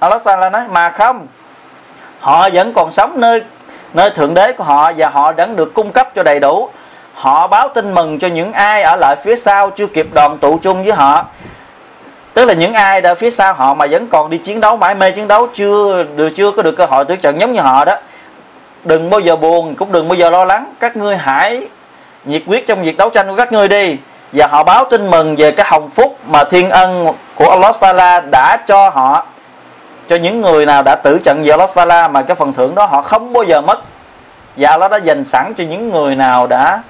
Allah 0.00 0.22
Ta'ala 0.24 0.50
nói, 0.50 0.62
mà 0.70 0.90
không, 0.90 1.26
họ 2.20 2.48
vẫn 2.52 2.72
còn 2.72 2.90
sống 2.90 3.12
nơi 3.16 3.42
nơi 3.94 4.10
thượng 4.10 4.34
đế 4.34 4.52
của 4.52 4.64
họ 4.64 4.92
và 4.96 5.08
họ 5.08 5.32
vẫn 5.32 5.56
được 5.56 5.74
cung 5.74 5.92
cấp 5.92 6.08
cho 6.14 6.22
đầy 6.22 6.40
đủ. 6.40 6.68
Họ 7.14 7.46
báo 7.46 7.68
tin 7.68 7.94
mừng 7.94 8.18
cho 8.18 8.28
những 8.28 8.52
ai 8.52 8.82
ở 8.82 8.96
lại 8.96 9.16
phía 9.16 9.36
sau 9.36 9.70
chưa 9.70 9.86
kịp 9.86 10.06
đoàn 10.14 10.38
tụ 10.40 10.58
chung 10.62 10.82
với 10.82 10.92
họ. 10.92 11.24
Tức 12.34 12.44
là 12.44 12.54
những 12.54 12.74
ai 12.74 13.00
đã 13.00 13.14
phía 13.14 13.30
sau 13.30 13.54
họ 13.54 13.74
mà 13.74 13.86
vẫn 13.90 14.06
còn 14.06 14.30
đi 14.30 14.38
chiến 14.38 14.60
đấu, 14.60 14.76
mãi 14.76 14.94
mê 14.94 15.10
chiến 15.10 15.28
đấu, 15.28 15.46
chưa 15.52 16.02
được, 16.16 16.28
chưa 16.36 16.50
có 16.50 16.62
được 16.62 16.76
cơ 16.76 16.86
hội 16.86 17.04
tử 17.04 17.16
trận 17.16 17.40
giống 17.40 17.52
như 17.52 17.60
họ 17.60 17.84
đó. 17.84 17.96
Đừng 18.84 19.10
bao 19.10 19.20
giờ 19.20 19.36
buồn, 19.36 19.76
cũng 19.76 19.92
đừng 19.92 20.08
bao 20.08 20.16
giờ 20.16 20.30
lo 20.30 20.44
lắng. 20.44 20.74
Các 20.80 20.96
ngươi 20.96 21.16
hãy 21.16 21.68
nhiệt 22.24 22.42
quyết 22.46 22.66
trong 22.66 22.82
việc 22.82 22.96
đấu 22.96 23.10
tranh 23.10 23.28
của 23.28 23.36
các 23.36 23.52
ngươi 23.52 23.68
đi. 23.68 23.96
Và 24.32 24.46
họ 24.46 24.64
báo 24.64 24.84
tin 24.90 25.10
mừng 25.10 25.36
về 25.36 25.50
cái 25.50 25.66
hồng 25.68 25.90
phúc 25.90 26.18
mà 26.26 26.44
thiên 26.44 26.70
ân 26.70 27.12
của 27.34 27.50
Allah 27.50 27.74
Taala 27.80 28.20
đã 28.20 28.56
cho 28.66 28.88
họ 28.88 29.26
cho 30.10 30.16
những 30.16 30.40
người 30.40 30.66
nào 30.66 30.82
đã 30.82 30.94
tử 30.94 31.18
trận 31.24 31.42
vào 31.44 31.66
Allah 31.74 32.10
mà 32.10 32.22
cái 32.22 32.34
phần 32.34 32.52
thưởng 32.52 32.74
đó 32.74 32.86
họ 32.86 33.02
không 33.02 33.32
bao 33.32 33.44
giờ 33.44 33.60
mất. 33.60 33.80
Và 34.56 34.70
Allah 34.70 34.90
đã 34.90 34.96
dành 34.96 35.24
sẵn 35.24 35.54
cho 35.56 35.64
những 35.64 35.90
người 35.90 36.16
nào 36.16 36.46
đã 36.46 36.82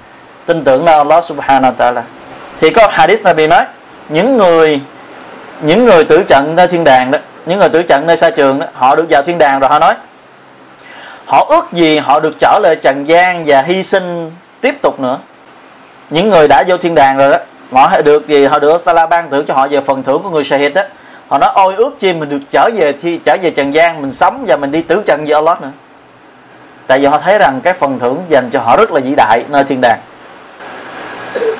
tin 0.45 0.63
tưởng 0.63 0.85
vào 0.85 0.97
Allah 0.97 1.23
Subhanahu 1.23 1.73
wa 1.73 1.75
Taala. 1.75 2.03
Thì 2.59 2.69
có 2.69 2.87
hadith 2.91 3.23
Nabi 3.23 3.47
nói, 3.47 3.65
những 4.09 4.37
người 4.37 4.81
những 5.61 5.85
người 5.85 6.03
tử 6.03 6.23
trận 6.27 6.55
nơi 6.55 6.67
thiên 6.67 6.83
đàng 6.83 7.11
đó, 7.11 7.19
những 7.45 7.59
người 7.59 7.69
tử 7.69 7.83
trận 7.83 8.07
nơi 8.07 8.17
xa 8.17 8.29
trường 8.29 8.59
đó, 8.59 8.65
họ 8.73 8.95
được 8.95 9.05
vào 9.09 9.23
thiên 9.23 9.37
đàng 9.37 9.59
rồi 9.59 9.69
họ 9.69 9.79
nói, 9.79 9.95
họ 11.25 11.45
ước 11.49 11.73
gì 11.73 11.97
họ 11.97 12.19
được 12.19 12.35
trở 12.39 12.59
lại 12.63 12.75
trần 12.75 13.07
gian 13.07 13.43
và 13.45 13.61
hy 13.61 13.83
sinh 13.83 14.31
tiếp 14.61 14.81
tục 14.81 14.99
nữa. 14.99 15.17
Những 16.09 16.29
người 16.29 16.47
đã 16.47 16.63
vô 16.67 16.77
thiên 16.77 16.95
đàng 16.95 17.17
rồi 17.17 17.29
đó, 17.29 17.37
họ 17.71 18.01
được 18.01 18.27
gì? 18.27 18.45
Họ 18.45 18.59
được 18.59 18.81
Salah 18.81 19.09
ban 19.09 19.29
thưởng 19.29 19.45
cho 19.45 19.53
họ 19.53 19.67
về 19.67 19.81
phần 19.81 20.03
thưởng 20.03 20.23
của 20.23 20.29
người 20.29 20.43
shahid 20.43 20.73
đó 20.73 20.81
họ 21.31 21.37
nói, 21.37 21.49
ôi, 21.53 21.73
ước 21.77 21.99
chi 21.99 22.13
mình 22.13 22.29
được 22.29 22.39
trở 22.49 22.69
về 22.75 22.93
thi, 22.93 23.19
trở 23.23 23.37
về 23.41 23.49
trần 23.49 23.73
gian, 23.73 24.01
mình 24.01 24.11
sống 24.11 24.45
và 24.47 24.57
mình 24.57 24.71
đi 24.71 24.81
tử 24.81 25.03
trần 25.05 25.25
với 25.25 25.33
Allah 25.33 25.61
nữa. 25.61 25.71
Tại 26.87 26.99
vì 26.99 27.05
họ 27.05 27.19
thấy 27.19 27.37
rằng 27.37 27.61
cái 27.63 27.73
phần 27.73 27.99
thưởng 27.99 28.23
dành 28.27 28.49
cho 28.51 28.59
họ 28.59 28.77
rất 28.77 28.91
là 28.91 28.99
vĩ 28.99 29.15
đại 29.15 29.43
nơi 29.49 29.63
thiên 29.63 29.81
đàng. 29.81 29.99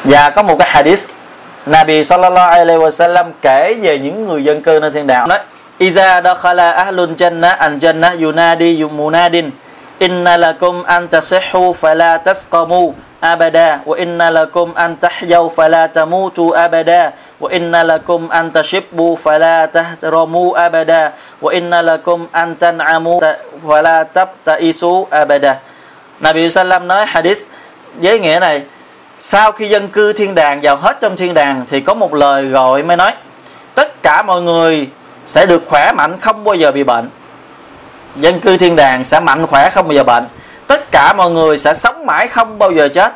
Và 0.04 0.30
có 0.30 0.44
một 0.44 0.56
cái 0.60 0.70
hadith, 0.72 1.10
Nabi 1.66 2.04
sallallahu 2.04 2.50
alaihi 2.52 2.80
wasallam 2.80 3.26
kể 3.42 3.76
về 3.82 4.00
những 4.00 4.28
người 4.28 4.44
dân 4.44 4.64
cư 4.64 4.80
nơi 4.82 4.92
thiên 4.92 5.08
đàng. 5.08 5.28
Nói 5.28 5.40
Iza 5.80 6.24
dakhala 6.24 6.72
ahlun 6.72 7.16
jannah 7.16 7.58
an 7.58 7.78
jannah 7.78 8.26
yunadi 8.26 8.84
munadin 8.84 9.50
inna 10.02 10.34
lakum 10.38 10.82
an 10.84 11.06
tasihhu 11.08 11.78
fala 11.78 12.18
tasqamu 12.18 12.97
abada. 13.22 13.86
Wa 13.86 13.95
inna 14.02 14.34
lakum 14.34 14.74
an 14.74 14.97
tahyaw 14.97 15.45
fala 15.54 15.86
tamutu 15.88 16.49
abada. 16.58 17.14
Wa 17.39 17.49
inna 17.54 17.86
lakum 17.86 18.28
an 18.34 18.49
tashibbu 18.49 19.14
fala 19.22 19.70
tahramu 19.70 20.58
abada. 20.58 21.14
Wa 21.38 21.54
inna 21.54 21.86
lakum 21.86 22.26
an 22.34 22.58
tan'amu 22.58 23.22
fala 23.62 24.04
tabtaisu 24.10 25.06
abada. 25.14 25.62
Nabi 26.20 26.49
Sallam 26.49 26.88
nói 26.88 27.06
hadith 27.06 27.45
với 27.93 28.20
nghĩa 28.20 28.39
này, 28.39 28.64
sau 29.18 29.52
khi 29.52 29.68
dân 29.68 29.88
cư 29.88 30.14
thiên 30.14 30.36
đàng 30.36 30.60
vào 30.64 30.76
hết 30.76 30.97
trong 31.02 31.16
thiên 31.16 31.34
đàng 31.34 31.66
thì 31.70 31.80
có 31.80 31.93
một 31.93 32.14
lời 32.14 32.45
gọi 32.45 32.84
mới 32.84 32.97
nói, 32.97 33.12
tất 33.76 34.04
cả 34.04 34.22
mọi 34.22 34.41
người 34.41 34.89
sẽ 35.26 35.45
được 35.45 35.64
khỏe 35.68 35.91
mạnh 35.91 36.18
không 36.22 36.43
bao 36.43 36.56
giờ 36.56 36.72
bị 36.72 36.84
bệnh 36.84 37.10
dân 38.16 38.39
cư 38.39 38.57
thiên 38.57 38.76
đàng 38.76 39.03
sẽ 39.03 39.20
mạnh 39.20 39.47
khỏe 39.47 39.70
không 39.70 39.88
bao 39.88 39.93
giờ 39.93 40.03
bệnh. 40.03 40.28
Tất 40.68 40.91
cả 40.91 41.14
mọi 41.14 41.32
người 41.32 41.57
sẽ 41.57 41.74
sống 41.74 42.05
mãi 42.05 42.28
không 42.28 42.59
bao 42.59 42.72
giờ 42.72 42.88
chết. 42.93 43.14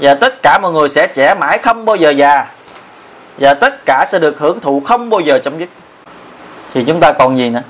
Và 0.00 0.14
tất 0.14 0.42
cả 0.42 0.58
mọi 0.58 0.72
người 0.72 0.88
sẽ 0.88 1.06
trẻ 1.06 1.34
mãi 1.34 1.58
không 1.58 1.84
bao 1.84 1.96
giờ 1.96 2.10
già. 2.10 2.46
Và 3.38 3.54
tất 3.54 3.86
cả 3.86 4.04
sẽ 4.08 4.18
được 4.18 4.38
hưởng 4.38 4.60
thụ 4.60 4.80
không 4.80 5.10
bao 5.10 5.20
giờ 5.20 5.38
chấm 5.38 5.58
dứt. 5.58 5.68
Thì 6.74 6.84
chúng 6.84 7.00
ta 7.00 7.12
còn 7.12 7.38
gì 7.38 7.50
nữa? 7.50 7.62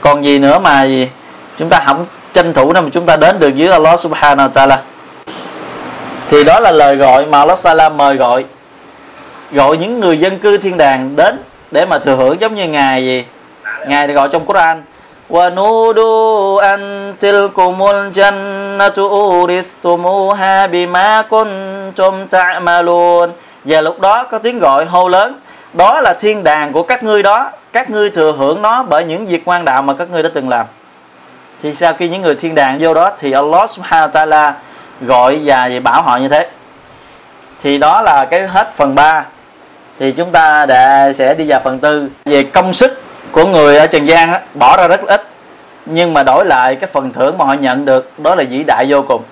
Còn 0.00 0.24
gì 0.24 0.38
nữa 0.38 0.58
mà 0.58 0.84
gì? 0.84 1.08
Chúng 1.56 1.68
ta 1.68 1.82
không 1.86 2.06
tranh 2.32 2.52
thủ 2.52 2.72
nào 2.72 2.82
mà 2.82 2.88
chúng 2.92 3.06
ta 3.06 3.16
đến 3.16 3.38
được 3.38 3.54
dưới 3.54 3.68
Allah 3.68 3.98
subhanahu 3.98 4.48
wa 4.48 4.52
ta'ala. 4.52 4.76
Thì 6.30 6.44
đó 6.44 6.60
là 6.60 6.70
lời 6.70 6.96
gọi 6.96 7.26
mà 7.26 7.38
Allah 7.38 7.58
Taala 7.62 7.88
mời 7.88 8.16
gọi. 8.16 8.44
Gọi 9.52 9.76
những 9.76 10.00
người 10.00 10.18
dân 10.18 10.38
cư 10.38 10.58
thiên 10.58 10.76
đàng 10.76 11.16
đến 11.16 11.42
để 11.70 11.84
mà 11.84 11.98
thừa 11.98 12.16
hưởng 12.16 12.40
giống 12.40 12.54
như 12.54 12.68
ngài 12.68 13.04
gì? 13.04 13.24
Ngài 13.86 14.06
được 14.06 14.14
gọi 14.14 14.28
trong 14.32 14.44
Quran. 14.44 14.82
ونودوا 15.29 16.73
أن 16.73 16.79
تلكم 17.19 17.77
الجنة 17.95 18.97
أورثتموها 18.97 20.55
بما 20.73 21.21
كنتم 21.21 22.13
تعملون 22.25 23.29
và 23.65 23.81
lúc 23.81 23.99
đó 23.99 24.23
có 24.23 24.39
tiếng 24.39 24.59
gọi 24.59 24.85
hô 24.85 25.07
lớn 25.07 25.39
đó 25.73 26.01
là 26.01 26.13
thiên 26.13 26.43
đàng 26.43 26.71
của 26.73 26.83
các 26.83 27.03
ngươi 27.03 27.23
đó 27.23 27.51
các 27.73 27.89
ngươi 27.89 28.09
thừa 28.09 28.31
hưởng 28.31 28.61
nó 28.61 28.83
bởi 28.83 29.05
những 29.05 29.25
việc 29.25 29.45
ngoan 29.45 29.65
đạo 29.65 29.81
mà 29.81 29.93
các 29.93 30.11
ngươi 30.11 30.23
đã 30.23 30.29
từng 30.33 30.49
làm 30.49 30.65
thì 31.61 31.73
sau 31.73 31.93
khi 31.93 32.09
những 32.09 32.21
người 32.21 32.35
thiên 32.35 32.55
đàng 32.55 32.77
vô 32.79 32.93
đó 32.93 33.11
thì 33.19 33.31
Allah 33.31 33.69
subhanahu 33.69 34.09
wa 34.09 34.27
ta'ala 34.27 34.51
gọi 35.01 35.39
và 35.43 35.69
bảo 35.83 36.01
họ 36.01 36.17
như 36.17 36.27
thế 36.27 36.49
thì 37.61 37.77
đó 37.77 38.01
là 38.01 38.25
cái 38.25 38.47
hết 38.47 38.73
phần 38.73 38.95
3 38.95 39.25
thì 39.99 40.11
chúng 40.11 40.31
ta 40.31 40.65
đã 40.65 41.13
sẽ 41.13 41.33
đi 41.33 41.45
vào 41.47 41.61
phần 41.63 41.79
tư 41.79 42.09
về 42.25 42.43
công 42.43 42.73
sức 42.73 43.01
của 43.32 43.44
người 43.46 43.76
ở 43.76 43.86
trần 43.86 44.08
gian 44.08 44.32
á, 44.32 44.40
bỏ 44.54 44.76
ra 44.76 44.88
rất 44.88 45.00
ít. 45.06 45.28
Nhưng 45.86 46.14
mà 46.14 46.22
đổi 46.22 46.44
lại 46.44 46.74
cái 46.74 46.90
phần 46.92 47.12
thưởng 47.12 47.38
mà 47.38 47.44
họ 47.44 47.52
nhận 47.52 47.84
được 47.84 48.18
đó 48.18 48.34
là 48.34 48.44
vĩ 48.50 48.64
đại 48.64 48.86
vô 48.88 49.02
cùng. 49.02 49.22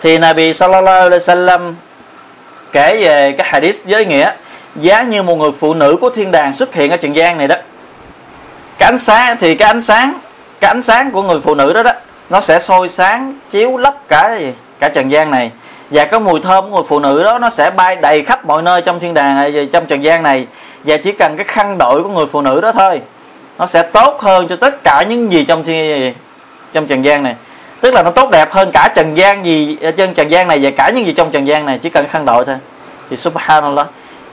Thì 0.00 0.18
Nabi 0.18 0.54
sallallahu 0.54 1.00
alaihi 1.00 1.24
wasallam 1.24 1.72
kể 2.72 3.04
về 3.04 3.32
cái 3.32 3.46
hadith 3.50 3.84
giới 3.86 4.06
nghĩa 4.06 4.32
giá 4.76 5.02
như 5.02 5.22
một 5.22 5.36
người 5.36 5.52
phụ 5.52 5.74
nữ 5.74 5.96
của 6.00 6.10
thiên 6.10 6.30
đàng 6.30 6.54
xuất 6.54 6.74
hiện 6.74 6.90
ở 6.90 6.96
trần 6.96 7.16
gian 7.16 7.38
này 7.38 7.48
đó. 7.48 7.56
Cái 8.78 8.86
ánh 8.86 8.98
sáng 8.98 9.36
thì 9.40 9.54
cái 9.54 9.68
ánh 9.68 9.80
sáng 9.80 10.14
cái 10.60 10.68
ánh 10.68 10.82
sáng 10.82 11.10
của 11.10 11.22
người 11.22 11.40
phụ 11.40 11.54
nữ 11.54 11.72
đó 11.72 11.82
đó 11.82 11.92
nó 12.30 12.40
sẽ 12.40 12.58
sôi 12.58 12.88
sáng 12.88 13.34
chiếu 13.50 13.76
lấp 13.76 13.94
cả 14.08 14.36
gì 14.38 14.52
cả 14.78 14.88
trần 14.88 15.10
gian 15.10 15.30
này. 15.30 15.50
Và 15.90 16.04
cái 16.04 16.20
mùi 16.20 16.40
thơm 16.40 16.70
của 16.70 16.76
người 16.76 16.84
phụ 16.88 16.98
nữ 16.98 17.24
đó 17.24 17.38
nó 17.38 17.50
sẽ 17.50 17.70
bay 17.70 17.96
đầy 17.96 18.22
khắp 18.22 18.44
mọi 18.46 18.62
nơi 18.62 18.82
trong 18.82 19.00
thiên 19.00 19.14
đàng 19.14 19.36
này 19.36 19.68
trong 19.72 19.86
trần 19.86 20.04
gian 20.04 20.22
này 20.22 20.46
và 20.84 20.96
chỉ 20.96 21.12
cần 21.12 21.36
cái 21.36 21.44
khăn 21.44 21.78
đội 21.78 22.02
của 22.02 22.08
người 22.08 22.26
phụ 22.26 22.40
nữ 22.40 22.60
đó 22.60 22.72
thôi, 22.72 23.00
nó 23.58 23.66
sẽ 23.66 23.82
tốt 23.82 24.20
hơn 24.20 24.48
cho 24.48 24.56
tất 24.56 24.84
cả 24.84 25.04
những 25.08 25.32
gì 25.32 25.44
trong 25.44 25.64
thiên, 25.64 26.14
trong 26.72 26.86
trần 26.86 27.04
gian 27.04 27.22
này. 27.22 27.34
Tức 27.80 27.94
là 27.94 28.02
nó 28.02 28.10
tốt 28.10 28.30
đẹp 28.30 28.52
hơn 28.52 28.70
cả 28.72 28.92
trần 28.94 29.16
gian 29.16 29.44
gì, 29.44 29.78
trên 29.96 30.14
trần 30.14 30.30
gian 30.30 30.48
này 30.48 30.58
và 30.62 30.70
cả 30.70 30.90
những 30.94 31.06
gì 31.06 31.12
trong 31.12 31.30
trần 31.30 31.46
gian 31.46 31.66
này, 31.66 31.78
chỉ 31.78 31.90
cần 31.90 32.06
khăn 32.08 32.24
đội 32.24 32.44
thôi. 32.44 32.56
Thì 33.10 33.16
subhanallah, 33.16 33.86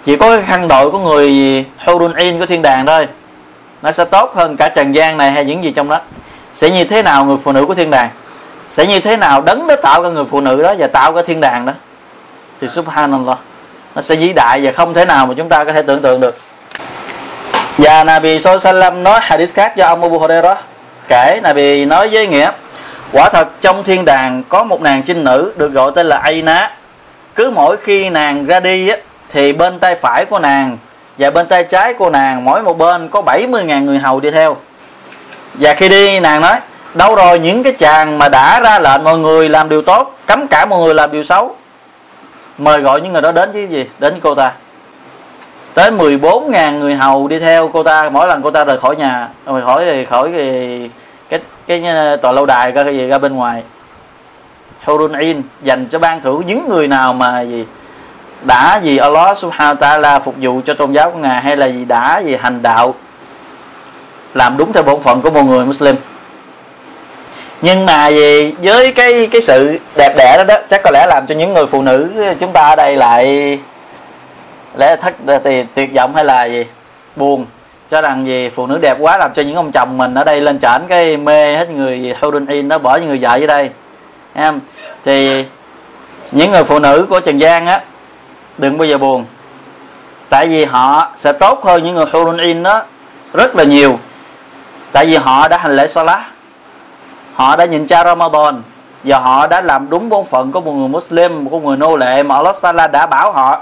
chỉ 0.06 0.18
có 0.18 0.30
cái 0.36 0.42
khăn 0.42 0.68
đội 0.68 0.92
của 0.92 1.00
người 1.00 1.66
hurun 1.86 2.14
in 2.14 2.40
của 2.40 2.46
thiên 2.46 2.62
đàng 2.62 2.86
thôi, 2.86 3.08
nó 3.82 3.92
sẽ 3.92 4.06
tốt 4.06 4.32
hơn 4.36 4.58
cả 4.58 4.70
trần 4.70 4.96
gian 4.96 5.18
này 5.18 5.32
hay 5.32 5.46
những 5.46 5.64
gì 5.64 5.72
trong 5.72 5.90
đó. 5.90 6.00
Sẽ 6.54 6.70
như 6.70 6.84
thế 6.84 7.04
nào 7.04 7.26
người 7.26 7.38
phụ 7.38 7.52
nữ 7.52 7.66
của 7.66 7.76
thiên 7.76 7.92
đàng? 7.92 8.10
Sẽ 8.68 8.88
như 8.88 9.00
thế 9.00 9.18
nào 9.18 9.42
đấng 9.42 9.68
đã 9.68 9.76
tạo 9.84 10.04
ra 10.04 10.10
người 10.10 10.26
phụ 10.26 10.42
nữ 10.42 10.64
đó 10.64 10.74
và 10.78 10.88
tạo 10.88 11.14
ra 11.14 11.22
thiên 11.22 11.42
đàng 11.42 11.66
đó? 11.66 11.74
Thì 12.62 12.68
subhanallah 12.68 13.38
nó 13.98 14.02
sẽ 14.02 14.16
vĩ 14.16 14.34
đại 14.34 14.60
và 14.64 14.72
không 14.72 14.94
thể 14.94 15.06
nào 15.06 15.26
mà 15.26 15.34
chúng 15.38 15.50
ta 15.50 15.64
có 15.64 15.74
thể 15.74 15.82
tưởng 15.82 16.02
tượng 16.02 16.22
được. 16.22 16.38
Và 17.78 18.04
Nabi 18.04 18.40
Sallam 18.40 19.04
nói 19.04 19.20
hadith 19.22 19.54
khác 19.54 19.74
cho 19.78 19.86
ông 19.86 20.02
Abu 20.02 20.20
Hurairah 20.20 20.58
kể. 21.08 21.40
Nabi 21.44 21.86
nói 21.86 22.10
với 22.12 22.28
nghĩa 22.28 22.52
quả 23.12 23.30
thật 23.30 23.48
trong 23.62 23.84
thiên 23.84 24.06
đàng 24.06 24.44
có 24.50 24.64
một 24.64 24.82
nàng 24.82 25.04
trinh 25.04 25.24
nữ 25.24 25.54
được 25.56 25.74
gọi 25.74 25.92
tên 25.96 26.08
là 26.08 26.18
Aina 26.18 26.72
cứ 27.36 27.52
mỗi 27.56 27.78
khi 27.78 28.10
nàng 28.10 28.46
ra 28.46 28.60
đi 28.60 28.90
á, 28.90 28.98
thì 29.30 29.54
bên 29.54 29.80
tay 29.80 29.96
phải 29.96 30.26
của 30.26 30.40
nàng 30.40 30.78
và 31.18 31.30
bên 31.30 31.48
tay 31.48 31.64
trái 31.64 31.94
của 31.94 32.10
nàng 32.10 32.46
mỗi 32.46 32.64
một 32.64 32.78
bên 32.78 33.10
có 33.10 33.22
70.000 33.22 33.84
người 33.84 34.00
hầu 34.00 34.20
đi 34.20 34.32
theo. 34.32 34.58
Và 35.54 35.74
khi 35.74 35.90
đi 35.90 36.20
nàng 36.20 36.42
nói 36.42 36.56
đâu 36.94 37.16
rồi 37.16 37.40
những 37.40 37.64
cái 37.64 37.74
chàng 37.74 38.18
mà 38.18 38.30
đã 38.30 38.60
ra 38.60 38.80
lệnh 38.80 39.04
mọi 39.04 39.18
người 39.18 39.50
làm 39.50 39.70
điều 39.70 39.82
tốt 39.82 40.18
cấm 40.26 40.48
cả 40.48 40.66
mọi 40.66 40.80
người 40.80 40.94
làm 40.94 41.12
điều 41.12 41.24
xấu? 41.24 41.57
Mời 42.58 42.82
gọi 42.82 43.02
những 43.02 43.14
người 43.14 43.22
đó 43.22 43.32
đến 43.32 43.52
với 43.52 43.68
gì? 43.68 43.86
Đến 44.00 44.14
với 44.14 44.22
cô 44.24 44.36
ta. 44.36 44.54
Tới 45.74 45.92
14.000 45.92 46.80
người 46.80 46.96
hầu 46.96 47.28
đi 47.28 47.40
theo 47.40 47.70
cô 47.74 47.84
ta 47.84 48.10
mỗi 48.10 48.28
lần 48.28 48.42
cô 48.42 48.52
ta 48.52 48.64
rời 48.64 48.78
khỏi 48.78 48.96
nhà 48.96 49.30
rời 49.46 49.62
khỏi 49.62 49.86
rời 49.86 50.06
khỏi 50.06 50.32
cái 50.32 50.90
cái, 51.30 51.40
cái 51.68 52.18
tòa 52.22 52.32
lâu 52.32 52.46
đài 52.46 52.72
ra 52.72 52.84
cái 52.84 52.98
gì 52.98 53.08
ra 53.08 53.18
bên 53.18 53.36
ngoài. 53.36 53.64
Hurun 54.84 55.14
in 55.14 55.42
dành 55.64 55.88
cho 55.88 56.00
ban 56.00 56.22
thưởng 56.22 56.44
những 56.46 56.70
người 56.70 56.88
nào 56.88 57.14
mà 57.14 57.42
gì 57.42 57.66
đã 58.44 58.80
gì 58.84 58.98
Allah 58.98 59.38
subhanahu 59.38 59.76
wa 59.76 60.02
ta'ala 60.02 60.20
phục 60.20 60.36
vụ 60.42 60.62
cho 60.66 60.74
tôn 60.74 60.92
giáo 60.92 61.12
của 61.12 61.18
ngài 61.18 61.42
hay 61.42 61.58
là 61.58 61.66
gì 61.66 61.86
đã 61.86 62.22
gì 62.26 62.36
hành 62.36 62.62
đạo 62.62 62.94
làm 64.34 64.58
đúng 64.58 64.74
theo 64.74 64.84
bổn 64.84 65.00
phận 65.02 65.22
của 65.22 65.30
một 65.30 65.44
người 65.44 65.66
Muslim 65.66 65.96
nhưng 67.62 67.86
mà 67.86 68.08
gì 68.08 68.54
với 68.64 68.92
cái 68.92 69.28
cái 69.32 69.42
sự 69.42 69.80
đẹp 69.98 70.14
đẽ 70.18 70.36
đó 70.38 70.44
đó, 70.44 70.58
chắc 70.70 70.82
có 70.84 70.92
lẽ 70.94 71.06
làm 71.10 71.28
cho 71.28 71.36
những 71.36 71.54
người 71.54 71.66
phụ 71.66 71.82
nữ 71.82 72.12
ờ, 72.18 72.34
chúng 72.40 72.52
ta 72.52 72.62
ở 72.62 72.76
đây 72.76 72.96
lại 72.96 73.60
lẽ 74.78 74.96
thất 74.96 75.14
ờ, 75.26 75.40
thì 75.44 75.64
tuyệt 75.74 75.94
vọng 75.96 76.16
hay 76.16 76.26
là 76.26 76.46
gì? 76.46 76.66
Buồn. 77.16 77.46
Cho 77.90 78.02
rằng 78.02 78.28
gì 78.28 78.50
phụ 78.50 78.68
nữ 78.68 78.78
đẹp 78.82 78.98
quá 79.00 79.18
làm 79.18 79.34
cho 79.34 79.44
những 79.44 79.56
ông 79.56 79.72
chồng 79.72 79.98
mình 79.98 80.14
ở 80.14 80.24
đây 80.24 80.42
lên 80.42 80.60
trển 80.60 80.82
cái 80.88 81.18
mê 81.18 81.58
hết 81.58 81.70
người 81.70 82.14
holden 82.22 82.46
in 82.46 82.68
nó 82.68 82.78
bỏ 82.78 82.96
những 82.96 83.08
người 83.08 83.20
vợ 83.22 83.36
dưới 83.36 83.48
đây. 83.48 83.70
Em 84.34 84.60
thì 85.06 85.46
những 86.32 86.52
người 86.52 86.64
phụ 86.64 86.80
nữ 86.80 87.06
của 87.10 87.20
Trần 87.20 87.38
gian 87.38 87.66
á, 87.66 87.82
đừng 88.58 88.78
bao 88.78 88.86
giờ 88.86 88.98
buồn. 88.98 89.26
Tại 90.30 90.48
vì 90.48 90.66
họ 90.66 91.12
sẽ 91.16 91.32
tốt 91.32 91.64
hơn 91.64 91.84
những 91.84 91.96
người 91.96 92.06
Holden 92.12 92.38
in 92.38 92.64
đó 92.64 92.84
rất 93.34 93.56
là 93.56 93.64
nhiều. 93.64 94.00
Tại 94.92 95.06
vì 95.06 95.16
họ 95.16 95.48
đã 95.48 95.58
hành 95.58 95.76
lễ 95.76 95.88
Salah 95.88 96.22
họ 97.38 97.56
đã 97.56 97.66
nhìn 97.66 97.88
cha 97.88 98.04
Ramadan 98.04 98.62
và 99.04 99.20
họ 99.20 99.48
đã 99.48 99.62
làm 99.62 99.90
đúng 99.90 100.10
bổn 100.10 100.26
phận 100.26 100.52
của 100.52 100.62
một 100.62 100.72
người 100.72 100.88
Muslim 100.88 101.46
một 101.46 101.64
người 101.64 101.78
nô 101.78 101.96
lệ 101.96 102.24
mà 102.24 102.36
Allah 102.36 102.56
Sala 102.56 102.88
đã 102.88 103.06
bảo 103.06 103.32
họ. 103.32 103.62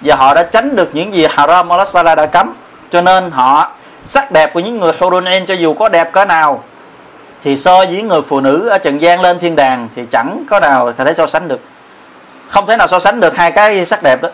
Và 0.00 0.16
họ 0.16 0.34
đã 0.34 0.42
tránh 0.42 0.76
được 0.76 0.90
những 0.92 1.14
gì 1.14 1.26
haram 1.30 1.68
Allah 1.68 1.88
Sala 1.88 2.14
đã 2.14 2.26
cấm. 2.26 2.54
Cho 2.90 3.00
nên 3.00 3.30
họ 3.30 3.72
sắc 4.06 4.32
đẹp 4.32 4.54
của 4.54 4.60
những 4.60 4.80
người 4.80 4.92
Hurunin 5.00 5.46
cho 5.46 5.54
dù 5.54 5.74
có 5.74 5.88
đẹp 5.88 6.12
cỡ 6.12 6.24
nào, 6.24 6.62
thì 7.42 7.56
so 7.56 7.76
với 7.76 8.02
người 8.02 8.22
phụ 8.22 8.40
nữ 8.40 8.68
ở 8.68 8.78
trần 8.78 9.00
gian 9.00 9.20
lên 9.20 9.38
thiên 9.38 9.56
đàng 9.56 9.88
thì 9.94 10.02
chẳng 10.10 10.44
có 10.50 10.60
nào 10.60 10.92
có 10.98 11.04
thể 11.04 11.14
so 11.14 11.26
sánh 11.26 11.48
được. 11.48 11.60
Không 12.48 12.66
thể 12.66 12.76
nào 12.76 12.86
so 12.86 12.98
sánh 12.98 13.20
được 13.20 13.36
hai 13.36 13.52
cái 13.52 13.84
sắc 13.84 14.02
đẹp 14.02 14.22
đó. 14.22 14.28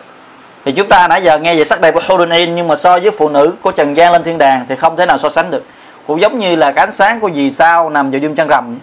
Thì 0.65 0.71
chúng 0.71 0.87
ta 0.87 1.07
nãy 1.07 1.23
giờ 1.23 1.39
nghe 1.39 1.55
về 1.55 1.63
sắc 1.63 1.81
đẹp 1.81 1.93
của 1.93 2.01
Hurunin 2.07 2.55
nhưng 2.55 2.67
mà 2.67 2.75
so 2.75 2.99
với 2.99 3.11
phụ 3.11 3.29
nữ 3.29 3.53
của 3.61 3.71
trần 3.71 3.97
gian 3.97 4.11
lên 4.11 4.23
thiên 4.23 4.37
đàng 4.37 4.65
thì 4.69 4.75
không 4.75 4.97
thể 4.97 5.05
nào 5.05 5.17
so 5.17 5.29
sánh 5.29 5.51
được 5.51 5.63
cũng 6.07 6.21
giống 6.21 6.39
như 6.39 6.55
là 6.55 6.71
cái 6.71 6.83
ánh 6.85 6.91
sáng 6.91 7.19
của 7.19 7.29
vì 7.33 7.51
sao 7.51 7.89
nằm 7.89 8.11
vào 8.11 8.19
đêm 8.19 8.35
trăng 8.35 8.47
rằm. 8.47 8.75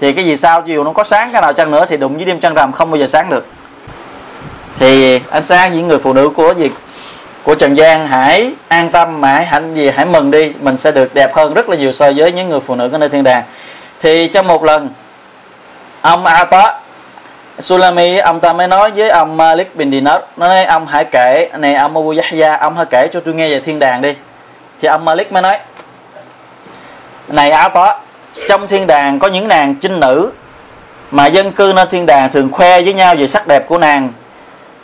Thì 0.00 0.12
cái 0.12 0.24
vì 0.24 0.36
sao 0.36 0.62
dù 0.66 0.84
nó 0.84 0.92
có 0.92 1.04
sáng 1.04 1.32
cái 1.32 1.42
nào 1.42 1.52
chăng 1.52 1.70
nữa 1.70 1.84
thì 1.88 1.96
đụng 1.96 2.16
với 2.16 2.24
đêm 2.24 2.40
trăng 2.40 2.54
rằm 2.54 2.72
không 2.72 2.90
bao 2.90 3.00
giờ 3.00 3.06
sáng 3.06 3.30
được. 3.30 3.46
Thì 4.78 5.20
ánh 5.30 5.42
sáng 5.42 5.72
những 5.72 5.88
người 5.88 5.98
phụ 5.98 6.12
nữ 6.12 6.30
của 6.36 6.54
gì? 6.58 6.70
Của 7.44 7.54
trần 7.54 7.76
gian 7.76 8.08
hãy 8.08 8.52
an 8.68 8.90
tâm 8.90 9.20
mà 9.20 9.32
hãy 9.32 9.44
hạnh 9.44 9.74
gì 9.74 9.90
hãy 9.90 10.06
mừng 10.06 10.30
đi, 10.30 10.52
mình 10.60 10.78
sẽ 10.78 10.92
được 10.92 11.14
đẹp 11.14 11.34
hơn 11.34 11.54
rất 11.54 11.68
là 11.68 11.76
nhiều 11.76 11.92
so 11.92 12.12
với 12.16 12.32
những 12.32 12.48
người 12.48 12.60
phụ 12.60 12.74
nữ 12.74 12.88
ở 12.92 12.98
nơi 12.98 13.08
thiên 13.08 13.24
đàng. 13.24 13.42
Thì 14.00 14.28
trong 14.28 14.46
một 14.46 14.64
lần, 14.64 14.90
ông 16.00 16.26
a 16.26 16.34
Ata 16.34 16.80
Sulami, 17.60 18.18
ông 18.18 18.40
ta 18.40 18.52
mới 18.52 18.68
nói 18.68 18.90
với 18.90 19.10
ông 19.10 19.36
Malik 19.36 19.76
bin 19.76 19.92
Dinar, 19.92 20.22
nói 20.36 20.64
ông 20.64 20.86
hãy 20.86 21.04
kể, 21.04 21.48
này 21.58 21.74
ông 21.74 21.96
Abu 21.96 22.14
Yahya, 22.22 22.56
ông 22.56 22.76
hãy 22.76 22.86
kể 22.90 23.08
cho 23.10 23.20
tôi 23.20 23.34
nghe 23.34 23.48
về 23.48 23.60
thiên 23.60 23.78
đàng 23.78 24.02
đi. 24.02 24.14
Thì 24.80 24.88
ông 24.88 25.04
Malik 25.04 25.32
mới 25.32 25.42
nói 25.42 25.58
này 27.28 27.50
áo 27.50 27.68
Ata 27.68 27.98
trong 28.48 28.66
thiên 28.68 28.86
đàng 28.86 29.18
có 29.18 29.28
những 29.28 29.48
nàng 29.48 29.74
trinh 29.80 30.00
nữ, 30.00 30.30
mà 31.10 31.26
dân 31.26 31.52
cư 31.52 31.72
nơi 31.76 31.86
thiên 31.86 32.06
đàng 32.06 32.30
thường 32.32 32.52
khoe 32.52 32.80
với 32.80 32.94
nhau 32.94 33.14
về 33.18 33.26
sắc 33.26 33.46
đẹp 33.46 33.68
của 33.68 33.78
nàng. 33.78 34.12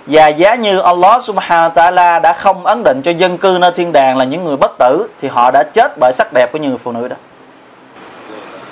Và 0.07 0.28
giá 0.28 0.55
như 0.55 0.80
Allah 0.80 1.22
subhanahu 1.22 1.70
wa 1.70 1.72
ta'ala 1.72 2.20
đã 2.20 2.32
không 2.32 2.66
ấn 2.66 2.82
định 2.84 3.03
cho 3.03 3.11
dân 3.11 3.39
cư 3.39 3.59
nơi 3.61 3.72
thiên 3.72 3.93
đàng 3.93 4.16
là 4.16 4.24
những 4.24 4.45
người 4.45 4.57
bất 4.57 4.78
tử, 4.78 5.09
thì 5.20 5.28
họ 5.28 5.51
đã 5.51 5.62
chết 5.62 5.93
bởi 6.01 6.12
sắc 6.12 6.32
đẹp 6.32 6.53
của 6.53 6.59
những 6.59 6.70
người 6.70 6.78
phụ 6.78 6.93
nữ 6.93 7.09
đó. 7.09 7.16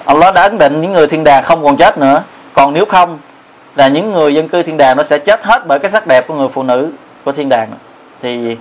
Allah 0.04 0.34
đã 0.34 0.42
ấn 0.42 0.58
định 0.58 0.82
những 0.82 0.92
người 0.92 1.06
thiên 1.06 1.24
đàng 1.24 1.42
không 1.42 1.64
còn 1.64 1.76
chết 1.76 1.98
nữa. 1.98 2.22
Còn 2.52 2.74
nếu 2.74 2.84
không, 2.84 3.18
là 3.74 3.88
những 3.88 4.12
người 4.12 4.34
dân 4.34 4.48
cư 4.48 4.62
thiên 4.62 4.76
đàng 4.76 4.96
nó 4.96 5.02
sẽ 5.02 5.18
chết 5.18 5.44
hết 5.44 5.66
bởi 5.66 5.78
cái 5.78 5.90
sắc 5.90 6.06
đẹp 6.06 6.28
của 6.28 6.34
người 6.34 6.48
phụ 6.48 6.62
nữ 6.62 6.90
của 7.24 7.32
thiên 7.32 7.48
đàng. 7.48 7.68
Thì 8.22 8.56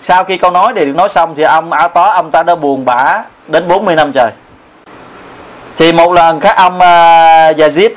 sau 0.00 0.24
khi 0.24 0.36
câu 0.36 0.50
nói 0.50 0.72
này 0.72 0.84
được 0.84 0.96
nói 0.96 1.08
xong 1.08 1.34
thì 1.34 1.42
ông 1.42 1.72
áo 1.72 1.88
tó 1.88 2.10
ông 2.10 2.30
ta 2.30 2.42
đã 2.42 2.54
buồn 2.54 2.84
bã 2.84 3.22
đến 3.48 3.68
40 3.68 3.94
năm 3.94 4.12
trời. 4.12 4.30
Thì 5.76 5.92
một 5.92 6.12
lần 6.12 6.40
các 6.40 6.56
ông 6.56 6.76
uh, 6.76 6.82
Yazid 7.58 7.90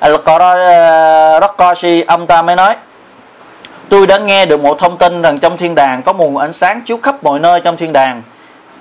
Al-Qarashi 0.00 2.04
ông 2.06 2.26
ta 2.26 2.42
mới 2.42 2.56
nói 2.56 2.76
tôi 3.88 4.06
đã 4.06 4.18
nghe 4.18 4.46
được 4.46 4.60
một 4.60 4.78
thông 4.78 4.98
tin 4.98 5.22
rằng 5.22 5.38
trong 5.38 5.56
thiên 5.56 5.74
đàng 5.74 6.02
có 6.02 6.12
một 6.12 6.38
ánh 6.38 6.52
sáng 6.52 6.80
chiếu 6.80 6.98
khắp 7.02 7.24
mọi 7.24 7.40
nơi 7.40 7.60
trong 7.60 7.76
thiên 7.76 7.92
đàng. 7.92 8.22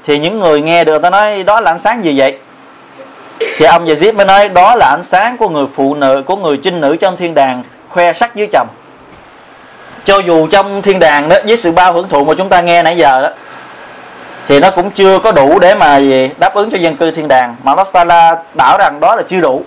Thì 0.04 0.20
những 0.20 0.40
người 0.40 0.62
nghe 0.62 0.84
được 0.84 1.02
ta 1.02 1.10
nói 1.10 1.44
đó 1.44 1.60
là 1.60 1.72
ánh 1.72 1.80
sáng 1.80 2.04
gì 2.04 2.20
vậy? 2.20 2.38
Thì 3.58 3.66
ông 3.66 3.86
Yazid 3.86 4.14
mới 4.14 4.26
nói 4.26 4.50
đó 4.50 4.76
là 4.76 4.90
ánh 4.90 5.04
sáng 5.04 5.38
của 5.38 5.50
người 5.50 5.66
phụ 5.74 5.96
nữ 5.96 6.24
của 6.26 6.36
người 6.36 6.60
trinh 6.64 6.82
nữ 6.82 6.96
trong 6.96 7.18
thiên 7.18 7.34
đàng 7.34 7.64
khoe 7.90 8.14
sắc 8.14 8.36
dưới 8.36 8.48
chồng 8.52 8.68
cho 10.08 10.20
dù 10.20 10.48
trong 10.48 10.82
thiên 10.82 11.00
đàng 11.00 11.30
đó, 11.30 11.36
với 11.48 11.58
sự 11.58 11.72
bao 11.72 11.94
hưởng 11.94 12.10
thụ 12.10 12.24
mà 12.24 12.34
chúng 12.38 12.50
ta 12.50 12.62
nghe 12.62 12.84
nãy 12.84 12.98
giờ 12.98 13.22
đó, 13.24 13.30
thì 14.48 14.60
nó 14.60 14.70
cũng 14.70 14.92
chưa 14.92 15.20
có 15.20 15.32
đủ 15.32 15.60
để 15.60 15.76
mà 15.76 15.98
gì, 15.98 16.30
đáp 16.38 16.54
ứng 16.54 16.70
cho 16.70 16.78
dân 16.78 16.96
cư 16.96 17.12
thiên 17.12 17.28
đàng. 17.28 17.56
Mà 17.64 17.74
Allah 17.94 18.40
bảo 18.54 18.78
rằng 18.78 19.00
đó 19.00 19.16
là 19.16 19.24
chưa 19.28 19.42
đủ. 19.42 19.64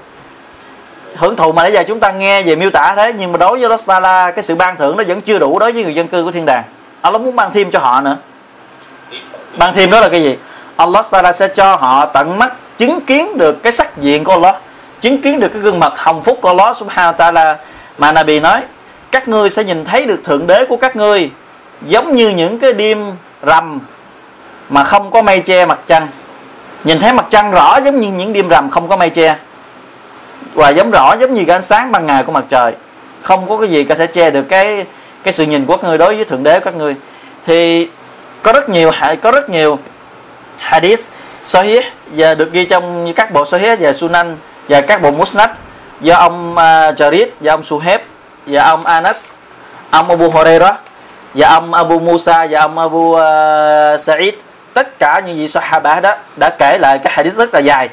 Hưởng 1.17 1.37
thụ 1.37 1.53
mà 1.53 1.63
nãy 1.63 1.73
giờ 1.73 1.83
chúng 1.89 2.01
ta 2.01 2.11
nghe 2.11 2.43
về 2.43 2.57
miêu 2.57 2.71
tả 2.71 2.95
thế, 2.97 3.13
nhưng 3.19 3.33
mà 3.33 3.39
đối 3.39 3.59
với 3.59 3.79
Allah 3.89 4.35
cái 4.35 4.43
sự 4.43 4.55
ban 4.55 4.77
thưởng 4.77 4.97
nó 4.97 5.05
vẫn 5.09 5.21
chưa 5.21 5.39
đủ 5.39 5.59
đối 5.59 5.73
với 5.73 5.85
người 5.85 5.95
dân 5.95 6.09
cư 6.09 6.25
của 6.25 6.31
thiên 6.31 6.47
đàng. 6.47 6.63
Allah 7.01 7.23
muốn 7.23 7.37
ban 7.37 7.53
thêm 7.53 7.71
cho 7.71 7.79
họ 7.79 8.01
nữa. 8.01 8.17
Ban 9.57 9.75
thêm 9.75 9.91
đó 9.91 10.01
là 10.01 10.09
cái 10.09 10.23
gì? 10.23 10.37
Allah 10.77 11.07
Taala 11.11 11.33
sẽ 11.33 11.49
cho 11.49 11.77
họ 11.77 12.07
tận 12.07 12.39
mắt 12.39 12.53
chứng 12.79 13.01
kiến 13.01 13.39
được 13.39 13.63
cái 13.63 13.73
sắc 13.73 13.97
diện 13.97 14.25
của 14.25 14.33
Allah, 14.33 14.57
chứng 15.01 15.23
kiến 15.23 15.41
được 15.41 15.49
cái 15.49 15.63
gương 15.63 15.79
mặt 15.79 15.93
hồng 15.97 16.23
phúc 16.23 16.39
của 16.43 16.49
Allah 16.49 16.77
Subhanahu 16.77 17.13
Taala. 17.13 17.57
Mà 17.99 18.13
Nabi 18.13 18.41
nói 18.41 18.61
các 19.11 19.29
ngươi 19.29 19.51
sẽ 19.51 19.65
nhìn 19.65 19.85
thấy 19.85 20.07
được 20.07 20.25
thượng 20.25 20.47
đế 20.47 20.65
của 20.65 20.77
các 20.77 20.97
ngươi 20.97 21.31
giống 21.83 22.15
như 22.15 22.29
những 22.29 22.59
cái 22.59 22.73
đêm 22.73 22.99
rằm 23.43 23.81
mà 24.69 24.85
không 24.85 25.11
có 25.11 25.23
mây 25.23 25.41
che 25.41 25.67
mặt 25.67 25.81
trăng. 25.87 26.09
Nhìn 26.85 26.99
thấy 26.99 27.13
mặt 27.13 27.27
trăng 27.31 27.51
rõ 27.51 27.81
giống 27.81 28.01
như 28.01 28.09
những 28.09 28.33
đêm 28.33 28.49
rằm 28.49 28.71
không 28.71 28.89
có 28.89 28.97
mây 28.97 29.11
che 29.11 29.37
và 30.55 30.69
giống 30.69 30.91
rõ 30.91 31.15
giống 31.21 31.35
như 31.35 31.45
cái 31.47 31.57
ánh 31.57 31.63
sáng 31.63 31.93
ban 31.93 32.07
ngày 32.07 32.25
của 32.25 32.33
mặt 32.33 32.45
trời. 32.49 32.73
Không 33.23 33.49
có 33.49 33.57
cái 33.57 33.69
gì 33.69 33.85
có 33.85 33.95
thể 33.95 34.07
che 34.07 34.31
được 34.31 34.43
cái 34.49 34.87
cái 35.23 35.33
sự 35.33 35.47
nhìn 35.47 35.67
của 35.67 35.77
các 35.77 35.89
ngươi 35.89 35.99
đối 35.99 36.17
với 36.17 36.25
thượng 36.25 36.43
đế 36.43 36.61
của 36.61 36.65
các 36.65 36.75
ngươi. 36.75 36.95
Thì 37.45 37.89
có 38.43 38.53
rất 38.53 38.69
nhiều 38.69 38.93
có 39.23 39.31
rất 39.31 39.51
nhiều 39.51 39.79
hadith 40.59 41.01
sahih 41.45 41.85
và 42.07 42.35
được 42.35 42.53
ghi 42.53 42.67
trong 42.67 43.13
các 43.17 43.33
bộ 43.33 43.45
sahih 43.45 43.79
và 43.81 43.93
sunan 43.93 44.37
và 44.69 44.81
các 44.81 45.03
bộ 45.03 45.11
musnad 45.11 45.51
do 46.01 46.15
ông 46.15 46.53
uh, 46.53 46.59
Jarid 46.97 47.27
và 47.41 47.53
ông 47.53 47.63
Suhaib 47.63 48.01
và 48.51 48.65
ông 48.65 48.87
Anas 48.87 49.31
ông 49.91 50.11
Abu 50.11 50.31
Hurairah 50.31 50.75
và 51.35 51.49
ông 51.49 51.75
Abu 51.75 51.99
Musa 51.99 52.47
và 52.51 52.61
ông 52.61 52.79
Abu 52.79 52.99
uh, 52.99 53.21
Sa'id 54.01 54.33
tất 54.75 54.99
cả 54.99 55.21
những 55.27 55.37
vị 55.37 55.49
Sahaba 55.49 56.01
đó 56.01 56.17
đã 56.37 56.51
kể 56.59 56.79
lại 56.79 56.99
cái 56.99 57.13
hadith 57.17 57.37
rất 57.37 57.55
là 57.55 57.61
dài 57.61 57.89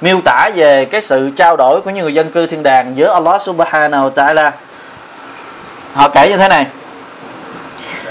miêu 0.00 0.20
tả 0.24 0.50
về 0.54 0.84
cái 0.84 1.02
sự 1.02 1.30
trao 1.36 1.56
đổi 1.56 1.80
của 1.80 1.90
những 1.90 2.04
người 2.04 2.14
dân 2.14 2.30
cư 2.30 2.46
thiên 2.46 2.62
đàng 2.62 2.96
giữa 2.96 3.12
Allah 3.12 3.42
Subhanahu 3.42 4.10
wa 4.10 4.12
Ta'ala. 4.12 4.50
Họ 5.94 6.08
kể 6.08 6.28
như 6.30 6.36
thế 6.36 6.48
này 6.48 6.66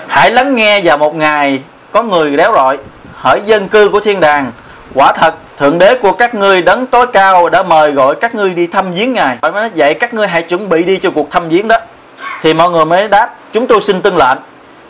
hãy 0.07 0.32
lắng 0.32 0.55
nghe 0.55 0.82
vào 0.84 0.97
một 0.97 1.16
ngày 1.16 1.61
có 1.91 2.03
người 2.03 2.38
đéo 2.38 2.53
rọi 2.53 2.78
hỡi 3.16 3.41
dân 3.45 3.68
cư 3.68 3.89
của 3.89 3.99
thiên 3.99 4.20
đàng 4.20 4.51
quả 4.93 5.13
thật 5.13 5.34
thượng 5.58 5.78
đế 5.78 5.95
của 5.95 6.12
các 6.12 6.36
ngươi 6.36 6.62
đấng 6.62 6.86
tối 6.86 7.08
cao 7.08 7.49
đã 7.49 7.64
mời 7.64 7.91
gọi 7.91 8.16
các 8.16 8.36
ngươi 8.36 8.49
đi 8.49 8.68
thăm 8.68 8.93
viếng 8.93 9.14
ngài. 9.14 9.38
Phải 9.41 9.51
nói, 9.51 9.70
vậy 9.76 9.93
các 9.93 10.14
ngươi 10.14 10.28
hãy 10.28 10.41
chuẩn 10.41 10.70
bị 10.70 10.84
đi 10.84 10.97
cho 10.97 11.12
cuộc 11.12 11.32
thăm 11.32 11.49
viếng 11.49 11.68
đó. 11.68 11.78
Thì 12.41 12.53
mọi 12.53 12.70
người 12.70 12.86
mới 12.86 13.08
đáp, 13.08 13.30
chúng 13.51 13.68
tôi 13.68 13.82
xin 13.82 14.01
tuân 14.01 14.16
lệnh. 14.16 14.38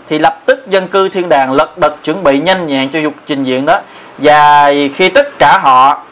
Thì 0.08 0.20
lập 0.20 0.40
tức 0.46 0.68
dân 0.68 0.88
cư 0.88 1.10
thiên 1.10 1.30
đàng 1.30 1.52
lật 1.52 1.78
đật 1.78 1.96
chuẩn 2.04 2.24
bị 2.24 2.40
nhanh 2.40 2.68
nhẹn 2.68 2.90
cho 2.90 3.00
cuộc 3.04 3.16
trình 3.26 3.44
diện 3.44 3.66
đó. 3.66 3.80
Và 4.18 4.72
khi 4.96 5.10
tất 5.10 5.40
cả 5.40 5.58
họ, 5.58 6.04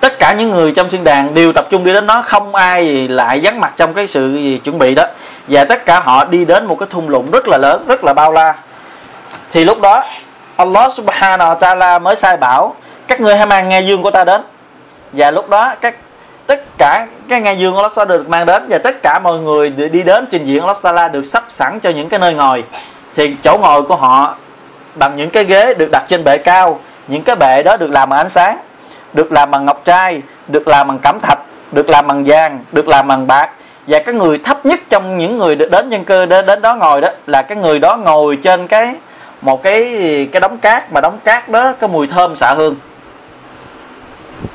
tất 0.00 0.18
cả 0.18 0.32
những 0.32 0.50
người 0.50 0.72
trong 0.72 0.90
thiên 0.90 1.04
đàng 1.04 1.34
đều 1.34 1.52
tập 1.52 1.66
trung 1.70 1.84
đi 1.84 1.92
đến 1.92 2.06
nó 2.06 2.22
không 2.22 2.54
ai 2.54 3.08
lại 3.08 3.40
vắng 3.42 3.60
mặt 3.60 3.72
trong 3.76 3.94
cái 3.94 4.06
sự 4.06 4.34
gì 4.34 4.58
chuẩn 4.64 4.78
bị 4.78 4.94
đó. 4.94 5.04
Và 5.48 5.64
tất 5.64 5.86
cả 5.86 6.00
họ 6.00 6.24
đi 6.24 6.44
đến 6.44 6.66
một 6.66 6.78
cái 6.78 6.86
thung 6.90 7.08
lũng 7.08 7.30
rất 7.30 7.48
là 7.48 7.58
lớn, 7.58 7.84
rất 7.88 8.04
là 8.04 8.12
bao 8.12 8.32
la. 8.32 8.54
Thì 9.50 9.64
lúc 9.64 9.80
đó, 9.80 10.02
Allah 10.56 10.92
subhanahu 10.92 11.54
wa 11.54 11.58
ta'ala 11.58 12.00
mới 12.00 12.16
sai 12.16 12.36
bảo 12.36 12.74
các 13.10 13.20
ngươi 13.20 13.36
hãy 13.36 13.46
mang 13.46 13.68
nghe 13.68 13.80
dương 13.80 14.02
của 14.02 14.10
ta 14.10 14.24
đến. 14.24 14.40
Và 15.12 15.30
lúc 15.30 15.48
đó 15.48 15.74
các 15.80 15.94
tất 16.46 16.60
cả 16.78 17.06
cái 17.28 17.40
nghe 17.40 17.54
dương 17.54 17.76
Allah 17.76 18.08
được 18.08 18.28
mang 18.28 18.46
đến 18.46 18.66
và 18.68 18.78
tất 18.78 19.02
cả 19.02 19.18
mọi 19.18 19.38
người 19.38 19.70
đi 19.70 20.02
đến 20.02 20.26
trình 20.30 20.44
diện 20.44 20.64
Allah 20.82 21.12
được 21.12 21.26
sắp 21.26 21.44
sẵn 21.48 21.80
cho 21.80 21.90
những 21.90 22.08
cái 22.08 22.20
nơi 22.20 22.34
ngồi. 22.34 22.64
Thì 23.14 23.36
chỗ 23.42 23.58
ngồi 23.62 23.82
của 23.82 23.96
họ 23.96 24.36
bằng 24.94 25.16
những 25.16 25.30
cái 25.30 25.44
ghế 25.44 25.74
được 25.74 25.90
đặt 25.92 26.04
trên 26.08 26.24
bệ 26.24 26.38
cao 26.38 26.80
những 27.08 27.22
cái 27.22 27.36
bệ 27.36 27.62
đó 27.62 27.76
được 27.76 27.90
làm 27.90 28.08
bằng 28.08 28.18
ánh 28.18 28.28
sáng 28.28 28.58
được 29.12 29.32
làm 29.32 29.50
bằng 29.50 29.64
ngọc 29.64 29.84
trai 29.84 30.22
được 30.48 30.68
làm 30.68 30.88
bằng 30.88 30.98
cẩm 30.98 31.18
thạch 31.20 31.38
được 31.72 31.88
làm 31.88 32.06
bằng 32.06 32.24
vàng 32.26 32.64
được 32.72 32.88
làm 32.88 33.08
bằng 33.08 33.26
bạc. 33.26 33.50
Và 33.86 33.98
cái 33.98 34.14
người 34.14 34.38
thấp 34.38 34.66
nhất 34.66 34.80
trong 34.88 35.18
những 35.18 35.38
người 35.38 35.56
được 35.56 35.70
đến 35.70 35.88
nhân 35.88 36.04
cơ 36.04 36.26
đến, 36.26 36.46
đến 36.46 36.62
đó 36.62 36.76
ngồi 36.76 37.00
đó 37.00 37.08
là 37.26 37.42
cái 37.42 37.58
người 37.58 37.78
đó 37.78 37.96
ngồi 37.96 38.38
trên 38.42 38.68
cái 38.68 38.94
một 39.42 39.62
cái 39.62 40.28
cái 40.32 40.40
đống 40.40 40.58
cát 40.58 40.92
mà 40.92 41.00
đống 41.00 41.18
cát 41.24 41.48
đó 41.48 41.72
có 41.80 41.86
mùi 41.86 42.06
thơm 42.06 42.36
xạ 42.36 42.54
hương 42.54 42.76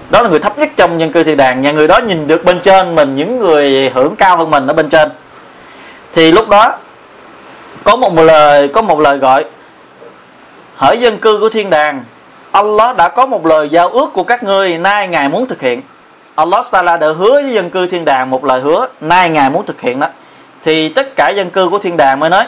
đó 0.09 0.21
là 0.21 0.29
người 0.29 0.39
thấp 0.39 0.57
nhất 0.57 0.69
trong 0.75 0.97
nhân 0.97 1.11
cư 1.11 1.23
thiên 1.23 1.37
đàng. 1.37 1.61
Nhà 1.61 1.71
người 1.71 1.87
đó 1.87 1.99
nhìn 1.99 2.27
được 2.27 2.43
bên 2.43 2.59
trên 2.59 2.95
mình, 2.95 3.15
những 3.15 3.39
người 3.39 3.91
hưởng 3.93 4.15
cao 4.15 4.37
hơn 4.37 4.51
mình 4.51 4.67
ở 4.67 4.73
bên 4.73 4.89
trên. 4.89 5.09
Thì 6.13 6.31
lúc 6.31 6.49
đó, 6.49 6.77
có 7.83 7.95
một 7.95 8.13
lời, 8.15 8.67
có 8.67 8.81
một 8.81 8.99
lời 8.99 9.17
gọi, 9.17 9.45
hỡi 10.75 10.97
dân 10.97 11.17
cư 11.17 11.39
của 11.39 11.49
thiên 11.49 11.69
đàng, 11.69 12.03
Allah 12.51 12.95
đã 12.95 13.09
có 13.09 13.25
một 13.25 13.45
lời 13.45 13.69
giao 13.69 13.89
ước 13.89 14.13
của 14.13 14.23
các 14.23 14.43
ngươi 14.43 14.77
nay 14.77 15.07
ngài 15.07 15.29
muốn 15.29 15.45
thực 15.47 15.61
hiện. 15.61 15.81
Allah 16.35 16.65
Taala 16.71 16.97
đã 16.97 17.07
hứa 17.07 17.31
với 17.31 17.53
dân 17.53 17.69
cư 17.69 17.87
thiên 17.87 18.05
đàng 18.05 18.29
một 18.29 18.45
lời 18.45 18.61
hứa 18.61 18.87
nay 19.01 19.29
ngài 19.29 19.49
muốn 19.49 19.65
thực 19.65 19.81
hiện 19.81 19.99
đó. 19.99 20.07
Thì 20.63 20.89
tất 20.89 21.15
cả 21.15 21.29
dân 21.29 21.49
cư 21.49 21.69
của 21.69 21.79
thiên 21.79 21.97
đàng 21.97 22.19
mới 22.19 22.29
nói, 22.29 22.45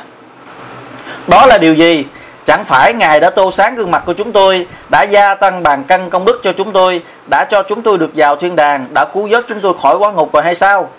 đó 1.27 1.45
là 1.45 1.57
điều 1.57 1.73
gì? 1.73 2.05
Chẳng 2.47 2.63
phải 2.63 2.93
ngài 2.93 3.19
đã 3.19 3.29
tô 3.29 3.51
sáng 3.51 3.75
gương 3.75 3.91
mặt 3.91 4.03
của 4.05 4.13
chúng 4.13 4.31
tôi, 4.31 4.67
đã 4.89 5.03
gia 5.03 5.35
tăng 5.35 5.63
bàn 5.63 5.83
cân 5.83 6.09
công 6.09 6.25
đức 6.25 6.39
cho 6.43 6.51
chúng 6.51 6.71
tôi, 6.71 7.01
đã 7.29 7.45
cho 7.49 7.63
chúng 7.63 7.81
tôi 7.81 7.97
được 7.97 8.11
vào 8.15 8.35
thiên 8.35 8.55
đàng, 8.55 8.87
đã 8.93 9.05
cứu 9.05 9.27
vớt 9.31 9.45
chúng 9.47 9.59
tôi 9.61 9.73
khỏi 9.81 9.97
quá 9.97 10.11
ngục 10.11 10.33
rồi 10.33 10.43
hay 10.43 10.55
sao? 10.55 10.89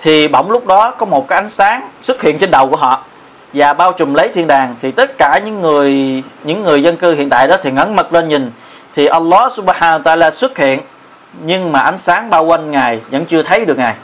Thì 0.00 0.28
bỗng 0.28 0.50
lúc 0.50 0.66
đó 0.66 0.90
có 0.90 1.06
một 1.06 1.28
cái 1.28 1.38
ánh 1.38 1.48
sáng 1.48 1.88
xuất 2.00 2.22
hiện 2.22 2.38
trên 2.38 2.50
đầu 2.50 2.70
của 2.70 2.76
họ 2.76 3.04
và 3.52 3.72
bao 3.72 3.92
trùm 3.92 4.14
lấy 4.14 4.28
thiên 4.28 4.46
đàng. 4.46 4.76
Thì 4.80 4.90
tất 4.90 5.18
cả 5.18 5.40
những 5.44 5.60
người 5.60 6.22
những 6.44 6.62
người 6.62 6.82
dân 6.82 6.96
cư 6.96 7.14
hiện 7.14 7.30
tại 7.30 7.48
đó 7.48 7.56
thì 7.62 7.70
ngấn 7.70 7.96
mặt 7.96 8.12
lên 8.12 8.28
nhìn. 8.28 8.50
Thì 8.94 9.06
Allah 9.06 9.52
subhanahu 9.52 9.98
wa 9.98 10.02
ta'ala 10.02 10.30
xuất 10.30 10.58
hiện, 10.58 10.80
nhưng 11.42 11.72
mà 11.72 11.80
ánh 11.80 11.98
sáng 11.98 12.30
bao 12.30 12.44
quanh 12.44 12.70
ngài 12.70 13.00
vẫn 13.10 13.24
chưa 13.24 13.42
thấy 13.42 13.64
được 13.64 13.78
ngài. 13.78 13.94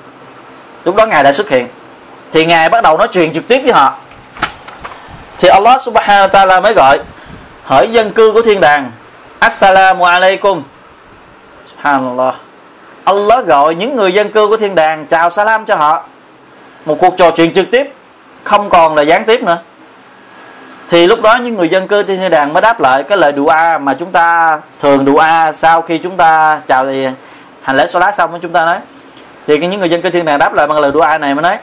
Lúc 0.85 0.97
đó 0.97 1.07
ngài 1.07 1.25
đã 1.25 1.33
xuất 1.33 1.49
hiện. 1.49 1.69
Thì 2.33 2.47
ngài 2.47 2.69
bắt 2.69 2.83
đầu 2.83 2.99
nói 2.99 3.09
chuyện 3.13 3.33
trực 3.33 3.49
tiếp 3.49 3.61
với 3.63 3.73
họ 3.73 3.95
thì 5.41 5.49
Allah 5.49 5.81
subhanahu 5.81 6.29
wa 6.29 6.29
ta'ala 6.29 6.63
mới 6.63 6.75
gọi, 6.75 7.01
hỏi 7.65 7.89
dân 7.89 8.13
cư 8.13 8.33
của 8.33 8.43
thiên 8.43 8.61
đàng, 8.61 8.93
assalamu 9.39 10.05
alaikum. 10.05 10.63
Subhanallah. 11.65 12.35
Allah 13.05 13.47
gọi 13.47 13.75
những 13.75 13.97
người 13.97 14.15
dân 14.15 14.33
cư 14.33 14.49
của 14.49 14.57
thiên 14.57 14.75
đàng, 14.75 15.07
chào 15.07 15.31
salam 15.31 15.65
cho 15.65 15.77
họ. 15.77 16.05
Một 16.85 16.97
cuộc 17.01 17.15
trò 17.17 17.31
chuyện 17.31 17.53
trực 17.53 17.71
tiếp, 17.71 17.93
không 18.45 18.71
còn 18.71 18.95
là 18.95 19.03
gián 19.03 19.25
tiếp 19.25 19.43
nữa. 19.43 19.59
Thì 20.89 21.07
lúc 21.07 21.23
đó 21.23 21.37
những 21.37 21.57
người 21.57 21.69
dân 21.69 21.89
cư 21.89 22.03
trên 22.03 22.19
thiên 22.19 22.31
đàng 22.31 22.53
mới 22.53 22.61
đáp 22.61 22.81
lại 22.81 23.03
cái 23.03 23.19
lời 23.19 23.33
dua 23.37 23.55
mà 23.81 23.95
chúng 23.99 24.13
ta 24.13 24.59
thường 24.81 25.05
dua 25.07 25.25
sau 25.55 25.83
khi 25.83 25.99
chúng 25.99 26.17
ta 26.17 26.61
chào 26.67 26.87
thì 26.87 27.07
hành 27.63 27.77
lễ 27.77 27.87
lá 27.93 28.13
xong, 28.13 28.39
chúng 28.43 28.53
ta 28.53 28.65
nói. 28.65 28.79
Thì 29.47 29.59
những 29.59 29.81
người 29.81 29.91
dân 29.91 30.03
cư 30.03 30.11
thiên 30.11 30.25
đàng 30.25 30.39
đáp 30.39 30.55
lại 30.55 30.67
bằng 30.67 30.79
lời 30.79 30.91
dua 30.95 31.07
này 31.21 31.35
mới 31.35 31.43
nói 31.43 31.59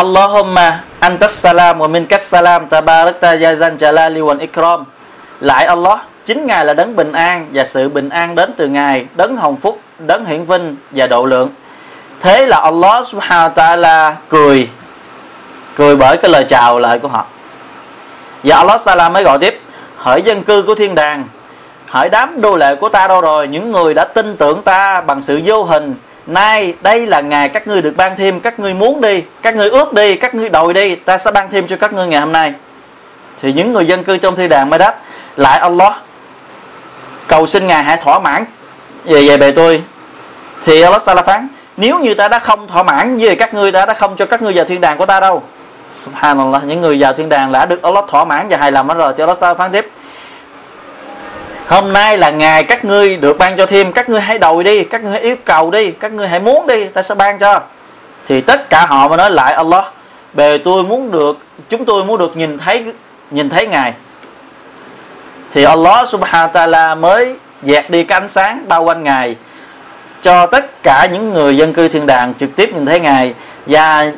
Allahumma 0.00 0.80
antas 1.00 1.36
salam 1.44 1.76
wa 1.76 1.84
minkas 1.84 2.24
salam 2.24 2.72
tabarakta 2.72 3.36
ya 3.36 3.52
zan 3.52 3.76
jalali 3.76 4.24
wal 4.24 4.40
ikram. 4.40 4.88
Lại 5.40 5.64
Allah, 5.64 5.98
chính 6.24 6.46
ngài 6.46 6.64
là 6.64 6.72
đấng 6.72 6.96
bình 6.96 7.12
an 7.12 7.48
và 7.52 7.64
sự 7.64 7.88
bình 7.88 8.08
an 8.08 8.34
đến 8.34 8.54
từ 8.56 8.68
ngài, 8.68 9.06
đấng 9.14 9.36
hồng 9.36 9.56
phúc, 9.56 9.80
đấng 9.98 10.24
hiển 10.24 10.44
vinh 10.44 10.76
và 10.90 11.06
độ 11.06 11.24
lượng. 11.24 11.50
Thế 12.20 12.46
là 12.46 12.60
Allah 12.60 13.06
subhanahu 13.06 13.48
wa 13.48 13.54
ta'ala 13.54 14.12
cười 14.28 14.68
cười 15.76 15.96
bởi 15.96 16.16
cái 16.16 16.30
lời 16.30 16.44
chào 16.48 16.78
lại 16.78 16.98
của 16.98 17.08
họ. 17.08 17.26
Và 18.44 18.56
Allah 18.56 18.80
Salam 18.80 19.12
mới 19.12 19.22
gọi 19.22 19.38
tiếp, 19.38 19.60
hỡi 19.96 20.22
dân 20.22 20.42
cư 20.42 20.62
của 20.62 20.74
thiên 20.74 20.94
đàng, 20.94 21.28
hỡi 21.88 22.08
đám 22.08 22.40
đô 22.40 22.56
lệ 22.56 22.74
của 22.74 22.88
ta 22.88 23.08
đâu 23.08 23.20
rồi? 23.20 23.48
Những 23.48 23.72
người 23.72 23.94
đã 23.94 24.04
tin 24.04 24.36
tưởng 24.36 24.62
ta 24.62 25.00
bằng 25.00 25.22
sự 25.22 25.40
vô 25.44 25.62
hình 25.62 25.94
nay, 26.26 26.74
đây 26.80 27.06
là 27.06 27.20
ngày 27.20 27.48
các 27.48 27.66
ngươi 27.66 27.82
được 27.82 27.94
ban 27.96 28.16
thêm, 28.16 28.40
các 28.40 28.60
ngươi 28.60 28.74
muốn 28.74 29.00
đi, 29.00 29.22
các 29.42 29.56
ngươi 29.56 29.70
ước 29.70 29.92
đi, 29.92 30.16
các 30.16 30.34
ngươi 30.34 30.48
đòi 30.48 30.74
đi, 30.74 30.94
ta 30.94 31.18
sẽ 31.18 31.30
ban 31.30 31.48
thêm 31.48 31.66
cho 31.66 31.76
các 31.76 31.92
ngươi 31.92 32.06
ngày 32.06 32.20
hôm 32.20 32.32
nay. 32.32 32.52
Thì 33.42 33.52
những 33.52 33.72
người 33.72 33.86
dân 33.86 34.04
cư 34.04 34.16
trong 34.16 34.36
thiên 34.36 34.48
đàng 34.48 34.70
mới 34.70 34.78
đáp, 34.78 34.98
lại 35.36 35.58
Allah, 35.58 35.92
cầu 37.26 37.46
xin 37.46 37.66
ngài 37.66 37.84
hãy 37.84 37.96
thỏa 37.96 38.18
mãn. 38.18 38.44
Về 39.04 39.28
về 39.28 39.36
bề 39.36 39.50
tôi, 39.50 39.82
thì 40.64 40.82
Allah 40.82 41.02
Sa 41.02 41.14
phán, 41.14 41.48
nếu 41.76 41.98
như 41.98 42.14
ta 42.14 42.28
đã 42.28 42.38
không 42.38 42.68
thỏa 42.68 42.82
mãn 42.82 43.16
với 43.16 43.36
các 43.36 43.54
ngươi, 43.54 43.72
ta 43.72 43.86
đã 43.86 43.94
không 43.94 44.16
cho 44.16 44.26
các 44.26 44.42
ngươi 44.42 44.52
vào 44.52 44.64
thiên 44.64 44.80
đàng 44.80 44.98
của 44.98 45.06
ta 45.06 45.20
đâu. 45.20 45.42
Subhanallah, 45.92 46.64
những 46.64 46.80
người 46.80 46.96
vào 47.00 47.12
thiên 47.12 47.28
đàng 47.28 47.52
đã 47.52 47.66
được 47.66 47.82
Allah 47.82 48.04
thỏa 48.08 48.24
mãn 48.24 48.48
và 48.48 48.56
hài 48.56 48.72
lòng 48.72 48.88
hết 48.88 48.94
rồi. 48.94 49.14
Thì 49.16 49.22
Allah 49.22 49.36
Sa 49.36 49.54
phán 49.54 49.72
tiếp 49.72 49.90
hôm 51.70 51.92
nay 51.92 52.18
là 52.18 52.30
ngày 52.30 52.64
các 52.64 52.84
ngươi 52.84 53.16
được 53.16 53.38
ban 53.38 53.56
cho 53.56 53.66
thêm. 53.66 53.92
Các 53.92 54.08
ngươi 54.08 54.20
hãy 54.20 54.38
đòi 54.38 54.64
đi. 54.64 54.84
Các 54.84 55.02
ngươi 55.02 55.12
hãy 55.12 55.20
yêu 55.20 55.36
cầu 55.44 55.70
đi. 55.70 55.90
Các 55.90 56.12
ngươi 56.12 56.28
hãy 56.28 56.40
muốn 56.40 56.66
đi. 56.66 56.84
Ta 56.84 57.02
sẽ 57.02 57.14
ban 57.14 57.38
cho. 57.38 57.60
Thì 58.26 58.40
tất 58.40 58.70
cả 58.70 58.86
họ 58.86 59.08
mà 59.08 59.16
nói 59.16 59.30
lại 59.30 59.54
Allah, 59.54 59.84
bề 60.32 60.58
tôi 60.58 60.82
muốn 60.82 61.10
được, 61.10 61.38
chúng 61.68 61.84
tôi 61.84 62.04
muốn 62.04 62.18
được 62.18 62.36
nhìn 62.36 62.58
thấy 62.58 62.84
nhìn 63.30 63.48
thấy 63.48 63.66
ngài. 63.66 63.94
Thì 65.52 65.64
Allah 65.64 66.08
subhanahu 66.08 66.52
wa 66.52 66.70
ta'ala 66.70 67.00
mới 67.00 67.36
dẹt 67.62 67.90
đi 67.90 68.04
cái 68.04 68.20
ánh 68.20 68.28
sáng 68.28 68.64
bao 68.68 68.84
quanh 68.84 69.02
ngài, 69.02 69.36
cho 70.22 70.46
tất 70.46 70.82
cả 70.82 71.08
những 71.12 71.30
người 71.30 71.56
dân 71.56 71.74
cư 71.74 71.88
thiên 71.88 72.06
đàng 72.06 72.34
trực 72.40 72.56
tiếp 72.56 72.70
nhìn 72.74 72.86
thấy 72.86 73.00
ngài. 73.00 73.34
Và 73.66 74.12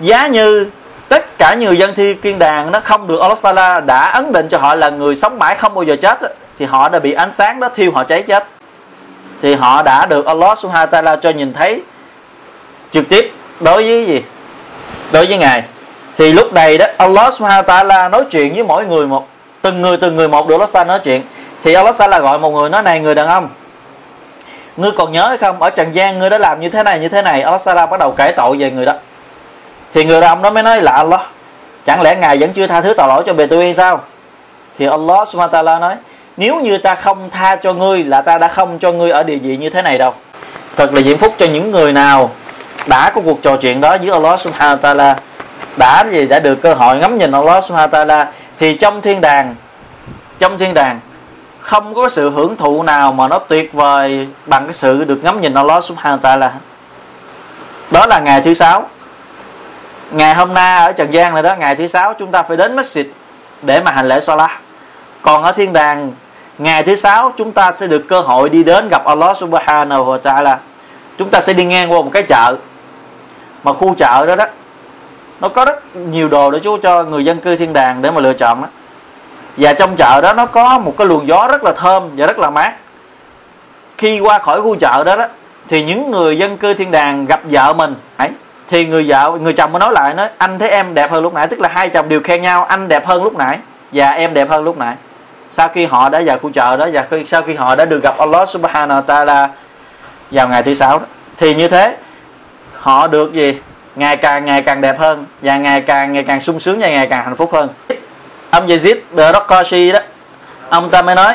giá 0.00 0.26
như 0.26 0.70
tất 1.08 1.38
cả 1.38 1.54
người 1.54 1.78
dân 1.78 1.94
thi 1.94 2.14
thiên 2.14 2.38
đàng 2.38 2.72
nó 2.72 2.80
không 2.80 3.06
được, 3.06 3.20
Allah 3.20 3.38
Ta'ala 3.38 3.86
đã 3.86 4.10
ấn 4.10 4.32
định 4.32 4.48
cho 4.48 4.58
họ 4.58 4.74
là 4.74 4.90
người 4.90 5.14
sống 5.14 5.38
mãi 5.38 5.54
không 5.54 5.74
bao 5.74 5.84
giờ 5.84 5.96
chết 5.96 6.18
thì 6.58 6.64
họ 6.66 6.88
đã 6.88 6.98
bị 6.98 7.12
ánh 7.12 7.32
sáng 7.32 7.60
đó 7.60 7.68
thiêu 7.68 7.92
họ 7.92 8.04
cháy 8.04 8.22
chết. 8.22 8.44
Thì 9.42 9.54
họ 9.54 9.82
đã 9.82 10.06
được 10.06 10.26
Allah 10.26 10.58
Subhanahu 10.58 10.86
wa 10.86 11.02
Ta'ala 11.02 11.16
cho 11.16 11.30
nhìn 11.30 11.52
thấy 11.52 11.82
trực 12.90 13.08
tiếp 13.08 13.32
đối 13.60 13.82
với 13.84 14.06
gì? 14.06 14.22
Đối 15.12 15.26
với 15.26 15.38
ngài. 15.38 15.62
Thì 16.16 16.32
lúc 16.32 16.52
này 16.52 16.78
đó, 16.78 16.86
Allah 16.98 17.34
Subhanahu 17.34 17.62
wa 17.62 17.86
Ta'ala 17.86 18.10
nói 18.10 18.24
chuyện 18.30 18.52
với 18.54 18.64
mỗi 18.64 18.86
người 18.86 19.06
một, 19.06 19.28
từng 19.62 19.82
người 19.82 19.96
từng 19.96 20.16
người 20.16 20.28
một 20.28 20.48
được 20.48 20.54
Allah 20.54 20.70
Ta'ala 20.72 20.86
nói 20.86 20.98
chuyện. 20.98 21.22
Thì 21.62 21.74
Allah 21.74 21.94
Ta'ala 21.94 22.20
gọi 22.20 22.38
một 22.38 22.50
người, 22.50 22.70
nói, 22.70 22.82
này 22.82 23.00
người 23.00 23.14
đàn 23.14 23.28
ông, 23.28 23.48
ngươi 24.76 24.90
còn 24.90 25.12
nhớ 25.12 25.28
hay 25.28 25.38
không? 25.38 25.62
Ở 25.62 25.70
trần 25.70 25.94
gian 25.94 26.18
ngươi 26.18 26.30
đã 26.30 26.38
làm 26.38 26.60
như 26.60 26.68
thế 26.68 26.82
này, 26.82 27.00
như 27.00 27.08
thế 27.08 27.22
này. 27.22 27.42
Allah 27.42 27.60
Ta'ala 27.60 27.86
bắt 27.86 28.00
đầu 28.00 28.14
kể 28.16 28.32
tội 28.36 28.56
về 28.56 28.70
người 28.70 28.86
đó. 28.86 28.92
Thì 29.92 30.04
người 30.04 30.20
đàn 30.20 30.30
ông 30.30 30.42
đó 30.42 30.50
mới 30.50 30.62
nói 30.62 30.82
là, 30.82 30.92
Allah, 30.92 31.20
chẳng 31.84 32.02
lẽ 32.02 32.16
ngài 32.16 32.38
vẫn 32.38 32.52
chưa 32.52 32.66
tha 32.66 32.80
thứ 32.80 32.94
tội 32.96 33.08
lỗi 33.08 33.22
cho 33.26 33.32
bề 33.32 33.46
tôi 33.46 33.74
sao? 33.74 34.00
Thì 34.78 34.86
Allah 34.86 35.28
Subhanahu 35.28 35.52
wa 35.52 35.64
Ta'ala 35.64 35.80
nói 35.80 35.96
nếu 36.36 36.60
như 36.60 36.78
ta 36.78 36.94
không 36.94 37.30
tha 37.30 37.56
cho 37.56 37.72
ngươi 37.72 38.04
là 38.04 38.22
ta 38.22 38.38
đã 38.38 38.48
không 38.48 38.78
cho 38.78 38.92
ngươi 38.92 39.10
ở 39.10 39.22
địa 39.22 39.36
vị 39.36 39.56
như 39.56 39.70
thế 39.70 39.82
này 39.82 39.98
đâu. 39.98 40.14
Thật 40.76 40.94
là 40.94 41.00
diễm 41.00 41.18
phúc 41.18 41.34
cho 41.38 41.46
những 41.46 41.70
người 41.70 41.92
nào 41.92 42.30
đã 42.86 43.10
có 43.14 43.20
cuộc 43.24 43.42
trò 43.42 43.56
chuyện 43.56 43.80
đó 43.80 43.96
với 43.98 44.10
Allah 44.10 44.40
Subhanahu 44.40 44.76
wa 44.76 44.80
Ta'ala, 44.80 45.14
đã 45.76 46.04
gì 46.10 46.26
đã 46.26 46.38
được 46.38 46.62
cơ 46.62 46.74
hội 46.74 46.96
ngắm 46.96 47.18
nhìn 47.18 47.32
Allah 47.32 47.64
Subhanahu 47.64 47.92
wa 47.92 48.06
Ta'ala, 48.06 48.26
thì 48.58 48.76
trong 48.76 49.00
thiên 49.00 49.20
đàng, 49.20 49.54
trong 50.38 50.58
thiên 50.58 50.74
đàng 50.74 51.00
không 51.60 51.94
có 51.94 52.08
sự 52.08 52.30
hưởng 52.30 52.56
thụ 52.56 52.82
nào 52.82 53.12
mà 53.12 53.28
nó 53.28 53.38
tuyệt 53.38 53.72
vời 53.72 54.28
bằng 54.46 54.64
cái 54.64 54.72
sự 54.72 55.04
được 55.04 55.24
ngắm 55.24 55.40
nhìn 55.40 55.54
Allah 55.54 55.84
Subhanahu 55.84 56.18
wa 56.18 56.38
Ta'ala. 56.38 56.50
Đó 57.90 58.06
là 58.06 58.20
ngày 58.20 58.40
thứ 58.40 58.54
sáu. 58.54 58.86
Ngày 60.10 60.34
hôm 60.34 60.54
nay 60.54 60.78
ở 60.78 60.92
trần 60.92 61.12
gian 61.12 61.34
này 61.34 61.42
đó, 61.42 61.54
ngày 61.58 61.76
thứ 61.76 61.86
sáu, 61.86 62.14
chúng 62.18 62.30
ta 62.30 62.42
phải 62.42 62.56
đến 62.56 62.76
masjid 62.76 63.04
để 63.62 63.80
mà 63.80 63.90
hành 63.90 64.08
lễ 64.08 64.20
salat. 64.20 64.50
Còn 65.22 65.42
ở 65.42 65.52
thiên 65.52 65.72
đàng 65.72 66.12
ngày 66.58 66.82
thứ 66.82 66.94
sáu, 66.94 67.32
chúng 67.36 67.52
ta 67.52 67.72
sẽ 67.72 67.86
được 67.86 68.04
cơ 68.08 68.20
hội 68.20 68.48
đi 68.48 68.64
đến 68.64 68.88
gặp 68.88 69.04
Allah 69.04 69.36
Subhanahu 69.36 70.04
wa 70.04 70.20
Ta'ala. 70.20 70.56
Chúng 71.18 71.28
ta 71.28 71.40
sẽ 71.40 71.52
đi 71.52 71.64
ngang 71.64 71.92
qua 71.92 72.02
một 72.02 72.10
cái 72.12 72.22
chợ. 72.22 72.56
Mà 73.64 73.72
khu 73.72 73.94
chợ 73.94 74.26
đó 74.26 74.36
đó, 74.36 74.46
nó 75.40 75.48
có 75.48 75.64
rất 75.64 75.96
nhiều 75.96 76.28
đồ 76.28 76.50
để 76.50 76.58
chú 76.58 76.78
cho 76.82 77.02
người 77.02 77.24
dân 77.24 77.40
cư 77.40 77.56
thiên 77.56 77.72
đàng 77.72 78.02
để 78.02 78.10
mà 78.10 78.20
lựa 78.20 78.32
chọn 78.32 78.62
đó 78.62 78.68
và 79.56 79.72
trong 79.72 79.96
chợ 79.96 80.20
đó 80.20 80.32
nó 80.32 80.46
có 80.46 80.78
một 80.78 80.94
cái 80.98 81.06
luồng 81.06 81.28
gió 81.28 81.46
rất 81.48 81.64
là 81.64 81.72
thơm 81.72 82.10
và 82.16 82.26
rất 82.26 82.38
là 82.38 82.50
mát. 82.50 82.74
Khi 83.98 84.20
qua 84.20 84.38
khỏi 84.38 84.62
khu 84.62 84.76
chợ 84.76 85.04
đó 85.04 85.16
đó, 85.16 85.26
thì 85.68 85.84
những 85.84 86.10
người 86.10 86.38
dân 86.38 86.56
cư 86.56 86.74
thiên 86.74 86.90
đàng 86.90 87.26
gặp 87.26 87.40
vợ 87.44 87.72
mình, 87.72 87.94
ấy, 88.16 88.28
thì 88.68 88.86
người 88.86 89.04
vợ, 89.08 89.38
người 89.40 89.52
chồng 89.52 89.72
mới 89.72 89.80
nói 89.80 89.92
lại, 89.92 90.14
nói, 90.14 90.28
anh 90.38 90.58
thấy 90.58 90.68
em 90.68 90.94
đẹp 90.94 91.10
hơn 91.10 91.22
lúc 91.22 91.34
nãy. 91.34 91.46
Tức 91.46 91.60
là 91.60 91.68
hai 91.68 91.88
chồng 91.88 92.08
đều 92.08 92.20
khen 92.24 92.42
nhau, 92.42 92.64
anh 92.64 92.88
đẹp 92.88 93.06
hơn 93.06 93.24
lúc 93.24 93.36
nãy. 93.36 93.58
Và 93.92 94.10
em 94.10 94.34
đẹp 94.34 94.50
hơn 94.50 94.64
lúc 94.64 94.78
nãy 94.78 94.94
sau 95.50 95.68
khi 95.68 95.86
họ 95.86 96.08
đã 96.08 96.22
vào 96.26 96.38
khu 96.38 96.50
chợ 96.50 96.76
đó, 96.76 96.88
và 96.92 97.06
khi, 97.10 97.24
sau 97.26 97.42
khi 97.42 97.54
họ 97.54 97.74
đã 97.74 97.84
được 97.84 98.02
gặp 98.02 98.18
Allah 98.18 98.48
Subhanahu 98.48 99.00
wa 99.00 99.02
Taala 99.02 99.50
vào 100.30 100.48
ngày 100.48 100.62
thứ 100.62 100.74
sáu 100.74 100.98
đó, 100.98 101.04
thì 101.36 101.54
như 101.54 101.68
thế, 101.68 101.96
họ 102.72 103.06
được 103.06 103.32
gì? 103.32 103.60
Ngày 103.96 104.16
càng 104.16 104.44
ngày 104.44 104.62
càng 104.62 104.80
đẹp 104.80 104.98
hơn, 104.98 105.26
và 105.42 105.56
ngày 105.56 105.80
càng 105.80 106.12
ngày 106.12 106.22
càng 106.22 106.40
sung 106.40 106.60
sướng, 106.60 106.80
và 106.80 106.88
ngày 106.88 107.06
càng 107.06 107.24
hạnh 107.24 107.36
phúc 107.36 107.52
hơn. 107.52 107.68
Ông 108.50 108.66
Yazid 108.66 108.96
Berakashi 109.12 109.92
đó, 109.92 109.98
ông 110.68 110.90
ta 110.90 111.02
mới 111.02 111.14
nói, 111.14 111.34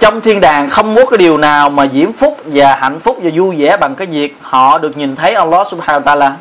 trong 0.00 0.20
thiên 0.20 0.40
đàng 0.40 0.68
không 0.68 0.96
có 0.96 1.06
cái 1.06 1.18
điều 1.18 1.38
nào 1.38 1.70
mà 1.70 1.86
diễm 1.86 2.12
phúc 2.12 2.40
và 2.44 2.74
hạnh 2.74 3.00
phúc 3.00 3.18
và 3.22 3.30
vui 3.34 3.56
vẻ 3.58 3.76
bằng 3.76 3.94
cái 3.94 4.06
việc 4.06 4.36
họ 4.42 4.78
được 4.78 4.96
nhìn 4.96 5.16
thấy 5.16 5.34
Allah 5.34 5.66
Subhanahu 5.66 6.00
wa 6.00 6.04
Taala. 6.04 6.32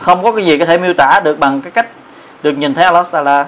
Không 0.00 0.22
có 0.22 0.32
cái 0.32 0.44
gì 0.44 0.58
có 0.58 0.64
thể 0.64 0.78
miêu 0.78 0.94
tả 0.94 1.20
được 1.24 1.38
bằng 1.38 1.60
cái 1.60 1.70
cách 1.70 1.86
được 2.42 2.52
nhìn 2.52 2.74
thấy 2.74 2.84
Allah 2.84 3.06
Taala 3.10 3.46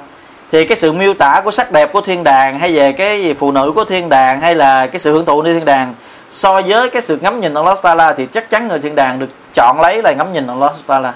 thì 0.53 0.65
cái 0.65 0.77
sự 0.77 0.93
miêu 0.93 1.15
tả 1.15 1.41
của 1.45 1.51
sắc 1.51 1.73
đẹp 1.73 1.93
của 1.93 2.01
thiên 2.01 2.25
đàng 2.25 2.59
hay 2.59 2.73
về 2.73 2.93
cái 2.93 3.35
phụ 3.39 3.53
nữ 3.53 3.73
của 3.75 3.85
thiên 3.85 4.09
đàng 4.09 4.41
hay 4.41 4.55
là 4.55 4.87
cái 4.87 4.99
sự 4.99 5.13
hưởng 5.13 5.25
thụ 5.25 5.43
nơi 5.43 5.55
thiên 5.55 5.65
đàng 5.65 5.95
so 6.31 6.61
với 6.61 6.91
cái 6.91 7.03
sự 7.03 7.19
ngắm 7.21 7.41
nhìn 7.41 7.55
Allah 7.55 7.79
Taala 7.83 8.13
thì 8.13 8.27
chắc 8.27 8.51
chắn 8.51 8.69
người 8.69 8.79
thiên 8.79 8.95
đàng 8.95 9.19
được 9.19 9.29
chọn 9.55 9.81
lấy 9.81 10.03
là 10.03 10.13
ngắm 10.13 10.33
nhìn 10.33 10.47
Allah 10.47 10.73
Taala 10.87 11.13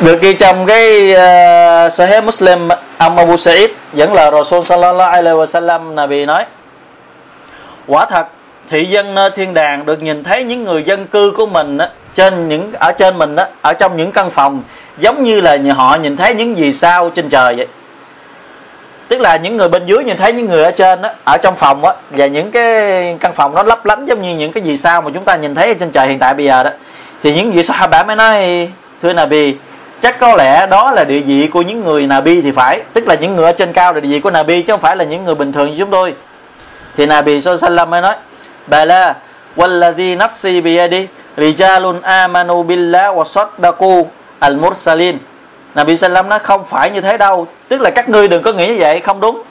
được 0.00 0.20
ghi 0.20 0.32
trong 0.32 0.66
cái 0.66 1.12
uh, 1.12 1.92
Sahih 1.92 2.24
Muslim 2.24 2.68
ông 2.98 3.18
Abu 3.18 3.34
Sa'id 3.34 3.68
dẫn 3.92 4.12
lời 4.12 4.30
Rasul 4.32 4.62
sallallahu 4.62 5.12
alaihi 5.12 5.36
wasallam 5.36 5.94
Nabi 5.94 6.24
nói 6.26 6.44
quả 7.86 8.06
thật 8.06 8.26
thị 8.68 8.84
dân 8.84 9.14
nơi 9.14 9.30
thiên 9.30 9.54
đàng 9.54 9.86
được 9.86 10.02
nhìn 10.02 10.24
thấy 10.24 10.44
những 10.44 10.64
người 10.64 10.82
dân 10.82 11.06
cư 11.06 11.32
của 11.36 11.46
mình 11.46 11.78
á, 11.78 11.90
trên 12.14 12.48
những 12.48 12.72
ở 12.72 12.92
trên 12.92 13.18
mình 13.18 13.36
á, 13.36 13.48
ở 13.62 13.72
trong 13.72 13.96
những 13.96 14.12
căn 14.12 14.30
phòng 14.30 14.62
giống 14.98 15.24
như 15.24 15.40
là 15.40 15.58
họ 15.76 15.96
nhìn 15.96 16.16
thấy 16.16 16.34
những 16.34 16.56
gì 16.56 16.72
sao 16.72 17.10
trên 17.10 17.28
trời 17.28 17.54
vậy 17.54 17.66
tức 19.08 19.20
là 19.20 19.36
những 19.36 19.56
người 19.56 19.68
bên 19.68 19.86
dưới 19.86 20.04
nhìn 20.04 20.16
thấy 20.16 20.32
những 20.32 20.46
người 20.46 20.64
ở 20.64 20.70
trên 20.70 21.02
đó 21.02 21.08
ở 21.24 21.36
trong 21.42 21.56
phòng 21.56 21.82
đó, 21.82 21.94
và 22.10 22.26
những 22.26 22.50
cái 22.50 23.16
căn 23.20 23.32
phòng 23.32 23.54
nó 23.54 23.62
lấp 23.62 23.86
lánh 23.86 24.06
giống 24.06 24.22
như 24.22 24.34
những 24.34 24.52
cái 24.52 24.62
gì 24.62 24.76
sao 24.76 25.02
mà 25.02 25.10
chúng 25.14 25.24
ta 25.24 25.36
nhìn 25.36 25.54
thấy 25.54 25.74
trên 25.74 25.90
trời 25.90 26.08
hiện 26.08 26.18
tại 26.18 26.34
bây 26.34 26.44
giờ 26.44 26.62
đó. 26.62 26.70
Thì 27.22 27.34
những 27.34 27.52
vị 27.52 27.62
Sahaba 27.62 28.02
mới 28.02 28.16
nói 28.16 28.68
thưa 29.02 29.12
Nabi 29.12 29.54
chắc 30.00 30.18
có 30.18 30.34
lẽ 30.34 30.66
đó 30.66 30.92
là 30.92 31.04
địa 31.04 31.20
vị 31.20 31.48
của 31.52 31.62
những 31.62 31.84
người 31.84 32.06
Nabi 32.06 32.42
thì 32.42 32.50
phải. 32.50 32.80
Tức 32.92 33.08
là 33.08 33.14
những 33.14 33.36
người 33.36 33.46
ở 33.46 33.52
trên 33.52 33.72
cao 33.72 33.92
là 33.92 34.00
địa 34.00 34.08
vị 34.08 34.20
của 34.20 34.30
Nabi 34.30 34.62
chứ 34.62 34.72
không 34.72 34.80
phải 34.80 34.96
là 34.96 35.04
những 35.04 35.24
người 35.24 35.34
bình 35.34 35.52
thường 35.52 35.70
như 35.70 35.76
chúng 35.78 35.90
tôi. 35.90 36.14
Thì 36.96 37.06
Nabi 37.06 37.40
Sallallahu 37.40 37.86
mới 37.90 38.00
nói 38.00 38.14
bà 38.66 38.84
la 38.84 39.14
Walladhi 39.56 40.16
nafsi 40.16 40.62
biyadi 40.62 41.06
Rijalun 41.36 42.00
amanu 42.02 42.62
billah 42.62 43.16
wa 43.16 43.24
saddaqu 43.24 44.06
al-mursalin. 44.40 45.18
Nabi 45.76 45.96
Sallam 45.96 46.28
nói, 46.28 46.38
không 46.38 46.64
phải 46.64 46.90
như 46.90 47.00
thế 47.00 47.16
đâu, 47.16 47.46
Tức 47.68 47.80
là 47.80 47.90
các 47.90 48.08
ngươi 48.08 48.28
đừng 48.28 48.42
có 48.42 48.52
nghĩ 48.52 48.66
như 48.66 48.76
vậy, 48.78 49.00
Không 49.00 49.20
đúng. 49.20 49.42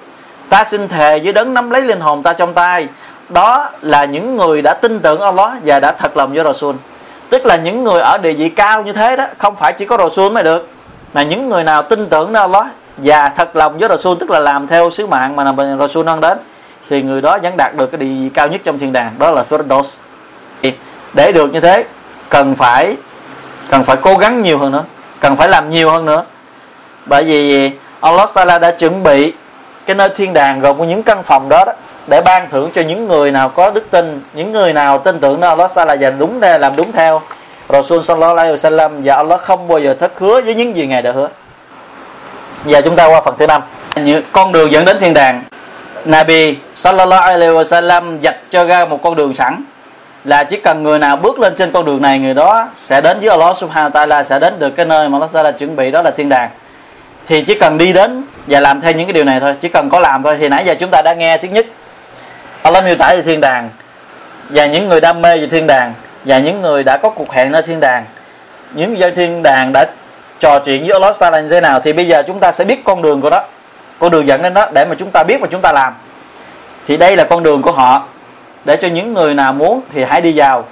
Ta 0.49 0.63
xin 0.63 0.87
thề 0.87 1.19
với 1.23 1.33
đấng 1.33 1.53
nắm 1.53 1.69
lấy 1.69 1.81
linh 1.81 1.99
hồn 1.99 2.23
ta 2.23 2.33
trong 2.33 2.53
tay, 2.53 2.87
Đó 3.29 3.69
là 3.81 4.05
những 4.05 4.35
người 4.35 4.61
đã 4.61 4.73
tin 4.73 4.99
tưởng 4.99 5.19
Allah 5.19 5.51
Và 5.65 5.79
đã 5.79 5.91
thật 5.91 6.17
lòng 6.17 6.33
với 6.33 6.43
Rasul. 6.43 6.75
Tức 7.29 7.45
là 7.45 7.55
những 7.55 7.83
người 7.83 8.01
ở 8.01 8.17
địa 8.17 8.33
vị 8.33 8.49
cao 8.49 8.83
như 8.83 8.93
thế 8.93 9.15
đó, 9.15 9.25
Không 9.37 9.55
phải 9.55 9.73
chỉ 9.73 9.85
có 9.85 9.97
Rasul 9.97 10.31
mới 10.31 10.43
được, 10.43 10.69
Mà 11.13 11.23
những 11.23 11.49
người 11.49 11.63
nào 11.63 11.81
tin 11.81 12.05
tưởng 12.09 12.33
nơi 12.33 12.41
Allah 12.41 12.65
Và 12.97 13.29
thật 13.29 13.55
lòng 13.55 13.77
với 13.77 13.89
Rasul, 13.89 14.17
Tức 14.19 14.29
là 14.29 14.39
làm 14.39 14.67
theo 14.67 14.89
sứ 14.89 15.07
mạng 15.07 15.35
mà 15.35 15.53
Rasul 15.79 16.05
nâng 16.05 16.21
đến, 16.21 16.37
thì 16.89 17.01
người 17.01 17.21
đó 17.21 17.37
vẫn 17.43 17.57
đạt 17.57 17.75
được 17.75 17.91
cái 17.91 17.99
địa 17.99 18.05
vị 18.05 18.29
cao 18.33 18.47
nhất 18.47 18.61
trong 18.63 18.79
thiên 18.79 18.93
đàng, 18.93 19.15
đó 19.19 19.31
là 19.31 19.43
Firdaus. 19.49 19.97
Để 21.13 21.31
được 21.31 21.53
như 21.53 21.59
thế, 21.59 21.85
cần 22.29 22.55
phải 22.55 22.95
cần 23.69 23.83
phải 23.83 23.95
cố 24.01 24.17
gắng 24.17 24.41
nhiều 24.41 24.57
hơn 24.57 24.71
nữa 24.71 24.83
cần 25.25 25.35
phải 25.35 25.49
làm 25.49 25.69
nhiều 25.69 25.89
hơn 25.89 26.05
nữa. 26.05 26.23
Bởi 27.05 27.23
vì 27.23 27.71
Allah 28.01 28.29
Taala 28.33 28.59
đã 28.59 28.71
chuẩn 28.71 29.03
bị 29.03 29.33
cái 29.85 29.95
nơi 29.95 30.09
thiên 30.09 30.33
đàng 30.33 30.59
gồm 30.59 30.79
có 30.79 30.85
những 30.85 31.03
căn 31.03 31.23
phòng 31.23 31.49
đó, 31.49 31.63
đó 31.65 31.73
để 32.07 32.21
ban 32.21 32.49
thưởng 32.49 32.69
cho 32.73 32.81
những 32.81 33.07
người 33.07 33.31
nào 33.31 33.49
có 33.49 33.69
đức 33.69 33.91
tin 33.91 34.21
những 34.33 34.51
người 34.51 34.73
nào 34.73 34.97
tin 34.97 35.19
tưởng 35.19 35.39
nơi 35.39 35.49
Allah 35.49 35.71
Taala 35.75 35.95
và 35.99 36.09
đúng 36.09 36.41
theo 36.41 36.57
làm 36.57 36.75
đúng 36.75 36.91
theo 36.91 37.21
Rasul 37.69 38.01
sallallahu 38.01 38.35
alaihi 38.35 38.55
wasallam. 38.55 38.89
Và 39.03 39.15
Allah 39.15 39.41
không 39.41 39.67
bao 39.67 39.79
giờ 39.79 39.95
thất 39.99 40.19
hứa 40.19 40.41
với 40.41 40.55
những 40.55 40.75
gì 40.75 40.87
ngài 40.87 41.01
đã 41.01 41.11
hứa. 41.11 41.29
Giờ 42.65 42.81
chúng 42.81 42.95
ta 42.95 43.05
qua 43.05 43.21
phần 43.21 43.35
thứ 43.37 43.47
năm. 43.47 43.61
Con 44.31 44.51
đường 44.51 44.71
dẫn 44.71 44.85
đến 44.85 44.97
thiên 44.99 45.13
đàng. 45.13 45.43
Nabi 46.05 46.57
sallallahu 46.75 47.21
alaihi 47.21 47.53
wasallam 47.53 48.21
dạch 48.23 48.37
cho 48.49 48.63
ra 48.63 48.85
một 48.85 48.99
con 49.03 49.15
đường 49.15 49.33
sẵn 49.33 49.63
là 50.25 50.43
chỉ 50.43 50.57
cần 50.57 50.83
người 50.83 50.99
nào 50.99 51.17
bước 51.17 51.39
lên 51.39 51.53
trên 51.57 51.71
con 51.71 51.85
đường 51.85 52.01
này, 52.01 52.19
người 52.19 52.33
đó 52.33 52.69
sẽ 52.73 53.01
đến 53.01 53.19
với 53.19 53.29
Allah 53.29 53.57
subhanahu 53.57 53.89
wa 53.89 54.07
ta'ala, 54.07 54.23
sẽ 54.23 54.39
đến 54.39 54.59
được 54.59 54.69
cái 54.69 54.85
nơi 54.85 55.09
mà 55.09 55.17
Allah 55.17 55.35
ta'ala 55.35 55.51
chuẩn 55.51 55.75
bị, 55.75 55.91
đó 55.91 56.01
là 56.01 56.11
thiên 56.11 56.29
đàng. 56.29 56.49
Thì 57.27 57.41
chỉ 57.41 57.59
cần 57.59 57.77
đi 57.77 57.93
đến 57.93 58.23
và 58.47 58.59
làm 58.59 58.81
theo 58.81 58.91
những 58.91 59.05
cái 59.05 59.13
điều 59.13 59.23
này 59.23 59.39
thôi, 59.39 59.55
chỉ 59.59 59.69
cần 59.69 59.89
có 59.89 59.99
làm 59.99 60.23
thôi. 60.23 60.37
Thì 60.39 60.49
nãy 60.49 60.65
giờ 60.65 60.75
chúng 60.79 60.89
ta 60.91 61.01
đã 61.01 61.13
nghe 61.13 61.37
thứ 61.37 61.47
nhất, 61.47 61.65
Allah 62.61 62.83
miêu 62.83 62.95
tả 62.95 63.09
về 63.09 63.21
thiên 63.21 63.41
đàng, 63.41 63.69
và 64.49 64.65
những 64.65 64.87
người 64.87 65.01
đam 65.01 65.21
mê 65.21 65.37
về 65.37 65.47
thiên 65.47 65.67
đàng, 65.67 65.93
và 66.25 66.39
những 66.39 66.61
người 66.61 66.83
đã 66.83 66.97
có 66.97 67.09
cuộc 67.09 67.33
hẹn 67.33 67.51
nơi 67.51 67.61
thiên 67.61 67.79
đàng. 67.79 68.05
Những 68.73 68.97
dân 68.97 69.15
thiên 69.15 69.43
đàng 69.43 69.73
đã 69.73 69.85
trò 70.39 70.59
chuyện 70.59 70.81
với 70.81 70.91
Allah 70.91 71.15
ta'ala 71.15 71.41
như 71.41 71.49
thế 71.49 71.61
nào, 71.61 71.79
thì 71.79 71.93
bây 71.93 72.07
giờ 72.07 72.23
chúng 72.27 72.39
ta 72.39 72.51
sẽ 72.51 72.65
biết 72.65 72.83
con 72.83 73.01
đường 73.01 73.21
của 73.21 73.29
đó, 73.29 73.43
con 73.99 74.11
đường 74.11 74.27
dẫn 74.27 74.41
đến 74.41 74.53
đó, 74.53 74.67
để 74.73 74.85
mà 74.85 74.95
chúng 74.99 75.11
ta 75.11 75.23
biết 75.23 75.41
mà 75.41 75.47
chúng 75.51 75.61
ta 75.61 75.71
làm. 75.71 75.93
Thì 76.87 76.97
đây 76.97 77.15
là 77.15 77.23
con 77.23 77.43
đường 77.43 77.61
của 77.61 77.71
họ 77.71 78.03
để 78.65 78.77
cho 78.77 78.87
những 78.87 79.13
người 79.13 79.33
nào 79.33 79.53
muốn 79.53 79.81
thì 79.93 80.03
hãy 80.03 80.21
đi 80.21 80.33
vào. 80.35 80.65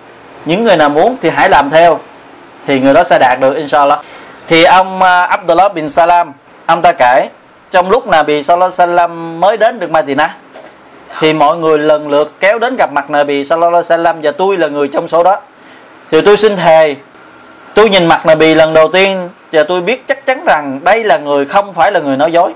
Những 0.45 0.63
người 0.63 0.77
nào 0.77 0.89
muốn 0.89 1.15
thì 1.21 1.29
hãy 1.29 1.49
làm 1.49 1.69
theo. 1.69 1.99
Thì 2.65 2.79
người 2.79 2.93
đó 2.93 3.03
sẽ 3.03 3.19
đạt 3.19 3.39
được, 3.39 3.55
inshallah. 3.55 3.99
Thì 4.47 4.63
ông 4.63 5.01
à, 5.01 5.23
Abdullah 5.23 5.73
bin 5.73 5.89
Salam, 5.89 6.33
ông 6.65 6.81
ta 6.81 6.91
kể, 6.91 7.29
trong 7.71 7.89
lúc 7.89 8.07
Nabi 8.07 8.43
Sallallahu 8.43 8.71
Alaihi 8.77 8.93
Wasallam 8.93 9.39
mới 9.39 9.57
đến 9.57 9.79
được 9.79 9.91
Madinah, 9.91 10.31
thì 11.19 11.33
mọi 11.33 11.57
người 11.57 11.77
lần 11.77 12.09
lượt 12.09 12.31
kéo 12.39 12.59
đến 12.59 12.75
gặp 12.77 12.93
mặt 12.93 13.09
Nabi 13.09 13.43
sallallahu 13.43 13.69
alaihi 13.71 14.03
wasallam 14.03 14.21
và 14.23 14.31
tôi 14.31 14.57
là 14.57 14.67
người 14.67 14.87
trong 14.87 15.07
số 15.07 15.23
đó. 15.23 15.41
Thì 16.11 16.21
tôi 16.21 16.37
xin 16.37 16.55
thề, 16.55 16.95
tôi 17.73 17.89
nhìn 17.89 18.05
mặt 18.05 18.25
Nabi 18.25 18.55
lần 18.55 18.73
đầu 18.73 18.87
tiên 18.87 19.29
và 19.51 19.63
tôi 19.63 19.81
biết 19.81 20.07
chắc 20.07 20.25
chắn 20.25 20.43
rằng 20.45 20.79
đây 20.83 21.03
là 21.03 21.17
người 21.17 21.45
không 21.45 21.73
phải 21.73 21.91
là 21.91 21.99
người 21.99 22.17
nói 22.17 22.31
dối, 22.31 22.53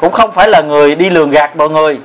cũng 0.00 0.12
không 0.12 0.32
phải 0.32 0.48
là 0.48 0.60
người 0.60 0.94
đi 0.94 1.10
lường 1.10 1.30
gạt 1.30 1.56
mọi 1.56 1.68
người 1.68 1.98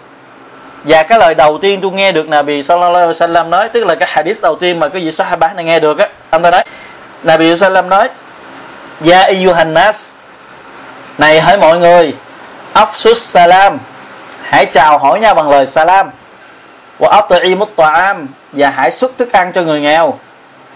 và 0.83 1.03
cái 1.03 1.19
lời 1.19 1.35
đầu 1.35 1.57
tiên 1.57 1.79
tôi 1.81 1.91
nghe 1.91 2.11
được 2.11 2.29
Nabi 2.29 2.63
sallallahu 2.63 2.93
alaihi 2.93 3.11
wasallam 3.11 3.49
nói, 3.49 3.69
tức 3.69 3.85
là 3.85 3.95
cái 3.95 4.09
hadith 4.11 4.41
đầu 4.41 4.55
tiên 4.55 4.79
mà 4.79 4.89
cái 4.89 5.01
vị 5.01 5.11
Sahaba 5.11 5.53
này 5.53 5.65
nghe 5.65 5.79
được 5.79 5.99
á, 5.99 6.07
ông 6.29 6.43
ta 6.43 6.51
nói, 6.51 6.63
Nabi 7.23 7.55
Sallam 7.55 7.89
nói, 7.89 8.09
Ya 9.05 9.21
ayyuhan 9.21 9.73
nas, 9.73 10.13
này 11.17 11.41
hỡi 11.41 11.57
mọi 11.57 11.79
người, 11.79 12.13
afsus 12.73 13.13
salam, 13.13 13.77
hãy 14.43 14.65
chào 14.65 14.97
hỏi 14.97 15.19
nhau 15.19 15.35
bằng 15.35 15.49
lời 15.49 15.65
salam, 15.65 16.09
wa 16.99 17.21
at'imut 17.21 17.65
ta'am, 17.75 18.27
và 18.51 18.69
hãy 18.69 18.91
xuất 18.91 19.17
thức 19.17 19.31
ăn 19.31 19.51
cho 19.53 19.61
người 19.61 19.81
nghèo, 19.81 20.19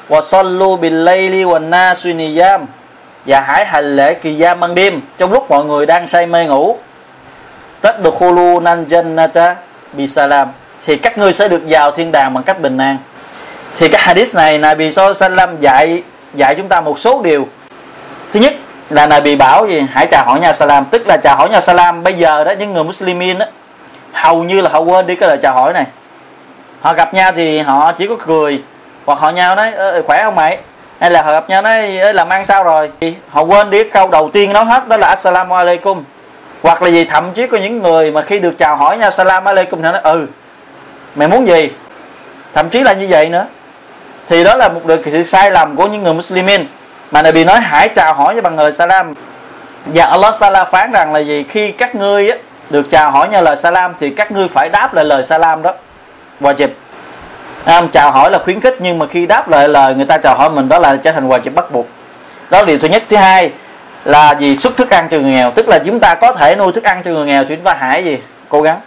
wa 0.10 0.22
sallu 0.22 0.78
bil 0.78 0.94
layli 0.94 1.44
wan 1.44 1.70
nasu 1.70 2.10
niyam, 2.10 2.66
và 3.26 3.40
hãy 3.40 3.66
hành 3.66 3.96
lễ 3.96 4.14
kỳ 4.14 4.34
gia 4.34 4.56
ban 4.56 4.76
đêm 4.76 5.02
trong 5.18 5.32
lúc 5.32 5.50
mọi 5.50 5.66
người 5.66 5.86
đang 5.86 6.08
say 6.08 6.26
mê 6.26 6.46
ngủ. 6.46 6.78
Tadkhuluna 7.82 8.76
jannata 8.76 9.56
bi 9.94 10.08
salam. 10.08 10.48
Thì 10.86 10.98
các 10.98 11.18
ngươi 11.18 11.34
sẽ 11.34 11.48
được 11.48 11.62
vào 11.70 11.92
thiên 11.92 12.12
đàng 12.12 12.34
bằng 12.34 12.44
cách 12.44 12.60
bình 12.60 12.78
an. 12.78 12.98
Thì 13.78 13.88
cái 13.88 14.02
hadith 14.02 14.36
này 14.36 14.58
Nabi 14.58 14.92
Sallam 14.92 15.60
dạy 15.60 16.04
dạy 16.34 16.56
chúng 16.56 16.68
ta 16.68 16.82
một 16.82 17.00
số 17.00 17.22
điều. 17.24 17.48
Thứ 18.32 18.40
nhất 18.40 18.54
là 18.90 19.08
Nabi 19.08 19.36
bảo 19.36 19.68
gì? 19.68 19.86
Hãy 19.94 20.08
chào 20.12 20.26
hỏi 20.26 20.40
nhau 20.40 20.54
salam. 20.54 20.86
Tức 20.86 21.08
là 21.08 21.18
chào 21.24 21.36
hỏi 21.36 21.50
nhau 21.50 21.62
salam 21.62 22.04
bây 22.04 22.14
giờ 22.14 22.44
đó, 22.44 22.52
những 22.52 22.74
người 22.74 22.84
Muslimin 22.84 23.38
đó, 23.38 23.46
hầu 24.12 24.44
như 24.44 24.62
là 24.62 24.70
họ 24.70 24.80
quên 24.80 25.08
đi 25.08 25.16
cái 25.16 25.30
lời 25.30 25.38
chào 25.42 25.54
hỏi 25.54 25.74
này. 25.74 25.86
Họ 26.82 26.94
gặp 26.94 27.14
nhau 27.14 27.32
thì 27.36 27.60
họ 27.60 27.92
chỉ 27.92 28.08
có 28.08 28.16
cười. 28.26 28.64
Hoặc 29.06 29.20
họ 29.20 29.30
nhau 29.30 29.56
nói 29.56 29.74
khỏe 30.08 30.24
không 30.24 30.36
mày? 30.36 30.58
Hay 31.00 31.12
là 31.12 31.22
họ 31.22 31.32
gặp 31.32 31.50
nhau 31.50 31.62
nói 31.62 31.88
làm 32.14 32.30
ăn 32.30 32.46
sao 32.46 32.64
rồi? 32.64 32.92
Thì 33.02 33.16
họ 33.30 33.42
quên 33.42 33.70
đi 33.70 33.84
câu 33.84 34.08
đầu 34.08 34.30
tiên 34.34 34.54
nói 34.54 34.66
hết, 34.66 34.88
đó 34.88 34.98
là 34.98 35.08
assalamu 35.08 35.56
alaikum 35.56 36.04
hoặc 36.62 36.82
là 36.82 36.90
gì 36.90 37.06
thậm 37.06 37.32
chí 37.34 37.48
có 37.48 37.58
những 37.58 37.80
người 37.80 38.12
mà 38.12 38.22
khi 38.22 38.40
được 38.40 38.58
chào 38.58 38.76
hỏi 38.76 38.98
nhau 38.98 39.12
salam 39.12 39.46
alaikum 39.46 39.82
thì 39.82 39.84
nói 39.84 40.02
ừ 40.04 40.28
mày 41.18 41.28
muốn 41.28 41.48
gì? 41.48 41.72
Thậm 42.54 42.70
chí 42.70 42.84
là 42.84 42.94
như 42.94 43.08
vậy 43.10 43.30
nữa. 43.30 43.46
Thì 44.28 44.44
đó 44.44 44.56
là 44.56 44.70
một 44.70 44.86
được 44.86 45.02
sự 45.06 45.24
sai 45.24 45.52
lầm 45.52 45.76
của 45.76 45.88
những 45.88 46.04
người 46.04 46.14
Muslimin. 46.14 46.66
Mà 47.12 47.22
Nabi 47.22 47.44
nói 47.44 47.60
hãy 47.60 47.90
chào 47.90 48.14
hỏi 48.14 48.34
với 48.34 48.42
bằng 48.42 48.60
lời 48.60 48.72
salam. 48.72 49.14
Và 49.86 50.06
Allah 50.06 50.36
salam 50.36 50.68
phán 50.72 50.92
rằng 50.92 51.14
là 51.14 51.20
gì? 51.20 51.46
Khi 51.50 51.72
các 51.72 51.96
ngươi 51.96 52.30
á, 52.30 52.38
được 52.70 52.92
chào 52.92 53.12
hỏi 53.12 53.30
nhau 53.30 53.42
lời 53.42 53.58
salam 53.58 53.94
thì 54.00 54.10
các 54.10 54.32
ngươi 54.32 54.48
phải 54.48 54.70
đáp 54.70 54.94
lại 54.94 55.06
lời 55.06 55.24
salam 55.24 55.62
đó. 55.62 55.74
Wajib. 56.42 56.68
À, 57.64 57.82
chào 57.92 58.12
hỏi 58.12 58.32
là 58.32 58.40
khuyến 58.40 58.60
khích 58.60 58.76
nhưng 58.80 59.00
mà 59.00 59.06
khi 59.08 59.26
đáp 59.26 59.50
lại 59.50 59.70
lời 59.70 59.96
người 59.96 60.06
ta 60.06 60.18
chào 60.18 60.36
hỏi 60.36 60.50
mình 60.50 60.70
đó 60.70 60.80
là 60.80 60.96
trở 60.96 61.12
thành 61.12 61.30
wajib 61.30 61.54
bắt 61.54 61.72
buộc. 61.72 61.88
Đó 62.50 62.60
là 62.60 62.66
điều 62.66 62.80
thứ 62.80 62.88
nhất. 62.88 63.04
Thứ 63.10 63.18
hai 63.18 63.52
là 64.08 64.32
gì? 64.32 64.56
Xuất 64.56 64.78
thức 64.78 64.90
ăn 64.90 65.08
cho 65.12 65.20
người 65.20 65.32
nghèo. 65.32 65.52
Tức 65.52 65.68
là 65.68 65.80
chúng 65.80 66.00
ta 66.00 66.16
có 66.16 66.34
thể 66.34 66.56
nuôi 66.56 66.72
thức 66.72 66.84
ăn 66.84 67.02
cho 67.06 67.12
người 67.12 67.26
nghèo 67.26 67.46
thì 67.46 67.56
chúng 67.56 67.64
ta 67.64 67.74
hãy 67.80 68.04
gì? 68.04 68.18
Cố 68.50 68.62
gắng. 68.62 68.80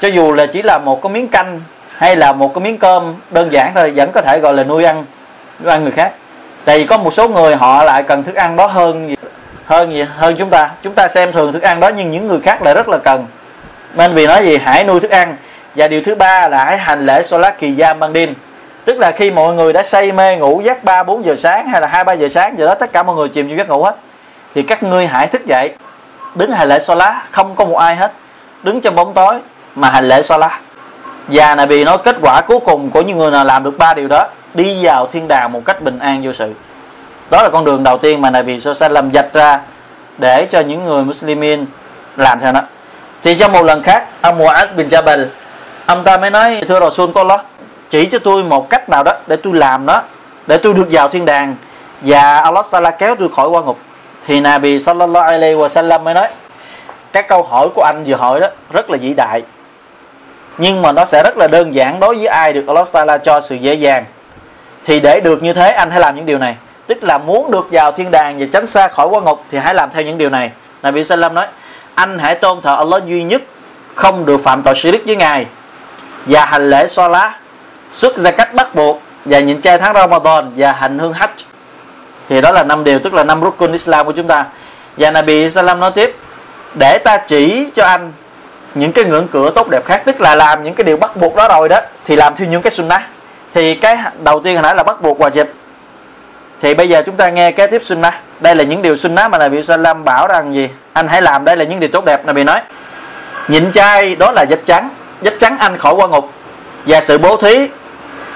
Cho 0.00 0.08
dù 0.08 0.32
là 0.32 0.46
chỉ 0.46 0.62
là 0.62 0.78
một 0.78 1.02
cái 1.02 1.12
miếng 1.12 1.28
canh 1.28 1.60
hay 1.96 2.16
là 2.16 2.32
một 2.32 2.54
cái 2.54 2.64
miếng 2.64 2.78
cơm 2.78 3.14
đơn 3.30 3.52
giản 3.52 3.72
thôi, 3.74 3.92
vẫn 3.96 4.10
có 4.12 4.22
thể 4.22 4.38
gọi 4.38 4.54
là 4.54 4.64
nuôi 4.64 4.84
ăn 4.84 5.04
nuôi 5.64 5.72
ăn 5.72 5.82
người 5.82 5.92
khác. 5.92 6.12
Tại 6.64 6.78
vì 6.78 6.86
có 6.86 6.98
một 6.98 7.14
số 7.14 7.28
người 7.28 7.56
họ 7.56 7.84
lại 7.84 8.02
cần 8.02 8.22
thức 8.22 8.34
ăn 8.34 8.56
đó 8.56 8.66
hơn 8.66 9.14
hơn 9.66 9.92
gì, 9.92 10.06
hơn 10.16 10.36
chúng 10.38 10.50
ta. 10.50 10.70
Chúng 10.82 10.94
ta 10.94 11.08
xem 11.08 11.32
thường 11.32 11.52
thức 11.52 11.62
ăn 11.62 11.80
đó 11.80 11.90
nhưng 11.96 12.10
những 12.10 12.26
người 12.26 12.40
khác 12.40 12.62
lại 12.62 12.74
rất 12.74 12.88
là 12.88 12.98
cần. 12.98 13.26
Nên 13.94 14.14
vì 14.14 14.26
nói 14.26 14.44
gì? 14.44 14.58
Hãy 14.64 14.84
nuôi 14.84 15.00
thức 15.00 15.10
ăn. 15.10 15.36
Và 15.74 15.88
điều 15.88 16.02
thứ 16.02 16.14
ba 16.14 16.48
là 16.48 16.64
hãy 16.64 16.78
hành 16.78 17.06
lễ 17.06 17.22
solat 17.22 17.58
kỳ 17.58 17.74
giam 17.74 17.98
ban 17.98 18.12
đêm. 18.12 18.34
Tức 18.84 18.98
là 18.98 19.10
khi 19.10 19.30
mọi 19.30 19.54
người 19.54 19.72
đã 19.72 19.82
say 19.82 20.12
mê 20.12 20.36
ngủ, 20.36 20.60
giấc 20.64 20.84
ba, 20.84 21.02
bốn 21.02 21.24
giờ 21.24 21.36
sáng 21.36 21.68
hay 21.68 21.80
là 21.80 21.86
hai, 21.86 22.04
ba 22.04 22.12
giờ 22.12 22.28
sáng, 22.28 22.58
giờ 22.58 22.66
đó 22.66 22.74
tất 22.74 22.92
cả 22.92 23.02
mọi 23.02 23.16
người 23.16 23.28
chìm 23.28 23.48
trong 23.48 23.58
giấc 23.58 23.68
ngủ 23.68 23.82
hết 23.82 23.96
thì 24.54 24.62
các 24.62 24.82
ngươi 24.82 25.06
hãy 25.06 25.26
thức 25.26 25.46
dậy. 25.46 25.74
Đứng 26.34 26.50
hành 26.52 26.68
lễ 26.68 26.78
lá 26.96 27.22
không 27.30 27.56
có 27.56 27.64
một 27.64 27.76
ai 27.76 27.96
hết. 27.96 28.12
Đứng 28.62 28.80
trong 28.80 28.94
bóng 28.94 29.14
tối 29.14 29.34
mà 29.74 29.90
hành 29.90 30.08
lễ 30.08 30.22
lá 30.38 30.60
và 31.28 31.54
Nabi 31.54 31.84
nói 31.84 31.98
kết 31.98 32.16
quả 32.22 32.40
cuối 32.40 32.58
cùng 32.64 32.90
của 32.90 33.00
những 33.00 33.18
người 33.18 33.30
nào 33.30 33.44
làm 33.44 33.64
được 33.64 33.78
ba 33.78 33.94
điều 33.94 34.08
đó, 34.08 34.26
đi 34.54 34.78
vào 34.82 35.06
thiên 35.06 35.28
đàng 35.28 35.52
một 35.52 35.62
cách 35.64 35.82
bình 35.82 35.98
an 35.98 36.22
vô 36.22 36.32
sự. 36.32 36.52
Đó 37.30 37.42
là 37.42 37.48
con 37.48 37.64
đường 37.64 37.82
đầu 37.82 37.98
tiên 37.98 38.22
mà 38.22 38.30
Nabi 38.30 38.58
làm 38.90 39.12
dạch 39.12 39.32
ra 39.32 39.60
để 40.18 40.46
cho 40.50 40.60
những 40.60 40.84
người 40.84 41.04
Muslimin 41.04 41.66
làm 42.16 42.40
theo 42.40 42.52
nó. 42.52 42.60
Thì 43.22 43.34
trong 43.34 43.52
một 43.52 43.62
lần 43.62 43.82
khác, 43.82 44.06
ông 44.20 44.38
Mu'ad 44.38 44.66
bin 44.76 44.88
Jabal, 44.88 45.26
ông 45.86 46.04
ta 46.04 46.16
mới 46.16 46.30
nói, 46.30 46.60
thưa 46.68 46.80
Rasul 46.80 47.10
có 47.14 47.20
Allah 47.20 47.40
chỉ 47.90 48.06
cho 48.06 48.18
tôi 48.18 48.44
một 48.44 48.70
cách 48.70 48.88
nào 48.88 49.02
đó 49.02 49.12
để 49.26 49.36
tôi 49.36 49.54
làm 49.54 49.86
nó, 49.86 50.02
để 50.46 50.56
tôi 50.56 50.74
được 50.74 50.88
vào 50.90 51.08
thiên 51.08 51.24
đàng 51.24 51.56
và 52.00 52.38
Allah 52.38 52.66
Taala 52.70 52.90
kéo 52.90 53.16
tôi 53.16 53.28
khỏi 53.36 53.48
qua 53.48 53.62
ngục 53.62 53.78
thì 54.26 54.40
Nabi 54.40 54.78
sallallahu 54.78 55.26
alaihi 55.26 55.54
wasallam 55.54 56.02
mới 56.02 56.14
nói, 56.14 56.28
các 57.12 57.28
câu 57.28 57.42
hỏi 57.42 57.68
của 57.74 57.82
anh 57.82 58.04
vừa 58.06 58.16
hỏi 58.16 58.40
đó 58.40 58.46
rất 58.72 58.90
là 58.90 58.96
vĩ 59.00 59.14
đại, 59.14 59.42
nhưng 60.58 60.82
mà 60.82 60.92
nó 60.92 61.04
sẽ 61.04 61.22
rất 61.22 61.36
là 61.36 61.46
đơn 61.46 61.74
giản 61.74 62.00
đối 62.00 62.14
với 62.14 62.26
ai 62.26 62.52
được 62.52 62.64
Allah 62.66 62.86
Taala 62.92 63.18
cho 63.18 63.40
sự 63.40 63.54
dễ 63.54 63.74
dàng. 63.74 64.04
Thì 64.84 65.00
để 65.00 65.20
được 65.20 65.42
như 65.42 65.52
thế, 65.52 65.70
anh 65.70 65.90
hãy 65.90 66.00
làm 66.00 66.16
những 66.16 66.26
điều 66.26 66.38
này. 66.38 66.56
Tức 66.86 67.04
là 67.04 67.18
muốn 67.18 67.50
được 67.50 67.68
vào 67.70 67.92
thiên 67.92 68.10
đàng 68.10 68.36
và 68.38 68.46
tránh 68.52 68.66
xa 68.66 68.88
khỏi 68.88 69.06
quan 69.06 69.24
ngục 69.24 69.44
thì 69.50 69.58
hãy 69.58 69.74
làm 69.74 69.90
theo 69.90 70.02
những 70.02 70.18
điều 70.18 70.30
này. 70.30 70.50
Nabi 70.82 71.04
Sallam 71.04 71.34
nói, 71.34 71.46
anh 71.94 72.18
hãy 72.18 72.34
tôn 72.34 72.60
thờ 72.60 72.76
Allah 72.76 73.04
duy 73.04 73.22
nhất, 73.22 73.42
không 73.94 74.26
được 74.26 74.40
phạm 74.44 74.62
tội 74.62 74.74
shirik 74.74 75.06
với 75.06 75.16
ngài 75.16 75.46
và 76.26 76.44
hành 76.44 76.70
lễ 76.70 76.86
so 76.86 77.08
lá 77.08 77.38
xuất 77.92 78.16
ra 78.16 78.30
cách 78.30 78.54
bắt 78.54 78.74
buộc 78.74 79.02
và 79.24 79.40
nhịn 79.40 79.60
chay 79.60 79.78
tháng 79.78 79.94
Ramadan 79.94 80.52
và 80.56 80.72
hành 80.72 80.98
hương 80.98 81.12
hajj 81.12 81.49
thì 82.30 82.40
đó 82.40 82.50
là 82.50 82.62
năm 82.62 82.84
điều, 82.84 82.98
tức 82.98 83.14
là 83.14 83.24
năm 83.24 83.40
rukun 83.40 83.72
Islam 83.72 84.06
của 84.06 84.12
chúng 84.12 84.26
ta. 84.26 84.46
Và 84.96 85.10
Nabi 85.10 85.50
Salam 85.50 85.80
nói 85.80 85.90
tiếp, 85.90 86.16
để 86.78 86.98
ta 86.98 87.16
chỉ 87.16 87.70
cho 87.74 87.84
anh 87.84 88.12
những 88.74 88.92
cái 88.92 89.04
ngưỡng 89.04 89.28
cửa 89.28 89.50
tốt 89.54 89.68
đẹp 89.70 89.84
khác, 89.84 90.02
tức 90.04 90.20
là 90.20 90.34
làm 90.34 90.62
những 90.62 90.74
cái 90.74 90.84
điều 90.84 90.96
bắt 90.96 91.16
buộc 91.16 91.36
đó 91.36 91.48
rồi 91.48 91.68
đó, 91.68 91.80
thì 92.04 92.16
làm 92.16 92.36
theo 92.36 92.48
những 92.48 92.62
cái 92.62 92.70
sunnah. 92.70 93.02
Thì 93.52 93.74
cái 93.74 93.98
đầu 94.24 94.40
tiên 94.40 94.54
hồi 94.54 94.62
nãy 94.62 94.74
là 94.74 94.82
bắt 94.82 95.02
buộc 95.02 95.20
wajib 95.20 95.44
thì 96.60 96.74
bây 96.74 96.88
giờ 96.88 97.02
chúng 97.06 97.16
ta 97.16 97.30
nghe 97.30 97.52
kế 97.52 97.66
tiếp 97.66 97.82
sunnah. 97.84 98.14
Đây 98.40 98.54
là 98.54 98.64
những 98.64 98.82
điều 98.82 98.96
sunnah 98.96 99.30
mà 99.30 99.38
Nabi 99.38 99.62
Salam 99.62 100.04
bảo 100.04 100.26
rằng 100.26 100.54
gì? 100.54 100.68
Anh 100.92 101.08
hãy 101.08 101.22
làm 101.22 101.44
đây 101.44 101.56
là 101.56 101.64
những 101.64 101.80
điều 101.80 101.90
tốt 101.92 102.04
đẹp, 102.04 102.26
Nabi 102.26 102.44
nói. 102.44 102.60
Nhịn 103.48 103.72
chay, 103.72 104.14
đó 104.14 104.32
là 104.32 104.46
dách 104.50 104.60
trắng. 104.64 104.88
Dách 105.22 105.38
trắng 105.38 105.56
anh 105.58 105.78
khỏi 105.78 105.94
qua 105.94 106.08
ngục. 106.08 106.30
Và 106.86 107.00
sự 107.00 107.18
bố 107.18 107.36
thí 107.36 107.68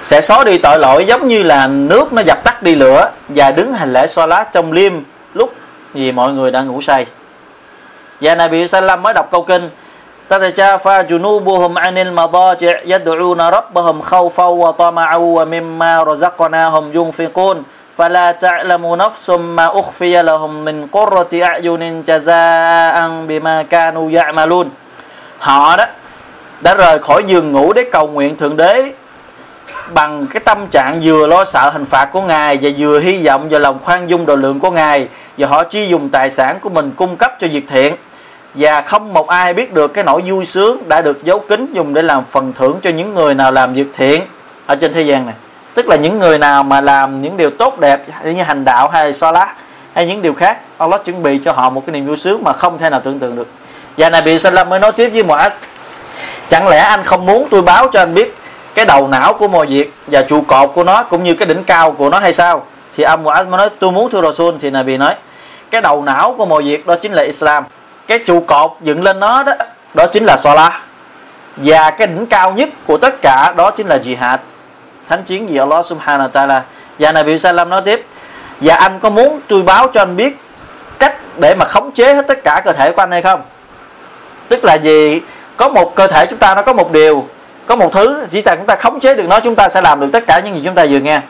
sẽ 0.04 0.20
xóa 0.20 0.44
đi 0.44 0.58
tội 0.58 0.78
lỗi 0.78 1.06
giống 1.06 1.28
như 1.28 1.42
là 1.42 1.66
nước 1.66 2.12
nó 2.12 2.22
dập 2.22 2.44
tắt 2.44 2.62
đi 2.62 2.74
lửa 2.74 3.10
và 3.28 3.50
đứng 3.50 3.72
hành 3.72 3.92
lễ 3.92 4.06
xoa 4.06 4.26
lá 4.26 4.44
trong 4.52 4.72
liêm 4.72 4.92
lúc 5.34 5.54
gì 5.94 6.12
mọi 6.12 6.32
người 6.32 6.50
đang 6.50 6.68
ngủ 6.68 6.80
say 6.80 7.06
và 8.20 8.34
Nabi 8.34 8.66
Sallam 8.66 9.02
mới 9.02 9.14
đọc 9.14 9.28
câu 9.30 9.42
kinh 9.42 9.70
تتجافى 10.30 10.96
جنوبهم 11.10 11.78
عن 11.78 11.98
المضاجع 11.98 12.74
يدعون 12.84 13.40
ربهم 13.40 14.00
خوفا 14.00 14.46
وطمعا 14.62 15.16
ومما 15.16 16.02
رزقناهم 16.02 16.84
ينفقون 16.94 17.56
فلا 17.98 18.32
تعلم 18.32 18.94
نفس 18.94 19.30
ما 19.30 19.66
أخفي 19.80 20.22
لهم 20.22 20.64
من 20.64 20.86
قرة 20.86 21.32
أعين 21.34 22.02
جزاء 22.02 22.96
بما 23.28 23.62
كانوا 23.62 24.10
يعملون 24.10 24.70
họ 25.38 25.76
đó 25.76 25.86
đã 26.60 26.74
rời 26.74 26.98
khỏi 26.98 27.24
giường 27.26 27.52
ngủ 27.52 27.72
để 27.72 27.84
cầu 27.92 28.06
nguyện 28.06 28.36
thượng 28.36 28.56
đế 28.56 28.92
bằng 29.93 30.27
cái 30.27 30.39
tâm 30.39 30.67
trạng 30.67 30.99
vừa 31.03 31.27
lo 31.27 31.45
sợ 31.45 31.69
hình 31.69 31.85
phạt 31.85 32.05
của 32.05 32.21
ngài 32.21 32.59
và 32.61 32.69
vừa 32.77 32.99
hy 32.99 33.25
vọng 33.25 33.49
vào 33.49 33.59
lòng 33.59 33.79
khoan 33.79 34.09
dung 34.09 34.25
độ 34.25 34.35
lượng 34.35 34.59
của 34.59 34.71
ngài 34.71 35.07
và 35.37 35.47
họ 35.47 35.63
chi 35.63 35.87
dùng 35.87 36.09
tài 36.09 36.29
sản 36.29 36.59
của 36.61 36.69
mình 36.69 36.91
cung 36.95 37.17
cấp 37.17 37.33
cho 37.39 37.47
việc 37.47 37.65
thiện. 37.67 37.95
Và 38.55 38.81
không 38.81 39.13
một 39.13 39.27
ai 39.27 39.53
biết 39.53 39.73
được 39.73 39.93
cái 39.93 40.03
nỗi 40.03 40.21
vui 40.25 40.45
sướng 40.45 40.89
đã 40.89 41.01
được 41.01 41.23
giấu 41.23 41.39
kín 41.39 41.73
dùng 41.73 41.93
để 41.93 42.01
làm 42.01 42.23
phần 42.31 42.53
thưởng 42.53 42.79
cho 42.81 42.89
những 42.89 43.13
người 43.13 43.33
nào 43.33 43.51
làm 43.51 43.73
việc 43.73 43.87
thiện. 43.93 44.21
Ở 44.65 44.75
trên 44.75 44.93
thế 44.93 45.01
gian 45.01 45.25
này, 45.25 45.35
tức 45.73 45.87
là 45.87 45.95
những 45.95 46.19
người 46.19 46.37
nào 46.37 46.63
mà 46.63 46.81
làm 46.81 47.21
những 47.21 47.37
điều 47.37 47.49
tốt 47.49 47.79
đẹp 47.79 48.01
như 48.23 48.43
hành 48.43 48.65
đạo 48.65 48.89
hay 48.89 49.13
so 49.13 49.31
lá 49.31 49.53
hay 49.93 50.07
những 50.07 50.21
điều 50.21 50.33
khác, 50.33 50.59
Allah 50.77 51.05
chuẩn 51.05 51.23
bị 51.23 51.39
cho 51.43 51.51
họ 51.51 51.69
một 51.69 51.83
cái 51.85 51.93
niềm 51.93 52.05
vui 52.05 52.17
sướng 52.17 52.43
mà 52.43 52.53
không 52.53 52.77
thể 52.77 52.89
nào 52.89 53.01
tưởng 53.03 53.19
tượng 53.19 53.35
được. 53.35 53.47
Và 53.97 54.09
Nabi 54.09 54.39
Sallam 54.39 54.69
mới 54.69 54.79
nói 54.79 54.91
tiếp 54.91 55.09
với 55.09 55.23
Mu'ad 55.23 55.49
chẳng 56.49 56.67
lẽ 56.67 56.77
anh 56.77 57.03
không 57.03 57.25
muốn 57.25 57.47
tôi 57.51 57.61
báo 57.61 57.87
cho 57.87 57.99
anh 57.99 58.13
biết 58.13 58.35
cái 58.75 58.85
đầu 58.85 59.07
não 59.07 59.33
của 59.33 59.47
mọi 59.47 59.65
việc 59.65 59.93
và 60.07 60.21
trụ 60.21 60.41
cột 60.41 60.71
của 60.73 60.83
nó 60.83 61.03
cũng 61.03 61.23
như 61.23 61.33
cái 61.33 61.47
đỉnh 61.47 61.63
cao 61.63 61.91
của 61.91 62.09
nó 62.09 62.19
hay 62.19 62.33
sao? 62.33 62.65
Thì 62.95 63.03
ông 63.03 63.23
Mu'ad 63.23 63.49
nói, 63.49 63.69
tôi 63.79 63.91
muốn 63.91 64.09
thưa 64.09 64.21
Rasul, 64.21 64.55
thì 64.59 64.69
Nabi 64.69 64.97
nói. 64.97 65.15
Cái 65.71 65.81
đầu 65.81 66.03
não 66.03 66.35
của 66.37 66.45
mọi 66.45 66.63
việc 66.63 66.87
đó 66.87 66.95
chính 66.95 67.13
là 67.13 67.23
Islam. 67.23 67.63
Cái 68.07 68.19
trụ 68.25 68.43
cột 68.47 68.71
dựng 68.81 69.03
lên 69.03 69.19
nó 69.19 69.43
đó 69.43 69.53
đó 69.93 70.05
chính 70.07 70.25
là 70.25 70.37
Salah. 70.37 70.73
Và 71.57 71.89
cái 71.89 72.07
đỉnh 72.07 72.25
cao 72.25 72.51
nhất 72.51 72.69
của 72.87 72.97
tất 72.97 73.15
cả 73.21 73.53
đó 73.57 73.71
chính 73.71 73.87
là 73.87 73.97
jihad. 73.97 74.37
Thánh 75.07 75.23
chiến 75.23 75.47
vì 75.47 75.57
Allah 75.57 75.85
subhanahu 75.85 76.29
wa 76.29 76.31
ta'ala. 76.31 76.61
Và 76.99 77.11
Nabi 77.11 77.39
Sallam 77.39 77.69
nói 77.69 77.81
tiếp, 77.85 78.05
và 78.61 78.75
anh 78.75 78.99
có 78.99 79.09
muốn 79.09 79.39
tôi 79.47 79.63
báo 79.63 79.87
cho 79.87 80.01
anh 80.01 80.15
biết 80.15 80.37
cách 80.99 81.15
để 81.39 81.55
mà 81.59 81.65
khống 81.65 81.91
chế 81.91 82.13
hết 82.13 82.27
tất 82.27 82.43
cả 82.43 82.61
cơ 82.65 82.73
thể 82.73 82.91
của 82.91 83.01
anh 83.01 83.11
hay 83.11 83.21
không? 83.21 83.41
Tức 84.49 84.65
là 84.65 84.73
gì? 84.73 85.21
Có 85.57 85.69
một 85.69 85.95
cơ 85.95 86.07
thể 86.07 86.25
chúng 86.29 86.39
ta 86.39 86.55
nó 86.55 86.61
có 86.61 86.73
một 86.73 86.91
điều 86.91 87.27
có 87.65 87.75
một 87.75 87.93
thứ 87.93 88.25
chỉ 88.31 88.41
cần 88.41 88.57
chúng 88.57 88.67
ta 88.67 88.75
khống 88.75 88.99
chế 88.99 89.15
được 89.15 89.25
nó, 89.29 89.39
chúng 89.39 89.55
ta 89.55 89.69
sẽ 89.69 89.81
làm 89.81 89.99
được 89.99 90.09
tất 90.13 90.23
cả 90.27 90.39
những 90.39 90.55
gì 90.55 90.61
chúng 90.65 90.75
ta 90.75 90.85
vừa 90.89 90.99
nghe. 90.99 91.21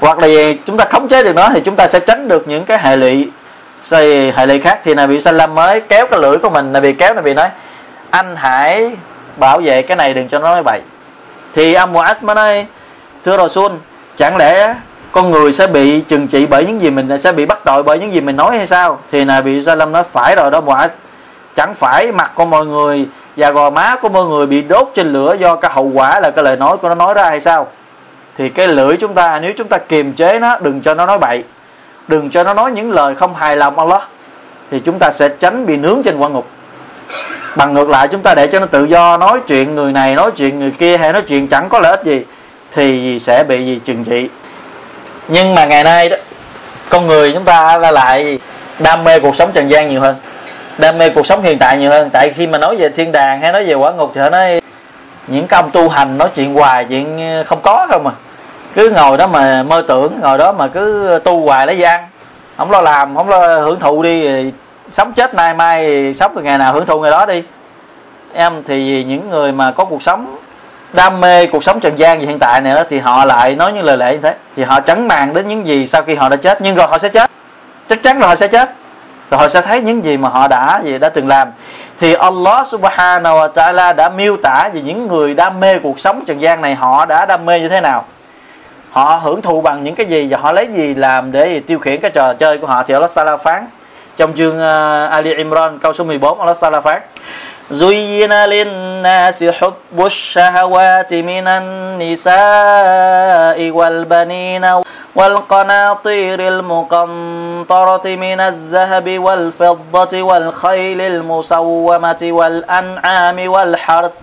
Hoặc 0.00 0.18
là 0.18 0.26
gì, 0.26 0.58
chúng 0.66 0.76
ta 0.76 0.84
khống 0.84 1.08
chế 1.08 1.22
được 1.22 1.34
nó 1.36 1.48
thì 1.54 1.60
chúng 1.60 1.76
ta 1.76 1.86
sẽ 1.86 2.00
tránh 2.00 2.28
được 2.28 2.48
những 2.48 2.64
cái 2.64 2.78
hệ 2.78 2.96
lụy 2.96 3.28
xây 3.82 4.32
hệ 4.32 4.46
lụy 4.46 4.60
khác. 4.60 4.80
Thì 4.84 4.94
Nabi 4.94 5.20
Sallam 5.20 5.54
mới 5.54 5.80
kéo 5.80 6.06
cái 6.06 6.20
lưỡi 6.20 6.38
của 6.38 6.50
mình, 6.50 6.72
Nabi 6.72 6.92
kéo 6.92 7.14
Nabi 7.14 7.34
nói, 7.34 7.48
anh 8.10 8.36
hãy 8.36 8.90
bảo 9.36 9.60
vệ 9.60 9.82
cái 9.82 9.96
này 9.96 10.14
đừng 10.14 10.28
cho 10.28 10.38
nó 10.38 10.50
nói 10.50 10.62
bậy. 10.62 10.80
Thì 11.54 11.74
ông 11.74 11.94
Mu'ad 11.94 12.14
mới 12.22 12.34
nói, 12.34 12.66
thưa 13.24 13.36
Rasul, 13.36 13.72
chẳng 14.16 14.36
lẽ 14.36 14.74
con 15.12 15.30
người 15.30 15.52
sẽ 15.52 15.66
bị 15.66 16.00
trừng 16.00 16.28
trị 16.28 16.46
bởi 16.46 16.66
những 16.66 16.82
gì 16.82 16.90
mình, 16.90 17.18
sẽ 17.18 17.32
bị 17.32 17.46
bắt 17.46 17.60
tội 17.64 17.82
bởi 17.82 17.98
những 17.98 18.12
gì 18.12 18.20
mình 18.20 18.36
nói 18.36 18.56
hay 18.56 18.66
sao? 18.66 18.98
Thì 19.12 19.24
Nabi 19.24 19.62
Sallam 19.62 19.92
nói, 19.92 20.02
phải 20.12 20.36
rồi 20.36 20.50
đó 20.50 20.60
Mu'ad 20.60 20.88
chẳng 21.54 21.74
phải 21.74 22.12
mặt 22.12 22.32
của 22.34 22.44
mọi 22.44 22.66
người 22.66 23.06
Dạ 23.38 23.50
và 23.50 23.62
gò 23.62 23.70
má 23.70 23.96
của 24.02 24.08
mọi 24.08 24.24
người 24.24 24.46
bị 24.46 24.62
đốt 24.62 24.90
trên 24.94 25.12
lửa 25.12 25.36
do 25.38 25.56
cái 25.56 25.70
hậu 25.74 25.90
quả 25.94 26.20
là 26.20 26.30
cái 26.30 26.44
lời 26.44 26.56
nói 26.56 26.76
của 26.76 26.88
nó 26.88 26.94
nói 26.94 27.14
ra 27.14 27.28
hay 27.28 27.40
sao? 27.40 27.66
Thì 28.36 28.48
cái 28.48 28.68
lưỡi 28.68 28.96
chúng 28.96 29.14
ta, 29.14 29.40
nếu 29.42 29.52
chúng 29.56 29.68
ta 29.68 29.78
kiềm 29.78 30.12
chế 30.12 30.38
nó, 30.38 30.56
đừng 30.60 30.80
cho 30.80 30.94
nó 30.94 31.06
nói 31.06 31.18
bậy. 31.18 31.44
Đừng 32.08 32.30
cho 32.30 32.44
nó 32.44 32.54
nói 32.54 32.70
những 32.70 32.92
lời 32.92 33.14
không 33.14 33.34
hài 33.34 33.56
lòng, 33.56 33.78
Allah. 33.78 34.02
Thì 34.70 34.80
chúng 34.80 34.98
ta 34.98 35.10
sẽ 35.10 35.28
tránh 35.28 35.66
bị 35.66 35.76
nướng 35.76 36.02
trên 36.04 36.18
quan 36.18 36.32
ngục. 36.32 36.46
Bằng 37.56 37.74
ngược 37.74 37.88
lại, 37.88 38.08
chúng 38.08 38.22
ta 38.22 38.34
để 38.34 38.46
cho 38.46 38.60
nó 38.60 38.66
tự 38.66 38.84
do 38.84 39.16
nói 39.16 39.40
chuyện 39.46 39.74
người 39.74 39.92
này, 39.92 40.14
nói 40.14 40.30
chuyện 40.36 40.58
người 40.58 40.70
kia 40.70 40.96
hay 40.96 41.12
nói 41.12 41.22
chuyện 41.22 41.48
chẳng 41.48 41.68
có 41.68 41.80
lợi 41.80 41.90
ích 41.90 42.04
gì, 42.04 42.24
thì 42.72 43.18
sẽ 43.18 43.44
bị 43.48 43.66
gì? 43.66 43.80
Trừng 43.84 44.04
trị. 44.04 44.28
Nhưng 45.28 45.54
mà 45.54 45.64
ngày 45.64 45.84
nay 45.84 46.08
đó, 46.08 46.16
con 46.88 47.06
người 47.06 47.32
chúng 47.32 47.44
ta 47.44 47.78
là 47.78 47.90
lại 47.90 48.38
đam 48.78 49.04
mê 49.04 49.20
cuộc 49.20 49.36
sống 49.36 49.50
trần 49.54 49.70
gian 49.70 49.88
nhiều 49.88 50.00
hơn 50.00 50.16
đam 50.78 50.98
mê 50.98 51.10
cuộc 51.10 51.26
sống 51.26 51.42
hiện 51.42 51.58
tại 51.58 51.78
nhiều 51.78 51.90
hơn. 51.90 52.10
Tại 52.12 52.30
khi 52.34 52.46
mà 52.46 52.58
nói 52.58 52.76
về 52.76 52.88
thiên 52.88 53.12
đàng 53.12 53.40
hay 53.40 53.52
nói 53.52 53.64
về 53.64 53.74
quả 53.74 53.92
ngục 53.92 54.10
thì 54.14 54.20
họ 54.20 54.30
nói, 54.30 54.60
những 55.26 55.46
cái 55.46 55.60
ông 55.62 55.70
tu 55.70 55.88
hành 55.88 56.18
nói 56.18 56.28
chuyện 56.34 56.54
hoài 56.54 56.84
chuyện 56.84 57.20
không 57.46 57.60
có 57.62 57.86
không 57.90 58.04
mà 58.04 58.10
cứ 58.74 58.90
ngồi 58.90 59.18
đó 59.18 59.26
mà 59.26 59.62
mơ 59.62 59.84
tưởng, 59.88 60.20
ngồi 60.20 60.38
đó 60.38 60.52
mà 60.52 60.68
cứ 60.68 61.18
tu 61.24 61.44
hoài 61.44 61.66
lấy 61.66 61.78
gian. 61.78 62.04
Không 62.56 62.70
lo 62.70 62.80
làm, 62.80 63.16
không 63.16 63.28
lo 63.28 63.58
hưởng 63.58 63.80
thụ 63.80 64.02
đi 64.02 64.28
sống 64.90 65.12
chết 65.12 65.34
nay 65.34 65.54
mai, 65.54 66.12
sống 66.14 66.32
từ 66.36 66.42
ngày 66.42 66.58
nào 66.58 66.72
hưởng 66.72 66.86
thụ 66.86 67.00
ngày 67.00 67.10
đó 67.10 67.26
đi. 67.26 67.42
Em, 68.34 68.62
thì 68.66 69.04
những 69.04 69.30
người 69.30 69.52
mà 69.52 69.70
có 69.70 69.84
cuộc 69.84 70.02
sống, 70.02 70.36
đam 70.92 71.20
mê 71.20 71.46
cuộc 71.46 71.64
sống 71.64 71.80
trần 71.80 71.98
gian 71.98 72.18
như 72.18 72.26
hiện 72.26 72.38
tại 72.38 72.60
này 72.60 72.74
đó, 72.74 72.82
thì 72.88 72.98
họ 72.98 73.24
lại 73.24 73.54
nói 73.54 73.72
những 73.72 73.84
lời 73.84 73.96
lẽ 73.96 74.12
như 74.12 74.18
thế. 74.22 74.34
Thì 74.56 74.62
họ 74.62 74.80
chấn 74.80 75.08
màng 75.08 75.34
đến 75.34 75.48
những 75.48 75.66
gì 75.66 75.86
sau 75.86 76.02
khi 76.02 76.14
họ 76.14 76.28
đã 76.28 76.36
chết, 76.36 76.60
nhưng 76.62 76.74
rồi 76.74 76.86
họ 76.86 76.98
sẽ 76.98 77.08
chết. 77.08 77.30
Chắc 77.88 78.02
chắn 78.02 78.20
là 78.20 78.26
họ 78.26 78.34
sẽ 78.34 78.48
chết 78.48 78.70
rồi 79.29 79.39
họ 79.39 79.47
sẽ 79.47 79.61
thấy 79.61 79.81
những 79.81 80.05
gì 80.05 80.17
mà 80.17 80.29
họ 80.29 80.47
đã 80.47 80.81
gì 80.83 80.97
đã 80.97 81.09
từng 81.09 81.27
làm 81.27 81.51
thì 81.97 82.13
Allah 82.13 82.67
subhanahu 82.67 83.37
wa 83.37 83.51
ta'ala 83.51 83.95
đã 83.95 84.09
miêu 84.09 84.37
tả 84.37 84.69
về 84.73 84.81
những 84.81 85.07
người 85.07 85.33
đam 85.33 85.59
mê 85.59 85.79
cuộc 85.79 85.99
sống 85.99 86.23
trần 86.25 86.41
gian 86.41 86.61
này 86.61 86.75
họ 86.75 87.05
đã 87.05 87.25
đam 87.25 87.45
mê 87.45 87.59
như 87.59 87.69
thế 87.69 87.81
nào 87.81 88.05
họ 88.89 89.19
hưởng 89.23 89.41
thụ 89.41 89.61
bằng 89.61 89.83
những 89.83 89.95
cái 89.95 90.05
gì 90.05 90.27
và 90.29 90.37
họ 90.37 90.51
lấy 90.51 90.67
gì 90.67 90.95
làm 90.95 91.31
để 91.31 91.59
tiêu 91.59 91.79
khiển 91.79 91.99
cái 92.01 92.11
trò 92.11 92.33
chơi 92.33 92.57
của 92.57 92.67
họ 92.67 92.83
thì 92.83 92.93
Allah 92.93 93.09
Taala 93.15 93.37
phán 93.37 93.67
trong 94.17 94.33
chương 94.33 94.57
uh, 94.57 95.11
Ali 95.11 95.33
Imran 95.33 95.79
câu 95.79 95.93
số 95.93 96.03
14 96.03 96.39
Allah 96.39 96.57
Taala 96.61 96.81
phán 96.81 97.01
زين 97.71 98.33
للناس 98.33 99.43
حب 99.43 100.05
الشهوات 100.05 101.13
من 101.13 101.47
النساء 101.47 102.37
والبنين 103.71 104.65
والقناطير 105.17 106.47
المقنطرة 106.47 108.05
من 108.05 108.39
الذهب 108.39 109.19
والفضة 109.19 110.21
والخيل 110.21 111.01
المسومة 111.01 112.21
والأنعام 112.21 113.49
والحرث 113.49 114.15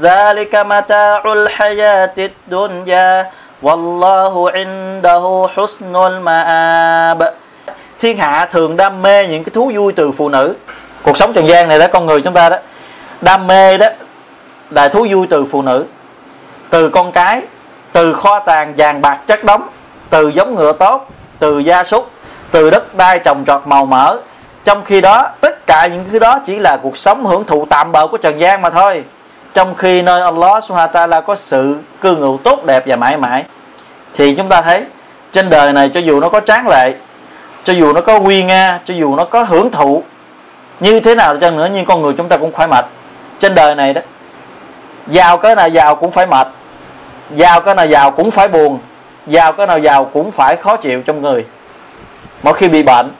ذلك 0.00 0.54
متاع 0.54 1.22
الحياة 1.32 2.14
الدنيا 2.18 3.30
والله 3.62 4.50
عنده 4.50 5.48
حسن 5.56 5.96
المآب 5.96 7.34
thiên 7.98 8.16
hạ 8.16 8.46
thường 8.50 8.76
đam 8.76 9.02
mê 9.02 9.26
những 9.26 9.44
cái 9.44 9.50
thú 9.54 9.70
vui 9.74 9.92
từ 9.92 10.12
phụ 10.12 10.28
nữ 10.28 10.54
cuộc 11.02 11.16
sống 11.16 11.32
trần 11.32 11.46
gian 11.46 11.68
này 11.68 11.78
đó 11.78 11.86
con 11.92 12.06
người 12.06 12.20
chúng 12.20 12.34
ta 12.34 12.48
đó 12.48 12.56
đam 13.20 13.46
mê 13.46 13.78
đó 13.78 13.86
là 14.70 14.88
thú 14.88 15.06
vui 15.10 15.26
từ 15.30 15.44
phụ 15.44 15.62
nữ 15.62 15.86
từ 16.70 16.88
con 16.88 17.12
cái 17.12 17.42
từ 17.92 18.12
kho 18.12 18.38
tàng 18.38 18.74
vàng 18.76 19.00
bạc 19.02 19.18
chất 19.26 19.44
đóng 19.44 19.68
từ 20.13 20.27
giống 20.29 20.55
ngựa 20.55 20.73
tốt, 20.73 21.07
từ 21.39 21.59
gia 21.59 21.83
súc, 21.83 22.11
từ 22.51 22.69
đất 22.69 22.95
đai 22.95 23.19
trồng 23.19 23.43
trọt 23.45 23.61
màu 23.67 23.85
mỡ. 23.85 24.17
Trong 24.63 24.81
khi 24.85 25.01
đó, 25.01 25.29
tất 25.41 25.67
cả 25.67 25.87
những 25.87 26.05
thứ 26.11 26.19
đó 26.19 26.39
chỉ 26.45 26.59
là 26.59 26.77
cuộc 26.77 26.97
sống 26.97 27.25
hưởng 27.25 27.43
thụ 27.43 27.65
tạm 27.69 27.91
bợ 27.91 28.07
của 28.07 28.17
trần 28.17 28.39
gian 28.39 28.61
mà 28.61 28.69
thôi. 28.69 29.03
Trong 29.53 29.75
khi 29.75 30.01
nơi 30.01 30.21
Allah 30.21 30.63
Subhanahu 30.63 30.91
wa 30.93 31.09
ta'ala 31.09 31.21
có 31.21 31.35
sự 31.35 31.77
cư 32.01 32.15
ngụ 32.15 32.37
tốt 32.37 32.65
đẹp 32.65 32.83
và 32.87 32.95
mãi 32.95 33.17
mãi, 33.17 33.43
thì 34.13 34.35
chúng 34.35 34.49
ta 34.49 34.61
thấy 34.61 34.83
trên 35.31 35.49
đời 35.49 35.73
này 35.73 35.89
cho 35.89 35.99
dù 35.99 36.19
nó 36.19 36.29
có 36.29 36.39
tráng 36.39 36.67
lệ, 36.67 36.93
cho 37.63 37.73
dù 37.73 37.93
nó 37.93 38.01
có 38.01 38.17
quy 38.17 38.43
nga, 38.43 38.79
cho 38.85 38.93
dù 38.93 39.15
nó 39.15 39.25
có 39.25 39.43
hưởng 39.43 39.71
thụ, 39.71 40.03
như 40.79 40.99
thế 40.99 41.15
nào 41.15 41.37
chăng 41.37 41.57
nữa, 41.57 41.69
nhưng 41.73 41.85
con 41.85 42.01
người 42.01 42.13
chúng 42.17 42.29
ta 42.29 42.37
cũng 42.37 42.51
phải 42.51 42.67
mệt. 42.67 42.85
Trên 43.39 43.55
đời 43.55 43.75
này 43.75 43.93
đó, 43.93 44.01
giàu 45.07 45.37
cái 45.37 45.55
nào 45.55 45.69
giàu 45.69 45.95
cũng 45.95 46.11
phải 46.11 46.27
mệt, 46.27 46.47
giàu 47.31 47.61
cái 47.61 47.75
nào 47.75 47.85
giàu 47.87 48.11
cũng 48.11 48.31
phải 48.31 48.47
buồn 48.47 48.79
giàu 49.27 49.53
cái 49.53 49.67
nào 49.67 49.79
giàu 49.79 50.05
cũng 50.05 50.31
phải 50.31 50.55
khó 50.55 50.75
chịu 50.75 51.01
trong 51.01 51.21
người. 51.21 51.45
Mỗi 52.43 52.53
khi 52.53 52.67
bị 52.67 52.83
bệnh, 52.83 53.11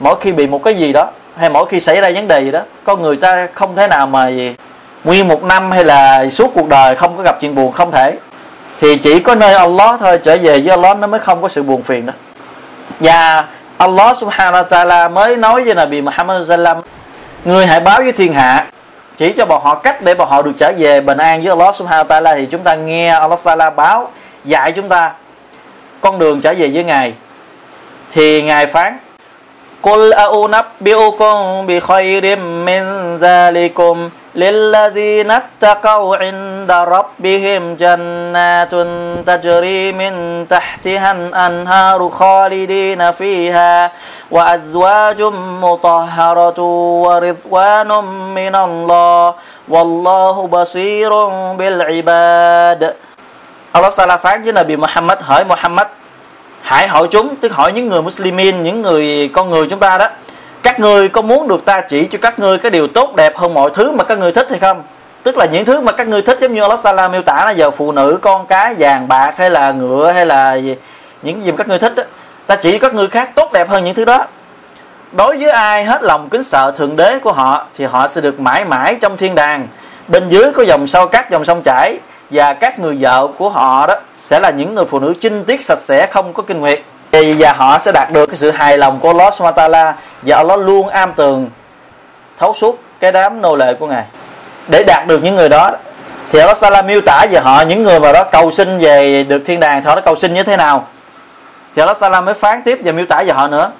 mỗi 0.00 0.16
khi 0.20 0.32
bị 0.32 0.46
một 0.46 0.62
cái 0.64 0.74
gì 0.74 0.92
đó, 0.92 1.10
hay 1.36 1.48
mỗi 1.50 1.66
khi 1.66 1.80
xảy 1.80 2.00
ra 2.00 2.10
vấn 2.14 2.28
đề 2.28 2.40
gì 2.40 2.50
đó, 2.50 2.60
con 2.84 3.02
người 3.02 3.16
ta 3.16 3.48
không 3.52 3.76
thể 3.76 3.88
nào 3.88 4.06
mà 4.06 4.28
gì 4.28 4.54
nguyên 5.04 5.28
một 5.28 5.44
năm 5.44 5.70
hay 5.70 5.84
là 5.84 6.30
suốt 6.30 6.50
cuộc 6.54 6.68
đời 6.68 6.94
không 6.94 7.16
có 7.16 7.22
gặp 7.22 7.36
chuyện 7.40 7.54
buồn 7.54 7.72
không 7.72 7.90
thể. 7.90 8.16
Thì 8.78 8.96
chỉ 8.96 9.20
có 9.20 9.34
nơi 9.34 9.54
Allah 9.54 10.00
thôi, 10.00 10.18
trở 10.22 10.36
về 10.36 10.60
với 10.60 10.68
Allah 10.68 10.98
nó 10.98 11.06
mới 11.06 11.20
không 11.20 11.42
có 11.42 11.48
sự 11.48 11.62
buồn 11.62 11.82
phiền 11.82 12.06
đó. 12.06 12.12
Và 13.00 13.44
Allah 13.76 14.16
subhanahu 14.16 14.64
wa 14.64 14.68
ta'ala 14.68 15.10
mới 15.10 15.36
nói 15.36 15.64
với 15.64 15.74
Nabi 15.74 16.00
Muhammad 16.00 16.48
sallam 16.48 16.76
người 17.44 17.66
hãy 17.66 17.80
báo 17.80 18.00
với 18.02 18.12
thiên 18.12 18.32
hạ, 18.32 18.66
chỉ 19.16 19.32
cho 19.32 19.46
bọn 19.46 19.62
họ 19.64 19.74
cách 19.74 20.02
để 20.02 20.14
bọn 20.14 20.28
họ 20.28 20.42
được 20.42 20.52
trở 20.58 20.72
về 20.78 21.00
bình 21.00 21.18
an 21.18 21.40
với 21.40 21.48
Allah 21.48 21.74
subhanahu 21.74 22.04
wa 22.04 22.22
ta'ala. 22.22 22.36
Thì 22.36 22.46
chúng 22.46 22.62
ta 22.62 22.74
nghe 22.74 23.08
Allah 23.08 23.38
ta'ala 23.38 23.74
báo, 23.74 24.10
dạy 24.44 24.72
chúng 24.72 24.88
ta 24.88 25.12
con 26.02 26.18
đường 26.18 26.40
trở 26.40 26.54
về 26.58 26.70
với 26.74 26.84
ngài. 26.84 27.14
Thì 28.10 28.42
ngài 28.42 28.66
phán, 28.66 28.98
Qul 29.82 30.14
aunabbiukum 30.14 31.66
bi 31.66 31.80
khayrim 31.82 32.64
min 32.64 32.84
zalikum 33.18 34.14
lillazina 34.34 35.40
taqaw 35.58 36.14
'inda 36.22 36.86
rabbihim 36.86 37.74
jannatun 37.74 39.26
tajri 39.26 39.90
min 39.90 40.46
tahtiha 40.46 41.10
al-anharu 41.34 42.06
khalidina 42.14 43.10
fiha 43.10 43.90
wa 44.30 44.54
azwajum 44.54 45.34
mutahharatun 45.58 47.02
wa 47.02 47.18
ridwanun 47.18 48.06
min 48.38 48.54
Allah 53.72 53.92
Sala 53.92 54.16
phán 54.16 54.42
với 54.42 54.52
Nabi 54.52 54.76
Muhammad 54.76 55.18
hỏi 55.20 55.44
Muhammad 55.44 55.86
hãy 56.62 56.88
hỏi 56.88 57.06
chúng 57.10 57.36
tức 57.36 57.52
hỏi 57.52 57.72
những 57.72 57.88
người 57.88 58.02
Muslimin 58.02 58.62
những 58.62 58.82
người 58.82 59.30
con 59.32 59.50
người 59.50 59.66
chúng 59.70 59.78
ta 59.78 59.98
đó 59.98 60.08
các 60.62 60.80
ngươi 60.80 61.08
có 61.08 61.22
muốn 61.22 61.48
được 61.48 61.64
ta 61.64 61.80
chỉ 61.80 62.06
cho 62.06 62.18
các 62.22 62.38
ngươi 62.38 62.58
cái 62.58 62.70
điều 62.70 62.86
tốt 62.86 63.16
đẹp 63.16 63.36
hơn 63.36 63.54
mọi 63.54 63.70
thứ 63.74 63.92
mà 63.92 64.04
các 64.04 64.18
ngươi 64.18 64.32
thích 64.32 64.46
hay 64.50 64.58
không? 64.58 64.82
Tức 65.22 65.36
là 65.36 65.46
những 65.46 65.64
thứ 65.64 65.80
mà 65.80 65.92
các 65.92 66.08
ngươi 66.08 66.22
thích 66.22 66.38
giống 66.40 66.54
như 66.54 66.62
Allah 66.62 66.78
Sala 66.78 67.08
miêu 67.08 67.22
tả 67.22 67.44
là 67.44 67.50
giờ 67.50 67.70
phụ 67.70 67.92
nữ 67.92 68.18
con 68.22 68.46
cái 68.46 68.74
vàng 68.78 69.08
bạc 69.08 69.34
hay 69.36 69.50
là 69.50 69.72
ngựa 69.72 70.12
hay 70.12 70.26
là 70.26 70.54
gì 70.54 70.76
những 71.22 71.44
gì 71.44 71.50
mà 71.50 71.56
các 71.56 71.68
ngươi 71.68 71.78
thích 71.78 71.94
đó, 71.94 72.02
ta 72.46 72.56
chỉ 72.56 72.78
các 72.78 72.94
ngươi 72.94 73.08
khác 73.08 73.30
tốt 73.34 73.52
đẹp 73.52 73.68
hơn 73.68 73.84
những 73.84 73.94
thứ 73.94 74.04
đó. 74.04 74.26
Đối 75.12 75.38
với 75.38 75.50
ai 75.50 75.84
hết 75.84 76.02
lòng 76.02 76.28
kính 76.28 76.42
sợ 76.42 76.72
thượng 76.76 76.96
đế 76.96 77.18
của 77.18 77.32
họ 77.32 77.66
thì 77.74 77.84
họ 77.84 78.08
sẽ 78.08 78.20
được 78.20 78.40
mãi 78.40 78.64
mãi 78.64 78.96
trong 79.00 79.16
thiên 79.16 79.34
đàng 79.34 79.68
bên 80.08 80.28
dưới 80.28 80.52
có 80.52 80.62
dòng 80.62 80.86
sâu 80.86 81.06
cát 81.06 81.30
dòng 81.30 81.44
sông 81.44 81.62
chảy 81.64 81.98
và 82.31 82.53
các 82.53 82.79
người 82.79 82.97
vợ 82.99 83.27
của 83.37 83.49
họ 83.49 83.87
đó 83.87 83.95
sẽ 84.15 84.39
là 84.39 84.49
những 84.49 84.75
người 84.75 84.85
phụ 84.85 84.99
nữ 84.99 85.13
chinh 85.21 85.43
tiết 85.45 85.63
sạch 85.63 85.79
sẽ 85.79 86.07
không 86.07 86.33
có 86.33 86.43
kinh 86.43 86.59
nguyệt 86.59 86.81
và 87.11 87.53
họ 87.53 87.79
sẽ 87.79 87.91
đạt 87.91 88.11
được 88.11 88.25
cái 88.25 88.35
sự 88.35 88.51
hài 88.51 88.77
lòng 88.77 88.99
của 88.99 89.07
Allah 89.07 89.33
Subhanahu 89.33 89.93
và 90.21 90.35
Allah 90.37 90.59
luôn 90.59 90.89
am 90.89 91.13
tường 91.13 91.49
thấu 92.37 92.53
suốt 92.53 92.79
cái 92.99 93.11
đám 93.11 93.41
nô 93.41 93.55
lệ 93.55 93.73
của 93.73 93.87
ngài 93.87 94.03
để 94.67 94.83
đạt 94.87 95.07
được 95.07 95.23
những 95.23 95.35
người 95.35 95.49
đó 95.49 95.71
thì 96.31 96.39
Allah 96.39 96.57
Subhanahu 96.57 96.87
miêu 96.87 97.01
tả 97.01 97.25
về 97.31 97.39
họ 97.39 97.61
những 97.61 97.83
người 97.83 97.99
mà 97.99 98.11
đó 98.11 98.23
cầu 98.23 98.51
xin 98.51 98.77
về 98.77 99.23
được 99.23 99.41
thiên 99.45 99.59
đàng 99.59 99.81
thì 99.81 99.87
họ 99.87 99.95
đã 99.95 100.01
cầu 100.01 100.15
xin 100.15 100.33
như 100.33 100.43
thế 100.43 100.57
nào 100.57 100.87
thì 101.75 101.81
Allah 101.81 101.97
Subhanahu 101.97 102.21
mới 102.25 102.33
phán 102.33 102.61
tiếp 102.61 102.79
và 102.83 102.91
miêu 102.91 103.05
tả 103.05 103.23
về 103.23 103.33
họ 103.33 103.47
nữa 103.47 103.71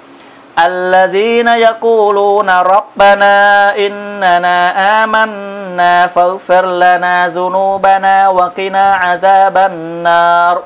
الذين 0.58 1.48
يقولون 1.48 2.50
ربنا 2.50 3.34
إننا 3.86 4.56
آمنا 5.02 5.51
فاغفر 6.14 6.64
لنا 6.66 7.28
ذنوبنا 7.28 8.28
وقنا 8.28 8.84
عذاب 8.96 9.56
النار 9.56 10.58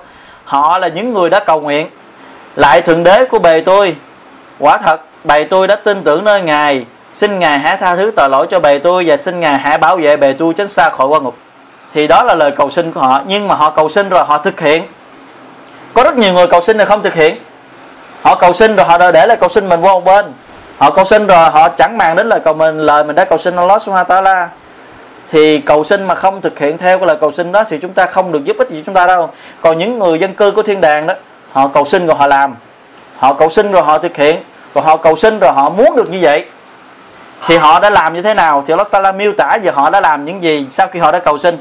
Họ 0.44 0.78
là 0.78 0.88
những 0.88 1.14
người 1.14 1.30
đã 1.30 1.40
cầu 1.40 1.60
nguyện 1.60 1.90
Lại 2.56 2.80
thượng 2.80 3.04
đế 3.04 3.24
của 3.24 3.38
bề 3.38 3.60
tôi 3.60 3.96
Quả 4.58 4.78
thật 4.78 5.00
bề 5.24 5.44
tôi 5.44 5.66
đã 5.66 5.76
tin 5.76 6.02
tưởng 6.04 6.24
nơi 6.24 6.42
Ngài 6.42 6.84
xin 7.12 7.38
ngài 7.38 7.58
hãy 7.58 7.76
tha 7.76 7.96
thứ 7.96 8.12
tội 8.16 8.28
lỗi 8.28 8.46
cho 8.50 8.60
bề 8.60 8.78
tôi 8.78 9.04
và 9.06 9.16
xin 9.16 9.40
ngài 9.40 9.58
hãy 9.58 9.78
bảo 9.78 9.96
vệ 9.96 10.16
bề 10.16 10.32
tôi 10.32 10.54
tránh 10.54 10.68
xa 10.68 10.90
khỏi 10.90 11.06
quan 11.06 11.24
ngục 11.24 11.34
thì 11.92 12.06
đó 12.06 12.22
là 12.22 12.34
lời 12.34 12.50
cầu 12.50 12.70
xin 12.70 12.92
của 12.92 13.00
họ 13.00 13.20
nhưng 13.26 13.48
mà 13.48 13.54
họ 13.54 13.70
cầu 13.70 13.88
xin 13.88 14.08
rồi 14.08 14.24
họ 14.24 14.38
thực 14.38 14.60
hiện 14.60 14.82
có 15.94 16.02
rất 16.02 16.16
nhiều 16.16 16.32
người 16.32 16.46
cầu 16.46 16.60
xin 16.60 16.78
là 16.78 16.84
không 16.84 17.02
thực 17.02 17.14
hiện 17.14 17.36
họ 18.22 18.34
cầu 18.34 18.52
xin 18.52 18.76
rồi 18.76 18.86
họ 18.86 19.10
để 19.10 19.26
lại 19.26 19.36
cầu 19.36 19.48
xin 19.48 19.68
mình 19.68 19.80
qua 19.80 19.92
một 19.92 20.04
bên 20.04 20.32
họ 20.78 20.90
cầu 20.90 21.04
xin 21.04 21.26
rồi 21.26 21.50
họ 21.50 21.68
chẳng 21.68 21.98
màng 21.98 22.16
đến 22.16 22.28
lời 22.28 22.40
cầu 22.44 22.54
mình 22.54 22.78
lời 22.78 23.04
mình 23.04 23.16
đã 23.16 23.24
cầu 23.24 23.38
xin 23.38 23.56
Allah 23.56 23.82
subhanahu 23.82 24.08
wa 24.08 24.22
ta'ala 24.22 24.46
thì 25.28 25.58
cầu 25.58 25.84
xin 25.84 26.04
mà 26.04 26.14
không 26.14 26.40
thực 26.40 26.58
hiện 26.58 26.78
theo 26.78 26.98
cái 26.98 27.06
lời 27.06 27.16
cầu 27.20 27.30
xin 27.30 27.52
đó 27.52 27.64
thì 27.68 27.78
chúng 27.78 27.92
ta 27.92 28.06
không 28.06 28.32
được 28.32 28.44
giúp 28.44 28.56
ích 28.58 28.70
gì 28.70 28.82
chúng 28.86 28.94
ta 28.94 29.06
đâu 29.06 29.30
còn 29.60 29.78
những 29.78 29.98
người 29.98 30.18
dân 30.18 30.34
cư 30.34 30.50
của 30.50 30.62
thiên 30.62 30.80
đàng 30.80 31.06
đó 31.06 31.14
họ 31.52 31.68
cầu 31.68 31.84
xin 31.84 32.06
rồi 32.06 32.16
họ 32.16 32.26
làm 32.26 32.56
họ 33.16 33.34
cầu 33.34 33.48
xin 33.48 33.72
rồi 33.72 33.82
họ 33.82 33.98
thực 33.98 34.16
hiện 34.16 34.36
rồi 34.74 34.84
họ 34.84 34.96
cầu 34.96 35.16
xin 35.16 35.38
rồi 35.38 35.52
họ 35.52 35.70
muốn 35.70 35.96
được 35.96 36.10
như 36.10 36.18
vậy 36.20 36.44
thì 37.46 37.56
họ 37.56 37.80
đã 37.80 37.90
làm 37.90 38.14
như 38.14 38.22
thế 38.22 38.34
nào 38.34 38.62
thì 38.66 38.72
Allah 38.72 38.90
Taala 38.90 39.12
miêu 39.12 39.32
tả 39.32 39.58
về 39.62 39.70
họ 39.70 39.90
đã 39.90 40.00
làm 40.00 40.24
những 40.24 40.42
gì 40.42 40.66
sau 40.70 40.86
khi 40.86 41.00
họ 41.00 41.12
đã 41.12 41.18
cầu 41.18 41.38
xin 41.38 41.58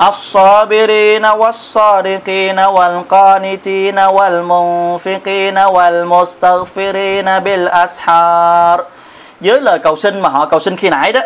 الصابرين 0.00 1.24
والصادقين 1.24 2.58
والقانتين 2.58 3.98
والمنفقين 4.16 5.58
والمستغفرين 5.74 7.28
بالأسحار 7.44 8.80
với 9.40 9.60
lời 9.60 9.78
cầu 9.78 9.96
xin 9.96 10.20
mà 10.20 10.28
họ 10.28 10.46
cầu 10.46 10.60
xin 10.60 10.76
khi 10.76 10.90
nãy 10.90 11.12
đó 11.12 11.20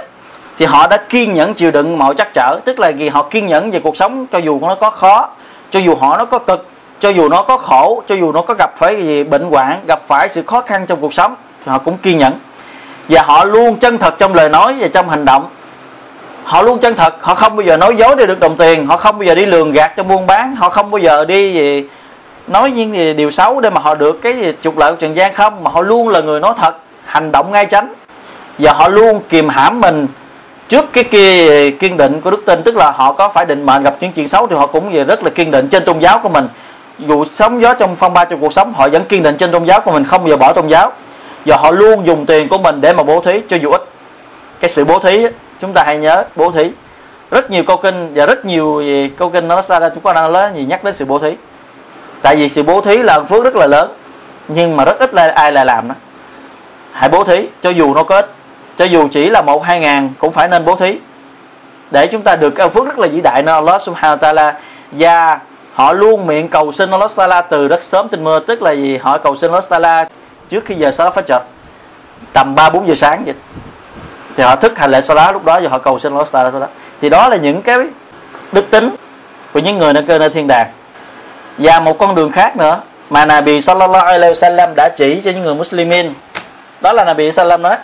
thì 0.58 0.66
họ 0.66 0.88
đã 0.88 0.98
kiên 0.98 1.34
nhẫn 1.34 1.54
chịu 1.54 1.72
đựng 1.72 1.98
mọi 1.98 2.14
trắc 2.18 2.34
trở, 2.34 2.60
tức 2.66 2.80
là 2.80 2.90
gì 2.90 3.10
họ 3.10 3.24
kiên 3.24 3.48
nhẫn 3.48 3.72
về 3.72 3.80
cuộc 3.84 3.98
sống, 3.98 4.26
cho 4.32 4.38
dù 4.38 4.60
nó 4.62 4.76
có 4.76 4.90
khó, 4.90 5.30
cho 5.70 5.80
dù 5.80 5.96
họ 5.96 6.18
nó 6.18 6.26
có 6.26 6.40
cực, 6.40 6.68
cho 7.00 7.10
dù 7.10 7.30
nó 7.30 7.42
có 7.42 7.58
khổ, 7.58 8.04
cho 8.08 8.16
dù 8.16 8.32
nó 8.32 8.42
có 8.42 8.54
gặp 8.54 8.78
phải 8.78 8.96
gì 8.96 9.24
bệnh 9.24 9.44
hoạn, 9.44 9.82
gặp 9.88 10.02
phải 10.08 10.30
sự 10.30 10.44
khó 10.48 10.62
khăn 10.62 10.86
trong 10.86 11.02
cuộc 11.02 11.14
sống, 11.14 11.36
thì 11.66 11.72
họ 11.72 11.78
cũng 11.78 11.98
kiên 11.98 12.18
nhẫn. 12.18 12.34
Và 13.10 13.22
họ 13.22 13.44
luôn 13.44 13.76
chân 13.76 13.98
thật 13.98 14.18
trong 14.18 14.34
lời 14.34 14.50
nói 14.50 14.76
và 14.80 14.88
trong 14.88 15.10
hành 15.10 15.26
động. 15.26 15.50
Họ 16.44 16.62
luôn 16.62 16.80
chân 16.80 16.96
thật, 16.96 17.24
họ 17.24 17.36
không 17.36 17.56
bao 17.56 17.66
giờ 17.66 17.78
nói 17.78 17.96
dối 17.96 18.16
để 18.16 18.26
được 18.26 18.40
đồng 18.40 18.58
tiền, 18.58 18.88
họ 18.88 18.98
không 18.98 19.18
bao 19.18 19.24
giờ 19.24 19.36
đi 19.36 19.46
lường 19.46 19.72
gạt 19.72 19.94
trong 19.96 20.08
buôn 20.08 20.28
bán, 20.28 20.56
họ 20.56 20.70
không 20.70 20.92
bao 20.92 21.00
giờ 21.00 21.26
đi 21.26 21.54
gì 21.54 21.88
nói 22.48 22.72
những 22.72 22.96
gì, 22.96 23.14
điều 23.14 23.30
xấu 23.30 23.62
để 23.62 23.70
mà 23.70 23.82
họ 23.82 23.96
được 23.96 24.22
cái 24.22 24.34
gì, 24.34 24.54
trục 24.62 24.78
lợi 24.78 24.92
của 24.92 24.98
trần 24.98 25.16
gian 25.16 25.34
không, 25.34 25.64
mà 25.64 25.72
họ 25.72 25.82
luôn 25.82 26.10
là 26.10 26.22
người 26.22 26.40
nói 26.40 26.54
thật, 26.58 26.76
hành 27.06 27.32
động 27.32 27.52
ngay 27.52 27.66
tránh 27.66 27.94
và 28.60 28.74
họ 28.74 28.88
luôn 28.88 29.22
kìm 29.30 29.50
hãm 29.50 29.82
mình 29.82 30.08
trước 30.68 30.94
cái 30.94 31.04
kia 31.04 31.72
kiên 31.72 31.98
định 31.98 32.22
của 32.22 32.32
đức 32.32 32.44
tin 32.46 32.64
tức 32.64 32.76
là 32.76 32.92
họ 32.92 33.14
có 33.14 33.30
phải 33.30 33.46
định 33.46 33.66
mệnh 33.66 33.84
gặp 33.84 33.96
những 34.00 34.12
chuyện 34.12 34.28
xấu 34.28 34.48
thì 34.48 34.56
họ 34.56 34.68
cũng 34.68 34.94
về 34.94 35.04
rất 35.04 35.24
là 35.24 35.30
kiên 35.30 35.52
định 35.52 35.68
trên 35.68 35.86
tôn 35.86 36.00
giáo 36.00 36.20
của 36.20 36.30
mình. 36.30 36.48
Dù 37.00 37.26
sóng 37.26 37.62
gió 37.62 37.74
trong 37.74 37.96
phong 37.96 38.14
ba 38.14 38.26
trong 38.26 38.40
cuộc 38.40 38.54
sống 38.54 38.74
họ 38.74 38.90
vẫn 38.90 39.04
kiên 39.04 39.24
định 39.24 39.38
trên 39.38 39.52
tôn 39.52 39.66
giáo 39.66 39.82
của 39.82 39.92
mình 39.92 40.04
không 40.04 40.22
bao 40.22 40.30
giờ 40.30 40.38
bỏ 40.38 40.54
tôn 40.54 40.68
giáo. 40.68 40.92
Và 41.46 41.58
họ 41.58 41.72
luôn 41.72 42.06
dùng 42.06 42.26
tiền 42.26 42.48
của 42.50 42.58
mình 42.58 42.82
để 42.82 42.94
mà 42.94 43.04
bố 43.04 43.22
thí 43.22 43.42
cho 43.48 43.58
dù 43.58 43.72
ít. 43.72 43.82
Cái 44.60 44.70
sự 44.70 44.86
bố 44.86 45.00
thí 45.00 45.28
chúng 45.60 45.74
ta 45.74 45.84
hãy 45.86 45.98
nhớ 45.98 46.24
bố 46.36 46.52
thí. 46.52 46.72
Rất 47.32 47.52
nhiều 47.52 47.64
câu 47.64 47.78
kinh 47.78 48.14
và 48.14 48.26
rất 48.26 48.46
nhiều 48.46 48.82
gì, 48.82 49.10
câu 49.18 49.30
kinh 49.30 49.48
nó 49.48 49.62
ra 49.62 49.80
ra 49.80 49.90
chúng 49.90 50.04
ta 50.04 50.14
đang 50.14 50.34
nói 50.34 50.52
gì 50.56 50.66
nhắc 50.66 50.84
đến 50.84 50.94
sự 50.94 51.06
bố 51.06 51.20
thí. 51.20 51.32
Tại 52.22 52.36
vì 52.36 52.50
sự 52.50 52.64
bố 52.64 52.82
thí 52.82 52.98
là 52.98 53.20
phước 53.20 53.44
rất 53.44 53.56
là 53.56 53.68
lớn 53.68 53.94
nhưng 54.48 54.78
mà 54.78 54.86
rất 54.86 55.00
ít 55.00 55.14
là 55.14 55.28
ai 55.36 55.52
lại 55.52 55.66
làm 55.66 55.88
đó. 55.88 55.96
Hãy 56.92 57.10
bố 57.10 57.24
thí 57.24 57.48
cho 57.62 57.70
dù 57.70 57.94
nó 57.94 58.04
có 58.04 58.16
ít 58.16 58.30
cho 58.76 58.86
dù 58.86 59.08
chỉ 59.12 59.30
là 59.30 59.42
một, 59.42 59.64
hai 59.64 59.80
ngàn, 59.80 60.14
cũng 60.20 60.32
phải 60.32 60.48
nên 60.48 60.66
bố 60.66 60.76
thí. 60.76 60.98
Để 61.92 62.08
chúng 62.08 62.22
ta 62.22 62.36
được 62.36 62.50
cái 62.50 62.70
phước 62.70 62.86
rất 62.86 63.00
là 63.00 63.08
vĩ 63.08 63.22
đại 63.22 63.44
nơi 63.44 63.56
Allah 63.56 63.82
subhanahu 63.82 64.18
wa 64.18 64.34
ta'ala. 64.34 64.54
Và 64.92 65.40
họ 65.74 65.94
luôn 65.94 66.28
miệng 66.28 66.50
cầu 66.50 66.72
xin 66.72 66.92
Allah 66.92 67.12
ta'ala 67.16 67.44
từ 67.50 67.68
rất 67.68 67.84
sớm 67.84 68.08
tinh 68.10 68.24
mưa 68.24 68.40
tức 68.40 68.62
là 68.62 68.72
gì? 68.72 68.98
Họ 68.98 69.18
cầu 69.18 69.36
xin 69.36 69.52
Allah 69.52 69.64
ta'ala 69.70 70.06
trước 70.50 70.66
khi 70.66 70.76
giờ 70.76 70.92
salat 70.92 71.14
phát 71.14 71.26
chợt 71.26 71.42
tầm 72.34 72.56
3 72.56 72.70
4 72.70 72.88
giờ 72.88 72.96
sáng 72.96 73.24
vậy. 73.26 73.36
Thì 74.38 74.44
họ 74.44 74.56
thức 74.56 74.78
hành 74.78 74.92
lễ 74.92 75.02
salat 75.02 75.34
lúc 75.34 75.46
đó 75.46 75.60
và 75.64 75.70
họ 75.70 75.78
cầu 75.78 76.00
xin 76.00 76.12
Allah 76.12 76.28
ta'ala 76.28 76.60
đó. 76.60 76.68
Thì 77.02 77.10
đó 77.10 77.28
là 77.28 77.36
những 77.36 77.62
cái 77.62 77.78
đức 78.52 78.70
tính 78.70 78.96
của 79.54 79.60
những 79.60 79.78
người 79.78 79.94
nơi 79.94 80.04
cơ 80.08 80.20
nơi 80.20 80.30
thiên 80.30 80.48
đàng. 80.48 80.68
Và 81.58 81.80
một 81.80 81.98
con 81.98 82.16
đường 82.16 82.32
khác 82.32 82.58
nữa 82.58 82.80
mà 83.10 83.26
Nabi 83.26 83.62
sallallahu 83.62 84.06
alaihi 84.06 84.34
wasallam 84.34 84.74
đã 84.76 84.90
chỉ 84.98 85.22
cho 85.26 85.32
những 85.32 85.44
người 85.44 85.56
Muslimin. 85.56 86.14
Đó 86.82 86.94
là 86.94 87.04
Nabi 87.04 87.32
sallam 87.32 87.62
nói 87.62 87.78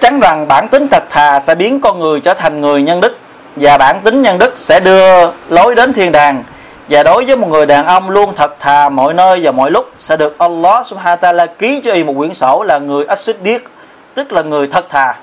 chắc 0.00 0.10
chắn 0.10 0.20
rằng 0.20 0.48
bản 0.48 0.68
tính 0.68 0.88
thật 0.88 1.02
thà 1.10 1.40
sẽ 1.40 1.54
biến 1.54 1.80
con 1.80 2.00
người 2.00 2.20
trở 2.20 2.34
thành 2.34 2.60
người 2.60 2.82
nhân 2.82 3.00
đức, 3.00 3.16
và 3.56 3.78
bản 3.78 4.00
tính 4.00 4.22
nhân 4.22 4.38
đức 4.38 4.52
sẽ 4.56 4.80
đưa 4.80 5.30
lối 5.48 5.74
đến 5.74 5.92
thiên 5.92 6.12
đàng. 6.12 6.44
Và 6.88 7.02
đối 7.02 7.24
với 7.24 7.36
một 7.36 7.48
người 7.48 7.66
đàn 7.66 7.86
ông 7.86 8.10
luôn 8.10 8.32
thật 8.36 8.60
thà 8.60 8.88
mọi 8.88 9.14
nơi 9.14 9.40
và 9.42 9.52
mọi 9.52 9.70
lúc, 9.70 9.90
sẽ 9.98 10.16
được 10.16 10.38
Allah 10.38 10.86
subhanahu 10.86 11.16
wa 11.16 11.34
ta'ala 11.34 11.46
ký 11.58 11.80
cho 11.84 11.92
y 11.92 12.04
một 12.04 12.14
quyển 12.18 12.34
sổ 12.34 12.62
là 12.62 12.78
người 12.78 13.04
as-siddiq, 13.04 13.58
tức 14.14 14.32
là 14.32 14.42
người 14.42 14.66
thật 14.66 14.88
thà. 14.90 15.14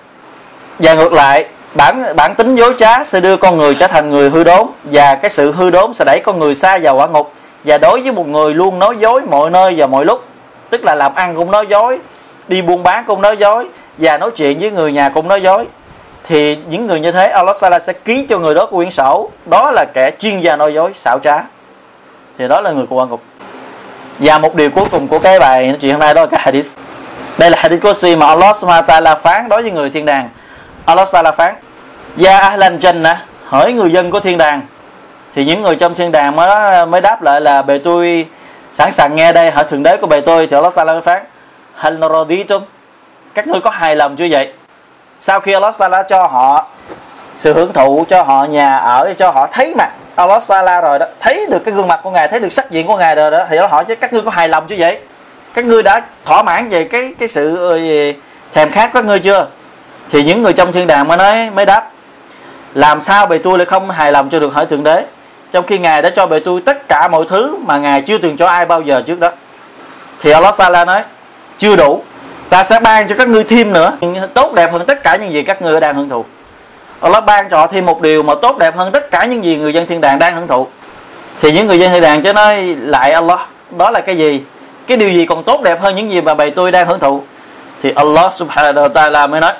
Và 0.79 0.93
ngược 0.93 1.13
lại, 1.13 1.45
bản 1.73 2.15
bản 2.15 2.35
tính 2.35 2.55
dối 2.55 2.73
trá 2.77 3.03
sẽ 3.03 3.19
đưa 3.19 3.37
con 3.37 3.57
người 3.57 3.75
trở 3.75 3.87
thành 3.87 4.09
người 4.09 4.29
hư 4.29 4.43
đốn, 4.43 4.67
và 4.83 5.15
cái 5.15 5.29
sự 5.29 5.51
hư 5.51 5.69
đốn 5.69 5.93
sẽ 5.93 6.05
đẩy 6.05 6.19
con 6.23 6.39
người 6.39 6.55
xa 6.55 6.77
vào 6.81 6.95
quả 6.95 7.07
ngục. 7.07 7.33
Và 7.63 7.77
đối 7.77 8.01
với 8.01 8.11
một 8.11 8.27
người 8.27 8.53
luôn 8.53 8.79
nói 8.79 8.95
dối 8.99 9.21
mọi 9.29 9.49
nơi 9.49 9.73
và 9.77 9.87
mọi 9.87 10.05
lúc, 10.05 10.23
tức 10.69 10.85
là 10.85 10.95
làm 10.95 11.15
ăn 11.15 11.35
cũng 11.35 11.51
nói 11.51 11.65
dối 11.67 11.99
đi 12.47 12.61
buôn 12.61 12.83
bán 12.83 13.03
cũng 13.07 13.21
nói 13.21 13.37
dối 13.37 13.67
và 13.97 14.17
nói 14.17 14.31
chuyện 14.31 14.57
với 14.57 14.71
người 14.71 14.91
nhà 14.91 15.09
cũng 15.09 15.27
nói 15.27 15.41
dối. 15.41 15.65
Thì 16.23 16.57
những 16.69 16.87
người 16.87 16.99
như 16.99 17.11
thế, 17.11 17.27
Allah 17.27 17.55
Sala 17.55 17.79
sẽ 17.79 17.93
ký 17.93 18.25
cho 18.29 18.39
người 18.39 18.55
đó 18.55 18.65
quyển 18.65 18.91
sổ, 18.91 19.29
đó 19.45 19.71
là 19.71 19.85
kẻ 19.93 20.11
chuyên 20.19 20.39
gia 20.39 20.55
nói 20.55 20.73
dối, 20.73 20.93
xảo 20.93 21.19
trá. 21.23 21.43
Thì 22.37 22.47
đó 22.47 22.61
là 22.61 22.71
người 22.71 22.85
của 22.85 22.95
quan 22.95 23.09
ngục 23.09 23.21
và 24.19 24.37
một 24.37 24.55
điều 24.55 24.69
cuối 24.69 24.85
cùng 24.91 25.07
của 25.07 25.19
cái 25.19 25.39
bài 25.39 25.67
nói 25.67 25.77
chuyện 25.81 25.91
hôm 25.91 25.99
nay 25.99 26.13
đó 26.13 26.21
là 26.21 26.27
cái 26.27 26.39
hadith. 26.43 26.67
Đây 27.37 27.51
là 27.51 27.57
hadith 27.61 27.85
Qudsi 27.85 28.15
mà 28.15 28.27
Allah 28.27 28.55
Subhanahu 28.55 28.87
wa 28.87 29.01
ta'ala 29.01 29.15
phán 29.15 29.49
đối 29.49 29.61
với 29.61 29.71
người 29.71 29.89
thiên 29.89 30.05
đàng. 30.05 30.29
Allah 30.85 31.07
Ta'ala 31.07 31.31
phán, 31.31 31.55
Ya 32.25 32.39
Ahlan 32.39 32.77
Jannah, 32.77 33.15
hỏi 33.45 33.73
người 33.73 33.91
dân 33.91 34.11
của 34.11 34.19
thiên 34.19 34.37
đàng. 34.37 34.61
Thì 35.35 35.45
những 35.45 35.61
người 35.61 35.75
trong 35.75 35.95
thiên 35.95 36.11
đàng 36.11 36.35
mới 36.35 36.85
mới 36.85 37.01
đáp 37.01 37.21
lại 37.21 37.41
là, 37.41 37.61
bề 37.61 37.77
tôi 37.77 38.25
sẵn 38.73 38.91
sàng 38.91 39.15
nghe 39.15 39.33
đây, 39.33 39.51
hỏi 39.51 39.63
thượng 39.63 39.83
đế 39.83 39.97
của 39.97 40.07
bề 40.07 40.21
tôi. 40.21 40.47
Thì 40.47 40.55
Allah 40.55 40.73
Ta'ala 40.73 40.85
mới 40.85 41.01
phán 41.01 41.23
Hal 41.77 41.97
naraditum 41.97 42.63
các 43.33 43.47
ngươi 43.47 43.61
có 43.61 43.69
hài 43.69 43.95
lòng 43.95 44.15
chưa 44.15 44.27
vậy? 44.31 44.53
Sau 45.19 45.39
khi 45.39 45.53
Allah 45.53 45.75
Sala 45.75 46.03
cho 46.03 46.27
họ 46.27 46.67
sự 47.35 47.53
hưởng 47.53 47.73
thụ 47.73 48.05
cho 48.09 48.23
họ 48.23 48.45
nhà 48.45 48.77
ở 48.77 49.13
cho 49.17 49.31
họ 49.31 49.47
thấy 49.47 49.75
mặt 49.77 49.91
Allah 50.15 50.43
Sala 50.43 50.81
rồi 50.81 50.99
đó 50.99 51.05
thấy 51.19 51.45
được 51.51 51.59
cái 51.65 51.73
gương 51.73 51.87
mặt 51.87 51.99
của 52.03 52.11
ngài 52.11 52.27
thấy 52.27 52.39
được 52.39 52.49
sắc 52.49 52.71
diện 52.71 52.87
của 52.87 52.97
ngài 52.97 53.15
rồi 53.15 53.31
đó 53.31 53.45
thì 53.49 53.57
nó 53.57 53.67
hỏi 53.67 53.85
chứ 53.85 53.95
các 53.95 54.13
ngươi 54.13 54.21
có 54.21 54.31
hài 54.31 54.49
lòng 54.49 54.67
chưa 54.67 54.75
vậy? 54.79 54.99
Các 55.53 55.65
ngươi 55.65 55.83
đã 55.83 56.01
thỏa 56.25 56.43
mãn 56.43 56.69
về 56.69 56.83
cái 56.83 57.13
cái 57.19 57.27
sự 57.27 57.69
ờ, 57.69 57.77
gì, 57.77 58.13
thèm 58.53 58.71
khát 58.71 58.89
các 58.93 59.05
ngươi 59.05 59.19
chưa? 59.19 59.47
Thì 60.09 60.23
những 60.23 60.43
người 60.43 60.53
trong 60.53 60.71
thiên 60.71 60.87
đàng 60.87 61.07
mới 61.07 61.17
nói 61.17 61.49
mới 61.49 61.65
đáp 61.65 61.89
làm 62.73 63.01
sao 63.01 63.25
bề 63.25 63.37
tôi 63.37 63.57
lại 63.57 63.65
không 63.65 63.89
hài 63.89 64.11
lòng 64.11 64.29
cho 64.29 64.39
được 64.39 64.53
hỏi 64.53 64.65
thượng 64.65 64.83
đế? 64.83 65.05
Trong 65.51 65.65
khi 65.65 65.77
ngài 65.77 66.01
đã 66.01 66.09
cho 66.09 66.27
bề 66.27 66.39
tôi 66.39 66.61
tất 66.65 66.87
cả 66.87 67.07
mọi 67.07 67.25
thứ 67.29 67.57
mà 67.65 67.77
ngài 67.77 68.01
chưa 68.01 68.17
từng 68.17 68.37
cho 68.37 68.47
ai 68.47 68.65
bao 68.65 68.81
giờ 68.81 69.01
trước 69.05 69.19
đó. 69.19 69.31
Thì 70.19 70.31
Allah 70.31 70.55
Sala 70.55 70.85
nói 70.85 71.03
chưa 71.57 71.75
đủ, 71.75 72.03
ta 72.49 72.63
sẽ 72.63 72.79
ban 72.79 73.07
cho 73.07 73.15
các 73.17 73.27
ngươi 73.27 73.43
thêm 73.43 73.73
nữa. 73.73 73.97
Tốt 74.33 74.53
đẹp 74.53 74.71
hơn 74.71 74.85
tất 74.85 75.03
cả 75.03 75.15
những 75.15 75.33
gì 75.33 75.43
các 75.43 75.61
ngươi 75.61 75.79
đang 75.79 75.95
hưởng 75.95 76.09
thụ. 76.09 76.25
Allah 77.01 77.25
ban 77.25 77.49
cho 77.49 77.57
họ 77.57 77.67
thêm 77.67 77.85
một 77.85 78.01
điều 78.01 78.23
mà 78.23 78.33
tốt 78.41 78.57
đẹp 78.57 78.77
hơn 78.77 78.91
tất 78.91 79.11
cả 79.11 79.25
những 79.25 79.43
gì 79.43 79.55
người 79.55 79.73
dân 79.73 79.85
thiên 79.85 80.01
đàng 80.01 80.19
đang 80.19 80.35
hưởng 80.35 80.47
thụ. 80.47 80.67
Thì 81.39 81.51
những 81.51 81.67
người 81.67 81.79
dân 81.79 81.91
thiên 81.91 82.01
đàng 82.01 82.23
cho 82.23 82.33
nói 82.33 82.75
lại 82.79 83.11
Allah, 83.11 83.39
đó 83.77 83.91
là 83.91 83.99
cái 83.99 84.17
gì? 84.17 84.43
Cái 84.87 84.97
điều 84.97 85.09
gì 85.09 85.25
còn 85.25 85.43
tốt 85.43 85.61
đẹp 85.63 85.81
hơn 85.81 85.95
những 85.95 86.09
gì 86.09 86.21
mà 86.21 86.33
bầy 86.33 86.51
tôi 86.51 86.71
đang 86.71 86.87
hưởng 86.87 86.99
thụ? 86.99 87.23
Thì 87.81 87.91
Allah 87.95 88.33
subhanahu 88.33 88.87
wa 88.87 88.91
ta'ala 88.91 89.29
mới 89.29 89.41
nói, 89.41 89.53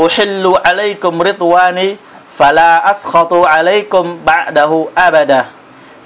uhillu 0.00 0.52
alaykum 0.54 1.18
ridwani 1.18 1.94
fala 2.38 2.80
askhatu 2.80 3.42
alaykum 3.42 4.18
ba'dahu 4.24 4.86
abada 4.94 5.44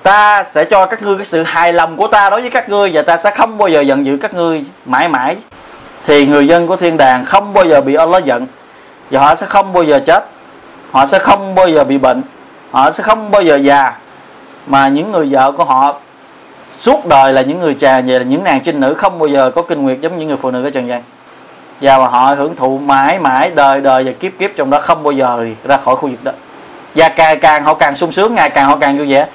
ta 0.03 0.45
sẽ 0.45 0.65
cho 0.65 0.87
các 0.87 1.03
ngươi 1.03 1.17
cái 1.17 1.25
sự 1.25 1.43
hài 1.43 1.73
lòng 1.73 1.97
của 1.97 2.07
ta 2.07 2.31
đối 2.31 2.41
với 2.41 2.51
các 2.51 2.69
ngươi 2.69 2.91
và 2.93 3.03
ta 3.03 3.17
sẽ 3.17 3.31
không 3.31 3.59
bao 3.59 3.69
giờ 3.69 3.81
giận 3.81 4.05
dữ 4.05 4.17
các 4.17 4.35
ngươi 4.35 4.65
mãi 4.85 5.09
mãi. 5.09 5.37
Thì 6.05 6.27
người 6.27 6.47
dân 6.47 6.67
của 6.67 6.77
thiên 6.77 6.97
đàng 6.97 7.25
không 7.25 7.53
bao 7.53 7.65
giờ 7.65 7.81
bị 7.81 7.95
Allah 7.95 8.25
giận 8.25 8.47
và 9.11 9.21
họ 9.21 9.35
sẽ 9.35 9.47
không 9.47 9.73
bao 9.73 9.83
giờ 9.83 10.01
chết. 10.07 10.25
Họ 10.91 11.07
sẽ 11.07 11.19
không 11.19 11.55
bao 11.55 11.69
giờ 11.69 11.85
bị 11.85 11.99
bệnh. 11.99 12.23
Họ 12.71 12.91
sẽ 12.91 13.03
không 13.03 13.31
bao 13.31 13.43
giờ 13.43 13.57
già. 13.57 13.93
Mà 14.67 14.89
những 14.89 15.13
người 15.13 15.29
vợ 15.31 15.53
của 15.53 15.65
họ 15.65 15.95
suốt 16.71 17.07
đời 17.07 17.33
là 17.33 17.43
những 17.43 17.61
người 17.61 17.77
trà 17.81 18.01
về 18.01 18.19
là 18.19 18.25
những 18.25 18.45
nàng 18.45 18.61
trinh 18.61 18.81
nữ 18.81 18.95
không 18.95 19.19
bao 19.19 19.29
giờ 19.29 19.51
có 19.51 19.63
kinh 19.63 19.83
nguyệt 19.83 20.01
giống 20.01 20.19
những 20.19 20.29
người 20.29 20.37
phụ 20.37 20.51
nữ 20.51 20.65
ở 20.65 20.71
trần 20.71 20.89
gian. 20.89 21.03
Và 21.81 21.99
mà 21.99 22.07
họ 22.07 22.35
hưởng 22.35 22.57
thụ 22.57 22.79
mãi 22.79 23.19
mãi 23.19 23.53
đời 23.55 23.81
đời 23.81 24.05
và 24.05 24.13
kiếp 24.21 24.33
kiếp 24.39 24.51
trong 24.57 24.71
đó 24.71 24.79
không 24.79 25.03
bao 25.03 25.13
giờ 25.13 25.47
ra 25.65 25.77
khỏi 25.77 25.97
khu 25.97 26.09
vực 26.09 26.25
đó. 26.25 26.33
Và 26.95 27.09
càng 27.09 27.41
càng 27.41 27.65
họ 27.65 27.75
càng 27.75 27.97
sung 27.97 28.13
sướng, 28.13 28.35
ngày 28.35 28.51
càng 28.51 28.67
họ 28.67 28.77
càng 28.77 28.99
vui 28.99 29.07
vẻ 29.07 29.27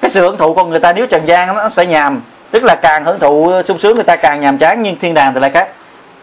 cái 0.00 0.08
sự 0.08 0.20
hưởng 0.20 0.36
thụ 0.36 0.54
của 0.54 0.64
người 0.64 0.80
ta 0.80 0.92
nếu 0.92 1.06
trần 1.06 1.28
gian 1.28 1.54
nó 1.54 1.68
sẽ 1.68 1.86
nhàm. 1.86 2.22
Tức 2.50 2.64
là 2.64 2.74
càng 2.74 3.04
hưởng 3.04 3.18
thụ 3.18 3.62
sung 3.64 3.78
sướng 3.78 3.94
người 3.94 4.04
ta 4.04 4.16
càng 4.16 4.40
nhàm 4.40 4.58
chán, 4.58 4.82
nhưng 4.82 4.96
thiên 4.96 5.14
đàng 5.14 5.34
thì 5.34 5.40
lại 5.40 5.50
khác. 5.50 5.68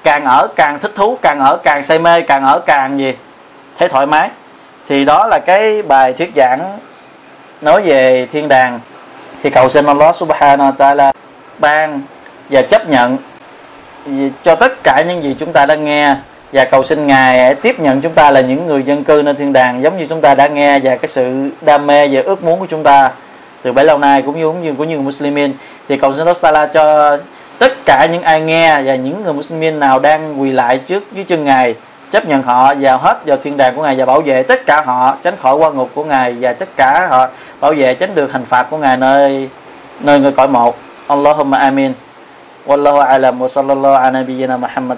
Càng 0.03 0.25
ở 0.25 0.47
càng 0.55 0.79
thích 0.79 0.91
thú, 0.95 1.17
càng 1.21 1.39
ở 1.39 1.57
càng 1.63 1.83
say 1.83 1.99
mê, 1.99 2.21
càng 2.21 2.43
ở 2.43 2.59
càng 2.59 2.99
gì? 2.99 3.13
Thấy 3.77 3.89
thoải 3.89 4.05
mái. 4.05 4.29
Thì 4.87 5.05
đó 5.05 5.27
là 5.27 5.39
cái 5.39 5.81
bài 5.81 6.13
thuyết 6.13 6.31
giảng 6.35 6.79
nói 7.61 7.81
về 7.81 8.27
thiên 8.31 8.47
đàng. 8.47 8.79
Thì 9.43 9.49
cầu 9.49 9.69
xin 9.69 9.85
Allah 9.85 10.15
subhanahu 10.15 10.71
wa 10.71 10.75
ta'ala 10.75 11.11
ban 11.59 12.01
và 12.49 12.61
chấp 12.61 12.89
nhận 12.89 13.17
cho 14.43 14.55
tất 14.55 14.83
cả 14.83 15.03
những 15.07 15.23
gì 15.23 15.35
chúng 15.39 15.53
ta 15.53 15.65
đã 15.65 15.75
nghe. 15.75 16.15
Và 16.53 16.65
cầu 16.65 16.83
xin 16.83 17.07
ngài 17.07 17.39
hãy 17.39 17.55
tiếp 17.55 17.79
nhận 17.79 18.01
chúng 18.01 18.13
ta 18.13 18.31
là 18.31 18.41
những 18.41 18.67
người 18.67 18.83
dân 18.83 19.03
cư 19.03 19.21
nơi 19.25 19.33
thiên 19.33 19.53
đàng, 19.53 19.83
giống 19.83 19.97
như 19.97 20.05
chúng 20.09 20.21
ta 20.21 20.35
đã 20.35 20.47
nghe. 20.47 20.79
Và 20.79 20.95
cái 20.95 21.07
sự 21.07 21.49
đam 21.61 21.87
mê 21.87 22.07
và 22.11 22.21
ước 22.25 22.43
muốn 22.43 22.59
của 22.59 22.67
chúng 22.69 22.83
ta 22.83 23.11
từ 23.67 23.73
bấy 23.73 23.85
lâu 23.85 23.97
nay, 23.97 24.21
cũng 24.21 24.37
như 24.39 24.45
cũng 24.45 24.61
như 24.63 24.73
của 24.77 24.83
những 24.83 25.05
muslimin 25.05 25.53
thì 25.87 25.97
cầu 25.97 26.13
xin 26.13 26.25
Allah 26.25 26.41
Taala 26.41 26.65
cho 26.65 27.17
tất 27.59 27.85
cả 27.85 28.07
những 28.11 28.23
ai 28.23 28.41
nghe 28.41 28.81
và 28.85 28.95
những 28.95 29.23
người 29.23 29.33
muslimin 29.33 29.79
nào 29.79 29.99
đang 29.99 30.41
quỳ 30.41 30.51
lại 30.51 30.77
trước 30.77 31.03
dưới 31.11 31.23
chân 31.23 31.43
ngài, 31.43 31.75
chấp 32.11 32.25
nhận 32.25 32.43
họ 32.43 32.73
vào 32.79 32.97
hết 32.97 33.25
vào 33.25 33.37
thiên 33.37 33.57
đàng 33.57 33.75
của 33.75 33.83
ngài 33.83 33.95
và 33.95 34.05
bảo 34.05 34.21
vệ 34.21 34.43
tất 34.43 34.65
cả 34.65 34.81
họ, 34.85 35.17
tránh 35.21 35.35
khỏi 35.41 35.55
quan 35.55 35.75
ngục 35.75 35.89
của 35.93 36.03
ngài 36.03 36.35
và 36.41 36.53
tất 36.53 36.69
cả 36.75 37.07
họ 37.09 37.27
bảo 37.59 37.73
vệ 37.77 37.93
tránh 37.93 38.15
được 38.15 38.31
hình 38.31 38.45
phạt 38.45 38.63
của 38.69 38.77
ngài 38.77 38.97
nơi 38.97 39.49
nơi 39.99 40.19
người 40.19 40.31
cõi 40.31 40.47
một. 40.47 40.77
Allahumma 41.07 41.57
amin. 41.57 41.93
Wallahu 42.67 42.99
alam 42.99 43.39
wa 43.39 43.47
sallallahu 43.47 43.93
ala 43.93 44.09
nabiyyina 44.11 44.57
Muhammad. 44.57 44.97